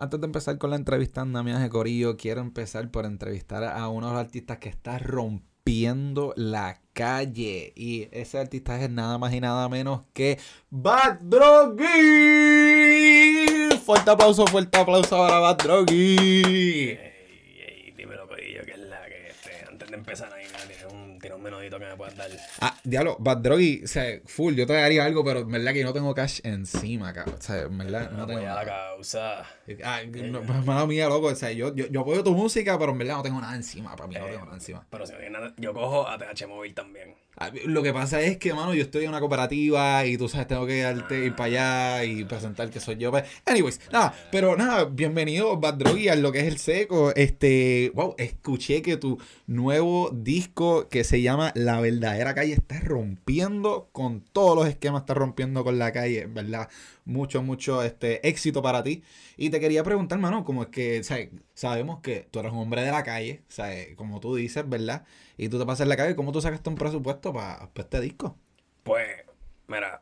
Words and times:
Antes 0.00 0.20
de 0.20 0.26
empezar 0.26 0.56
con 0.58 0.70
la 0.70 0.76
entrevista, 0.76 1.22
amigas 1.22 1.60
de 1.60 1.70
Corillo, 1.70 2.16
quiero 2.16 2.40
empezar 2.40 2.88
por 2.88 3.04
entrevistar 3.04 3.64
a 3.64 3.88
uno 3.88 4.06
de 4.06 4.12
los 4.12 4.20
artistas 4.20 4.58
que 4.58 4.68
está 4.68 4.96
rompiendo 4.96 6.32
la 6.36 6.80
calle. 6.92 7.72
Y 7.74 8.06
ese 8.12 8.38
artista 8.38 8.80
es 8.80 8.88
nada 8.90 9.18
más 9.18 9.34
y 9.34 9.40
nada 9.40 9.68
menos 9.68 10.02
que 10.12 10.38
Bad 10.70 11.18
Droggy. 11.22 11.88
Fuerte 13.84 14.12
aplauso, 14.12 14.46
fuerte 14.46 14.78
aplauso 14.78 15.18
para 15.18 15.40
Bad 15.40 15.56
Droggy. 15.64 16.16
Ey, 16.90 16.98
ey, 17.66 17.92
dímelo, 17.96 18.28
Corillo, 18.28 18.62
que 18.64 18.70
es 18.70 18.78
la 18.78 19.04
que 19.04 19.30
este, 19.30 19.64
antes 19.68 19.90
de 19.90 19.96
empezar 19.96 20.32
ahí, 20.32 20.44
un, 21.38 21.42
menudito 21.42 21.78
que 21.78 21.86
me 21.86 21.96
puedas 21.96 22.16
dar. 22.16 22.30
Ah, 22.60 22.76
diablo, 22.84 23.16
Bad 23.18 23.38
Droggy, 23.38 23.82
o 23.84 23.86
sea, 23.86 24.20
full, 24.26 24.54
yo 24.54 24.66
te 24.66 24.72
daría 24.74 25.04
algo, 25.04 25.24
pero 25.24 25.40
en 25.40 25.50
verdad 25.50 25.72
que 25.72 25.84
no 25.84 25.92
tengo 25.92 26.14
cash 26.14 26.40
encima, 26.42 27.12
cabrón. 27.12 27.36
O 27.38 27.42
sea, 27.42 27.62
en 27.62 27.78
verdad 27.78 28.10
no 28.10 28.26
tengo 28.26 28.40
Apoya 28.40 28.54
la 28.54 28.64
causa. 28.64 29.46
Ah, 29.84 30.00
no, 30.04 30.42
mala 30.42 30.86
mía, 30.86 31.08
loco. 31.08 31.28
O 31.28 31.34
sea, 31.34 31.52
yo, 31.52 31.74
yo, 31.74 31.86
yo 31.86 32.00
apoyo 32.00 32.22
tu 32.24 32.34
música, 32.34 32.78
pero 32.78 32.92
en 32.92 32.98
verdad 32.98 33.16
no 33.16 33.22
tengo 33.22 33.40
nada 33.40 33.54
encima. 33.56 33.94
Para 33.96 34.08
mí 34.08 34.14
no 34.14 34.26
Eh, 34.26 34.30
tengo 34.32 34.44
nada 34.44 34.56
encima. 34.56 34.86
Pero 34.90 35.06
si 35.06 35.12
no 35.12 35.18
tiene 35.18 35.32
nada, 35.38 35.54
yo 35.56 35.72
cojo 35.72 36.08
ATH 36.08 36.46
móvil 36.48 36.74
también. 36.74 37.14
Ah, 37.40 37.52
Lo 37.66 37.84
que 37.84 37.92
pasa 37.92 38.20
es 38.20 38.36
que, 38.38 38.52
mano, 38.52 38.74
yo 38.74 38.82
estoy 38.82 39.04
en 39.04 39.10
una 39.10 39.20
cooperativa 39.20 40.04
y 40.04 40.18
tú 40.18 40.28
sabes, 40.28 40.48
tengo 40.48 40.66
que 40.66 40.82
darte, 40.82 41.24
ir 41.24 41.36
para 41.36 41.44
allá 41.44 42.04
y 42.04 42.24
presentar 42.24 42.68
que 42.68 42.80
soy 42.80 42.96
yo. 42.96 43.12
Pues, 43.12 43.24
Anyways, 43.46 43.80
nada, 43.92 44.12
pero 44.32 44.56
nada, 44.56 44.86
bienvenido, 44.86 45.56
Bad 45.56 45.74
Droggy, 45.74 46.08
a 46.08 46.16
lo 46.16 46.32
que 46.32 46.40
es 46.40 46.46
el 46.46 46.58
seco. 46.58 47.12
Este, 47.14 47.92
wow, 47.94 48.16
escuché 48.18 48.82
que 48.82 48.96
tu 48.96 49.18
nuevo 49.46 50.10
disco 50.12 50.88
que 50.88 51.04
se 51.04 51.22
llama 51.22 51.27
La 51.54 51.80
Verdadera 51.80 52.34
Calle 52.34 52.54
está 52.54 52.80
rompiendo 52.80 53.88
con 53.92 54.20
todos 54.20 54.56
los 54.56 54.66
esquemas, 54.66 55.02
está 55.02 55.14
rompiendo 55.14 55.62
con 55.62 55.78
la 55.78 55.92
calle, 55.92 56.26
¿verdad? 56.26 56.68
Mucho, 57.04 57.42
mucho 57.42 57.82
este, 57.82 58.26
éxito 58.26 58.62
para 58.62 58.82
ti. 58.82 59.02
Y 59.36 59.50
te 59.50 59.60
quería 59.60 59.84
preguntar, 59.84 60.18
mano, 60.18 60.44
como 60.44 60.62
es 60.62 60.68
que, 60.68 61.04
sea, 61.04 61.28
sabemos 61.54 62.00
que 62.00 62.26
tú 62.30 62.38
eres 62.38 62.52
un 62.52 62.58
hombre 62.58 62.82
de 62.82 62.92
la 62.92 63.02
calle, 63.02 63.42
o 63.48 63.52
sea, 63.52 63.74
como 63.96 64.20
tú 64.20 64.34
dices, 64.34 64.68
¿verdad? 64.68 65.04
Y 65.36 65.48
tú 65.48 65.58
te 65.58 65.66
pasas 65.66 65.82
en 65.82 65.90
la 65.90 65.96
calle, 65.96 66.16
¿cómo 66.16 66.32
tú 66.32 66.40
sacaste 66.40 66.70
un 66.70 66.76
presupuesto 66.76 67.32
para 67.32 67.68
este 67.74 68.00
disco? 68.00 68.36
Pues, 68.82 69.08
mira, 69.66 70.00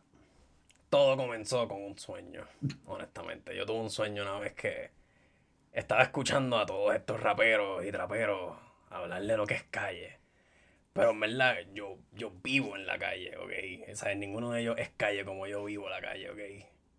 todo 0.91 1.17
comenzó 1.17 1.67
con 1.67 1.83
un 1.83 1.99
sueño, 1.99 2.45
honestamente. 2.87 3.57
Yo 3.57 3.67
tuve 3.67 3.81
un 3.81 3.91
sueño 3.91 4.23
una 4.23 4.39
vez 4.39 4.55
que 4.55 4.91
estaba 5.73 6.03
escuchando 6.03 6.57
a 6.59 6.67
todos 6.67 6.95
estos 6.95 7.21
raperos 7.21 7.85
y 7.85 7.91
traperos 7.91 8.57
hablar 8.91 9.23
de 9.23 9.37
lo 9.37 9.47
que 9.47 9.55
es 9.55 9.65
calle. 9.65 10.19
Pero 10.97 11.11
en 11.11 11.21
verdad, 11.21 11.57
yo, 11.75 11.99
yo 12.15 12.33
vivo 12.43 12.75
en 12.77 12.87
la 12.87 12.99
calle, 12.99 13.37
¿ok? 13.37 13.95
¿Sabes? 13.95 14.17
Ninguno 14.17 14.53
de 14.53 14.63
ellos 14.63 14.77
es 14.79 14.91
calle 14.97 15.25
como 15.25 15.47
yo 15.47 15.65
vivo 15.65 15.89
la 15.89 16.01
calle, 16.01 16.31
¿ok? 16.31 16.39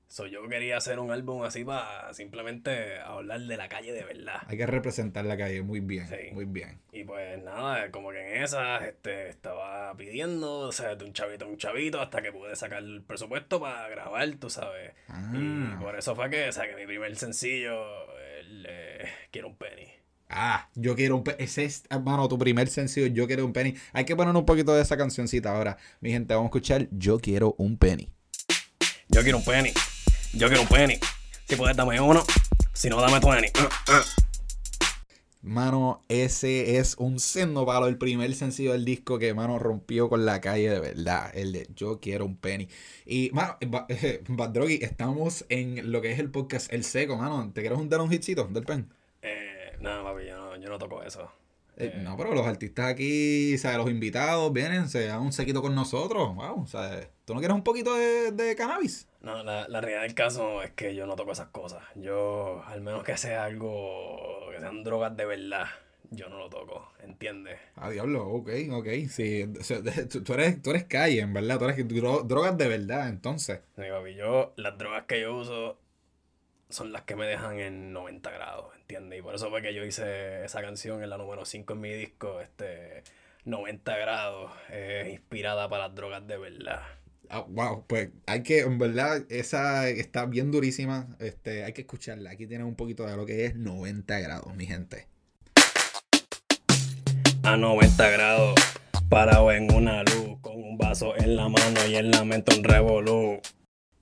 So, 0.09 0.25
yo 0.25 0.47
quería 0.47 0.77
hacer 0.77 0.99
un 0.99 1.11
álbum 1.11 1.43
así 1.43 1.65
para 1.65 2.13
simplemente 2.13 2.97
hablar 2.99 3.41
de 3.41 3.57
la 3.57 3.67
calle 3.67 3.91
de 3.91 4.05
verdad. 4.05 4.37
Hay 4.47 4.55
que 4.57 4.65
representar 4.65 5.25
la 5.25 5.35
calle 5.35 5.61
muy 5.61 5.81
bien, 5.81 6.07
Sí. 6.07 6.31
muy 6.31 6.45
bien. 6.45 6.79
Y 6.93 7.03
pues 7.03 7.43
nada, 7.43 7.91
como 7.91 8.11
que 8.11 8.35
en 8.37 8.41
esas 8.41 8.83
este, 8.83 9.27
estaba 9.27 9.93
pidiendo, 9.97 10.59
o 10.59 10.71
sea, 10.71 10.95
de 10.95 11.03
un 11.03 11.11
chavito 11.11 11.43
a 11.43 11.47
un 11.49 11.57
chavito, 11.57 11.99
hasta 11.99 12.21
que 12.21 12.31
pude 12.31 12.55
sacar 12.55 12.83
el 12.83 13.01
presupuesto 13.03 13.59
para 13.59 13.89
grabar, 13.89 14.29
tú 14.39 14.49
sabes. 14.49 14.93
Ah. 15.09 15.29
Y 15.35 15.75
por 15.83 15.97
eso 15.97 16.15
fue 16.15 16.29
que 16.29 16.53
saqué 16.53 16.75
mi 16.77 16.85
primer 16.85 17.13
sencillo, 17.17 17.83
el 18.39 18.65
eh, 18.69 19.09
Quiero 19.29 19.49
un 19.49 19.57
penny. 19.57 19.91
Ah, 20.29 20.69
yo 20.75 20.95
quiero 20.95 21.15
un 21.15 21.23
penny. 21.23 21.37
Ese 21.39 21.65
es, 21.65 21.83
hermano, 21.89 22.27
tu 22.27 22.37
primer 22.37 22.67
sencillo, 22.67 23.07
Yo 23.07 23.27
quiero 23.27 23.45
un 23.45 23.53
penny. 23.53 23.75
Hay 23.93 24.05
que 24.05 24.15
poner 24.15 24.35
un 24.35 24.45
poquito 24.45 24.73
de 24.75 24.81
esa 24.81 24.97
cancioncita 24.97 25.55
ahora. 25.55 25.77
Mi 26.01 26.11
gente, 26.11 26.33
vamos 26.33 26.47
a 26.47 26.49
escuchar 26.49 26.87
Yo 26.91 27.19
quiero 27.19 27.55
un 27.57 27.77
penny. 27.77 28.11
Yo 29.09 29.23
quiero 29.23 29.37
un 29.37 29.45
penny, 29.45 29.71
yo 30.33 30.47
quiero 30.47 30.63
un 30.63 30.67
penny. 30.67 30.99
Si 31.47 31.55
puedes, 31.55 31.77
dame 31.77 31.99
uno, 32.01 32.23
si 32.73 32.89
no, 32.89 32.99
dame 32.99 33.19
20. 33.19 33.53
Uh, 33.57 33.63
uh. 33.63 34.27
Mano, 35.41 36.03
ese 36.09 36.77
es 36.77 36.95
un 36.97 37.21
sendo 37.21 37.65
palo, 37.65 37.87
el 37.87 37.97
primer 37.97 38.35
sencillo 38.35 38.73
del 38.73 38.83
disco 38.83 39.17
que, 39.17 39.33
mano, 39.33 39.59
rompió 39.59 40.09
con 40.09 40.25
la 40.25 40.41
calle 40.41 40.69
de 40.69 40.79
verdad. 40.81 41.31
El 41.33 41.53
de 41.53 41.69
Yo 41.73 42.01
quiero 42.01 42.25
un 42.25 42.35
penny. 42.35 42.67
Y, 43.05 43.29
mano, 43.31 43.55
eh, 43.87 44.21
Bad 44.27 44.49
Droggy, 44.49 44.79
estamos 44.81 45.45
en 45.47 45.89
lo 45.89 46.01
que 46.01 46.11
es 46.11 46.19
el 46.19 46.29
podcast 46.29 46.71
El 46.73 46.83
Seco, 46.83 47.15
mano. 47.15 47.49
¿Te 47.53 47.61
quieres 47.61 47.79
juntar 47.79 48.01
un 48.01 48.11
hitcito 48.11 48.43
del 48.51 48.65
pen? 48.65 48.89
Eh, 49.79 49.83
nada, 49.83 50.03
papi, 50.03 50.25
yo 50.25 50.37
no, 50.37 50.55
yo 50.57 50.69
no 50.69 50.77
toco 50.77 51.03
eso. 51.03 51.31
Eh, 51.79 51.93
no, 52.03 52.17
pero 52.17 52.33
los 52.33 52.47
artistas 52.47 52.87
aquí, 52.87 53.53
o 53.53 53.57
sea, 53.59 53.77
los 53.77 53.89
invitados 53.89 54.51
vienen, 54.51 54.89
se 54.89 55.05
dan 55.05 55.21
un 55.21 55.31
sequito 55.31 55.61
con 55.61 55.75
nosotros. 55.75 56.33
Wow, 56.35 56.63
o 56.63 56.67
sea, 56.67 57.07
¿tú 57.23 57.33
no 57.35 57.39
quieres 57.39 57.53
un 57.55 57.63
poquito 57.63 57.93
de, 57.95 58.31
de 58.31 58.55
cannabis? 58.55 59.07
No, 59.21 59.43
la, 59.43 59.67
la 59.67 59.79
realidad 59.81 60.01
del 60.01 60.15
caso 60.15 60.63
es 60.63 60.71
que 60.71 60.95
yo 60.95 61.05
no 61.05 61.15
toco 61.15 61.33
esas 61.33 61.49
cosas. 61.49 61.83
Yo, 61.95 62.63
al 62.65 62.81
menos 62.81 63.03
que 63.03 63.15
sea 63.17 63.45
algo, 63.45 64.49
que 64.51 64.59
sean 64.59 64.83
drogas 64.83 65.15
de 65.15 65.25
verdad, 65.25 65.65
yo 66.09 66.29
no 66.29 66.39
lo 66.39 66.49
toco, 66.49 66.91
¿entiendes? 67.03 67.59
Ah, 67.75 67.91
diablo, 67.91 68.27
ok, 68.27 68.49
ok. 68.71 68.87
Sí, 69.07 69.43
o 69.59 69.63
sea, 69.63 69.79
tú, 70.09 70.23
tú 70.23 70.33
eres, 70.33 70.59
tú 70.63 70.71
eres 70.71 70.85
calle, 70.85 71.19
en 71.19 71.31
verdad. 71.33 71.59
Tú 71.59 71.65
eres 71.65 71.87
dro- 71.87 72.23
drogas 72.23 72.57
de 72.57 72.67
verdad, 72.69 73.07
entonces. 73.09 73.59
Sí, 73.75 73.83
papi, 73.87 74.15
yo, 74.15 74.53
las 74.55 74.75
drogas 74.79 75.03
que 75.05 75.21
yo 75.21 75.35
uso 75.37 75.77
son 76.69 76.91
las 76.91 77.03
que 77.03 77.15
me 77.15 77.25
dejan 77.25 77.59
en 77.59 77.93
90 77.93 78.29
grados, 78.31 78.75
¿entiendes? 78.77 79.19
Y 79.19 79.21
por 79.21 79.35
eso 79.35 79.49
fue 79.49 79.61
que 79.61 79.73
yo 79.73 79.83
hice 79.83 80.43
esa 80.43 80.61
canción 80.61 81.01
en 81.01 81.09
la 81.09 81.17
número 81.17 81.45
5 81.45 81.73
en 81.73 81.79
mi 81.79 81.93
disco, 81.93 82.41
este, 82.41 83.03
90 83.45 83.97
grados, 83.97 84.51
eh, 84.69 85.09
inspirada 85.11 85.69
para 85.69 85.87
las 85.87 85.95
drogas 85.95 86.27
de 86.27 86.37
verdad. 86.37 86.81
Ah, 87.29 87.45
wow, 87.47 87.85
pues 87.87 88.09
hay 88.25 88.43
que, 88.43 88.59
en 88.59 88.77
verdad, 88.77 89.25
esa 89.29 89.89
está 89.89 90.25
bien 90.25 90.51
durísima. 90.51 91.07
Este, 91.19 91.65
hay 91.65 91.73
que 91.73 91.81
escucharla. 91.81 92.31
Aquí 92.31 92.47
tienen 92.47 92.67
un 92.67 92.75
poquito 92.75 93.05
de 93.05 93.17
lo 93.17 93.25
que 93.25 93.45
es 93.45 93.55
90 93.55 94.19
grados, 94.19 94.55
mi 94.55 94.65
gente. 94.65 95.07
A 97.43 97.57
90 97.57 98.09
grados, 98.09 98.55
parado 99.09 99.51
en 99.51 99.73
una 99.73 100.03
luz, 100.03 100.39
con 100.41 100.55
un 100.55 100.77
vaso 100.77 101.17
en 101.17 101.35
la 101.35 101.49
mano 101.49 101.85
y 101.87 101.95
en 101.95 102.11
la 102.11 102.23
mente 102.23 102.57
un 102.57 102.63
revolú. 102.63 103.41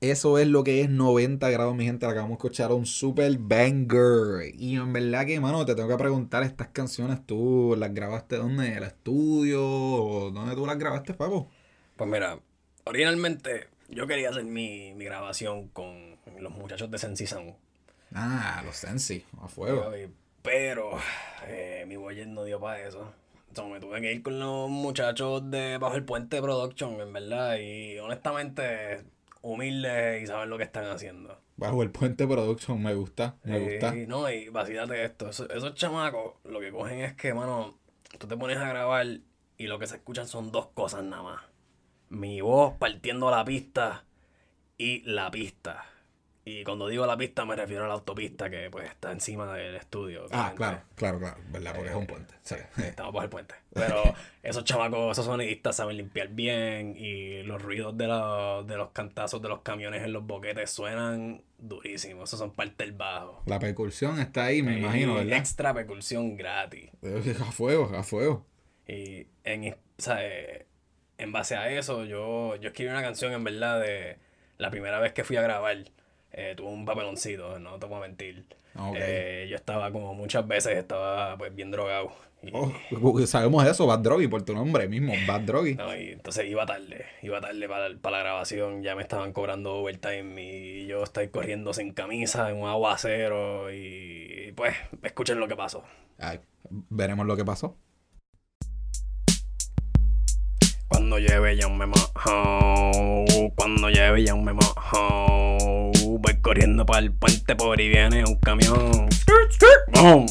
Eso 0.01 0.37
es 0.37 0.47
lo 0.47 0.63
que 0.63 0.81
es 0.81 0.89
90 0.89 1.49
grados, 1.49 1.75
mi 1.75 1.85
gente. 1.85 2.05
Acabamos 2.05 2.31
de 2.31 2.35
escuchar 2.35 2.71
un 2.71 2.85
super 2.85 3.37
banger. 3.37 4.53
Y 4.53 4.75
en 4.75 4.93
verdad 4.93 5.25
que, 5.25 5.39
mano, 5.39 5.65
te 5.65 5.73
tengo 5.73 5.87
que 5.89 5.97
preguntar, 5.97 6.43
estas 6.43 6.67
canciones, 6.67 7.25
¿tú 7.25 7.75
las 7.77 7.93
grabaste 7.93 8.35
dónde? 8.35 8.67
¿En 8.67 8.77
el 8.77 8.83
estudio? 8.83 9.65
¿O 9.65 10.31
¿Dónde 10.31 10.55
tú 10.55 10.65
las 10.65 10.77
grabaste, 10.77 11.13
papo? 11.13 11.49
Pues 11.95 12.09
mira, 12.09 12.39
originalmente 12.83 13.69
yo 13.89 14.05
quería 14.05 14.29
hacer 14.29 14.43
mi, 14.43 14.93
mi 14.93 15.05
grabación 15.05 15.69
con 15.69 16.17
los 16.39 16.51
muchachos 16.51 16.91
de 16.91 16.97
Sensi 16.97 17.25
Sound. 17.25 17.55
Ah, 18.13 18.61
los 18.65 18.75
Sensi, 18.75 19.23
a 19.41 19.47
fuego. 19.47 19.91
Pero 20.41 20.91
eh, 21.47 21.85
mi 21.87 21.95
boyer 21.95 22.27
no 22.27 22.43
dio 22.43 22.59
para 22.59 22.85
eso. 22.87 23.11
Entonces 23.47 23.73
me 23.73 23.79
tuve 23.79 24.01
que 24.01 24.13
ir 24.13 24.21
con 24.21 24.39
los 24.39 24.69
muchachos 24.69 25.49
de 25.49 25.77
Bajo 25.77 25.95
el 25.95 26.03
Puente 26.03 26.41
Production, 26.41 26.99
en 26.99 27.13
verdad. 27.13 27.57
Y 27.57 27.97
honestamente, 27.99 29.03
humildes 29.45 30.23
y 30.23 30.27
saben 30.27 30.49
lo 30.49 30.57
que 30.57 30.63
están 30.63 30.85
haciendo. 30.85 31.39
Bajo 31.57 31.83
el 31.83 31.91
puente 31.91 32.27
production, 32.27 32.81
me 32.81 32.93
gusta, 32.95 33.37
me 33.43 33.57
Eh, 33.57 33.71
gusta. 33.79 33.93
no, 34.07 34.29
y 34.29 34.49
vacílate 34.49 35.03
esto. 35.05 35.29
Esos, 35.29 35.49
esos 35.51 35.75
chamacos 35.75 36.33
lo 36.43 36.59
que 36.59 36.71
cogen 36.71 36.99
es 36.99 37.13
que, 37.13 37.33
mano, 37.33 37.77
tú 38.19 38.27
te 38.27 38.35
pones 38.35 38.57
a 38.57 38.67
grabar 38.67 39.05
y 39.57 39.67
lo 39.67 39.79
que 39.79 39.87
se 39.87 39.95
escuchan 39.97 40.27
son 40.27 40.51
dos 40.51 40.67
cosas 40.73 41.03
nada 41.03 41.23
más. 41.23 41.41
Mi 42.09 42.41
voz 42.41 42.73
partiendo 42.77 43.29
la 43.31 43.45
pista 43.45 44.05
y 44.77 45.01
la 45.03 45.31
pista. 45.31 45.85
Y 46.47 46.63
cuando 46.63 46.87
digo 46.87 47.07
la 47.07 47.17
pista 47.17 47.43
me 47.43 47.55
refiero 47.55 47.85
a 47.85 47.87
la 47.87 47.95
autopista 47.95 48.51
que 48.51 48.69
pues 48.69 48.85
está 48.87 49.11
encima 49.11 49.51
del 49.55 49.75
estudio. 49.75 50.27
Ah, 50.31 50.53
claro, 50.55 50.81
claro, 50.93 51.17
claro, 51.17 51.37
¿verdad? 51.49 51.73
Porque 51.75 51.89
es 51.89 51.95
un 51.95 52.05
puente. 52.05 52.35
Sí. 52.43 52.55
Estamos 52.83 53.11
por 53.13 53.23
el 53.23 53.29
puente. 53.31 53.55
Pero 53.73 54.13
esos 54.43 54.63
chamacos, 54.63 55.13
esos 55.13 55.25
sonidistas 55.25 55.75
saben 55.75 55.97
limpiar 55.97 56.27
bien 56.27 56.95
y 56.95 57.41
los 57.41 57.59
ruidos 57.61 57.97
de, 57.97 58.05
los- 58.05 58.67
de 58.67 58.77
los 58.77 58.91
cantazos 58.91 59.41
de 59.41 59.49
los 59.49 59.61
camiones 59.61 60.03
en 60.03 60.13
los 60.13 60.23
boquetes 60.23 60.69
suenan 60.69 61.41
durísimos. 61.57 62.29
Esos 62.29 62.37
son 62.39 62.51
parte 62.51 62.83
del 62.83 62.93
bajo. 62.93 63.41
La 63.47 63.57
percusión 63.57 64.19
está 64.19 64.45
ahí, 64.45 64.61
me 64.61 64.75
Y 64.75 64.79
imagino, 64.81 65.15
¿verdad? 65.15 65.37
Extra 65.39 65.73
percusión 65.73 66.37
gratis. 66.37 66.91
A 67.41 67.51
fuego, 67.51 67.91
a 67.97 68.03
fuego. 68.03 68.45
Y 68.87 69.25
en, 69.43 69.73
o 69.73 69.77
sea, 69.97 70.17
eh, 70.23 70.67
en 71.17 71.31
base 71.31 71.55
a 71.55 71.71
eso, 71.71 72.05
yo, 72.05 72.55
yo 72.57 72.67
escribí 72.69 72.91
una 72.91 73.01
canción 73.01 73.33
en 73.33 73.43
verdad 73.43 73.81
de 73.81 74.19
la 74.59 74.69
primera 74.69 74.99
vez 74.99 75.11
que 75.13 75.23
fui 75.23 75.37
a 75.37 75.41
grabar. 75.41 75.77
Eh, 76.37 76.53
tuve 76.55 76.67
un 76.69 76.85
papeloncito, 76.85 77.57
no 77.59 77.79
te 77.79 77.85
voy 77.85 77.97
a 77.97 78.01
mentir. 78.01 78.45
Eh, 78.95 79.47
yo 79.49 79.55
estaba 79.55 79.91
como 79.91 80.13
muchas 80.13 80.45
veces, 80.47 80.77
estaba 80.77 81.37
pues 81.37 81.55
bien 81.55 81.71
drogado. 81.71 82.11
Y, 82.43 82.51
Oh, 82.53 83.25
sabemos 83.25 83.65
eso, 83.65 83.87
Bad 83.87 83.99
Droggy, 83.99 84.27
por 84.27 84.43
tu 84.43 84.53
nombre 84.53 84.87
mismo, 84.87 85.13
Bad 85.25 85.41
Droggy. 85.41 85.75
no, 85.75 85.95
y 85.95 86.09
entonces 86.09 86.45
iba 86.45 86.65
tarde, 86.65 87.05
iba 87.23 87.41
tarde 87.41 87.67
para, 87.67 87.95
para 87.97 88.17
la 88.17 88.23
grabación, 88.23 88.83
ya 88.83 88.95
me 88.95 89.01
estaban 89.01 89.31
cobrando 89.33 89.77
overtime 89.77 90.43
y 90.43 90.85
yo 90.85 91.03
estoy 91.03 91.29
corriendo 91.29 91.73
sin 91.73 91.93
camisa 91.93 92.49
en 92.51 92.57
un 92.57 92.67
aguacero 92.67 93.73
y 93.73 94.51
pues 94.55 94.75
escuchen 95.01 95.39
lo 95.39 95.47
que 95.47 95.55
pasó. 95.55 95.83
Ay, 96.19 96.39
veremos 96.69 97.25
lo 97.25 97.35
que 97.35 97.45
pasó. 97.45 97.77
Cuando 100.87 101.17
lleve 101.19 101.57
ya 101.57 101.67
un 101.67 101.77
me 101.77 101.85
mojo, 101.87 103.25
cuando 103.55 103.89
lleve 103.89 104.23
ya 104.23 104.33
un 104.33 104.45
me 104.45 104.53
mojo, 104.53 105.91
voy 106.19 106.41
corriendo 106.41 106.85
para 106.85 106.99
el 106.99 107.11
puente 107.11 107.55
por 107.55 107.79
y 107.81 107.89
viene 107.89 108.23
un 108.25 108.35
camión. 108.35 109.11
Skirt, 109.11 109.51
skirt, 109.51 110.01
boom. 110.01 110.25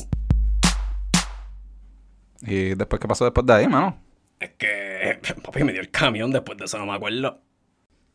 ¿Y 2.43 2.75
después 2.75 3.01
qué 3.01 3.09
pasó 3.09 3.25
después 3.25 3.47
de 3.47 3.53
ahí, 3.53 3.69
mano? 3.69 3.99
Es 4.39 4.51
que 4.59 5.19
papi 5.43 5.65
me 5.65 5.73
dio 5.73 5.81
el 5.81 5.91
camión 5.91 6.31
después 6.31 6.59
de 6.59 6.67
eso, 6.67 6.79
no 6.79 6.87
me 6.87 6.95
acuerdo. 6.95 7.41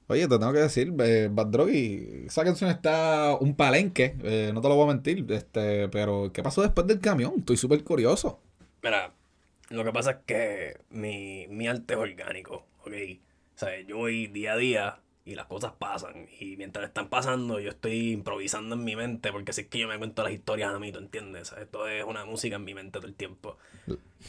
Oye, 0.08 0.28
te 0.28 0.40
tengo 0.40 0.54
que 0.54 0.60
decir, 0.60 0.92
eh, 1.00 1.30
Bad 1.32 1.48
Droggy, 1.48 2.26
esa 2.26 2.44
canción 2.44 2.72
está 2.72 3.38
un 3.40 3.56
palenque, 3.56 4.16
eh, 4.24 4.50
no 4.54 4.60
te 4.62 4.68
lo 4.68 4.76
voy 4.76 4.86
a 4.86 4.94
mentir, 4.94 5.24
este, 5.30 5.88
pero 5.90 6.32
¿qué 6.34 6.42
pasó 6.42 6.64
después 6.64 6.88
del 6.88 7.00
camión? 7.00 7.34
Estoy 7.38 7.58
súper 7.58 7.84
curioso. 7.84 8.40
Mira, 8.82 9.14
lo 9.70 9.84
que 9.84 9.92
pasa 9.92 10.12
es 10.12 10.18
que 10.26 10.78
mi, 10.90 11.48
mi 11.50 11.68
arte 11.68 11.94
es 11.94 12.00
orgánico, 12.00 12.68
¿ok? 12.86 12.94
O 13.56 13.60
sea, 13.60 13.80
yo 13.82 13.98
voy 13.98 14.28
día 14.28 14.54
a 14.54 14.58
día 14.58 15.00
y 15.26 15.36
las 15.36 15.46
cosas 15.46 15.74
pasan. 15.78 16.28
Y 16.40 16.58
mientras 16.58 16.88
están 16.88 17.10
pasando, 17.10 17.60
yo 17.60 17.70
estoy 17.70 18.12
improvisando 18.14 18.76
en 18.76 18.84
mi 18.84 18.96
mente, 18.96 19.32
porque 19.32 19.54
si 19.54 19.62
es 19.62 19.68
que 19.68 19.80
yo 19.80 19.88
me 19.88 19.98
cuento 19.98 20.24
las 20.24 20.32
historias 20.34 20.74
a 20.74 20.80
mí, 20.80 20.92
¿tú 20.92 21.00
entiendes? 21.00 21.52
O 21.52 21.56
sea, 21.56 21.64
esto 21.64 21.88
es 21.88 22.04
una 22.04 22.26
música 22.26 22.56
en 22.56 22.64
mi 22.64 22.74
mente 22.74 23.00
todo 23.00 23.08
el 23.08 23.14
tiempo. 23.14 23.58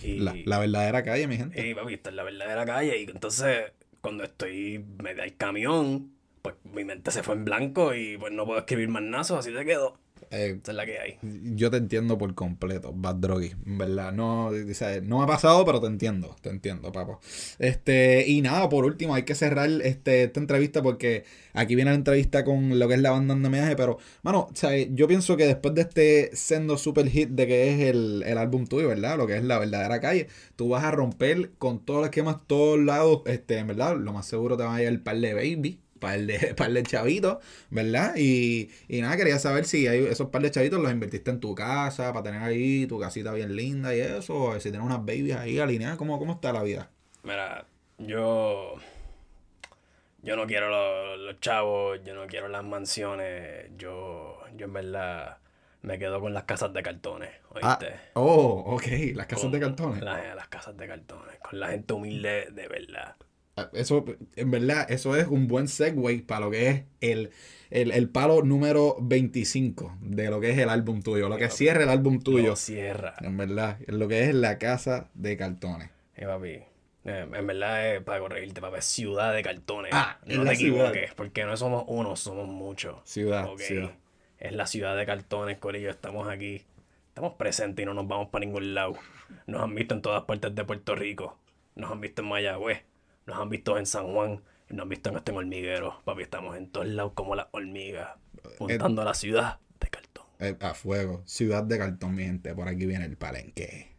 Y, 0.02 0.18
La, 0.18 0.34
la 0.44 0.58
verdadera 0.58 1.02
calle, 1.02 1.26
mi 1.26 1.36
gente. 1.36 1.66
y 1.66 1.74
papi, 1.74 1.94
esta 1.94 2.10
es 2.10 2.16
la 2.16 2.22
verdadera 2.22 2.66
calle. 2.66 2.98
Y 2.98 3.04
entonces, 3.04 3.72
cuando 4.00 4.24
estoy 4.24 4.84
me 5.02 5.14
da 5.14 5.24
el 5.24 5.36
camión, 5.36 6.12
pues 6.42 6.56
mi 6.64 6.84
mente 6.84 7.10
se 7.10 7.22
fue 7.22 7.34
en 7.34 7.44
blanco 7.44 7.94
y 7.94 8.16
pues 8.18 8.32
no 8.32 8.44
puedo 8.44 8.58
escribir 8.58 8.88
más 8.88 9.02
nada, 9.02 9.38
así 9.38 9.52
se 9.54 9.64
quedó. 9.64 9.98
Eh, 10.32 10.60
Esa 10.62 10.70
es 10.70 10.76
la 10.76 10.86
que 10.86 10.98
hay. 10.98 11.18
yo 11.22 11.70
te 11.72 11.76
entiendo 11.76 12.16
por 12.16 12.32
completo, 12.36 12.92
Bad 12.94 13.16
Droggy, 13.16 13.52
verdad. 13.64 14.12
No, 14.12 14.46
o 14.46 14.74
sea, 14.74 15.00
no 15.00 15.18
me 15.18 15.24
ha 15.24 15.26
pasado, 15.26 15.64
pero 15.64 15.80
te 15.80 15.88
entiendo, 15.88 16.36
te 16.40 16.50
entiendo, 16.50 16.92
papo. 16.92 17.18
Este, 17.58 18.24
y 18.28 18.40
nada, 18.40 18.68
por 18.68 18.84
último, 18.84 19.14
hay 19.14 19.24
que 19.24 19.34
cerrar 19.34 19.68
este, 19.82 20.22
esta 20.24 20.38
entrevista 20.38 20.82
porque 20.82 21.24
aquí 21.52 21.74
viene 21.74 21.90
la 21.90 21.96
entrevista 21.96 22.44
con 22.44 22.78
lo 22.78 22.86
que 22.86 22.94
es 22.94 23.00
la 23.00 23.10
banda 23.10 23.34
andamiaje, 23.34 23.74
pero, 23.74 23.98
mano, 24.22 24.48
o 24.52 24.54
sea, 24.54 24.70
yo 24.76 25.08
pienso 25.08 25.36
que 25.36 25.46
después 25.46 25.74
de 25.74 25.80
este 25.82 26.30
sendo 26.36 26.76
super 26.78 27.08
hit 27.08 27.30
de 27.30 27.46
que 27.48 27.72
es 27.74 27.80
el, 27.90 28.22
el 28.24 28.38
álbum 28.38 28.66
tuyo, 28.66 28.86
¿verdad? 28.88 29.16
Lo 29.18 29.26
que 29.26 29.36
es 29.36 29.42
la 29.42 29.58
verdadera 29.58 30.00
calle, 30.00 30.28
tú 30.54 30.68
vas 30.68 30.84
a 30.84 30.92
romper 30.92 31.50
con 31.58 31.84
todos 31.84 32.00
los 32.00 32.06
esquemas, 32.06 32.36
todos 32.46 32.78
lados, 32.78 33.22
este, 33.26 33.58
en 33.58 33.66
verdad, 33.66 33.96
lo 33.96 34.12
más 34.12 34.26
seguro 34.26 34.56
te 34.56 34.62
va 34.62 34.74
a 34.76 34.78
llegar 34.78 34.92
el 34.92 35.00
par 35.02 35.18
de 35.18 35.34
baby. 35.34 35.80
Par 36.00 36.18
de, 36.18 36.54
par 36.56 36.72
de 36.72 36.82
chavitos, 36.82 37.38
¿verdad? 37.70 38.14
Y, 38.16 38.70
y 38.88 39.00
nada, 39.02 39.16
quería 39.16 39.38
saber 39.38 39.64
si 39.66 39.86
hay 39.86 40.06
esos 40.06 40.28
par 40.30 40.42
de 40.42 40.50
chavitos 40.50 40.80
los 40.80 40.90
invertiste 40.90 41.30
en 41.30 41.38
tu 41.40 41.54
casa 41.54 42.12
para 42.12 42.24
tener 42.24 42.42
ahí 42.42 42.86
tu 42.86 42.98
casita 42.98 43.32
bien 43.32 43.54
linda 43.54 43.94
y 43.94 44.00
eso, 44.00 44.34
o 44.34 44.54
si 44.60 44.70
tienes 44.70 44.86
unas 44.86 44.98
babies 45.04 45.36
ahí 45.36 45.58
alineadas, 45.60 45.96
¿cómo, 45.98 46.18
cómo 46.18 46.32
está 46.32 46.52
la 46.52 46.62
vida? 46.62 46.90
Mira, 47.22 47.66
yo. 47.98 48.74
Yo 50.22 50.36
no 50.36 50.46
quiero 50.46 50.68
los, 50.68 51.18
los 51.20 51.40
chavos, 51.40 51.98
yo 52.04 52.14
no 52.14 52.26
quiero 52.26 52.48
las 52.48 52.62
mansiones. 52.64 53.70
Yo, 53.78 54.38
yo 54.56 54.66
en 54.66 54.72
verdad 54.72 55.38
me 55.82 55.98
quedo 55.98 56.20
con 56.20 56.34
las 56.34 56.44
casas 56.44 56.74
de 56.74 56.82
cartones, 56.82 57.30
Ah, 57.62 57.78
¿oíste? 57.80 57.94
oh, 58.14 58.64
ok, 58.76 58.86
las 59.14 59.26
casas 59.26 59.50
de 59.50 59.60
cartones. 59.60 60.02
la- 60.02 60.34
las 60.34 60.48
casas 60.48 60.76
de 60.76 60.86
cartones, 60.86 61.38
con 61.42 61.58
la 61.58 61.68
gente 61.68 61.94
humilde 61.94 62.48
de 62.52 62.68
verdad. 62.68 63.16
Ah, 63.56 63.68
Eso, 63.74 64.04
en 64.36 64.50
verdad, 64.50 64.90
eso 64.90 65.16
es 65.16 65.26
un 65.26 65.46
buen 65.48 65.68
segue 65.68 66.22
para 66.22 66.46
lo 66.46 66.50
que 66.50 66.68
es 66.68 66.84
el, 67.00 67.30
el, 67.70 67.90
el 67.90 68.08
palo 68.08 68.42
número 68.42 68.96
25 69.00 69.96
de 70.00 70.30
lo 70.30 70.40
que 70.40 70.50
es 70.50 70.58
el 70.58 70.68
álbum 70.68 71.02
tuyo, 71.02 71.28
lo 71.28 71.36
que 71.36 71.50
cierra 71.50 71.82
el 71.82 71.88
álbum 71.90 72.20
tuyo. 72.20 72.50
Lo 72.50 72.56
cierra. 72.56 73.14
En 73.20 73.36
verdad, 73.36 73.78
lo 73.86 74.08
que 74.08 74.24
es 74.24 74.34
la 74.34 74.58
casa 74.58 75.10
de 75.14 75.36
cartones. 75.36 75.90
Eh, 76.16 76.26
papi, 76.26 76.48
eh, 76.48 77.26
en 77.32 77.46
verdad 77.46 77.94
es 77.96 78.02
para 78.02 78.20
corregirte, 78.20 78.60
papi, 78.60 78.80
ciudad 78.80 79.32
de 79.34 79.42
cartones. 79.42 79.90
Ah, 79.94 80.18
no 80.26 80.44
te 80.44 80.56
ciudad. 80.56 80.86
equivoques, 80.90 81.14
porque 81.14 81.44
no 81.44 81.56
somos 81.56 81.84
uno, 81.86 82.16
somos 82.16 82.46
muchos. 82.48 82.96
Ciudad, 83.04 83.46
Ok, 83.52 83.60
ciudad. 83.60 83.92
Es 84.38 84.52
la 84.52 84.66
ciudad 84.66 84.96
de 84.96 85.06
cartones, 85.06 85.58
Corillo. 85.58 85.90
Estamos 85.90 86.28
aquí. 86.28 86.62
Estamos 87.08 87.34
presentes 87.34 87.82
y 87.82 87.86
no 87.86 87.94
nos 87.94 88.08
vamos 88.08 88.28
para 88.28 88.44
ningún 88.44 88.74
lado. 88.74 88.96
Nos 89.46 89.62
han 89.62 89.74
visto 89.74 89.94
en 89.94 90.02
todas 90.02 90.24
partes 90.24 90.54
de 90.54 90.64
Puerto 90.64 90.94
Rico. 90.94 91.38
Nos 91.74 91.90
han 91.90 92.00
visto 92.00 92.22
en 92.22 92.28
Mayagüez. 92.28 92.82
Nos 93.26 93.38
han 93.38 93.48
visto 93.48 93.78
en 93.78 93.86
San 93.86 94.12
Juan. 94.12 94.42
Y 94.68 94.74
nos 94.74 94.84
han 94.84 94.88
visto 94.88 95.10
en 95.10 95.16
este 95.16 95.32
hormiguero. 95.32 96.00
Papi, 96.04 96.22
estamos 96.22 96.56
en 96.56 96.68
todos 96.70 96.86
lados 96.86 97.12
como 97.14 97.34
las 97.34 97.48
hormigas. 97.50 98.10
Puntando 98.58 99.02
a 99.02 99.04
la 99.04 99.14
ciudad 99.14 99.58
de 99.80 99.88
cartón. 99.88 100.24
Eh, 100.38 100.56
a 100.60 100.74
fuego, 100.74 101.22
ciudad 101.26 101.64
de 101.64 101.78
cartón, 101.78 102.14
mi 102.14 102.24
gente. 102.24 102.54
Por 102.54 102.68
aquí 102.68 102.86
viene 102.86 103.04
el 103.04 103.16
palenque. 103.16 103.90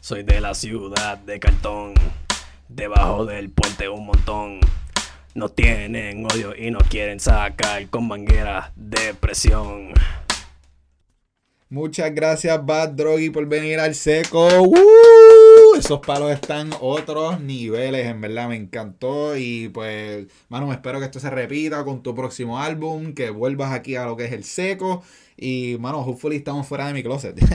Soy 0.00 0.22
de 0.22 0.40
la 0.40 0.54
ciudad 0.54 1.18
de 1.18 1.38
cartón. 1.38 1.94
Debajo 2.68 3.26
del 3.26 3.50
puente 3.50 3.88
un 3.88 4.06
montón. 4.06 4.60
Nos 5.34 5.54
tienen 5.54 6.24
odio 6.24 6.54
y 6.56 6.70
nos 6.70 6.82
quieren 6.84 7.20
sacar 7.20 7.88
con 7.88 8.08
mangueras 8.08 8.72
de 8.74 9.14
presión. 9.14 9.92
Muchas 11.72 12.12
gracias, 12.12 12.66
Bad 12.66 12.94
Droggy, 12.94 13.30
por 13.30 13.46
venir 13.46 13.78
al 13.78 13.94
seco. 13.94 14.48
¡Woo! 14.60 15.76
Esos 15.78 16.00
palos 16.00 16.32
están 16.32 16.70
otros 16.80 17.40
niveles, 17.40 18.08
en 18.08 18.20
verdad, 18.20 18.48
me 18.48 18.56
encantó. 18.56 19.36
Y 19.36 19.68
pues, 19.68 20.26
mano, 20.48 20.72
espero 20.72 20.98
que 20.98 21.04
esto 21.04 21.20
se 21.20 21.30
repita 21.30 21.84
con 21.84 22.02
tu 22.02 22.12
próximo 22.12 22.58
álbum, 22.58 23.14
que 23.14 23.30
vuelvas 23.30 23.72
aquí 23.72 23.94
a 23.94 24.04
lo 24.04 24.16
que 24.16 24.24
es 24.24 24.32
el 24.32 24.42
seco. 24.42 25.04
Y, 25.36 25.76
mano, 25.78 26.00
hopefully 26.00 26.38
estamos 26.38 26.66
fuera 26.66 26.88
de 26.88 26.92
mi 26.92 27.04
closet. 27.04 27.38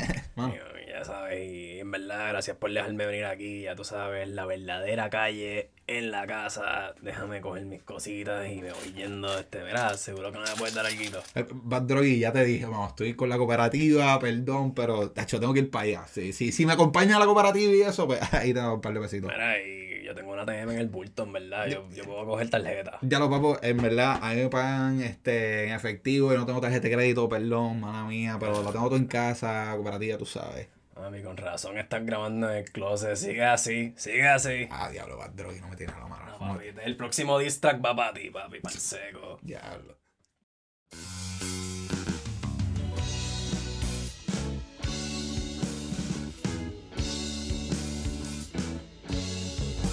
Ya 0.87 1.03
sabes, 1.03 1.81
en 1.81 1.91
verdad, 1.91 2.29
gracias 2.29 2.55
por 2.55 2.71
dejarme 2.71 3.05
venir 3.05 3.25
aquí. 3.25 3.63
Ya 3.63 3.75
tú 3.75 3.83
sabes, 3.83 4.29
la 4.29 4.45
verdadera 4.45 5.09
calle 5.09 5.71
en 5.87 6.11
la 6.11 6.25
casa. 6.25 6.93
Déjame 7.01 7.41
coger 7.41 7.65
mis 7.65 7.83
cositas 7.83 8.49
y 8.49 8.61
me 8.61 8.71
voy 8.71 8.93
yendo. 8.93 9.37
Este, 9.37 9.59
verás, 9.59 9.99
seguro 9.99 10.31
que 10.31 10.39
no 10.39 10.45
me 10.45 10.55
puedes 10.57 10.73
dar 10.73 10.85
algo. 10.85 11.19
Bad 11.63 11.83
Droggy, 11.83 12.19
ya 12.19 12.31
te 12.31 12.43
dije, 12.43 12.65
vamos, 12.65 12.89
estoy 12.89 13.13
con 13.13 13.29
la 13.29 13.37
cooperativa, 13.37 14.19
perdón, 14.19 14.73
pero, 14.73 15.11
tacho, 15.11 15.39
tengo 15.39 15.53
que 15.53 15.59
ir 15.61 15.71
para 15.71 15.83
allá. 15.83 16.07
Sí, 16.07 16.33
sí, 16.33 16.51
si 16.51 16.65
me 16.65 16.73
acompaña 16.73 17.17
a 17.17 17.19
la 17.19 17.25
cooperativa 17.25 17.73
y 17.73 17.81
eso, 17.81 18.07
pues 18.07 18.21
ahí 18.33 18.53
tengo 18.53 18.75
un 18.75 18.81
par 18.81 18.93
de 18.93 18.99
besitos. 18.99 19.31
Mira, 19.31 19.61
y 19.61 20.03
yo 20.03 20.15
tengo 20.15 20.33
una 20.33 20.45
TM 20.45 20.71
en 20.71 20.79
el 20.79 20.87
bulto, 20.87 21.23
en 21.23 21.33
verdad. 21.33 21.67
Yo, 21.67 21.87
yo 21.91 22.03
puedo 22.03 22.25
coger 22.25 22.49
tarjeta. 22.49 22.99
Ya 23.01 23.19
los 23.19 23.29
papos, 23.29 23.59
en 23.61 23.77
verdad, 23.77 24.19
a 24.21 24.33
mí 24.33 24.41
me 24.41 24.49
pagan 24.49 25.01
este, 25.01 25.67
en 25.67 25.73
efectivo 25.73 26.33
y 26.33 26.37
no 26.37 26.45
tengo 26.45 26.61
tarjeta 26.61 26.87
de 26.87 26.93
crédito, 26.93 27.29
perdón, 27.29 27.81
mala 27.81 28.05
mía, 28.05 28.37
pero 28.39 28.63
lo 28.63 28.71
tengo 28.71 28.87
todo 28.87 28.97
en 28.97 29.07
casa, 29.07 29.71
cooperativa, 29.75 30.17
tú 30.17 30.25
sabes. 30.25 30.67
Mami, 30.95 31.21
con 31.21 31.35
razón 31.35 31.77
estás 31.77 32.05
grabando 32.05 32.49
en 32.49 32.57
el 32.57 32.71
closet. 32.71 33.17
Sigue 33.17 33.43
así, 33.43 33.93
sigue 33.97 34.27
así. 34.27 34.67
Ah, 34.71 34.89
diablo, 34.89 35.17
Bad 35.17 35.31
Droggy, 35.31 35.59
no 35.59 35.67
me 35.67 35.75
tiene 35.75 35.91
la 35.91 36.07
mano. 36.07 36.25
No, 36.39 36.53
papi, 36.53 36.67
el 36.83 36.95
próximo 36.95 37.37
diss 37.37 37.59
track 37.59 37.83
va 37.83 37.93
para 37.93 38.13
ti, 38.13 38.29
papi, 38.29 38.61
para 38.61 38.73
el 38.73 38.81
seco. 38.81 39.37
Diablo. 39.41 39.97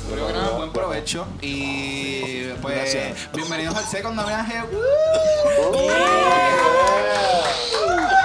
Primero 0.06 0.26
que 0.28 0.32
nada, 0.34 0.56
buen 0.56 0.72
provecho 0.72 1.26
y 1.40 2.44
pues 2.60 2.96
bienvenidos 3.34 3.74
al 3.74 3.84
Second 3.84 4.18
Homenaje. 4.20 4.62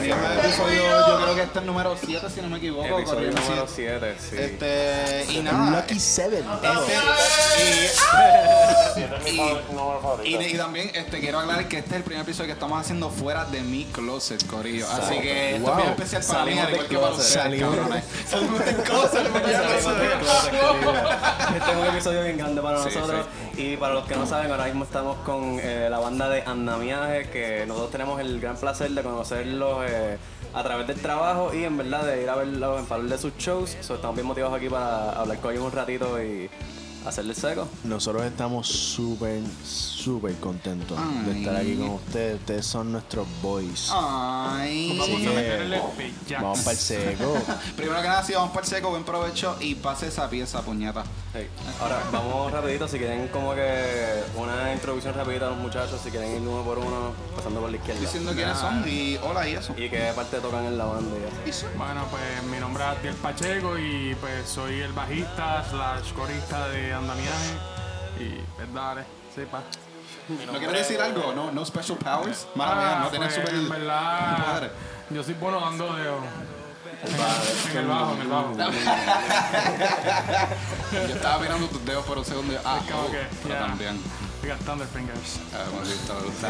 Al 0.00 0.38
episodio, 0.38 0.82
yo 1.08 1.16
creo 1.22 1.34
que 1.34 1.42
este 1.42 1.58
es 1.58 1.62
el 1.62 1.66
número 1.66 1.96
7 2.02 2.26
si 2.34 2.40
no 2.40 2.48
me 2.48 2.56
equivoco. 2.56 2.98
Episodio 2.98 3.30
número 3.32 3.66
sí. 3.66 3.72
7, 3.76 4.16
sí. 4.18 4.36
Este, 4.38 5.26
y 5.32 5.40
nada. 5.42 5.80
Lucky 5.80 6.00
Seven. 6.00 6.44
Este, 7.58 9.30
y, 10.24 10.28
y, 10.28 10.36
y 10.36 10.56
también 10.56 10.90
este, 10.94 11.20
quiero 11.20 11.38
aclarar 11.40 11.68
que 11.68 11.78
este 11.78 11.90
es 11.90 11.96
el 11.96 12.02
primer 12.02 12.22
episodio 12.22 12.46
que 12.46 12.52
estamos 12.54 12.80
haciendo 12.80 13.10
fuera 13.10 13.44
de 13.44 13.60
mi 13.62 13.84
closet, 13.86 14.46
Corillo. 14.46 14.86
Así 14.90 15.20
que 15.20 15.56
esto 15.56 15.70
es 15.70 15.76
bien 15.76 15.88
especial 15.90 16.22
para 16.26 16.44
mí, 16.44 16.58
al 16.58 16.70
igual 16.72 16.86
que 16.88 16.98
para 16.98 17.10
ustedes, 17.14 17.60
cabrones. 17.60 18.04
Salimos 18.28 18.64
del 18.64 18.76
closet. 18.76 19.26
Este 21.56 21.70
es 21.70 21.76
un 21.76 21.86
episodio 21.86 22.24
bien 22.24 22.38
grande 22.38 22.62
para 22.62 22.82
Sí, 22.82 22.94
nosotros. 22.94 23.26
Y 23.56 23.76
para 23.76 23.94
los 23.94 24.06
que 24.06 24.16
no 24.16 24.26
saben, 24.26 24.50
ahora 24.50 24.64
mismo 24.64 24.84
estamos 24.84 25.18
con 25.18 25.58
eh, 25.60 25.88
la 25.90 25.98
banda 25.98 26.28
de 26.28 26.42
Andamiaje, 26.42 27.28
que 27.30 27.64
nosotros 27.66 27.90
tenemos 27.90 28.20
el 28.20 28.40
gran 28.40 28.56
placer 28.56 28.90
de 28.90 29.02
conocerlos 29.02 29.89
eh, 29.90 30.18
a 30.54 30.62
través 30.62 30.86
del 30.86 31.00
trabajo 31.00 31.54
y 31.54 31.64
en 31.64 31.76
verdad 31.76 32.04
de 32.04 32.22
ir 32.22 32.28
a 32.28 32.36
verlos 32.36 32.80
en 32.80 32.86
par 32.86 33.02
de 33.02 33.18
sus 33.18 33.36
shows. 33.36 33.74
Estamos 33.74 34.14
bien 34.14 34.26
motivados 34.26 34.56
aquí 34.56 34.68
para 34.68 35.12
hablar 35.12 35.38
con 35.38 35.52
ellos 35.52 35.64
un 35.64 35.72
ratito 35.72 36.22
y 36.22 36.48
hacerle 37.06 37.34
seco. 37.34 37.68
Nosotros 37.84 38.24
estamos 38.24 38.66
súper, 38.68 39.40
súper 39.64 40.34
contentos 40.36 40.98
de 41.26 41.38
estar 41.38 41.56
aquí 41.56 41.76
con 41.76 41.90
ustedes. 41.90 42.40
Ustedes 42.40 42.66
son 42.66 42.92
nuestros 42.92 43.26
boys. 43.42 43.90
Ay. 43.92 44.98
Vamos 46.40 46.60
para 46.60 46.72
el 46.72 46.76
seco. 46.76 47.34
Primero 47.76 48.00
que 48.00 48.08
nada, 48.08 48.22
sí, 48.22 48.32
vamos 48.32 48.50
para 48.50 48.64
el 48.64 48.70
seco, 48.70 48.90
buen 48.90 49.04
provecho 49.04 49.56
y 49.60 49.74
pase 49.74 50.08
esa 50.08 50.28
pieza, 50.28 50.62
puñeta. 50.62 51.04
Hey, 51.32 51.48
Ahora, 51.80 52.02
vamos 52.12 52.50
rapidito, 52.50 52.88
si 52.88 52.98
quieren 52.98 53.28
como 53.28 53.54
que 53.54 54.24
una 54.36 54.72
introducción 54.72 55.14
rapidita 55.14 55.46
a 55.46 55.50
los 55.50 55.58
muchachos, 55.58 56.00
si 56.02 56.10
quieren 56.10 56.42
ir 56.42 56.48
uno 56.48 56.62
por 56.62 56.78
uno, 56.78 57.12
pasando 57.36 57.60
por 57.60 57.70
la 57.70 57.76
izquierda. 57.76 58.00
Diciendo 58.00 58.32
quiénes 58.32 58.58
son 58.58 58.84
y 58.88 59.16
hola 59.22 59.48
y 59.48 59.54
eso. 59.54 59.74
Y 59.76 59.88
qué 59.88 60.12
parte 60.14 60.38
tocan 60.38 60.64
en 60.64 60.76
la 60.76 60.86
banda 60.86 61.16
y 61.16 61.48
así. 61.50 61.66
Bueno, 61.76 62.04
pues 62.10 62.22
mi 62.50 62.58
nombre 62.58 62.82
es 62.82 62.90
Abdiel 62.90 63.14
Pacheco 63.14 63.78
y 63.78 64.14
pues 64.16 64.48
soy 64.48 64.80
el 64.80 64.92
bajista 64.92 65.64
slash 65.70 66.12
corista 66.14 66.68
de 66.68 66.89
Andamiaje. 66.92 67.54
Y 68.18 68.42
pues 68.56 68.74
dale, 68.74 69.04
sepa. 69.34 69.62
¿No 70.46 70.58
quieres 70.58 70.88
decir 70.88 71.00
algo? 71.00 71.32
No, 71.34 71.50
no 71.50 71.64
special 71.64 71.98
powers. 71.98 72.46
Mala 72.54 72.74
mía, 72.76 72.98
no 73.00 73.08
tienes 73.08 73.32
pues, 73.34 73.48
super 73.48 73.54
en 73.54 73.68
verdad, 73.68 74.70
yo 75.10 75.24
soy 75.24 75.34
bueno 75.34 75.60
dando 75.60 75.92
dedos. 75.94 76.22
En 77.72 77.78
el 77.78 77.86
bajo, 77.86 78.14
en 78.14 78.20
el 78.20 78.28
bajo. 78.28 78.54
Yo 80.92 81.14
estaba 81.14 81.38
mirando 81.40 81.66
tus 81.66 81.84
dedos 81.84 82.04
por 82.04 82.18
un 82.18 82.24
segundo 82.24 82.52
y 82.52 82.56
ah, 82.64 82.80
oh, 82.92 83.10
que, 83.10 83.18
pero 83.42 83.54
yeah. 83.54 83.66
también. 83.66 84.00
We 84.42 84.48
got 84.48 84.58
thunder 84.60 84.86
fingers. 84.86 85.40
Ah, 85.52 85.64
hemos 85.68 85.88
visto, 85.88 86.14
me 86.14 86.20
gusta. 86.20 86.48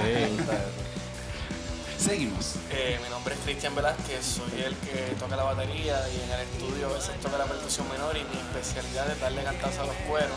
Seguimos. 2.01 2.55
Eh, 2.71 2.99
mi 3.05 3.11
nombre 3.11 3.35
es 3.35 3.41
Cristian 3.41 3.75
Velázquez, 3.75 4.25
soy 4.25 4.63
el 4.63 4.75
que 4.77 5.15
toca 5.21 5.37
la 5.37 5.43
batería 5.45 6.01
y 6.09 6.23
en 6.23 6.31
el 6.33 6.41
estudio 6.41 6.89
a 6.89 6.93
veces 6.95 7.21
toca 7.21 7.37
la 7.37 7.45
percusión 7.45 7.87
menor 7.91 8.17
y 8.17 8.25
mi 8.25 8.41
especialidad 8.41 9.11
es 9.11 9.21
darle 9.21 9.45
cantazo 9.45 9.83
a 9.83 9.87
los 9.87 9.95
cueros 10.09 10.31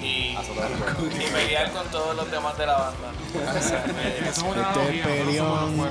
y, 0.00 0.34
y 0.34 1.30
pelear 1.32 1.70
con 1.72 1.86
todos 1.88 2.16
los 2.16 2.30
demás 2.30 2.56
de 2.56 2.66
la 2.66 2.78
banda. 2.78 3.12
O 3.58 3.62
sea, 3.62 3.84
me- 3.94 4.18
Eso 4.28 4.30
es 4.30 4.38
una 4.38 4.70
Este 4.72 5.02
peleón. 5.02 5.76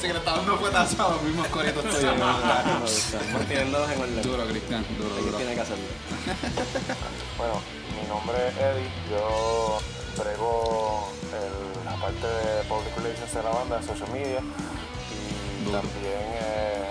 Sí, 0.00 0.06
que 0.06 0.12
le 0.14 0.18
está 0.20 0.36
dando 0.36 0.54
a 0.54 1.08
los 1.10 1.22
mismos 1.22 1.46
coritos 1.48 1.84
tuyos. 1.84 2.04
En 2.04 2.22
orden. 2.22 4.22
Duro, 4.22 4.46
Cristian, 4.46 4.86
duro, 4.96 5.14
duro. 5.16 5.36
tiene 5.36 5.54
que 5.54 5.60
hacerlo. 5.60 5.84
Bueno, 7.36 7.60
mi 8.00 8.06
nombre 8.08 8.48
es 8.48 8.56
Eddie, 8.56 8.88
yo 9.10 9.78
brego 10.16 11.12
el- 11.32 11.59
parte 12.00 12.26
de 12.26 12.62
Public 12.68 12.96
Relations 12.96 13.34
de 13.34 13.42
la 13.42 13.50
banda, 13.50 13.78
de 13.78 13.86
social 13.86 14.10
media, 14.12 14.40
y 14.40 14.42
también 15.70 16.26
eh, 16.40 16.86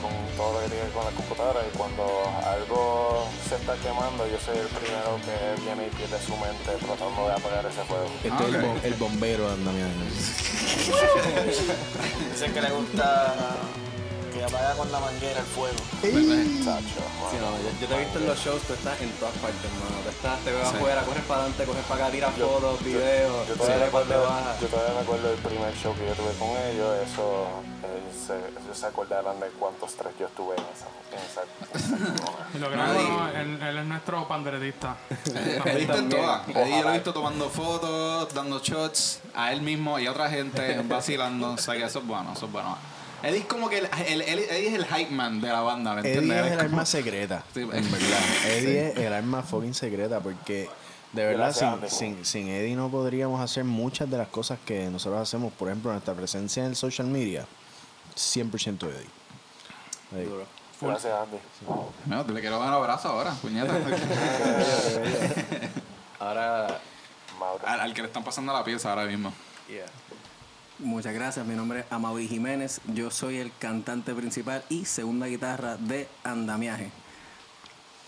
con 0.00 0.10
todo 0.36 0.52
lo 0.54 0.58
que 0.60 0.66
tiene 0.68 0.80
que 0.80 0.84
ver 0.88 0.92
con 0.94 1.04
la 1.04 1.10
computadora, 1.10 1.60
y 1.66 1.70
cuando 1.76 2.04
algo 2.46 3.26
se 3.48 3.54
está 3.56 3.74
quemando, 3.76 4.26
yo 4.26 4.38
soy 4.44 4.56
el 4.58 4.66
primero 4.68 5.18
que 5.26 5.60
viene 5.62 5.86
y 5.86 5.90
pierde 5.90 6.18
su 6.24 6.34
mente 6.36 6.72
tratando 6.84 7.26
de 7.26 7.32
apagar 7.34 7.66
ese 7.66 7.82
fuego. 7.84 8.06
Este 8.24 8.28
es 8.28 8.40
el, 8.40 8.56
Ok. 8.56 8.62
bo- 8.62 8.80
el 8.86 8.94
bombero 8.94 9.46
de 9.48 9.52
Andamián. 9.54 9.90
Dicen 12.32 12.52
que 12.54 12.60
le 12.62 12.70
gusta 12.70 13.34
que 14.40 14.46
apaga 14.46 14.74
con 14.74 14.90
la 14.90 15.00
manguera 15.00 15.40
el 15.40 15.46
fuego. 15.46 15.76
Chacho, 16.00 17.04
Sí, 17.30 17.36
no, 17.36 17.52
yo, 17.60 17.68
yo 17.80 17.86
te 17.86 17.94
he 17.94 17.98
visto 18.00 18.18
en 18.18 18.26
los 18.26 18.38
shows, 18.38 18.62
tú 18.62 18.72
estás 18.72 18.98
en 19.02 19.10
todas 19.20 19.34
partes, 19.36 19.64
hermano. 19.64 20.00
Tú 20.02 20.08
estás, 20.08 20.40
te 20.40 20.50
veo 20.50 20.62
afuera, 20.62 21.02
corres 21.02 21.24
para 21.24 21.40
adelante, 21.42 21.64
corres 21.64 21.84
para 21.84 22.04
acá, 22.04 22.12
tiras 22.12 22.34
fotos, 22.34 22.82
videos, 22.82 23.48
Yo 23.48 23.54
todavía, 23.56 23.90
bajas. 23.90 24.60
yo 24.60 24.68
todavía 24.68 24.94
me 24.94 25.00
acuerdo 25.00 25.28
del 25.28 25.38
primer 25.40 25.74
show 25.76 25.94
que 25.94 26.06
yo 26.06 26.14
tuve 26.14 26.32
con 26.38 26.48
ellos, 26.56 26.96
eso, 27.04 27.48
eh, 27.84 28.08
se, 28.16 28.32
ellos 28.32 28.78
se 28.78 28.86
acordarán 28.86 29.38
de 29.40 29.48
cuántos 29.58 29.94
tres 29.94 30.12
yo 30.18 30.26
estuve 30.26 30.54
en 30.56 30.64
esa, 30.72 30.88
en 31.12 31.20
esa, 31.20 32.16
Y 32.54 32.58
lo 32.58 32.70
grande, 32.70 33.02
no, 33.02 33.28
él, 33.28 33.62
él 33.62 33.78
es 33.78 33.84
nuestro 33.84 34.26
panderetista. 34.26 34.96
He 35.66 35.76
visto 35.76 35.96
en 35.98 36.08
todas. 36.08 36.46
Yo 36.46 36.82
lo 36.82 36.90
he 36.90 36.92
visto 36.94 37.12
tomando 37.12 37.50
fotos, 37.50 38.32
dando 38.32 38.58
shots 38.60 39.20
a 39.34 39.52
él 39.52 39.60
mismo 39.60 39.98
y 39.98 40.06
a 40.06 40.12
otra 40.12 40.30
gente 40.30 40.80
vacilando. 40.88 41.52
O 41.52 41.58
sea 41.58 41.74
que 41.74 41.84
eso 41.84 41.98
es 41.98 42.06
bueno, 42.06 42.32
eso 42.32 42.46
es 42.46 42.52
bueno. 42.52 42.78
Eddie 43.22 43.38
es 43.40 43.44
como 43.46 43.68
que 43.68 43.78
el, 43.78 43.88
el- 44.06 44.22
el- 44.22 44.38
Eddie 44.40 44.68
es 44.68 44.74
el 44.74 44.86
hype 44.86 45.10
man 45.10 45.40
de 45.40 45.48
la 45.48 45.60
banda, 45.60 45.92
¿me 45.94 46.00
entiendes? 46.00 46.38
Eddie 46.38 46.46
es 46.46 46.52
el 46.52 46.58
como- 46.58 46.68
arma 46.70 46.86
secreta. 46.86 47.44
Sí, 47.54 47.60
en 47.60 47.68
verdad. 47.70 48.20
Eddie 48.46 48.88
es 48.92 48.96
el 48.98 49.12
arma 49.12 49.42
fucking 49.42 49.74
secreta 49.74 50.20
porque 50.20 50.68
de 51.12 51.24
verdad 51.26 51.52
sin, 51.54 51.90
sin, 51.90 52.24
sin 52.24 52.48
Eddie 52.48 52.76
no 52.76 52.88
podríamos 52.90 53.40
hacer 53.40 53.64
muchas 53.64 54.08
de 54.10 54.16
las 54.18 54.28
cosas 54.28 54.58
que 54.64 54.86
nosotros 54.90 55.20
hacemos. 55.20 55.52
Por 55.52 55.68
ejemplo, 55.68 55.90
nuestra 55.92 56.14
presencia 56.14 56.62
en 56.64 56.70
el 56.70 56.76
social 56.76 57.06
media. 57.08 57.46
100% 58.16 58.86
Eddie. 58.88 60.22
Eddie. 60.22 60.44
Gracias, 60.80 61.12
Andy. 61.12 61.36
No, 62.06 62.24
te 62.24 62.32
le 62.32 62.40
quiero 62.40 62.58
dar 62.58 62.68
un 62.68 62.74
abrazo 62.74 63.08
ahora, 63.10 63.32
puñeta. 63.34 63.72
Ahora, 66.18 66.78
Mauro. 67.38 67.66
al, 67.66 67.80
al 67.80 67.94
que 67.94 68.02
le 68.02 68.08
están 68.08 68.24
pasando 68.24 68.52
la 68.52 68.62
pieza 68.64 68.90
ahora 68.90 69.04
mismo. 69.06 69.32
yeah. 69.68 69.84
Muchas 70.80 71.12
gracias, 71.12 71.46
mi 71.46 71.54
nombre 71.54 71.80
es 71.80 71.86
Amaury 71.90 72.26
Jiménez, 72.26 72.80
yo 72.94 73.10
soy 73.10 73.36
el 73.38 73.52
cantante 73.58 74.14
principal 74.14 74.62
y 74.70 74.86
segunda 74.86 75.26
guitarra 75.26 75.76
de 75.76 76.08
Andamiaje. 76.24 76.90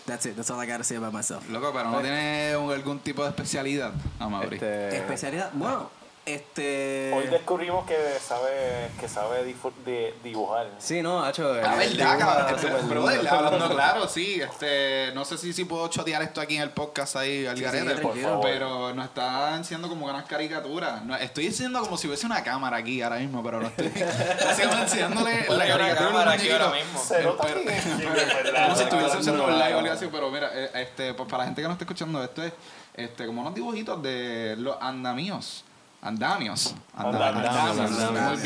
That's 0.05 0.25
it, 0.25 0.35
that's 0.35 0.49
all 0.49 0.59
I 0.61 0.65
gotta 0.69 0.83
say 0.83 0.97
about 0.97 1.13
myself. 1.13 1.47
Loco, 1.49 1.71
pero 1.71 1.91
no 1.91 2.01
tiene 2.01 2.57
un- 2.57 2.71
algún 2.73 2.99
tipo 2.99 3.23
de 3.23 3.29
especialidad, 3.29 3.93
Amaury. 4.19 4.55
Este, 4.55 4.97
Especialidad, 4.97 5.51
bueno, 5.53 5.91
este... 6.25 7.11
Hoy 7.13 7.27
descubrimos 7.27 7.85
que 7.85 7.95
sabe, 8.19 8.89
que 8.99 9.09
sabe 9.09 9.43
de 9.43 10.13
dibujar. 10.23 10.69
Sí, 10.79 11.01
no, 11.01 11.23
Hacho. 11.23 11.53
La 11.55 11.83
él 11.83 11.97
verdad, 11.97 12.19
cabrón, 12.19 12.55
este, 12.55 13.27
hablando 13.29 13.69
claro, 13.69 14.07
sí, 14.07 14.41
este, 14.41 15.11
no 15.13 15.25
sé 15.25 15.37
si, 15.37 15.51
si 15.53 15.65
puedo 15.65 15.87
chotear 15.89 16.21
esto 16.21 16.39
aquí 16.39 16.55
en 16.55 16.61
el 16.61 16.69
podcast 16.71 17.17
ahí 17.17 17.45
al 17.45 17.57
Sí, 17.57 17.63
garete, 17.63 17.95
sí, 17.95 18.01
tranquilo. 18.01 18.39
pero 18.41 18.93
nos 18.93 19.05
están 19.05 19.61
haciendo 19.61 19.89
como 19.89 20.05
unas 20.05 20.25
caricaturas. 20.25 21.03
No, 21.03 21.15
estoy 21.15 21.47
diciendo 21.47 21.81
como 21.81 21.97
si 21.97 22.07
hubiese 22.07 22.25
una 22.25 22.43
cámara 22.43 22.77
aquí 22.77 23.01
ahora 23.01 23.17
mismo, 23.17 23.43
pero 23.43 23.59
no 23.59 23.67
estoy. 23.67 23.87
Estoy 23.93 24.81
enseñándole 24.81 25.45
la 25.49 25.67
caricatura 25.67 25.95
cámara 25.95 26.31
aquí 26.31 26.49
ahora 26.49 26.71
mismo. 26.71 26.99
Se 27.03 27.23
nota. 27.23 27.47
Como 27.53 28.75
si 28.75 28.83
estuviese 28.83 29.17
haciendo 29.17 29.45
un 29.45 29.53
live 29.53 29.65
o 29.67 29.71
no. 29.73 29.79
algo 29.79 29.93
así, 29.93 30.07
pero 30.11 30.31
mira, 30.31 30.49
eh, 30.53 30.69
este, 30.75 31.13
pues 31.13 31.27
para 31.27 31.39
la 31.39 31.45
gente 31.45 31.61
que 31.61 31.67
no 31.67 31.73
está 31.73 31.83
escuchando 31.83 32.23
esto 32.23 32.43
es 32.43 32.53
este, 32.93 33.25
como 33.25 33.41
unos 33.41 33.55
dibujitos 33.55 34.01
de 34.01 34.55
los 34.57 34.77
andamíos. 34.79 35.63
Andamios. 36.03 36.75
Andamios, 36.95 37.49
Andamios. 37.49 37.99
andamios, 38.01 38.39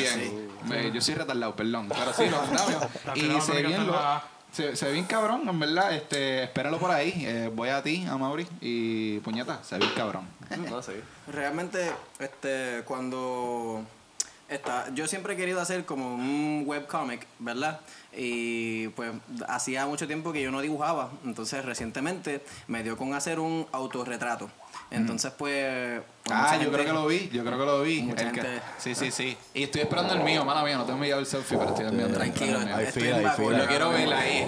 Muy 0.64 0.78
bien. 0.78 0.94
Yo 0.94 1.02
soy 1.02 1.16
retardado, 1.16 1.56
perdón. 1.56 1.90
Pero 1.90 2.14
sí, 2.14 2.26
los 2.30 2.40
andamios. 2.42 2.84
y 3.16 3.42
se 3.42 3.52
ve 3.54 3.64
bien, 3.64 3.88
lo- 3.88 4.00
se, 4.52 4.76
se 4.76 4.86
ve 4.86 4.92
bien 4.94 5.06
cabrón, 5.06 5.48
en 5.50 5.60
verdad. 5.60 5.94
Este, 5.94 6.44
espéralo 6.44 6.78
por 6.78 6.92
ahí. 6.92 7.14
Eh, 7.26 7.52
voy 7.54 7.70
a 7.70 7.82
ti, 7.82 8.06
a 8.10 8.16
Mauri. 8.18 8.48
Y 8.62 9.20
puñeta, 9.20 9.60
se 9.64 9.76
ve 9.76 9.86
bien 9.86 9.94
cabrón. 9.96 10.28
No, 10.70 10.82
sí. 10.82 10.94
Realmente, 11.28 11.92
este, 12.20 12.84
cuando 12.86 13.82
está, 14.50 14.90
yo 14.94 15.08
siempre 15.08 15.34
he 15.34 15.38
querido 15.38 15.60
hacer 15.60 15.84
como 15.86 16.14
un 16.16 16.64
webcomic, 16.66 17.26
¿verdad? 17.40 17.82
Y 18.16 18.88
pues 18.90 19.12
hacía 19.48 19.86
mucho 19.86 20.08
tiempo 20.08 20.32
que 20.32 20.42
yo 20.42 20.50
no 20.52 20.62
dibujaba, 20.62 21.12
entonces 21.26 21.64
recientemente 21.66 22.44
me 22.68 22.82
dio 22.84 22.98
con 22.98 23.14
hacer 23.14 23.40
un 23.40 23.68
autorretrato. 23.72 24.50
Entonces, 24.90 25.34
pues, 25.38 26.02
Ah, 26.32 26.54
yo 26.54 26.60
gente- 26.62 26.72
creo 26.74 26.86
que 26.86 26.94
lo 26.94 27.08
vi, 27.08 27.30
yo 27.34 27.44
creo 27.44 27.58
que 27.58 27.66
lo 27.66 27.82
vi. 27.82 28.02
Mucha 28.04 28.24
El 28.24 28.32
que- 28.32 28.60
Sí, 28.78 28.96
sí, 28.96 29.12
sí. 29.12 29.38
Y 29.54 29.64
estoy 29.64 29.82
esperando 29.82 30.14
el 30.14 30.24
mío, 30.24 30.44
mala 30.46 30.64
mía, 30.64 30.78
no 30.78 30.84
tengo 30.84 30.98
enviado 30.98 31.20
el 31.22 31.28
selfie, 31.28 31.58
pero 31.58 31.70
estoy 31.72 31.86
enviando 31.88 32.18
Tranquilo, 32.18 32.62
el 32.62 32.70
estoy 32.88 33.04
fila, 33.04 33.18
en 33.18 33.24
back 33.24 33.40
order. 33.40 33.60
Lo 33.60 33.68
quiero 33.68 33.90
ver 33.90 34.14
ahí. 34.14 34.48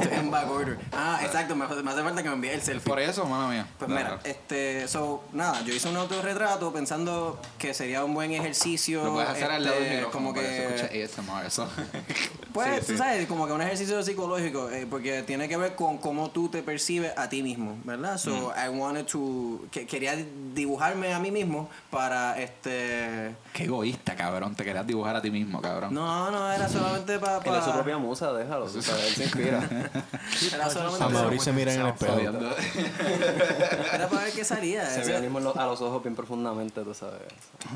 Estoy 0.00 0.18
en 0.18 0.30
back 0.30 0.50
order. 0.50 0.78
Ah, 0.92 1.20
exacto, 1.24 1.56
me, 1.56 1.64
hace 1.64 1.82
falta 1.82 2.22
que 2.22 2.28
me 2.28 2.34
envíe 2.34 2.50
el 2.50 2.62
selfie. 2.62 2.88
Por 2.90 3.00
eso, 3.00 3.24
mala 3.26 3.48
mía. 3.48 3.66
Pues 3.78 3.88
mira, 3.90 4.18
este, 4.24 4.86
so, 4.88 5.24
nada, 5.32 5.62
yo 5.64 5.74
hice 5.74 5.88
un 5.88 5.96
autorretrato 5.96 6.72
pensando 6.72 7.40
que 7.58 7.74
sería 7.74 8.04
un 8.04 8.14
buen 8.14 8.32
ejercicio. 8.32 9.04
Lo 9.04 9.12
puedes 9.14 9.28
hacer 9.30 9.50
al 9.50 9.62
lado 9.64 9.74
del 9.76 9.84
este, 9.84 9.96
micrófono 9.96 10.24
como 10.24 10.34
para 10.34 10.46
que 10.48 10.52
se 10.54 10.88
que, 10.90 11.02
escuche 11.02 11.22
ASMR, 11.22 11.46
eso. 11.46 11.68
pues, 12.52 12.74
Sí, 12.80 12.86
tú 12.86 12.92
sí. 12.92 12.98
sabes, 12.98 13.26
como 13.26 13.46
que 13.46 13.52
un 13.52 13.62
ejercicio 13.62 14.02
psicológico, 14.02 14.70
eh, 14.70 14.86
porque 14.88 15.22
tiene 15.22 15.48
que 15.48 15.56
ver 15.56 15.74
con 15.74 15.98
cómo 15.98 16.30
tú 16.30 16.48
te 16.48 16.62
percibes 16.62 17.12
a 17.16 17.28
ti 17.28 17.42
mismo, 17.42 17.76
¿verdad? 17.84 18.18
So, 18.18 18.34
Mm. 18.56 18.64
I 18.66 18.68
wanted 18.78 19.06
to, 19.06 19.60
que, 19.70 19.86
quería 19.86 20.16
dibujarme 20.54 21.03
a 21.12 21.18
mí 21.18 21.30
mismo 21.30 21.68
para, 21.90 22.38
este, 22.40 23.34
Qué 23.52 23.64
egoísta, 23.64 24.14
cabrón. 24.16 24.54
Te 24.54 24.64
querías 24.64 24.86
dibujar 24.86 25.16
a 25.16 25.22
ti 25.22 25.30
mismo, 25.30 25.60
cabrón. 25.60 25.92
no, 25.94 26.30
no, 26.30 26.52
era 26.52 26.68
solamente 26.68 27.18
para, 27.18 27.38
Él 27.38 27.54
es 27.58 27.64
su 27.64 27.72
propia 27.72 27.98
musa, 27.98 28.32
déjalo. 28.32 28.66
tú 28.66 28.80
sabes, 28.82 29.06
él 29.08 29.14
se 29.14 29.22
inspira. 29.24 29.62
era 30.54 30.70
solamente 30.70 31.04
A 31.04 31.08
Mauri 31.08 31.38
se 31.38 31.52
mira 31.52 31.72
en 31.74 31.80
el 31.80 31.86
espejo. 31.88 32.18
Era 33.94 34.08
para 34.08 34.24
ver 34.24 34.32
qué 34.32 34.44
salía. 34.44 34.86
Se 34.88 35.02
Ese- 35.02 35.12
ve 35.12 35.20
mismo 35.28 35.38
a 35.54 35.66
los 35.66 35.80
ojos 35.80 36.02
bien 36.02 36.14
profundamente, 36.14 36.82
tú 36.82 36.94
sabes. 36.94 37.20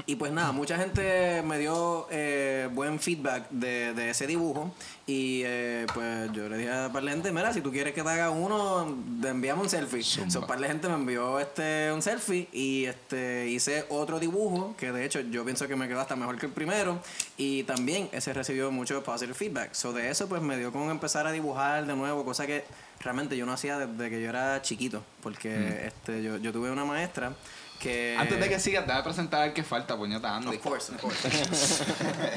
Y 0.06 0.16
pues 0.16 0.32
nada, 0.32 0.52
mucha 0.52 0.76
gente 0.76 1.42
me 1.42 1.58
dio 1.58 2.06
eh, 2.10 2.68
buen 2.72 2.98
feedback 2.98 3.48
de, 3.50 3.94
de 3.94 4.10
ese 4.10 4.26
dibujo. 4.26 4.72
Y 5.08 5.40
eh, 5.46 5.86
pues 5.94 6.30
yo 6.32 6.50
le 6.50 6.58
dije 6.58 6.70
a 6.70 6.92
par 6.92 7.02
de 7.02 7.10
gente, 7.10 7.32
mira, 7.32 7.50
si 7.54 7.62
tú 7.62 7.72
quieres 7.72 7.94
que 7.94 8.02
te 8.02 8.08
haga 8.10 8.28
uno, 8.28 8.94
te 9.22 9.28
enviamos 9.28 9.64
un 9.64 9.70
selfie. 9.70 10.02
So, 10.02 10.46
par 10.46 10.60
de 10.60 10.68
gente 10.68 10.86
me 10.86 10.96
envió 10.96 11.40
este 11.40 11.90
un 11.94 12.02
selfie 12.02 12.46
y 12.52 12.84
este 12.84 13.48
hice 13.48 13.86
otro 13.88 14.20
dibujo, 14.20 14.76
que 14.76 14.92
de 14.92 15.06
hecho 15.06 15.20
yo 15.20 15.46
pienso 15.46 15.66
que 15.66 15.76
me 15.76 15.88
quedó 15.88 16.00
hasta 16.00 16.14
mejor 16.14 16.36
que 16.36 16.44
el 16.44 16.52
primero. 16.52 17.00
Y 17.38 17.62
también 17.62 18.10
ese 18.12 18.34
recibió 18.34 18.70
mucho 18.70 19.02
positive 19.02 19.32
feedback. 19.32 19.72
So 19.72 19.94
de 19.94 20.10
eso 20.10 20.28
pues 20.28 20.42
me 20.42 20.58
dio 20.58 20.72
con 20.72 20.90
empezar 20.90 21.26
a 21.26 21.32
dibujar 21.32 21.86
de 21.86 21.96
nuevo, 21.96 22.22
cosa 22.26 22.46
que 22.46 22.66
realmente 23.00 23.34
yo 23.34 23.46
no 23.46 23.52
hacía 23.52 23.78
desde 23.78 24.10
que 24.10 24.20
yo 24.20 24.28
era 24.28 24.60
chiquito. 24.60 25.02
Porque 25.22 25.86
este 25.86 26.22
yo, 26.22 26.36
yo 26.36 26.52
tuve 26.52 26.70
una 26.70 26.84
maestra 26.84 27.32
que... 27.78 28.16
Antes 28.18 28.40
de 28.40 28.48
que 28.48 28.58
sigas, 28.58 28.84
déjame 28.86 29.04
presentar 29.04 29.42
al 29.42 29.52
que 29.52 29.62
falta, 29.62 29.94
puñeta, 29.96 30.34
Andy. 30.36 30.56
Of 30.56 30.62
course, 30.62 30.92
of 30.92 31.00
course. 31.00 31.28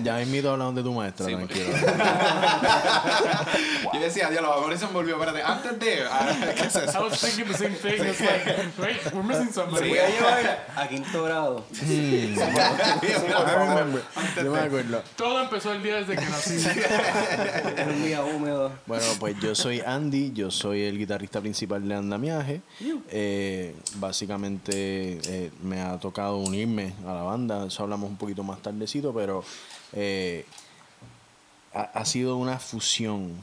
Ya 0.04 0.22
invito 0.22 0.52
hablando 0.52 0.82
de 0.82 0.90
tu 0.90 0.94
maestra, 0.94 1.26
Sí, 1.26 1.34
tranquilo. 1.34 1.72
Yo 3.94 4.00
decía, 4.00 4.30
Dios, 4.30 4.42
los 4.42 4.58
amores 4.58 4.80
se 4.80 4.88
me 4.88 4.94
volvió, 4.94 5.16
espérate, 5.16 5.44
antes 5.44 5.80
de... 5.80 6.04
ah, 6.10 6.36
¿Qué 6.56 6.64
es 6.64 6.76
I 6.76 6.80
was 7.00 7.22
thinking 7.22 7.48
the 7.48 7.58
same 7.58 7.76
thing. 7.76 8.06
It's 8.06 8.20
like, 8.20 8.46
wait, 8.78 9.14
we're 9.14 9.24
missing 9.24 9.54
somebody. 9.54 9.90
Voy 9.90 10.00
a 10.00 10.10
llevar 10.10 10.68
a 10.76 10.88
quinto 10.88 11.24
grado. 11.24 11.66
Remember. 13.58 14.04
Yo 14.36 14.52
me 14.52 14.60
acuerdo. 14.60 15.02
Todo 15.16 15.44
empezó 15.44 15.72
el 15.74 15.82
día 15.82 15.96
desde 15.98 16.16
que 16.16 16.26
nací. 16.26 16.56
Es 16.56 17.88
un 17.88 18.04
día 18.04 18.24
húmedo. 18.24 18.74
Bueno, 18.86 19.06
pues 19.20 19.36
yo 19.40 19.56
soy 19.56 19.82
Andy, 19.86 20.32
yo 20.34 20.42
yo 20.42 20.50
soy 20.50 20.82
el 20.82 20.98
guitarrista 20.98 21.40
principal 21.40 21.88
de 21.88 21.94
Andamiaje. 21.94 22.62
Eh, 23.12 23.76
básicamente 23.98 25.20
eh, 25.32 25.50
me 25.64 25.80
ha 25.82 25.98
tocado 25.98 26.38
unirme 26.38 26.94
a 27.06 27.14
la 27.14 27.22
banda, 27.24 27.66
eso 27.68 27.84
hablamos 27.84 28.10
un 28.10 28.18
poquito 28.18 28.44
más 28.44 28.62
tardecito, 28.62 29.14
pero 29.14 29.44
eh, 29.94 30.46
ha, 31.74 31.84
ha 31.84 32.06
sido 32.06 32.36
una 32.36 32.60
fusión, 32.60 33.42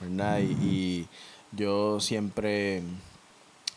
¿verdad? 0.00 0.40
Y, 0.40 0.52
y 0.60 1.08
yo 1.52 1.98
siempre 1.98 2.82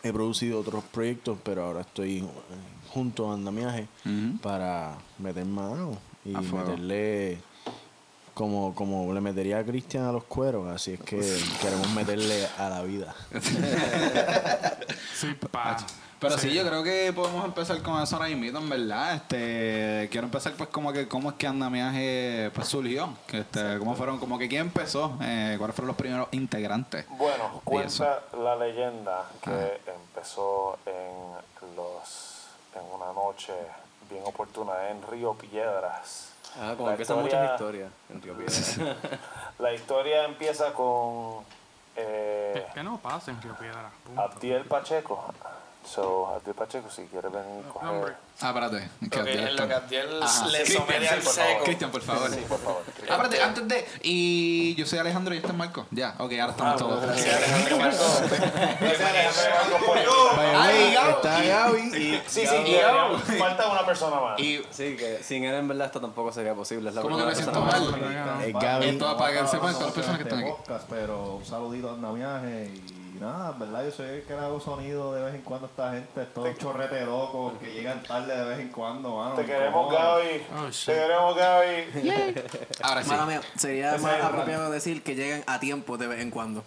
he 0.03 0.11
producido 0.11 0.59
otros 0.59 0.83
proyectos, 0.83 1.37
pero 1.43 1.63
ahora 1.63 1.81
estoy 1.81 2.17
eh, 2.17 2.23
junto 2.89 3.31
a 3.31 3.35
Andamiaje 3.35 3.87
Ujú. 4.05 4.37
para 4.41 4.97
meter 5.17 5.45
mano 5.45 5.97
y 6.25 6.29
meterle 6.65 7.39
como, 8.33 8.73
como 8.75 9.13
le 9.13 9.21
metería 9.21 9.59
a 9.59 9.63
Cristian 9.63 10.05
a 10.05 10.11
los 10.11 10.23
cueros, 10.23 10.67
así 10.67 10.93
es 10.93 10.99
que 11.01 11.19
queremos 11.61 11.89
meterle 11.93 12.47
a 12.57 12.69
la 12.69 12.81
vida. 12.83 13.15
Sí, 15.15 15.33
pa. 15.51 15.77
Pero 16.19 16.37
sí. 16.37 16.53
yo 16.53 16.65
creo 16.65 16.83
que 16.83 17.11
podemos 17.13 17.43
empezar 17.43 17.81
con 17.81 18.01
eso 18.01 18.15
ahora 18.15 18.29
mismo, 18.29 18.59
en 18.59 18.69
verdad. 18.69 19.15
Este, 19.15 20.07
quiero 20.09 20.27
empezar 20.27 20.53
pues 20.53 20.69
como 20.69 20.93
que 20.93 21.07
cómo 21.07 21.31
es 21.31 21.35
que 21.35 21.47
Andamiaje 21.47 22.49
pues 22.53 22.67
surgió. 22.67 23.13
Que, 23.27 23.39
este, 23.39 23.77
cómo 23.77 23.95
fueron, 23.95 24.19
como 24.19 24.39
que 24.39 24.47
quién 24.47 24.61
empezó, 24.61 25.17
eh, 25.21 25.55
cuáles 25.57 25.75
fueron 25.75 25.87
los 25.87 25.97
primeros 25.97 26.27
integrantes. 26.31 27.05
Bueno, 27.09 27.61
cuenta 27.63 28.21
la 28.41 28.55
leyenda 28.55 29.29
que 29.41 29.81
empezó 29.91 30.77
en 30.85 31.75
los 31.75 32.33
en 32.75 32.81
una 32.93 33.13
noche 33.13 33.53
bien 34.09 34.23
oportuna 34.25 34.89
en 34.89 35.01
Río 35.09 35.33
Piedras. 35.33 36.32
Ah, 36.59 36.73
como 36.75 36.87
La 36.87 36.91
empiezan 36.93 37.17
historia- 37.17 37.39
muchas 37.39 37.51
historias 37.59 37.91
en 38.09 38.21
Río 38.21 38.37
Piedra. 38.37 38.95
La 39.59 39.73
historia 39.73 40.25
empieza 40.25 40.73
con 40.73 41.43
eh, 41.95 42.51
Que, 42.67 42.73
que 42.73 42.83
no 42.83 42.97
pasen, 42.97 43.41
Río 43.41 43.55
Piedra. 43.55 43.89
Abdiel 44.15 44.65
Pacheco. 44.65 45.25
So, 45.85 46.27
Abdiel 46.33 46.55
Pacheco, 46.55 46.89
si 46.89 47.03
quiere 47.03 47.27
venir 47.29 47.45
a 47.65 47.89
Hombre. 47.89 48.13
coger. 48.13 48.15
Ah, 48.41 48.47
espérate. 48.49 48.89
que 49.11 49.19
Abdiel 49.19 49.47
en 49.49 49.55
lo 49.57 49.67
que 49.67 49.73
Abdiel 49.73 50.23
Ajá. 50.23 50.47
le 50.47 50.57
Cristian, 50.63 50.81
somete 50.87 51.09
al 51.09 51.19
por 51.19 51.33
favor. 51.33 51.49
seco. 51.51 51.63
Cristian, 51.65 51.91
por 51.91 52.01
favor. 52.01 52.29
Sí, 52.31 52.45
por 52.47 52.59
favor. 52.59 52.81
Ah, 52.87 53.01
espérate, 53.01 53.41
antes 53.43 53.67
de. 53.67 53.87
Y 54.01 54.75
yo 54.75 54.85
soy 54.85 54.99
Alejandro 54.99 55.33
y 55.33 55.37
este 55.37 55.49
es 55.49 55.53
Marco. 55.55 55.85
Ya, 55.91 56.15
ok, 56.17 56.31
ahora 56.39 56.51
estamos 56.51 56.75
todos. 56.77 57.01
Gracias, 57.01 57.35
Alejandro 57.35 57.77
Marco. 57.77 58.03
Ay, 60.55 60.93
Gabo. 60.93 61.09
Está 61.17 61.43
Gaby. 61.43 61.91
Sí, 61.91 62.21
sí, 62.27 62.45
falta 63.37 63.67
una 63.71 63.85
persona 63.85 64.19
más. 64.19 64.39
Y 64.39 64.63
Sí, 64.71 64.95
que 64.95 65.21
sin 65.23 65.43
él 65.43 65.55
en 65.55 65.67
verdad 65.67 65.87
esto 65.87 66.01
tampoco 66.01 66.31
sería 66.31 66.53
posible. 66.53 66.89
Es 66.89 66.95
la 66.95 67.01
¿Cómo 67.01 67.17
que 67.17 67.25
me 67.25 67.35
siento 67.35 67.61
mal? 67.61 68.51
Gaby. 68.53 68.89
Esto 68.89 69.17
para 69.17 69.33
que 69.41 69.47
sepan 69.47 69.73
todas 69.73 69.85
las 69.87 69.91
personas 69.93 70.17
que 70.17 70.23
este 70.23 70.35
están 70.35 70.75
aquí. 70.77 70.85
pero 70.89 71.35
un 71.35 71.45
saludito 71.45 71.89
a 71.89 71.93
Andamiaje 71.93 72.71
y 72.73 73.02
nada, 73.23 73.51
en 73.51 73.59
verdad 73.59 73.85
yo 73.85 73.91
soy 73.91 74.07
el 74.07 74.23
que 74.23 74.33
le 74.33 74.39
hago 74.39 74.59
sonido 74.59 75.13
de 75.13 75.23
vez 75.23 75.35
en 75.35 75.41
cuando 75.41 75.67
a 75.67 75.69
esta 75.69 75.93
gente, 75.93 76.21
estos 76.21 76.57
chorrete 76.57 77.05
locos 77.05 77.53
que 77.59 77.73
llegan 77.73 78.03
tarde 78.03 78.37
de 78.37 78.45
vez 78.45 78.59
en 78.59 78.69
cuando, 78.69 79.17
mano. 79.17 79.35
Te 79.35 79.45
queremos, 79.45 79.85
incomoda. 79.85 80.17
Gaby. 80.17 80.45
Oh, 80.55 80.69
Te 80.85 80.93
queremos, 80.93 81.35
Gaby. 81.35 82.43
Ahora 82.81 83.03
sí. 83.03 83.09
Mala 83.09 83.25
mía, 83.25 83.41
sería 83.55 83.97
más 83.97 84.21
apropiado 84.21 84.71
decir 84.71 85.03
que 85.03 85.15
llegan 85.15 85.43
a 85.47 85.59
tiempo 85.59 85.97
de 85.97 86.07
vez 86.07 86.21
en 86.21 86.31
cuando. 86.31 86.63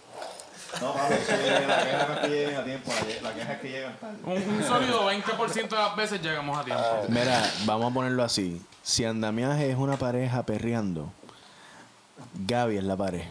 No, 0.81 0.93
papi, 0.93 1.15
es 1.15 1.21
que 1.27 1.67
la 1.67 1.83
queja 1.85 2.07
no 2.07 2.15
es 2.15 2.21
que 2.21 2.29
lleguen 2.29 2.57
a 2.57 2.65
tiempo, 2.65 2.93
la, 3.23 3.35
queja 3.35 3.53
es 3.53 3.61
que 3.61 3.69
llegan 3.71 3.97
tarde. 3.99 4.17
Un, 4.25 4.55
un 4.57 4.65
sólido 4.65 5.11
20% 5.11 5.69
de 5.69 5.77
las 5.77 5.97
veces 5.97 6.21
llegamos 6.21 6.59
a 6.59 6.65
tiempo. 6.65 6.85
Mira, 7.09 7.51
vamos 7.65 7.91
a 7.91 7.95
ponerlo 7.95 8.23
así. 8.25 8.61
Si 8.83 9.05
Andamiaje 9.05 9.71
es 9.71 9.77
una 9.77 9.97
pareja 9.97 10.45
perreando, 10.45 11.13
Gaby 12.35 12.79
es 12.79 12.85
la 12.85 12.97
pared. 12.97 13.25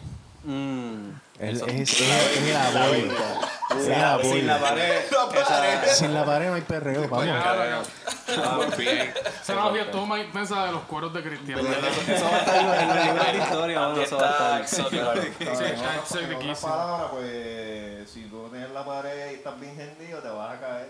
Mm. 0.44 1.10
Es, 1.38 1.60
es, 1.60 1.68
es, 1.68 2.00
es 2.00 2.38
el 2.48 2.56
apoyo. 2.56 3.12
Es 3.78 3.86
el 3.88 4.04
apoyo. 4.04 4.32
Sin 4.32 4.46
la 4.46 4.58
pared. 4.58 5.00
Sin 5.94 6.14
la 6.14 6.24
pared 6.24 6.48
no 6.48 6.54
hay 6.54 6.62
perreo, 6.62 7.08
vamos. 7.08 7.26
Esa 8.26 9.52
analogía 9.52 9.82
estuvo 9.82 10.06
más 10.06 10.20
intensa 10.20 10.66
de 10.66 10.72
los 10.72 10.82
cueros 10.82 11.12
de 11.12 11.22
Cristian. 11.22 11.58
Eso 11.60 12.24
va 12.24 12.36
a 12.36 12.38
estar 12.40 12.56
en 12.56 12.66
los- 12.88 13.04
libros 13.04 13.26
de 13.32 13.38
historia. 13.38 13.92
Eso 14.02 14.16
va 14.16 14.56
a 14.56 14.60
estar. 14.62 14.84
Otras 16.36 16.58
palabras, 16.60 17.08
pues 17.12 18.10
si 18.10 18.22
tú 18.24 18.42
no 18.44 18.48
tienes 18.48 18.70
la 18.70 18.84
pared 18.84 19.30
y 19.30 19.34
estás 19.34 19.60
bien 19.60 19.78
hendido, 19.80 20.20
te 20.20 20.28
vas 20.28 20.54
a 20.56 20.60
caer. 20.60 20.88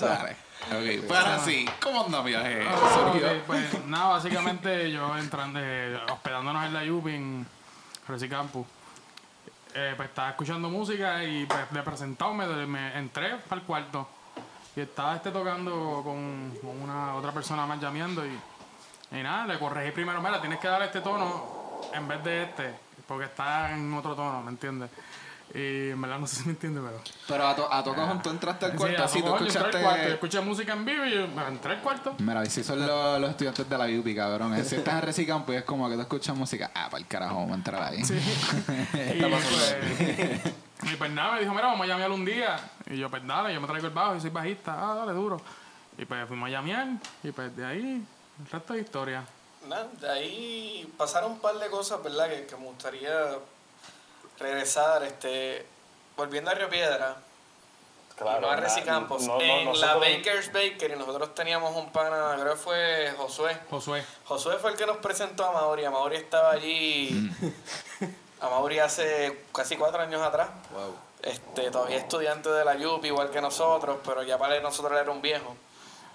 Vale. 0.00 0.36
Ok, 0.70 1.06
pues 1.06 1.18
ahora 1.20 1.38
sí. 1.44 1.68
¿Cómo 1.82 2.04
anda 2.04 2.22
viaje? 2.22 2.64
Ah, 2.68 3.42
pues 3.46 3.84
nada, 3.86 4.08
básicamente 4.10 4.90
yo 4.92 5.16
entrando, 5.18 5.58
eh, 5.62 5.98
hospedándonos 6.10 6.64
en 6.66 6.74
la 6.74 6.84
Yupi 6.84 7.14
en 7.14 7.46
Reci 8.08 8.28
Campus, 8.28 8.66
eh, 9.78 9.92
pues 9.94 10.08
estaba 10.08 10.30
escuchando 10.30 10.70
música 10.70 11.22
y 11.22 11.44
pues, 11.44 11.82
presentado 11.84 12.32
me, 12.32 12.98
entré 12.98 13.36
para 13.46 13.60
el 13.60 13.66
cuarto 13.66 14.08
y 14.74 14.80
estaba 14.80 15.16
este 15.16 15.30
tocando 15.30 16.00
con, 16.02 16.58
una 16.82 17.14
otra 17.14 17.30
persona 17.30 17.66
más 17.66 17.78
llameando 17.78 18.24
y, 18.24 18.30
y 19.12 19.22
nada, 19.22 19.46
le 19.46 19.58
corregí 19.58 19.90
primero, 19.92 20.22
mira, 20.22 20.40
tienes 20.40 20.60
que 20.60 20.68
dar 20.68 20.80
este 20.80 21.02
tono 21.02 21.82
en 21.92 22.08
vez 22.08 22.24
de 22.24 22.44
este, 22.44 22.74
porque 23.06 23.26
está 23.26 23.74
en 23.74 23.92
otro 23.92 24.14
tono, 24.14 24.42
¿me 24.42 24.50
entiendes? 24.50 24.90
Y 25.54 25.90
en 25.90 26.00
verdad 26.02 26.18
no 26.18 26.26
sé 26.26 26.36
si 26.36 26.44
me 26.44 26.50
entiende, 26.50 26.80
pero... 26.80 27.00
Pero 27.28 27.46
a, 27.46 27.54
to 27.56 27.72
a 27.72 27.82
todos 27.82 28.22
tú 28.22 28.30
entraste 28.30 28.66
al 28.66 28.72
Sí, 28.72 28.76
cuarto, 28.78 29.02
a 29.02 29.04
así 29.04 29.20
tú 29.20 29.26
yo 29.26 29.32
al 29.34 29.38
cuarto, 29.38 29.52
yo 29.52 29.60
escuchaste. 29.68 30.12
escuché 30.12 30.40
música 30.40 30.72
en 30.72 30.84
vivo 30.84 31.04
y 31.06 31.14
yo 31.14 31.28
me 31.28 31.46
entré 31.46 31.72
al 31.72 31.80
cuarto. 31.80 32.14
Mira, 32.18 32.44
si 32.46 32.62
son 32.64 32.84
los, 32.86 33.20
los 33.20 33.30
estudiantes 33.30 33.68
de 33.68 33.78
la 33.78 33.84
UPI, 33.86 34.14
cabrón. 34.14 34.64
Si 34.64 34.74
estás 34.74 34.94
en 34.94 35.02
Recicampo 35.02 35.52
y 35.52 35.56
es 35.56 35.64
como 35.64 35.88
que 35.88 35.94
tú 35.94 36.00
escuchas 36.02 36.36
música, 36.36 36.70
ah, 36.74 36.88
para 36.90 36.98
el 37.00 37.06
carajo, 37.06 37.36
vamos 37.36 37.52
a 37.52 37.54
entrar 37.54 37.82
ahí. 37.82 38.04
Sí. 38.04 38.14
y, 39.14 39.22
pues, 39.22 40.46
y 40.82 40.96
pues 40.96 41.10
nada, 41.12 41.34
me 41.34 41.40
dijo, 41.40 41.52
mira, 41.54 41.66
vamos 41.68 41.84
a 41.84 41.86
llamear 41.88 42.10
un 42.10 42.24
día. 42.24 42.58
Y 42.90 42.98
yo, 42.98 43.08
pues 43.08 43.26
dale, 43.26 43.54
yo 43.54 43.60
me 43.60 43.66
traigo 43.66 43.86
el 43.86 43.92
bajo 43.94 44.16
y 44.16 44.20
soy 44.20 44.30
bajista. 44.30 44.74
Ah, 44.76 44.94
dale, 44.96 45.12
duro. 45.12 45.40
Y 45.96 46.04
pues 46.04 46.26
fuimos 46.28 46.48
a 46.48 46.50
llamear. 46.50 46.88
Y 47.22 47.30
pues 47.32 47.56
de 47.56 47.64
ahí, 47.64 48.04
el 48.40 48.50
resto 48.50 48.74
de 48.74 48.80
historia. 48.80 49.24
Nada, 49.68 49.88
de 50.00 50.10
ahí 50.10 50.92
pasaron 50.98 51.32
un 51.32 51.38
par 51.38 51.56
de 51.58 51.68
cosas, 51.68 52.02
¿verdad? 52.02 52.28
Que, 52.28 52.46
que 52.46 52.56
me 52.56 52.66
gustaría 52.66 53.10
regresar, 54.38 55.02
este, 55.02 55.64
volviendo 56.16 56.50
a 56.50 56.54
Río 56.54 56.68
Piedra, 56.68 57.16
Claro, 58.16 58.38
y 58.38 58.40
no 58.42 58.48
a 58.50 58.56
na- 58.56 58.62
Reci 58.62 58.80
Campos, 58.82 59.22
no, 59.26 59.34
no, 59.36 59.40
en 59.42 59.80
la 59.80 59.96
Baker's 59.96 60.50
Bakery 60.52 60.96
nosotros 60.96 61.34
teníamos 61.34 61.76
un 61.76 61.90
pana, 61.92 62.36
creo 62.40 62.54
que 62.54 62.58
fue 62.58 63.12
Josué. 63.18 63.58
Josué. 63.70 64.02
Josué 64.24 64.56
fue 64.58 64.70
el 64.70 64.76
que 64.76 64.86
nos 64.86 64.96
presentó 64.98 65.44
a 65.44 65.52
Mauri, 65.52 65.84
a 65.84 65.90
Mauri 65.90 66.16
estaba 66.16 66.50
allí, 66.52 67.30
a 68.40 68.48
Mauri 68.48 68.78
hace 68.78 69.44
casi 69.54 69.76
cuatro 69.76 70.00
años 70.00 70.22
atrás. 70.22 70.48
Este, 71.22 71.70
todavía 71.70 71.96
estudiante 71.98 72.48
de 72.48 72.64
la 72.64 72.74
UP, 72.74 73.04
igual 73.04 73.30
que 73.30 73.40
nosotros, 73.40 73.98
pero 74.04 74.22
ya 74.22 74.38
para 74.38 74.58
nosotros 74.60 74.98
era 74.98 75.10
un 75.10 75.20
viejo. 75.20 75.54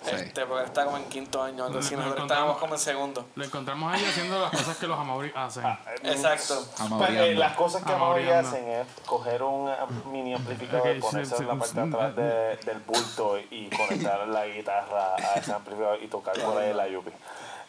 Sí. 0.03 0.15
Este, 0.15 0.45
porque 0.47 0.65
está 0.65 0.83
como 0.85 0.97
en 0.97 1.03
quinto 1.05 1.43
año, 1.43 1.63
algo 1.65 1.77
así, 1.77 1.95
Nos 1.95 2.05
nosotros 2.05 2.25
estábamos 2.31 2.57
como 2.57 2.73
en 2.73 2.79
segundo. 2.79 3.25
Lo 3.35 3.45
encontramos 3.45 3.93
ahí 3.93 4.03
haciendo 4.03 4.39
las 4.39 4.49
cosas 4.51 4.77
que 4.77 4.87
los 4.87 4.97
amauris 4.99 5.31
hacen. 5.35 5.63
Exacto. 6.03 6.55
Pues, 6.65 6.79
eh, 6.79 6.83
Amauriando. 6.83 7.39
las 7.39 7.53
cosas 7.55 7.83
que. 7.83 7.95
Mauri 7.95 8.29
hacen 8.29 8.67
es 8.67 8.87
coger 9.05 9.43
un 9.43 9.69
eh, 9.69 9.75
mini 10.11 10.33
amplificador, 10.33 10.87
Ok, 10.87 10.93
sí, 10.95 11.01
ponerse 11.01 11.35
sí, 11.37 11.41
en 11.43 11.47
la 11.49 11.55
parte 11.55 11.75
de 11.81 11.87
atrás 11.87 12.15
de- 12.15 12.57
del 12.65 12.79
bulto 12.79 13.37
y 13.51 13.69
conectar 13.69 14.27
la 14.27 14.47
guitarra 14.47 15.15
a 15.15 15.33
ese 15.35 15.53
amplificador 15.53 16.01
y 16.01 16.07
tocar 16.07 16.33
por 16.39 16.57
ahí 16.57 16.73
la 16.73 16.87
yupi. 16.87 17.11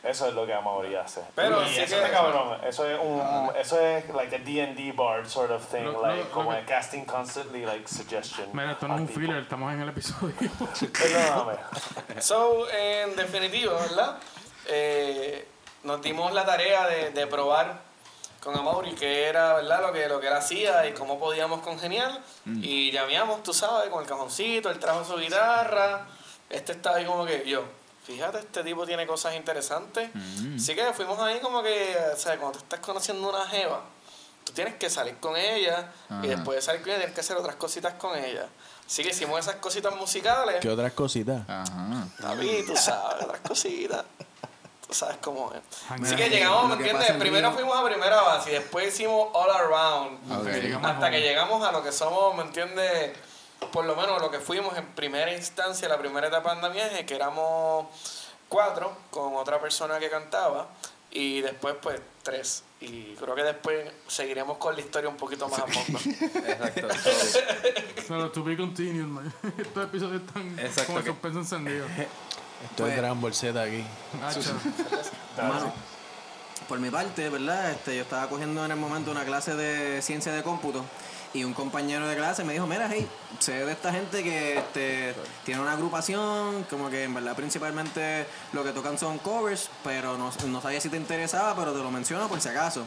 Eso 0.02 0.26
es 0.26 0.34
lo 0.34 0.44
que 0.44 0.52
Mauri 0.54 0.96
hace. 0.96 1.20
Pero 1.36 1.64
sí 1.68 1.78
eso 1.80 2.02
que- 2.02 2.10
cabrón. 2.10 2.58
Eso 2.64 2.88
es 2.90 2.98
un, 3.00 3.50
eso 3.56 3.78
es 3.80 4.08
like 4.12 4.34
a 4.34 4.38
D&D 4.40 4.92
bard 4.92 5.26
sort 5.28 5.52
of 5.52 5.64
thing, 5.66 5.84
Lo- 5.84 6.02
like 6.02 6.24
lo- 6.24 6.30
como 6.30 6.50
lo 6.50 6.56
de 6.56 6.64
casting 6.64 7.04
constantly 7.04 7.64
like 7.64 7.86
suggestion. 7.86 8.48
Mira, 8.52 8.72
esto 8.72 8.88
no 8.88 8.96
es 8.96 9.00
un 9.02 9.08
filler, 9.08 9.36
estamos 9.38 9.72
en 9.72 9.80
el 9.82 9.88
episodio. 9.90 10.34
Perdóname. 10.92 11.58
So, 12.20 12.68
en 12.70 13.14
definitiva, 13.16 13.74
¿verdad? 13.74 14.18
Eh, 14.66 15.46
nos 15.84 16.02
dimos 16.02 16.32
la 16.32 16.44
tarea 16.44 16.86
de, 16.86 17.10
de 17.10 17.26
probar 17.26 17.80
con 18.42 18.56
Amaury 18.56 18.94
qué 18.94 19.26
era, 19.28 19.54
¿verdad? 19.54 19.82
Lo 19.82 19.92
que, 19.92 20.08
lo 20.08 20.18
que 20.20 20.26
él 20.26 20.32
hacía 20.32 20.84
y 20.86 20.92
cómo 20.94 21.18
podíamos 21.18 21.60
congeniar. 21.62 22.10
Y 22.46 22.90
llameamos, 22.90 23.42
tú 23.44 23.52
sabes, 23.54 23.88
con 23.88 24.02
el 24.02 24.08
cajoncito, 24.08 24.68
él 24.68 24.78
trajo 24.80 25.04
su 25.04 25.16
guitarra. 25.16 26.06
Este 26.50 26.72
estaba 26.72 26.96
ahí 26.96 27.04
como 27.04 27.24
que 27.24 27.44
yo. 27.46 27.62
Fíjate, 28.04 28.38
este 28.40 28.64
tipo 28.64 28.84
tiene 28.84 29.06
cosas 29.06 29.34
interesantes. 29.34 30.10
Así 30.56 30.74
que 30.74 30.92
fuimos 30.92 31.18
ahí 31.20 31.38
como 31.40 31.62
que, 31.62 31.96
o 32.12 32.16
sea, 32.16 32.36
cuando 32.36 32.58
tú 32.58 32.64
estás 32.64 32.80
conociendo 32.80 33.28
una 33.28 33.46
jeva, 33.46 33.82
tú 34.44 34.52
tienes 34.52 34.74
que 34.74 34.90
salir 34.90 35.16
con 35.18 35.36
ella 35.36 35.92
y 36.10 36.12
Ajá. 36.12 36.22
después 36.22 36.56
de 36.56 36.62
salir 36.62 36.80
con 36.82 36.90
ella 36.90 36.98
tienes 36.98 37.14
que 37.14 37.20
hacer 37.20 37.36
otras 37.36 37.56
cositas 37.56 37.94
con 37.94 38.18
ella. 38.18 38.46
Así 38.84 39.02
que 39.04 39.10
hicimos 39.10 39.38
esas 39.38 39.56
cositas 39.56 39.94
musicales. 39.94 40.56
¿Qué 40.60 40.68
otras 40.68 40.92
cositas? 40.92 41.48
Ajá. 41.48 42.08
David, 42.18 42.64
tú 42.66 42.76
sabes, 42.76 43.24
otras 43.24 43.40
cositas. 43.40 44.04
Tú 44.86 44.92
sabes 44.92 45.16
cómo 45.22 45.52
es. 45.54 45.60
Así 45.88 46.02
Mira, 46.02 46.16
que 46.16 46.28
llegamos, 46.28 46.68
¿me 46.68 46.74
entiendes? 46.74 47.12
Primero 47.12 47.52
fuimos 47.52 47.76
a 47.76 47.84
primera 47.84 48.20
base 48.20 48.50
y 48.50 48.54
después 48.54 48.88
hicimos 48.88 49.28
all 49.32 49.50
around. 49.50 50.32
Ok. 50.32 50.46
Llegamos 50.48 50.90
Hasta 50.90 51.10
que 51.10 51.20
llegamos 51.20 51.66
a 51.66 51.72
lo 51.72 51.82
que 51.82 51.92
somos, 51.92 52.34
¿me 52.34 52.42
entiendes? 52.42 53.16
Por 53.70 53.84
lo 53.84 53.94
menos 53.96 54.20
lo 54.20 54.30
que 54.30 54.38
fuimos 54.40 54.76
en 54.76 54.86
primera 54.94 55.32
instancia, 55.32 55.88
la 55.88 55.98
primera 55.98 56.28
etapa 56.28 56.50
de 56.50 56.56
andamiaje, 56.56 57.06
que 57.06 57.14
éramos 57.14 57.86
cuatro 58.48 58.96
con 59.10 59.36
otra 59.36 59.60
persona 59.60 59.98
que 59.98 60.10
cantaba 60.10 60.68
y 61.10 61.40
después 61.40 61.74
pues 61.80 62.00
tres. 62.22 62.64
Y 62.80 63.14
creo 63.14 63.34
que 63.34 63.42
después 63.44 63.90
seguiremos 64.08 64.56
con 64.58 64.74
la 64.74 64.80
historia 64.80 65.08
un 65.08 65.16
poquito 65.16 65.48
más 65.48 65.60
a 65.60 65.66
fondo. 65.68 65.98
Exacto. 66.00 66.88
Pero 68.08 68.30
to 68.32 68.42
be 68.42 68.56
continued, 68.56 69.04
man. 69.06 69.32
Estos 69.56 69.84
episodios 69.84 70.22
están 70.22 70.58
Exacto, 70.58 70.86
con 70.92 70.96
el 70.96 71.04
que- 71.04 71.10
suspenso 71.10 71.38
encendido. 71.38 71.86
Esto 72.70 72.86
es 72.86 72.96
Dragon 72.96 73.20
Ball 73.20 73.34
Z 73.34 73.60
aquí. 73.62 73.84
Mano, 75.36 75.72
por 76.68 76.78
mi 76.78 76.90
parte, 76.90 77.28
¿verdad? 77.28 77.70
Este, 77.72 77.96
yo 77.96 78.02
estaba 78.02 78.28
cogiendo 78.28 78.64
en 78.64 78.70
el 78.70 78.76
momento 78.76 79.10
una 79.10 79.24
clase 79.24 79.54
de 79.54 80.00
ciencia 80.02 80.32
de 80.32 80.42
cómputo 80.42 80.84
y 81.34 81.44
un 81.44 81.54
compañero 81.54 82.06
de 82.06 82.16
clase 82.16 82.44
me 82.44 82.52
dijo, 82.52 82.66
mira, 82.66 82.88
hey, 82.90 83.08
sé 83.38 83.64
de 83.64 83.72
esta 83.72 83.92
gente 83.92 84.22
que 84.22 84.58
este, 84.58 85.14
tiene 85.44 85.60
una 85.60 85.72
agrupación, 85.72 86.64
como 86.64 86.90
que 86.90 87.04
en 87.04 87.14
verdad 87.14 87.34
principalmente 87.34 88.26
lo 88.52 88.62
que 88.62 88.72
tocan 88.72 88.98
son 88.98 89.18
covers, 89.18 89.70
pero 89.82 90.18
no, 90.18 90.30
no 90.46 90.60
sabía 90.60 90.80
si 90.80 90.88
te 90.88 90.96
interesaba, 90.96 91.54
pero 91.56 91.72
te 91.72 91.78
lo 91.78 91.90
menciono 91.90 92.28
por 92.28 92.40
si 92.40 92.48
acaso. 92.48 92.84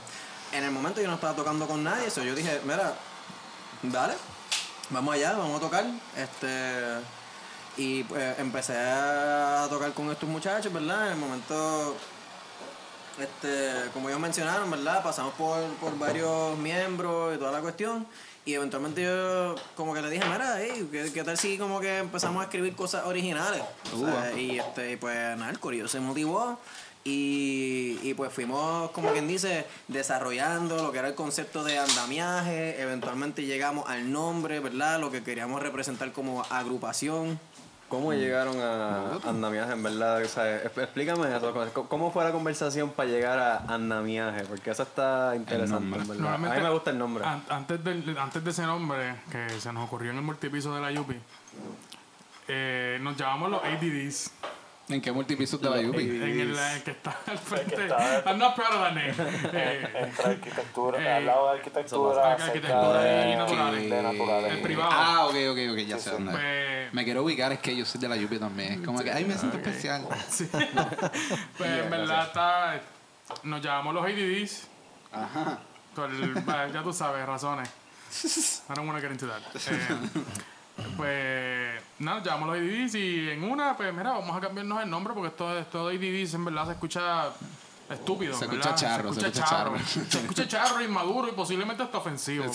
En 0.51 0.63
el 0.63 0.71
momento 0.71 1.01
yo 1.01 1.07
no 1.07 1.15
estaba 1.15 1.35
tocando 1.35 1.67
con 1.67 1.83
nadie, 1.83 2.07
eso 2.07 2.23
yo 2.23 2.35
dije, 2.35 2.61
mira, 2.65 2.93
dale, 3.81 4.13
vamos 4.89 5.15
allá, 5.15 5.33
vamos 5.33 5.57
a 5.57 5.59
tocar. 5.59 5.85
Este, 6.15 7.01
y 7.77 8.03
pues 8.03 8.39
empecé 8.39 8.77
a 8.77 9.67
tocar 9.69 9.91
con 9.93 10.09
estos 10.11 10.29
muchachos, 10.29 10.71
¿verdad? 10.71 11.07
En 11.07 11.13
el 11.13 11.17
momento, 11.17 11.95
este, 13.19 13.89
como 13.91 14.09
ellos 14.09 14.21
mencionaron, 14.21 14.69
¿verdad? 14.69 15.03
Pasamos 15.03 15.33
por, 15.33 15.61
por 15.81 15.97
varios 15.97 16.57
miembros 16.57 17.35
y 17.35 17.39
toda 17.39 17.51
la 17.51 17.61
cuestión. 17.61 18.05
Y 18.45 18.53
eventualmente 18.53 19.03
yo 19.03 19.55
como 19.75 19.95
que 19.95 20.03
le 20.03 20.09
dije, 20.11 20.23
mira, 20.31 20.57
hey, 20.59 20.87
¿qué, 20.91 21.11
qué 21.11 21.23
tal 21.23 21.35
si 21.35 21.57
como 21.57 21.79
que 21.79 21.97
empezamos 21.97 22.41
a 22.41 22.43
escribir 22.45 22.75
cosas 22.75 23.05
originales? 23.07 23.63
O 23.91 24.05
sea, 24.05 24.33
y 24.37 24.59
este, 24.59 24.91
y 24.91 24.95
pues 24.97 25.15
nada, 25.35 25.49
el 25.49 25.59
corillo 25.59 25.87
se 25.87 25.99
motivó. 25.99 26.59
Y, 27.03 27.99
y 28.01 28.15
pues 28.15 28.33
fuimos, 28.33 28.89
como 28.91 29.11
quien 29.11 29.27
dice, 29.27 29.65
desarrollando 29.87 30.81
lo 30.81 30.91
que 30.91 30.97
era 30.99 31.07
el 31.07 31.15
concepto 31.15 31.63
de 31.63 31.77
andamiaje. 31.77 32.81
Eventualmente 32.81 33.45
llegamos 33.45 33.87
al 33.87 34.11
nombre, 34.11 34.59
¿verdad? 34.59 34.99
Lo 34.99 35.11
que 35.11 35.23
queríamos 35.23 35.61
representar 35.61 36.11
como 36.11 36.43
agrupación. 36.49 37.39
¿Cómo 37.87 38.11
llegaron 38.13 38.59
a 38.59 39.19
andamiaje, 39.29 39.73
en 39.73 39.83
verdad? 39.83 40.21
O 40.23 40.27
sea, 40.27 40.57
explícame 40.57 41.35
eso. 41.35 41.53
¿Cómo- 41.53 41.87
¿Cómo 41.87 42.11
fue 42.11 42.23
la 42.23 42.31
conversación 42.31 42.89
para 42.89 43.07
llegar 43.09 43.37
a 43.39 43.57
andamiaje? 43.73 44.43
Porque 44.45 44.71
eso 44.71 44.83
está 44.83 45.33
interesante, 45.35 45.95
en 45.99 46.07
verdad. 46.07 46.33
A 46.33 46.37
mí 46.37 46.47
me 46.63 46.69
gusta 46.71 46.89
el 46.89 46.97
nombre. 46.97 47.23
an- 47.23 47.43
antes, 47.47 47.83
del- 47.83 48.17
antes 48.17 48.43
de 48.43 48.49
ese 48.51 48.63
nombre, 48.63 49.15
que 49.31 49.49
se 49.59 49.71
nos 49.71 49.85
ocurrió 49.85 50.09
en 50.11 50.17
el 50.17 50.23
multipiso 50.23 50.73
de 50.73 50.81
la 50.81 50.91
Yupi, 50.91 51.15
eh, 52.47 52.97
nos 53.01 53.15
llamamos 53.17 53.51
los 53.51 53.63
ADDs. 53.63 54.31
¿En 54.87 55.01
qué 55.01 55.11
multipisos 55.11 55.59
de 55.59 55.67
la 55.69 55.81
Yupi? 55.81 56.01
En 56.03 56.21
el, 56.21 56.55
el 56.59 56.83
que 56.83 56.91
está 56.91 57.17
al 57.25 57.37
frente. 57.39 57.73
está- 57.85 58.23
I'm 58.27 58.37
not 58.37 58.53
proud 58.55 58.69
of 58.75 58.81
that 58.81 58.91
name. 58.93 59.13
Eh, 59.53 59.87
Entre 59.95 60.25
arquitectura, 60.25 61.01
Eh, 61.01 61.11
al 61.13 61.25
lado 61.25 61.45
de 61.51 61.57
arquitectura, 61.57 62.31
arquitectura 62.33 63.01
cerca 63.01 63.27
y 63.27 63.31
de, 63.31 63.35
naturales. 63.37 63.89
de 63.89 64.03
naturales. 64.03 64.53
el 64.53 64.61
privado. 64.61 64.89
Ah, 64.93 65.25
ok, 65.25 65.35
ok, 65.51 65.57
ok, 65.71 65.77
ya 65.87 65.97
sé 65.97 66.11
dónde. 66.11 66.31
es. 66.33 66.37
Pues, 66.37 66.93
Me 66.93 67.03
quiero 67.03 67.23
ubicar, 67.23 67.51
es 67.51 67.59
que 67.59 67.75
yo 67.75 67.83
soy 67.83 67.99
de 67.99 68.09
la 68.09 68.15
Yupi 68.15 68.37
también. 68.37 68.73
Es 68.73 68.85
como 68.85 68.99
que, 69.01 69.11
ay, 69.11 69.25
me 69.25 69.35
siento 69.35 69.57
especial. 69.57 70.07
sí. 70.29 70.47
pues 71.57 71.69
en 71.83 71.89
verdad 71.89 72.27
está, 72.27 72.79
nos 73.41 73.61
llamamos 73.61 73.95
los 73.95 74.05
ADDs. 74.05 74.67
Ajá. 75.11 75.59
Por 75.95 76.11
ya 76.73 76.83
tú 76.83 76.93
sabes, 76.93 77.25
razones. 77.25 77.69
I 78.69 78.73
don't 78.75 78.87
want 78.87 78.99
to 78.99 79.01
get 79.01 79.11
into 79.11 79.25
that. 79.27 79.41
Eh, 79.55 79.97
pues 80.97 81.81
nada, 81.99 82.21
llamamos 82.23 82.49
los 82.49 82.57
ADDs 82.57 82.95
y 82.95 83.29
en 83.29 83.43
una, 83.43 83.75
pues 83.77 83.93
mira, 83.93 84.11
vamos 84.11 84.35
a 84.35 84.41
cambiarnos 84.41 84.83
el 84.83 84.89
nombre 84.89 85.13
porque 85.13 85.29
esto, 85.29 85.57
esto 85.57 85.87
de 85.87 85.95
ADDs 85.95 86.33
en 86.33 86.45
verdad 86.45 86.65
se 86.65 86.71
escucha 86.73 87.29
estúpido. 87.89 88.37
Se 88.37 88.47
¿verdad? 88.47 88.61
escucha 88.61 88.75
charro, 88.75 89.13
se 89.13 89.19
escucha 89.21 89.45
charro. 89.45 89.77
Se 89.85 90.19
escucha 90.19 90.47
charro, 90.47 90.81
inmaduro 90.81 91.27
y 91.29 91.31
posiblemente 91.33 91.83
hasta 91.83 91.97
ofensivo. 91.99 92.45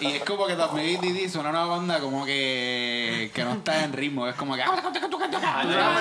Y 0.00 0.12
es 0.12 0.22
como 0.24 0.46
que 0.46 0.54
también 0.54 0.98
ADD 1.00 1.28
suena 1.28 1.50
una 1.50 1.64
banda 1.64 1.98
como 1.98 2.24
que, 2.24 3.30
que 3.34 3.44
no 3.44 3.52
está 3.54 3.82
en 3.84 3.92
ritmo. 3.92 4.28
Es 4.28 4.36
como 4.36 4.54
que. 4.54 4.62
"Ah, 4.62 4.80
sabes 4.80 5.00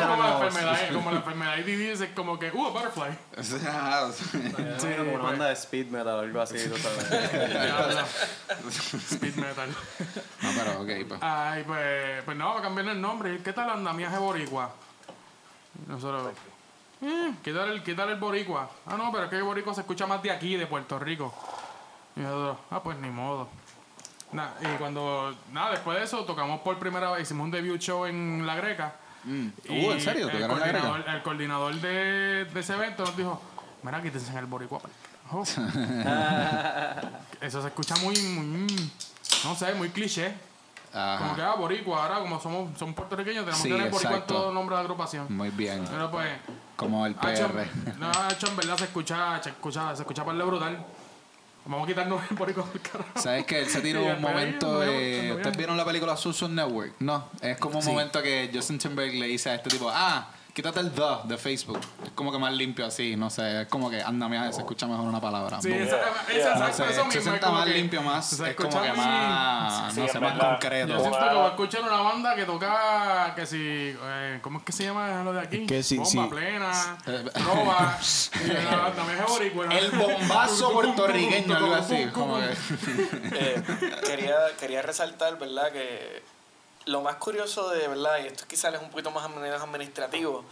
como 0.06 0.24
la 0.24 0.34
enfermedad, 0.34 0.78
como 0.94 1.12
la 1.12 1.18
enfermedad 1.18 1.54
ADD 1.54 2.04
es 2.04 2.10
como 2.16 2.38
que, 2.38 2.52
uh, 2.52 2.68
a 2.68 2.70
butterfly. 2.70 3.18
Sí, 3.42 3.58
sea, 3.60 4.08
Sí, 4.78 4.88
como 4.98 5.14
una 5.16 5.24
banda 5.24 5.48
de 5.48 5.54
speed 5.54 5.88
metal 5.88 6.16
o 6.16 6.20
algo 6.20 6.42
así. 6.42 6.58
Speed 8.68 9.36
metal. 9.36 9.70
No, 10.42 10.50
pero 10.56 10.82
ok, 10.82 10.90
pues. 11.08 11.20
Ay, 11.24 11.64
pues, 11.66 12.24
pues 12.26 12.38
no, 12.38 12.46
vamos 12.46 12.60
a 12.62 12.64
cambiarle 12.64 12.92
el 12.94 13.02
nombre. 13.02 13.40
¿Qué 13.44 13.54
tal 13.54 13.70
andamiaje 13.70 14.18
boricua? 14.18 14.74
Nosotros, 15.88 16.34
eh, 17.02 17.34
quitar 17.44 17.68
el, 17.70 17.84
quitar 17.84 18.10
el 18.10 18.18
boricua. 18.20 18.70
Ah, 18.86 18.96
no, 18.98 19.12
pero 19.12 19.26
es 19.26 19.30
que 19.30 19.38
el 19.38 19.44
boricua 19.44 19.74
se 19.74 19.82
escucha 19.82 20.08
más 20.08 20.22
de 20.24 20.32
aquí, 20.32 20.56
de 20.56 20.68
Puerto 20.68 20.98
Rico. 21.00 21.34
Y 22.16 22.22
nosotros, 22.22 22.58
ah, 22.72 22.82
pues 22.82 22.98
ni 22.98 23.10
modo. 23.10 23.48
Nah, 24.32 24.50
y 24.62 24.78
cuando, 24.78 25.34
nada, 25.52 25.72
después 25.72 25.98
de 25.98 26.04
eso 26.04 26.26
tocamos 26.26 26.60
por 26.62 26.78
primera 26.80 27.12
vez, 27.12 27.24
hicimos 27.24 27.46
un 27.46 27.52
debut 27.52 27.80
show 27.80 28.06
en 28.06 28.46
La 28.46 28.56
Greca. 28.56 28.96
Mm. 29.24 29.48
Y 29.70 29.86
Uh, 29.86 29.92
¿en 29.92 30.02
serio? 30.02 30.30
El 30.30 30.42
¿Tocaron 30.42 30.58
en 30.58 30.72
coordinador, 30.72 31.10
el 31.10 31.22
coordinador 31.24 31.76
de, 31.76 32.46
de 32.46 32.60
ese 32.60 32.74
evento 32.74 33.04
nos 33.04 33.16
dijo, 33.16 33.42
mira, 33.84 34.02
quítense 34.02 34.38
el 34.38 34.46
boricua. 34.46 34.80
pa'l 34.80 34.92
carajo". 36.04 37.08
Eso 37.42 37.62
se 37.62 37.68
escucha 37.68 37.96
muy, 37.98 38.18
muy, 38.22 38.92
no 39.44 39.56
sé, 39.56 39.74
muy 39.76 39.90
cliché. 39.90 40.34
Como 41.20 41.36
que, 41.36 41.42
ah, 41.42 41.56
boricua, 41.58 42.04
ahora 42.04 42.20
como 42.20 42.40
somos, 42.40 42.78
somos 42.78 42.96
puertorriqueños, 42.96 43.46
tenemos 43.46 43.62
Sí, 43.62 43.70
que 43.70 43.76
tener 43.76 43.92
boricua 43.92 44.16
en 44.18 44.22
todo 44.28 44.52
nombre 44.52 44.76
de 44.76 44.82
agrupación. 44.82 45.26
Muy 45.30 45.50
bien. 45.50 45.86
Pero 45.90 46.10
pues, 46.12 46.28
Como 46.76 47.06
el 47.06 47.16
PR. 47.16 47.68
no, 48.00 48.10
Hacho, 48.10 48.48
en 48.48 48.56
verdad 48.56 48.78
se 48.78 48.84
escucha, 48.86 49.42
se 49.44 49.50
escucha, 49.50 49.96
se 49.96 50.02
escucha 50.04 50.24
para 50.26 50.44
brutal. 50.44 50.86
Vamos 51.66 51.84
a 51.84 51.88
quitarnos 51.88 52.22
el 52.32 52.38
boricua 52.38 52.66
del 52.72 52.82
carajo. 52.82 53.10
¿Sabes 53.16 53.46
que 53.46 53.60
Él 53.60 53.68
se 53.70 53.82
tiró 53.82 54.06
un 54.16 54.22
momento 54.22 54.80
de... 54.80 55.34
¿Ustedes 55.36 55.58
vieron 55.58 55.76
la 55.76 55.84
película 55.84 56.16
Social 56.16 56.54
Network? 56.56 56.94
No. 57.00 57.26
Es 57.42 57.58
como 57.58 57.78
un 57.78 57.84
Sí. 57.84 57.90
momento 57.90 58.22
que 58.24 58.50
Justin 58.54 58.78
Timberlake 58.80 59.20
le 59.20 59.28
dice 59.28 59.50
a 59.50 59.56
este 59.56 59.70
tipo, 59.72 59.90
ah, 59.94 60.28
quítate 60.58 60.80
el 60.80 60.90
the 60.92 61.04
de 61.26 61.38
Facebook. 61.38 61.80
Es 62.04 62.10
como 62.16 62.32
que 62.32 62.40
más 62.40 62.52
limpio 62.52 62.88
así, 62.88 63.16
no 63.16 63.30
sé. 63.30 63.62
Es 63.62 63.68
como 63.68 63.92
que, 63.92 64.02
anda, 64.02 64.28
mira, 64.28 64.52
se 64.52 64.62
escucha 64.62 64.88
mejor 64.88 65.08
una 65.08 65.22
palabra. 65.22 65.62
Sí, 65.62 65.72
esa, 65.72 65.98
esa, 65.98 66.34
Yeah. 66.34 66.56
No 66.56 66.68
exacto, 66.68 66.74
sé, 66.78 66.84
eso 66.94 67.06
mismo. 67.06 67.12
se 67.12 67.18
es 67.20 67.24
sienta 67.26 67.46
como 67.46 67.60
más 67.60 67.68
que 67.68 67.74
limpio, 67.76 68.02
más... 68.02 68.28
se 68.30 68.50
Es 68.50 68.56
como 68.56 68.70
escucha 68.70 68.82
que 68.92 68.98
más... 68.98 69.94
Sí, 69.94 70.00
no 70.02 70.08
sé, 70.08 70.20
más 70.20 70.34
verdad. 70.34 70.52
concreto. 70.54 70.88
Yo 70.94 71.00
siento 71.00 71.20
que 71.20 71.36
voy 71.36 71.44
a 71.46 71.48
escuchar 71.50 71.82
una 71.84 72.02
banda 72.02 72.36
que 72.36 72.46
toca, 72.46 73.34
que 73.36 73.46
si, 73.46 73.58
eh, 74.02 74.40
¿cómo 74.42 74.58
es 74.58 74.66
que 74.66 74.72
se 74.72 74.84
llama 74.86 75.24
lo 75.24 75.34
de 75.34 75.42
aquí? 75.42 75.68
Que 75.68 75.84
sí, 75.84 75.98
Bomba 75.98 76.10
sí. 76.10 76.28
plena, 76.32 76.98
trova, 77.34 77.98
y 78.46 78.48
la- 78.48 78.92
también 78.96 79.20
es 79.20 79.26
boricua. 79.28 79.66
El 79.68 79.92
bombazo 79.96 80.72
puertorriqueño, 80.74 81.56
algo 81.56 81.76
así. 81.76 82.06
Como 82.12 82.40
que... 82.40 82.52
Eh, 83.34 83.64
quería, 84.08 84.36
quería 84.60 84.82
resaltar, 84.82 85.38
¿verdad? 85.38 85.72
Que 85.72 86.24
lo 86.88 87.02
más 87.02 87.16
curioso 87.18 87.70
de, 87.70 87.88
¿verdad? 87.88 88.20
Y 88.24 88.28
esto 88.28 88.46
quizás 88.48 88.74
es 88.74 88.82
un 88.82 88.90
poquito 88.90 89.12
más 89.12 89.24
admin- 89.30 89.54
administrativo, 89.62 90.44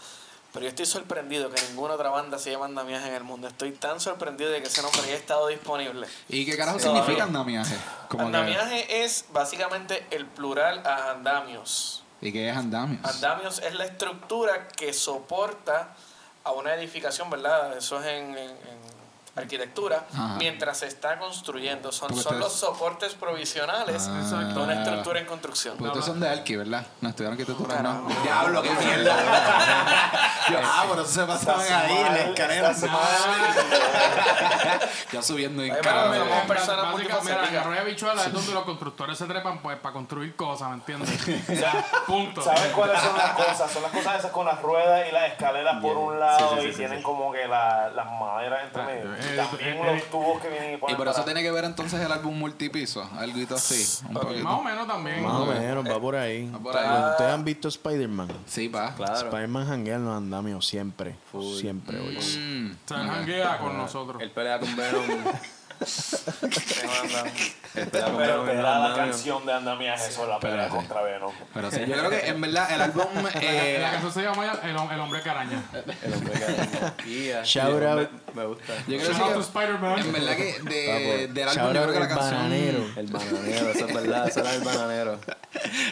pero 0.53 0.63
yo 0.63 0.69
estoy 0.69 0.85
sorprendido 0.85 1.49
que 1.49 1.61
ninguna 1.69 1.95
otra 1.95 2.09
banda 2.09 2.37
se 2.39 2.51
llama 2.51 2.65
Andamiaje 2.65 3.07
en 3.07 3.13
el 3.15 3.23
mundo. 3.23 3.47
Estoy 3.47 3.71
tan 3.73 3.99
sorprendido 3.99 4.51
de 4.51 4.61
que 4.61 4.67
ese 4.67 4.81
nombre 4.81 5.01
haya 5.03 5.15
estado 5.15 5.47
disponible. 5.47 6.07
¿Y 6.29 6.45
qué 6.45 6.55
carajo 6.57 6.77
Todavía. 6.77 7.01
significa 7.01 7.23
andamiaje? 7.25 7.75
Como 8.09 8.21
que- 8.29 8.37
Andamiaje 8.37 9.03
es 9.03 9.25
básicamente 9.33 10.05
el 10.11 10.25
plural 10.25 10.81
a 10.85 11.11
andamios. 11.11 12.03
¿Y 12.21 12.31
qué 12.31 12.49
es 12.49 12.55
andamios? 12.55 13.03
Andamios 13.03 13.59
es 13.59 13.73
la 13.75 13.85
estructura 13.85 14.67
que 14.69 14.93
soporta 14.93 15.89
a 16.43 16.51
una 16.51 16.73
edificación, 16.75 17.29
¿verdad? 17.29 17.77
Eso 17.77 17.99
es 17.99 18.05
en, 18.05 18.37
en- 18.37 18.49
en 18.49 18.94
arquitectura, 19.35 20.05
Ajá. 20.13 20.35
mientras 20.37 20.77
se 20.79 20.87
está 20.87 21.17
construyendo. 21.19 21.91
Son, 21.91 22.07
Porque 22.09 22.23
son 22.23 22.39
los 22.39 22.53
soportes 22.53 23.13
provisionales 23.15 24.07
Ah. 24.09 24.51
de 24.53 24.59
una 24.59 24.73
estructura 24.81 25.19
en 25.19 25.25
construcción. 25.25 25.75
Porque 25.77 25.89
ustedes 25.89 26.05
son 26.05 26.19
de 26.19 26.29
Arqui, 26.29 26.55
¿verdad? 26.55 26.85
No 27.01 27.09
estudiaron 27.09 27.37
arquitectura. 27.39 27.81
¿no? 27.81 28.07
Diablo, 28.23 28.61
qué 28.61 28.69
mierda. 28.71 29.15
Yo, 30.49 30.59
ah, 30.63 30.85
por 30.87 30.99
eso 30.99 31.07
se 31.07 31.23
pasaban 31.25 31.61
ahí 31.73 31.97
en 31.97 32.13
la 32.13 32.19
escalera. 32.21 32.73
Ya 35.11 35.21
subiendo 35.21 35.63
en 35.63 35.75
pero- 35.81 36.13
Somos 36.15 36.45
personas 36.47 36.85
Arroyo 37.55 37.79
de 37.79 37.85
Bichuela 37.85 38.23
es 38.25 38.33
donde 38.33 38.53
los 38.53 38.63
constructores 38.63 39.17
se 39.17 39.25
trepan 39.25 39.59
pues, 39.59 39.77
para 39.79 39.93
construir 39.93 40.35
cosas, 40.35 40.69
¿me 40.69 40.75
entiendes? 40.75 41.09
O 41.49 41.55
sea, 41.55 41.85
punto. 42.05 42.41
¿Sabes 42.41 42.67
cuáles 42.73 42.99
son 43.01 43.17
las 43.17 43.31
cosas? 43.31 43.71
Son 43.71 43.81
las 43.83 43.91
cosas 43.91 44.19
esas 44.19 44.31
con 44.31 44.45
las 44.45 44.61
ruedas 44.61 45.07
y 45.07 45.11
las 45.11 45.31
escaleras 45.31 45.81
por 45.81 45.97
un 45.97 46.19
lado 46.19 46.61
y 46.63 46.71
tienen 46.73 47.01
como 47.01 47.31
que 47.31 47.47
la- 47.47 47.89
las 47.89 48.05
maderas 48.11 48.63
entre 48.65 48.83
medio. 48.83 49.15
Eh, 49.25 49.33
Y 49.33 49.37
también 49.37 49.77
eh, 49.77 49.93
los 49.95 50.03
tubos 50.11 50.41
que 50.41 50.49
vienen 50.49 50.73
y 50.75 50.77
por 50.77 50.91
eso 50.91 51.13
para- 51.13 51.25
tiene 51.25 51.41
que 51.43 51.51
ver 51.51 51.65
entonces 51.65 51.99
el 52.01 52.11
álbum 52.11 52.37
multipiso, 52.37 53.07
algo 53.17 53.55
así. 53.55 54.03
Un 54.09 54.17
Ok, 54.17 54.23
poquito. 54.23 54.43
Más 54.43 54.53
o 54.59 54.63
menos 54.63 54.87
también. 54.87 55.23
Más 55.23 55.33
o 55.33 55.45
menos, 55.45 55.85
va 55.85 55.99
por 55.99 56.15
ahí. 56.15 56.47
por 56.63 56.77
ahí. 56.77 57.11
¿Ustedes 57.11 57.31
han 57.33 57.43
visto 57.45 57.67
Spider-Man? 57.67 58.27
Sí, 58.45 58.69
pa. 58.69 58.93
Claro. 58.95 59.15
Spider-Man 59.27 59.67
janguea 59.67 59.95
en 59.95 60.05
los 60.05 60.15
andamios 60.17 60.65
siempre. 60.65 61.15
Siempre, 61.59 61.99
oye. 61.99 62.19
Mm. 62.19 62.71
Él 62.71 62.77
janguea 63.09 63.57
con 63.59 63.77
nosotros. 63.77 64.21
Él 64.21 64.31
pelea 64.31 64.59
con 64.59 64.75
Venom 64.75 65.03
Pero 67.75 68.43
te 68.45 68.55
da 68.55 68.89
la 68.89 68.95
canción 68.95 69.45
de 69.45 69.53
andamiaje 69.53 70.09
sola 70.11 70.39
pelea 70.39 70.65
Espérate. 70.67 70.75
contra 70.87 71.01
Venom. 71.03 71.33
Pero 71.53 71.71
sí, 71.71 71.79
yo 71.87 71.93
creo 71.97 72.09
que 72.09 72.27
en 72.27 72.41
verdad 72.41 72.71
el 72.71 72.81
álbum. 72.81 73.05
eh, 73.41 73.79
La 73.81 73.91
canción 73.91 74.13
se 74.13 74.21
llama 74.23 74.45
el, 74.63 74.69
el 74.69 74.99
hombre 74.99 75.21
que 75.21 75.29
araña. 75.29 75.61
El 76.03 76.13
hombre 76.13 76.33
que. 77.03 77.41
Shout 77.43 77.83
out. 77.83 78.09
Me 78.33 78.45
gusta. 78.45 78.73
yo 78.87 78.97
creo 78.97 79.01
Shout 79.11 79.15
que 79.17 79.23
out 79.23 79.33
to 79.33 79.39
que- 79.39 79.45
Spider-Man. 79.45 79.99
en 79.99 80.11
verdad 80.13 80.35
que 80.37 80.59
de, 80.63 81.27
del 81.33 81.49
álbum 81.49 81.73
yo 81.73 81.81
creo 81.83 81.93
que 81.93 81.99
la 81.99 82.05
el 82.05 82.11
canción. 82.15 82.35
bananero. 82.43 82.85
El 82.95 83.07
bananero, 83.07 83.69
eso 83.71 83.85
es 83.87 83.93
verdad, 83.93 84.27
eso 84.29 84.39
era 84.39 84.53
el 84.53 84.61
bananero. 84.63 85.19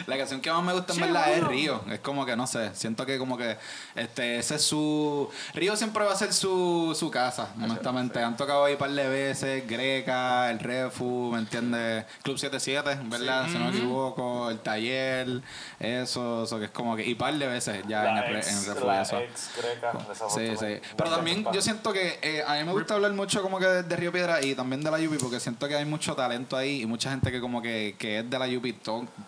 La 0.06 0.18
canción 0.18 0.42
que 0.42 0.52
más 0.52 0.62
me 0.62 0.74
gusta 0.74 0.92
en 0.92 1.00
verdad 1.00 1.32
es 1.32 1.42
Río. 1.44 1.82
Es 1.90 1.98
como 2.00 2.26
que 2.26 2.36
no 2.36 2.46
sé, 2.46 2.74
siento 2.74 3.06
que 3.06 3.16
como 3.18 3.38
que 3.38 3.56
este 3.96 4.38
ese 4.38 4.56
es 4.56 4.62
su 4.62 5.30
Río 5.54 5.74
siempre 5.74 6.04
va 6.04 6.12
a 6.12 6.16
ser 6.16 6.34
su, 6.34 6.94
su 6.98 7.10
casa, 7.10 7.48
honestamente. 7.62 8.22
Han 8.22 8.36
tocado 8.36 8.66
ahí 8.66 8.74
un 8.74 8.78
par 8.78 8.90
de 8.90 9.08
veces, 9.08 9.66
Greca, 9.74 10.50
el 10.50 10.58
Refu, 10.58 11.30
¿me 11.32 11.38
entiendes? 11.38 12.04
Club 12.22 12.38
77, 12.38 12.98
¿verdad? 13.04 13.46
Si 13.48 13.58
no 13.58 13.70
me 13.70 13.76
equivoco, 13.76 14.50
el 14.50 14.58
taller, 14.60 15.42
eso, 15.78 16.44
eso 16.44 16.58
que 16.58 16.66
es 16.66 16.70
como 16.70 16.96
que 16.96 17.04
y 17.06 17.14
par 17.14 17.34
de 17.34 17.46
veces 17.46 17.82
ya 17.86 18.08
en 18.08 18.14
La 18.16 18.26
el, 18.26 18.36
ex, 18.36 18.48
en 18.48 18.58
el 18.58 18.64
Refu 18.74 18.86
la 18.86 19.02
eso. 19.02 19.18
ex 19.18 19.50
greca, 19.56 19.92
Sí, 20.34 20.56
sí. 20.58 20.80
Pero 20.96 21.10
también 21.10 21.44
yo 21.52 21.60
siento 21.62 21.92
que 21.92 22.18
eh, 22.22 22.42
a 22.46 22.54
mí 22.54 22.64
me 22.64 22.72
gusta 22.72 22.94
hablar 22.94 23.12
mucho 23.12 23.42
como 23.42 23.58
que 23.58 23.66
de, 23.66 23.82
de 23.82 23.96
Río 23.96 24.12
Piedra 24.12 24.42
y 24.44 24.54
también 24.54 24.82
de 24.82 24.90
la 24.90 24.98
Yupi 24.98 25.18
porque 25.18 25.40
siento 25.40 25.68
que 25.68 25.76
hay 25.76 25.84
mucho 25.84 26.14
talento 26.14 26.56
ahí 26.56 26.82
y 26.82 26.86
mucha 26.86 27.10
gente 27.10 27.30
que 27.30 27.40
como 27.40 27.60
que, 27.62 27.96
que 27.98 28.20
es 28.20 28.30
de 28.30 28.38
la 28.38 28.46
Yupi 28.46 28.78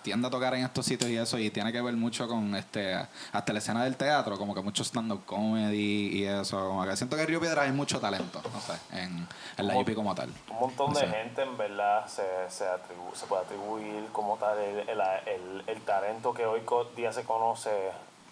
tiende 0.02 0.26
a 0.28 0.30
tocar 0.30 0.54
en 0.54 0.64
estos 0.64 0.86
sitios 0.86 1.10
y 1.10 1.16
eso 1.16 1.38
y 1.38 1.50
tiene 1.50 1.72
que 1.72 1.80
ver 1.82 1.94
mucho 1.94 2.26
con 2.28 2.54
este 2.54 2.94
hasta 3.32 3.52
la 3.52 3.58
escena 3.58 3.84
del 3.84 3.96
teatro, 3.96 4.36
como 4.38 4.54
que 4.54 4.62
mucho 4.62 4.82
stand-up 4.84 5.24
comedy 5.24 6.18
y 6.18 6.24
eso. 6.24 6.58
Como 6.68 6.84
que 6.86 6.96
siento 6.96 7.16
que 7.16 7.22
en 7.22 7.28
Río 7.28 7.40
Piedra 7.40 7.62
hay 7.62 7.72
mucho 7.72 7.98
talento, 8.00 8.40
no 8.52 8.60
sé, 8.60 8.72
en, 9.02 9.26
en 9.56 9.66
la 9.66 9.74
Yupi 9.74 9.94
como 9.94 10.14
tal. 10.14 10.28
Un 10.50 10.60
montón 10.60 10.92
de 10.94 11.00
gente 11.08 11.42
en 11.42 11.56
verdad 11.56 12.06
se, 12.06 12.24
se, 12.50 12.64
atribu- 12.64 13.14
se 13.14 13.26
puede 13.26 13.42
atribuir 13.42 14.08
como 14.12 14.36
tal 14.36 14.58
el, 14.58 14.88
el, 14.88 15.00
el- 15.26 15.64
el 15.66 15.80
talento 15.82 16.32
que 16.32 16.46
hoy 16.46 16.62
día 16.96 17.12
se 17.12 17.24
conoce 17.24 17.70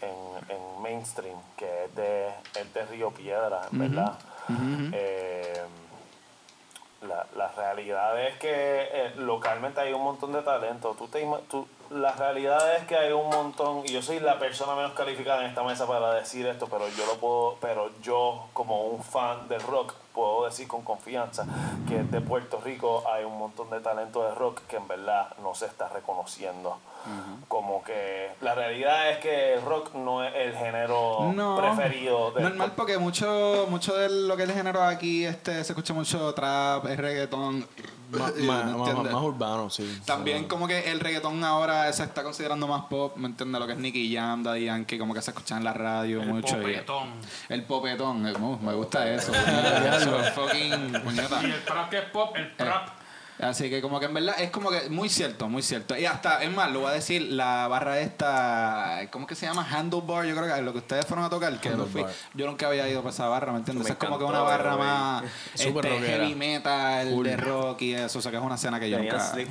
en, 0.01 0.51
en 0.57 0.83
mainstream, 0.83 1.37
que 1.57 1.85
es 1.85 1.95
de, 1.95 2.29
es 2.61 2.75
de 2.75 2.87
Río 2.87 3.11
Piedra, 3.11 3.69
en 3.73 3.79
verdad. 3.79 4.19
Eh, 4.93 5.63
la, 7.09 7.27
la 7.37 7.49
realidad 7.49 8.21
es 8.21 8.37
que 8.39 8.51
eh, 8.51 9.13
localmente 9.17 9.81
hay 9.81 9.93
un 9.93 10.03
montón 10.03 10.33
de 10.33 10.43
talento. 10.43 10.95
Tú 10.99 11.09
te, 11.09 11.27
tú, 11.49 11.67
la 11.91 12.13
realidad 12.13 12.77
es 12.77 12.87
que 12.87 12.97
hay 12.97 13.13
un 13.13 13.29
montón, 13.29 13.83
y 13.85 13.93
yo 13.93 14.03
soy 14.03 14.21
la 14.21 14.39
persona 14.39 14.75
menos 14.75 14.93
calificada 14.93 15.41
en 15.43 15.47
esta 15.47 15.63
mesa 15.63 15.87
para 15.87 16.13
decir 16.15 16.47
esto, 16.47 16.67
pero 16.69 16.89
yo 16.89 17.07
lo 17.07 17.17
puedo, 17.17 17.57
pero 17.61 17.91
yo 18.03 18.47
como 18.53 18.87
un 18.87 19.03
fan 19.03 19.49
del 19.49 19.61
rock 19.61 19.95
puedo 20.13 20.45
decir 20.45 20.69
con 20.69 20.83
confianza 20.83 21.45
que 21.89 22.03
de 22.03 22.21
Puerto 22.21 22.61
Rico 22.65 23.05
hay 23.13 23.25
un 23.25 23.37
montón 23.39 23.71
de 23.71 23.81
talento 23.81 24.23
de 24.23 24.35
rock 24.35 24.63
que 24.69 24.77
en 24.77 24.89
verdad 24.89 25.29
no 25.43 25.55
se 25.55 25.67
está 25.67 25.89
reconociendo. 25.89 26.79
Como 27.49 27.83
que 27.85 28.31
la 28.41 28.55
realidad 28.55 29.11
es 29.11 29.19
que 29.19 29.55
el 29.55 29.63
rock 29.63 29.95
no 29.95 30.25
es 30.25 30.35
el 30.35 30.55
género 30.57 31.33
No. 31.35 31.57
preferido 31.57 32.31
del 32.33 32.45
Normal 32.45 32.73
porque 32.77 32.99
mucho 32.99 33.67
mucho 33.71 33.95
de 33.97 34.09
lo 34.09 34.37
que 34.37 34.45
es 34.45 34.49
el 34.49 34.55
género 34.55 34.83
aquí 34.83 35.25
este 35.25 35.63
se 35.65 35.73
escucha 35.73 35.93
mucho 35.93 36.33
trap, 36.35 36.87
es 36.87 36.97
reggaetón, 36.99 37.67
Más, 38.11 38.35
¿me 38.35 38.43
más, 38.47 38.65
más, 38.65 38.89
entiendes? 38.89 39.13
más 39.13 39.23
urbano, 39.23 39.71
sí. 39.71 40.01
También 40.07 40.47
como 40.49 40.67
que 40.67 40.91
el 40.91 41.01
reggaetón 41.01 41.45
ahora 41.45 41.93
se 41.93 42.05
está 42.05 42.23
considerando 42.23 42.67
más 42.67 42.85
pop, 42.87 43.17
¿me 43.17 43.27
entiendes? 43.29 43.61
Lo 43.61 43.67
que 43.67 43.73
es 43.75 43.79
Nicky 43.79 44.15
Jam, 44.15 44.43
Daddy 44.43 44.65
Yankee, 44.65 44.99
como 44.99 45.13
que 45.15 45.21
se 45.23 45.31
escucha 45.31 45.57
en 45.57 45.65
la 45.65 45.73
radio 45.75 46.23
El 46.23 46.29
mucho. 46.33 46.57
y- 46.59 46.63
popetón. 46.63 47.09
el 47.51 47.63
popetón, 47.65 48.27
eh, 48.27 48.33
uh, 48.39 48.59
me 48.63 48.73
gusta 48.75 49.09
eso. 49.11 49.33
eso 49.97 50.21
es 50.21 50.31
fucking 50.31 50.93
puñeta. 51.05 51.41
Y 51.43 51.51
el 51.51 51.65
trap 51.65 51.91
que 51.91 51.99
es 51.99 52.05
pop, 52.07 52.35
el 52.37 52.57
trap. 52.57 52.89
Así 53.41 53.69
que 53.69 53.83
como 53.83 53.99
que 53.99 54.07
en 54.07 54.15
verdad 54.15 54.37
es 54.39 54.51
como 54.51 54.71
que 54.71 54.89
muy 54.91 55.09
cierto, 55.09 55.49
muy 55.49 55.63
cierto. 55.63 55.97
Y 55.97 56.07
hasta, 56.07 56.43
es 56.43 56.51
más, 56.53 56.71
lo 56.71 56.81
voy 56.81 56.91
a 56.91 56.93
decir, 56.93 57.23
la 57.23 57.67
barra 57.67 57.99
esta, 57.99 59.09
¿cómo 59.11 59.27
que 59.27 59.35
se 59.35 59.47
llama? 59.47 59.67
Handlebar, 59.69 60.25
yo 60.25 60.37
creo 60.37 60.47
que 60.47 60.59
es 60.59 60.65
lo 60.65 60.73
que 60.73 60.79
ustedes 60.79 61.05
fueron 61.05 61.25
a 61.25 61.31
tocar, 61.31 61.59
que 61.61 61.71
lo 61.71 61.87
fui, 61.87 62.05
yo 62.35 62.47
nunca 62.47 62.69
había 62.69 62.89
ido 62.89 63.03
para 63.03 63.13
esa 63.13 63.27
barra, 63.29 63.53
¿me 63.53 63.59
entiendes? 63.59 63.85
Me 63.87 63.91
es 63.91 63.97
como 63.97 64.19
que 64.19 64.25
una 64.25 64.43
barra 64.43 64.77
más 64.77 65.25
este, 65.55 65.73
heavy 66.01 66.35
metal, 66.35 67.11
Full. 67.11 67.27
de 67.27 67.37
rock 67.37 67.83
y 67.83 67.95
eso, 67.95 68.19
o 68.19 68.23
sea 68.23 68.31
que 68.31 68.37
es 68.37 68.43
una 68.43 68.55
escena 68.55 68.79
que 68.79 68.89
yo 68.89 68.99
Tenía 68.99 69.13
nunca... 69.13 69.41
Eh, 69.41 69.47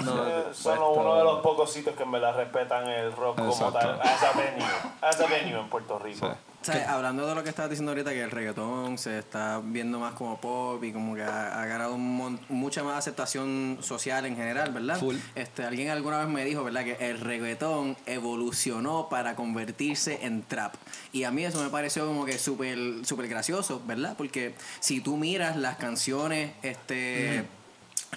Son 0.54 0.78
puesto. 0.78 0.90
uno 0.92 1.16
de 1.18 1.24
los 1.24 1.42
pocos 1.42 1.72
sitios 1.72 1.96
que 1.96 2.04
en 2.04 2.12
verdad 2.12 2.36
respetan 2.38 2.88
el 2.88 3.12
rock 3.12 3.38
como 3.38 3.72
tal, 3.74 4.00
a 4.02 4.32
venue, 4.38 4.68
as 5.02 5.20
a 5.20 5.28
venue 5.28 5.60
en 5.60 5.70
Puerto 5.70 6.00
Rico. 6.00 6.28
Sí. 6.28 6.53
O 6.70 6.74
sea, 6.74 6.94
hablando 6.94 7.28
de 7.28 7.36
lo 7.36 7.44
que 7.44 7.50
estabas 7.50 7.70
diciendo 7.70 7.92
ahorita, 7.92 8.12
que 8.12 8.24
el 8.24 8.32
reggaetón 8.32 8.98
se 8.98 9.20
está 9.20 9.62
viendo 9.64 10.00
más 10.00 10.14
como 10.14 10.40
pop 10.40 10.84
y 10.84 10.92
como 10.94 11.16
que 11.16 11.24
ha, 11.24 11.62
ha 11.62 11.66
ganado 11.66 11.96
un 11.96 12.40
mucha 12.50 12.84
más 12.84 12.98
aceptación 12.98 13.80
social 13.82 14.26
en 14.26 14.36
general, 14.36 14.72
¿verdad? 14.72 14.98
Full. 15.00 15.16
Este, 15.36 15.64
alguien 15.64 15.90
alguna 15.90 16.20
vez 16.20 16.28
me 16.28 16.46
dijo, 16.46 16.64
¿verdad? 16.64 16.84
Que 16.84 17.10
el 17.10 17.20
reggaetón 17.20 17.98
evolucionó 18.06 19.10
para 19.10 19.36
convertirse 19.36 20.26
en 20.26 20.44
trap. 20.44 20.76
Y 21.12 21.24
a 21.24 21.32
mí 21.32 21.44
eso 21.44 21.62
me 21.62 21.70
pareció 21.70 22.06
como 22.06 22.26
que 22.26 22.40
súper 22.40 23.06
súper 23.06 23.28
gracioso, 23.28 23.82
¿verdad? 23.86 24.16
Porque 24.18 24.56
si 24.80 25.02
tú 25.02 25.18
miras 25.18 25.58
las 25.58 25.78
canciones, 25.78 26.52
este... 26.62 27.46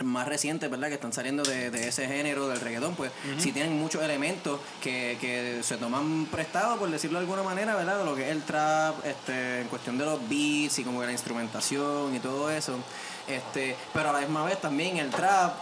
más 0.04 0.28
recientes, 0.28 0.70
¿verdad? 0.70 0.88
Que 0.88 0.94
están 0.94 1.12
saliendo 1.12 1.42
de, 1.42 1.70
de 1.70 1.88
ese 1.88 2.06
género 2.06 2.48
del 2.48 2.60
reggaetón, 2.60 2.94
pues 2.94 3.10
sí 3.38 3.52
tienen 3.52 3.78
muchos 3.78 4.02
elementos 4.02 4.60
que, 4.82 5.16
que 5.20 5.60
se 5.62 5.76
toman 5.76 6.26
prestados, 6.26 6.78
por 6.78 6.90
decirlo 6.90 7.18
de 7.18 7.24
alguna 7.24 7.42
manera, 7.42 7.74
¿verdad? 7.74 7.98
De 7.98 8.04
lo 8.04 8.14
que 8.14 8.24
es 8.24 8.30
el 8.30 8.42
trap, 8.42 9.04
este, 9.04 9.62
en 9.62 9.68
cuestión 9.68 9.98
de 9.98 10.04
los 10.04 10.20
beats 10.28 10.78
y 10.78 10.84
como 10.84 11.00
que 11.00 11.06
la 11.06 11.12
instrumentación 11.12 12.14
y 12.14 12.18
todo 12.18 12.50
eso. 12.50 12.76
Este, 13.26 13.76
pero 13.92 14.10
a 14.10 14.12
la 14.12 14.20
misma 14.20 14.44
vez 14.44 14.60
también 14.60 14.98
el 14.98 15.10
trap, 15.10 15.54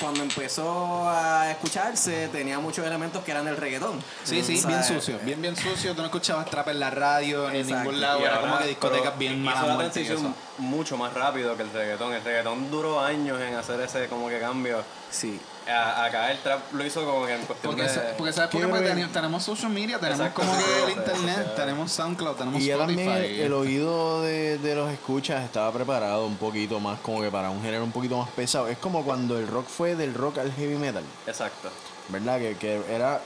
cuando 0.00 0.22
empezó 0.22 1.08
a 1.08 1.50
escucharse, 1.50 2.28
tenía 2.28 2.58
muchos 2.58 2.86
elementos 2.86 3.24
que 3.24 3.30
eran 3.30 3.44
del 3.44 3.56
reggaetón. 3.56 4.02
Sí, 4.24 4.42
sí, 4.42 4.62
bien 4.66 4.84
sucio, 4.84 5.18
bien, 5.22 5.40
bien 5.40 5.56
sucio. 5.56 5.92
Tú 5.94 6.00
no 6.00 6.06
escuchabas 6.06 6.46
trap 6.50 6.68
en 6.68 6.80
la 6.80 6.90
radio, 6.90 7.50
ni 7.50 7.60
en 7.60 7.66
ningún 7.66 8.00
lado. 8.00 8.20
Y 8.20 8.24
Era 8.24 8.36
ahora, 8.36 8.48
como 8.48 8.58
que 8.58 8.68
discotecas 8.68 9.14
pero 9.16 9.18
bien 9.18 9.44
hizo 9.44 9.66
la 9.66 9.78
transición 9.78 10.18
eso. 10.18 10.34
mucho 10.58 10.96
más 10.96 11.12
rápido 11.14 11.56
que 11.56 11.62
el 11.62 11.72
reggaetón. 11.72 12.12
El 12.12 12.22
reggaetón 12.22 12.70
duró 12.70 13.00
años 13.00 13.40
en 13.40 13.54
hacer 13.54 13.80
ese 13.80 14.06
como 14.08 14.28
que 14.28 14.38
cambio. 14.38 14.82
Sí. 15.10 15.40
A- 15.68 16.04
Acá 16.04 16.30
el 16.30 16.38
trap 16.38 16.72
lo 16.74 16.84
hizo 16.86 17.04
como 17.04 17.26
que 17.26 17.34
en 17.34 17.42
cuestión 17.44 17.72
Porque, 17.74 17.88
de... 17.88 17.94
sa- 17.94 18.16
porque 18.16 18.32
sabes 18.32 18.50
por 18.50 18.60
qué 18.60 18.66
Qué 18.66 18.72
Porque 18.72 19.06
tenemos 19.12 19.42
social 19.42 19.72
media, 19.72 19.98
tenemos 19.98 20.20
Exacto, 20.20 20.42
como 20.42 20.54
sí, 20.56 20.64
que 20.64 20.82
el 20.82 20.86
sí, 20.92 20.98
internet, 20.98 21.46
sí. 21.46 21.52
tenemos 21.56 21.92
SoundCloud, 21.92 22.36
tenemos 22.36 22.60
Y 22.62 22.66
ya 22.66 22.74
Spotify. 22.74 23.04
también 23.04 23.40
el 23.40 23.52
oído 23.52 24.22
de, 24.22 24.58
de 24.58 24.74
los 24.76 24.92
escuchas 24.92 25.44
estaba 25.44 25.72
preparado 25.72 26.26
un 26.26 26.36
poquito 26.36 26.78
más 26.78 27.00
como 27.00 27.20
que 27.20 27.30
para 27.30 27.50
un 27.50 27.60
género 27.62 27.82
un 27.84 27.92
poquito 27.92 28.16
más 28.18 28.28
pesado. 28.30 28.68
Es 28.68 28.78
como 28.78 29.04
cuando 29.04 29.38
el 29.38 29.48
rock 29.48 29.66
fue 29.66 29.96
del 29.96 30.14
rock 30.14 30.38
al 30.38 30.52
heavy 30.52 30.76
metal, 30.76 31.02
Exacto. 31.26 31.70
¿verdad? 32.08 32.38
Que, 32.38 32.56
que 32.56 32.80
era 32.88 33.20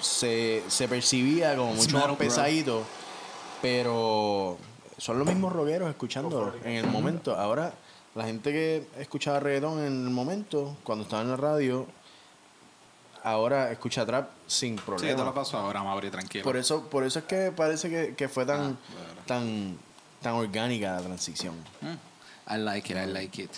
se, 0.00 0.62
se 0.68 0.86
percibía 0.86 1.56
como 1.56 1.74
mucho 1.74 1.98
más 1.98 2.16
pesadito, 2.16 2.84
pero 3.62 4.58
son 4.96 5.18
los 5.18 5.26
mismos 5.26 5.52
rockeros 5.52 5.88
escuchándolo 5.90 6.54
en 6.64 6.72
el 6.72 6.86
momento. 6.86 7.34
Ahora, 7.36 7.72
la 8.14 8.24
gente 8.24 8.50
que 8.52 8.86
escuchaba 8.98 9.40
reggaetón 9.40 9.78
en 9.80 10.04
el 10.04 10.10
momento, 10.10 10.76
cuando 10.84 11.04
estaba 11.04 11.22
en 11.22 11.30
la 11.30 11.36
radio, 11.36 11.86
ahora 13.22 13.70
escucha 13.70 14.04
trap 14.06 14.30
sin 14.46 14.76
Sí, 14.78 14.82
problema. 14.84 15.18
te 15.18 15.24
lo 15.24 15.34
paso 15.34 15.58
ahora, 15.58 15.82
Mauri, 15.82 16.10
tranquilo. 16.10 16.44
Por 16.44 16.56
eso, 16.56 16.88
por 16.88 17.04
eso 17.04 17.18
es 17.20 17.24
que 17.26 17.52
parece 17.52 17.88
que, 17.90 18.14
que 18.14 18.28
fue 18.28 18.46
tan, 18.46 18.78
tan, 19.26 19.78
tan 20.22 20.34
orgánica 20.34 20.92
la 20.96 21.02
transición. 21.02 21.54
Mm. 21.80 22.52
I 22.54 22.58
like 22.58 22.92
it, 22.92 22.98
I 22.98 23.06
like 23.06 23.42
it. 23.42 23.50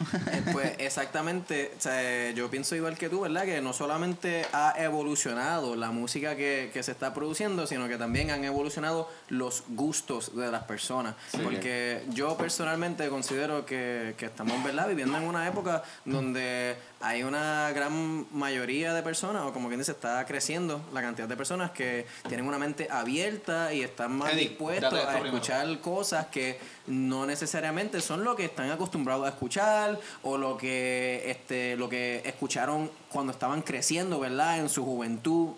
Eh, 0.00 0.42
Pues 0.52 0.72
exactamente, 0.78 1.72
o 1.76 1.80
sea, 1.80 2.30
yo 2.30 2.48
pienso 2.50 2.74
igual 2.76 2.96
que 2.96 3.08
tú, 3.08 3.20
¿verdad? 3.20 3.44
Que 3.44 3.60
no 3.60 3.72
solamente 3.72 4.46
ha 4.52 4.74
evolucionado 4.78 5.76
la 5.76 5.90
música 5.90 6.36
que, 6.36 6.70
que 6.72 6.82
se 6.82 6.92
está 6.92 7.14
produciendo, 7.14 7.66
sino 7.66 7.88
que 7.88 7.96
también 7.96 8.30
han 8.30 8.44
evolucionado 8.44 9.10
los 9.28 9.64
gustos 9.68 10.34
de 10.36 10.50
las 10.50 10.64
personas. 10.64 11.14
Porque 11.42 12.02
yo 12.10 12.36
personalmente 12.36 13.08
considero 13.08 13.66
que, 13.66 14.14
que 14.16 14.26
estamos, 14.26 14.62
¿verdad? 14.62 14.88
Viviendo 14.88 15.16
en 15.18 15.24
una 15.24 15.46
época 15.48 15.82
donde 16.04 16.76
hay 17.00 17.22
una 17.22 17.70
gran 17.72 18.26
mayoría 18.36 18.92
de 18.92 19.02
personas, 19.02 19.42
o 19.44 19.52
como 19.52 19.68
quien 19.68 19.78
dice, 19.78 19.92
está 19.92 20.24
creciendo 20.26 20.80
la 20.92 21.00
cantidad 21.00 21.28
de 21.28 21.36
personas 21.36 21.70
que 21.70 22.06
tienen 22.26 22.46
una 22.46 22.58
mente 22.58 22.88
abierta 22.90 23.72
y 23.72 23.82
están 23.82 24.16
más 24.16 24.32
Eddie, 24.32 24.48
dispuestos 24.48 24.92
a 24.94 25.06
primero. 25.12 25.26
escuchar 25.26 25.80
cosas 25.80 26.26
que 26.26 26.58
no 26.88 27.24
necesariamente 27.26 28.00
son 28.00 28.24
lo 28.24 28.34
que 28.34 28.46
están 28.46 28.70
acostumbrados 28.70 29.26
a 29.26 29.28
escuchar 29.28 29.98
o 30.22 30.36
lo 30.36 30.56
que 30.56 31.22
este 31.26 31.76
lo 31.76 31.88
que 31.88 32.22
escucharon 32.24 32.90
cuando 33.10 33.32
estaban 33.32 33.62
creciendo, 33.62 34.18
¿verdad? 34.18 34.58
En 34.58 34.68
su 34.68 34.84
juventud. 34.84 35.50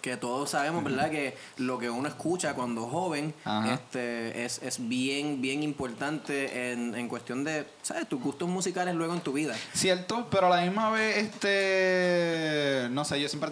que 0.00 0.16
todos 0.16 0.50
sabemos, 0.50 0.84
¿verdad? 0.84 1.10
Que 1.10 1.36
lo 1.56 1.76
que 1.76 1.90
uno 1.90 2.06
escucha 2.06 2.54
cuando 2.54 2.86
joven 2.86 3.34
Ajá. 3.44 3.74
este, 3.74 4.44
es, 4.44 4.60
es 4.62 4.88
bien, 4.88 5.42
bien 5.42 5.64
importante 5.64 6.70
en, 6.70 6.94
en 6.94 7.08
cuestión 7.08 7.42
de, 7.42 7.66
¿sabes? 7.88 8.06
Tus 8.06 8.20
gustos 8.20 8.46
musicales 8.48 8.94
luego 8.94 9.14
en 9.14 9.20
tu 9.20 9.32
vida. 9.32 9.54
Cierto, 9.72 10.28
pero 10.30 10.52
a 10.52 10.56
la 10.56 10.62
misma 10.62 10.90
vez, 10.90 11.16
este, 11.16 12.88
no 12.90 13.02
sé, 13.04 13.18
yo 13.18 13.28
siempre 13.30 13.50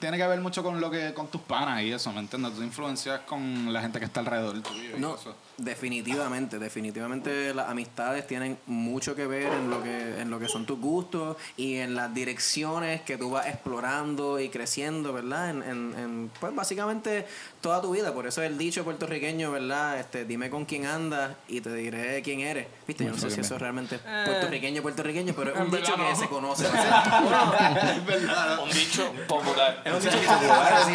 tiene 0.00 0.16
que 0.16 0.26
ver 0.26 0.40
mucho 0.40 0.64
con 0.64 0.80
lo 0.80 0.90
que, 0.90 1.14
con 1.14 1.28
tus 1.28 1.40
panas 1.42 1.82
y 1.82 1.92
eso, 1.92 2.12
¿me 2.12 2.18
entiendes? 2.18 2.54
Tus 2.54 2.64
influencias 2.64 3.20
con 3.20 3.72
la 3.72 3.80
gente 3.80 4.00
que 4.00 4.04
está 4.06 4.18
alrededor 4.20 4.60
tuyo 4.62 4.98
No, 4.98 5.14
eso. 5.14 5.34
definitivamente, 5.58 6.58
definitivamente 6.58 7.54
las 7.54 7.68
amistades 7.68 8.26
tienen 8.26 8.58
mucho 8.66 9.14
que 9.14 9.26
ver 9.28 9.52
en 9.52 9.70
lo 9.70 9.80
que, 9.82 10.20
en 10.20 10.28
lo 10.30 10.40
que 10.40 10.48
son 10.48 10.66
tus 10.66 10.80
gustos 10.80 11.36
y 11.56 11.76
en 11.76 11.94
las 11.94 12.12
direcciones 12.12 13.02
que 13.02 13.16
tú 13.16 13.30
vas 13.30 13.46
explorando 13.46 14.40
y 14.40 14.48
creciendo, 14.48 15.12
¿verdad? 15.12 15.50
En, 15.50 15.62
en, 15.62 15.94
en, 15.98 16.30
pues 16.40 16.52
básicamente 16.52 17.26
toda 17.60 17.80
tu 17.80 17.92
vida. 17.92 18.12
Por 18.12 18.26
eso 18.26 18.42
el 18.42 18.58
dicho 18.58 18.84
puertorriqueño, 18.84 19.50
¿verdad? 19.50 19.98
Este, 19.98 20.24
dime 20.24 20.50
con 20.50 20.64
quién 20.64 20.86
andas 20.86 21.32
y 21.48 21.60
te 21.60 21.72
diré 21.74 22.22
quién 22.22 22.40
eres. 22.40 22.66
Viste, 22.86 23.04
yo 23.04 23.10
no 23.10 23.18
sé 23.18 23.30
si 23.30 23.40
eso 23.40 23.58
realmente 23.58 23.96
es 23.96 24.00
puertorriqueño, 24.00 24.82
puertorriqueño, 24.82 25.34
pero 25.36 25.54
es 25.54 25.60
un 25.60 25.70
dicho 25.70 25.94
que 25.96 26.16
se 26.16 26.28
conoce. 26.28 26.66
Un 28.62 28.70
dicho 28.70 29.12
popular. 29.26 29.82
es 29.84 29.92
un 29.92 30.00
dicho. 30.00 30.12
Sí, 30.12 30.92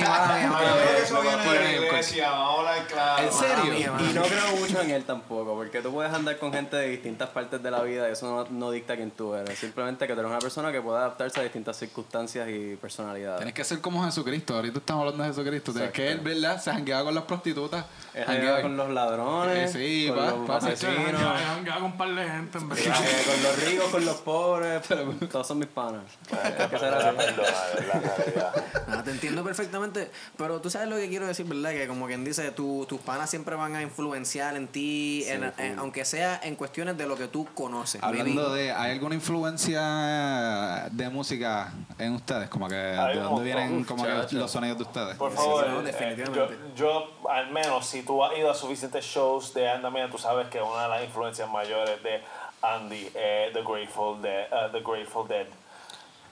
iglesia, 2.03 2.29
vamos 2.31 2.55
a 2.55 2.59
hablar 2.59 2.87
claro. 2.87 3.23
¿En 3.23 3.33
serio? 3.33 3.73
mía, 3.73 3.91
Y 4.09 4.13
no 4.13 4.21
creo 4.23 4.55
mucho 4.59 4.81
en 4.81 4.89
él 4.91 5.03
tampoco, 5.03 5.55
porque 5.55 5.81
tú 5.81 5.91
puedes 5.91 6.13
andar 6.13 6.37
con 6.37 6.51
gente 6.53 6.75
de 6.75 6.87
distintas 6.89 7.29
partes 7.29 7.61
de 7.63 7.71
la 7.71 7.81
vida 7.81 8.09
y 8.09 8.11
eso 8.11 8.27
no, 8.29 8.45
no 8.57 8.71
dicta 8.71 8.95
quién 8.95 9.11
tú 9.11 9.33
eres. 9.35 9.57
Simplemente 9.59 10.05
que 10.07 10.13
tú 10.13 10.19
eres 10.19 10.29
una 10.29 10.39
persona 10.39 10.71
que 10.71 10.81
puede 10.81 10.97
adaptarse 10.99 11.39
a 11.39 11.43
distintas 11.43 11.77
circunstancias 11.77 12.47
y 12.49 12.75
personalidades. 12.75 13.37
Tienes 13.37 13.53
que 13.53 13.63
ser 13.63 13.81
como 13.81 14.03
Jesucristo. 14.05 14.55
Ahorita 14.55 14.79
estamos 14.79 15.01
hablando 15.01 15.23
de 15.23 15.29
Jesucristo. 15.29 15.71
Tienes 15.73 15.91
que 15.91 16.11
él. 16.11 16.19
¿verdad? 16.19 16.61
Se 16.61 16.71
jangueaba 16.71 17.03
con 17.05 17.15
las 17.15 17.23
prostitutas. 17.25 17.85
Él 18.13 18.23
jangueaba- 18.25 18.33
janguea 18.57 18.61
con 18.61 18.77
los 18.77 18.89
ladrones, 18.89 19.71
Sí, 19.71 20.05
con 20.09 20.17
pa- 20.17 20.25
los 20.31 20.47
pa- 20.47 20.57
asesinos, 20.57 21.21
Ya 21.65 21.73
con 21.75 21.83
un 21.83 21.97
par 21.97 22.13
de 22.13 22.23
gente, 22.29 22.57
en 22.57 22.69
verdad. 22.69 22.85
eh, 23.03 23.23
con 23.25 23.43
los 23.43 23.63
ricos, 23.65 23.89
con 23.89 24.05
los 24.05 24.15
pobres, 24.17 24.81
pero 24.87 25.11
todos 25.31 25.47
son 25.47 25.59
mis 25.59 25.67
panas. 25.67 26.03
Hay 26.43 26.67
que 26.67 26.79
ser 26.79 26.93
así. 26.93 27.15
Realidad. 27.17 28.53
Ah, 28.87 29.01
te 29.03 29.11
entiendo 29.11 29.43
perfectamente, 29.43 30.11
pero 30.37 30.59
tú 30.61 30.69
sabes 30.69 30.87
lo 30.89 30.95
que 30.95 31.09
quiero 31.09 31.27
decir, 31.27 31.45
¿verdad? 31.45 31.71
Que 31.71 31.87
como 31.93 32.07
quien 32.07 32.25
dice, 32.25 32.51
tu- 32.51 32.85
tus 32.87 32.99
panas 33.01 33.29
siempre 33.29 33.55
van 33.55 33.75
a 33.75 33.81
influenciar 33.81 34.55
en 34.55 34.67
ti, 34.67 35.23
en- 35.27 35.53
en- 35.57 35.79
aunque 35.79 36.03
sea 36.05 36.39
en 36.43 36.55
cuestiones 36.55 36.97
de 36.97 37.05
lo 37.07 37.15
que 37.15 37.27
tú 37.27 37.47
conoces. 37.53 38.01
Hablando 38.03 38.53
de, 38.53 38.71
¿hay 38.71 38.91
alguna 38.93 39.15
influencia 39.15 40.89
de 40.91 41.09
música 41.09 41.71
en 41.99 42.13
ustedes? 42.13 42.49
Como 42.49 42.67
que, 42.67 42.75
¿de 42.75 42.95
dónde 42.95 43.19
montón, 43.21 43.43
vienen 43.43 43.83
como 43.83 44.03
que 44.03 44.35
los 44.35 44.51
sonidos 44.51 44.77
de 44.77 44.83
ustedes? 44.83 45.15
Por 45.17 45.31
favor, 45.31 45.67
no, 45.69 45.79
eh, 45.81 45.83
definitivamente. 45.83 46.57
yo, 46.75 47.09
yo, 47.21 47.29
al 47.29 47.51
menos, 47.51 47.85
si 47.85 48.01
tú 48.03 48.23
has 48.23 48.37
ido 48.37 48.49
a 48.49 48.55
suficientes 48.55 49.05
shows 49.05 49.53
de 49.53 49.69
Andamia, 49.69 50.09
tú 50.09 50.17
sabes 50.17 50.47
que 50.47 50.61
una 50.61 50.83
de 50.83 50.89
las 50.89 51.03
influencias 51.03 51.49
mayores 51.49 52.01
de 52.03 52.21
Andy 52.61 53.05
es 53.13 53.53
The 53.53 53.61
Grateful 53.63 54.21
Dead. 54.21 54.47
uh, 54.51 54.71
The 54.71 54.79
Grateful 54.81 55.27
Dead. 55.27 55.45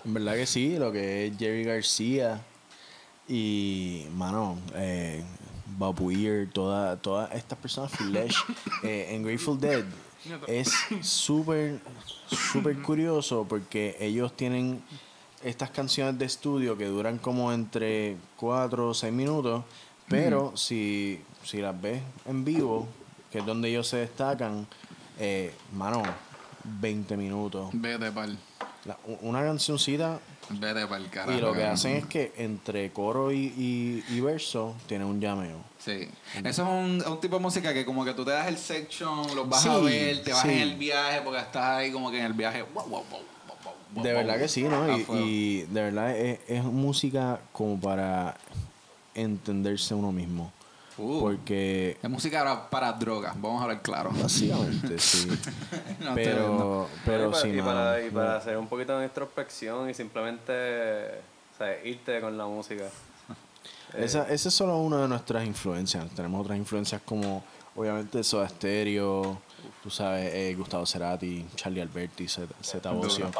En 0.05 0.13
verdad 0.15 0.33
que 0.33 0.45
sí, 0.47 0.77
lo 0.77 0.91
que 0.91 1.27
es 1.27 1.37
Jerry 1.37 1.63
García 1.63 2.39
y, 3.27 4.07
mano, 4.13 4.57
eh, 4.75 5.23
Bob 5.77 5.99
Weir, 6.01 6.49
toda- 6.51 6.97
todas 6.97 7.31
estas 7.33 7.57
personas, 7.57 7.91
Phil 7.91 8.11
Lesh, 8.11 8.35
eh, 8.83 9.07
en 9.11 9.23
Grateful 9.23 9.59
Dead, 9.59 9.83
es 10.47 10.71
súper, 11.01 11.79
súper 12.27 12.79
curioso 12.81 13.45
porque 13.49 13.97
ellos 13.99 14.35
tienen 14.35 14.81
estas 15.43 15.71
canciones 15.71 16.19
de 16.19 16.25
estudio 16.25 16.77
que 16.77 16.85
duran 16.85 17.17
como 17.17 17.51
entre 17.51 18.17
4 18.37 18.89
o 18.89 18.93
6 18.93 19.11
minutos, 19.11 19.63
pero 20.07 20.55
si, 20.55 21.21
si 21.43 21.57
las 21.59 21.79
ves 21.81 22.01
en 22.25 22.45
vivo, 22.45 22.87
que 23.31 23.39
es 23.39 23.45
donde 23.45 23.69
ellos 23.69 23.87
se 23.87 23.97
destacan, 23.97 24.67
eh, 25.19 25.53
mano, 25.73 26.03
20 26.63 27.17
minutos. 27.17 27.69
Vete 27.73 28.11
pa'l, 28.11 28.37
La- 28.85 28.97
una 29.21 29.41
cancioncita 29.43 30.19
vete 30.59 30.85
pa'l 30.87 31.09
carajo. 31.09 31.37
y 31.37 31.41
lo 31.41 31.53
que 31.53 31.63
hacen 31.63 31.97
es 31.97 32.05
que 32.05 32.33
entre 32.37 32.91
coro 32.91 33.31
y, 33.31 33.37
y, 33.57 34.03
y 34.09 34.19
verso 34.21 34.75
tiene 34.87 35.05
un 35.05 35.19
llameo. 35.19 35.57
Sí. 35.79 36.07
Eso 36.43 36.47
es 36.47 36.59
un, 36.59 37.03
un 37.11 37.19
tipo 37.19 37.37
de 37.37 37.41
música 37.41 37.73
que 37.73 37.85
como 37.85 38.05
que 38.05 38.13
tú 38.13 38.23
te 38.23 38.31
das 38.31 38.47
el 38.47 38.57
section, 38.57 39.35
los 39.35 39.49
vas 39.49 39.65
a 39.65 39.77
ver, 39.79 40.23
te 40.23 40.31
vas 40.33 40.43
sí. 40.43 40.49
en 40.49 40.59
el 40.59 40.75
viaje 40.75 41.21
porque 41.23 41.39
estás 41.39 41.63
ahí 41.63 41.91
como 41.91 42.11
que 42.11 42.19
en 42.19 42.25
el 42.25 42.33
viaje. 42.33 42.63
wow, 42.73 42.85
wow, 42.87 43.03
wow, 43.09 44.03
De 44.03 44.13
verdad 44.13 44.37
que 44.37 44.47
sí, 44.47 44.63
¿no? 44.63 44.97
Y, 44.97 45.05
y 45.19 45.61
de 45.63 45.81
verdad 45.81 46.15
es, 46.17 46.39
es 46.47 46.63
música 46.63 47.39
como 47.51 47.79
para 47.79 48.37
entenderse 49.15 49.93
uno 49.93 50.11
mismo. 50.11 50.51
Uh, 51.01 51.19
Porque 51.19 51.97
es 52.01 52.09
música 52.09 52.43
para, 52.43 52.69
para 52.69 52.93
drogas, 52.93 53.33
vamos 53.41 53.59
a 53.61 53.63
hablar 53.63 53.81
claro. 53.81 54.11
básicamente 54.13 54.99
sí. 54.99 55.27
No, 55.99 56.13
pero 56.13 56.87
pero 57.05 57.29
y 57.29 57.31
para, 57.31 57.41
sí, 57.41 57.47
y 57.49 57.61
para, 57.61 58.05
y 58.05 58.09
para 58.11 58.35
hacer 58.37 58.57
un 58.57 58.67
poquito 58.67 58.97
de 58.99 59.05
introspección 59.05 59.89
y 59.89 59.93
simplemente 59.93 60.53
o 61.53 61.57
sea, 61.57 61.83
irte 61.83 62.21
con 62.21 62.37
la 62.37 62.45
música. 62.45 62.83
Esa, 63.97 64.29
esa 64.31 64.49
es 64.49 64.53
solo 64.55 64.77
una 64.77 65.01
de 65.01 65.07
nuestras 65.07 65.45
influencias. 65.45 66.09
Tenemos 66.11 66.41
otras 66.41 66.57
influencias 66.57 67.01
como, 67.03 67.43
obviamente, 67.75 68.23
Soda 68.23 68.47
Stereo, 68.47 69.37
tú 69.83 69.89
sabes, 69.89 70.33
eh, 70.33 70.55
Gustavo 70.55 70.85
Cerati, 70.85 71.45
Charlie 71.55 71.81
Alberti, 71.81 72.25
Zeta 72.27 72.91
Bosio. 72.91 73.25
En 73.25 73.31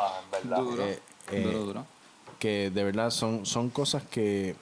verdad. 0.49 0.57
Duro, 0.63 0.83
Eh, 0.83 0.99
eh, 1.31 1.41
duro, 1.43 1.59
duro. 1.59 1.85
que 2.37 2.69
de 2.69 2.83
verdad 2.83 3.11
son, 3.11 3.45
son 3.45 3.69
cosas 3.69 4.03
que 4.03 4.55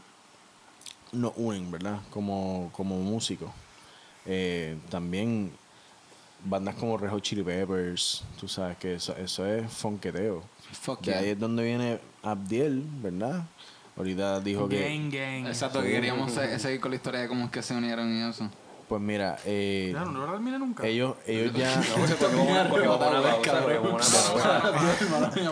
nos 1.12 1.34
unen, 1.36 1.72
¿verdad? 1.72 2.00
Como, 2.10 2.70
como 2.74 2.98
músicos. 2.98 3.50
Eh, 4.26 4.78
también 4.90 5.52
bandas 6.46 6.76
como 6.76 6.98
Red 6.98 7.10
Hot 7.10 7.22
Chili 7.24 7.44
Peppers, 7.44 8.24
tú 8.40 8.48
sabes 8.48 8.78
que 8.78 8.96
eso, 8.96 9.16
eso 9.18 9.46
es 9.46 9.72
fonqueteo. 9.72 10.44
Fuck 10.72 11.02
De 11.02 11.12
yeah. 11.12 11.20
ahí 11.20 11.30
es 11.30 11.40
donde 11.40 11.64
viene 11.64 12.00
Abdiel, 12.24 12.84
¿verdad? 13.02 13.44
Ahorita 13.98 14.40
dijo 14.40 14.70
que... 14.70 14.82
Gang, 14.88 15.12
gang. 15.12 15.48
Exacto, 15.48 15.82
que 15.82 15.92
queríamos 15.92 16.32
se- 16.32 16.58
seguir 16.60 16.80
con 16.80 16.92
la 16.92 16.96
historia 16.96 17.22
de 17.22 17.28
cómo 17.28 17.46
es 17.46 17.52
que 17.52 17.62
se 17.62 17.74
unieron 17.76 18.14
y 18.16 18.22
eso. 18.30 18.50
Pues 18.90 19.02
mira, 19.04 19.38
eh, 19.46 19.92
Ya, 19.94 20.04
no 20.04 20.26
lo 20.26 20.32
terminé 20.32 20.58
nunca. 20.58 20.84
ellos, 20.88 21.16
ellos 21.28 21.54
ya... 21.54 21.80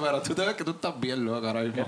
Pero 0.01 0.21
tú 0.23 0.33
te 0.33 0.43
ves 0.43 0.55
que 0.55 0.63
tú 0.63 0.71
estás 0.71 0.99
bien 0.99 1.23
loco 1.23 1.45
ahora 1.45 1.61
mismo. 1.61 1.85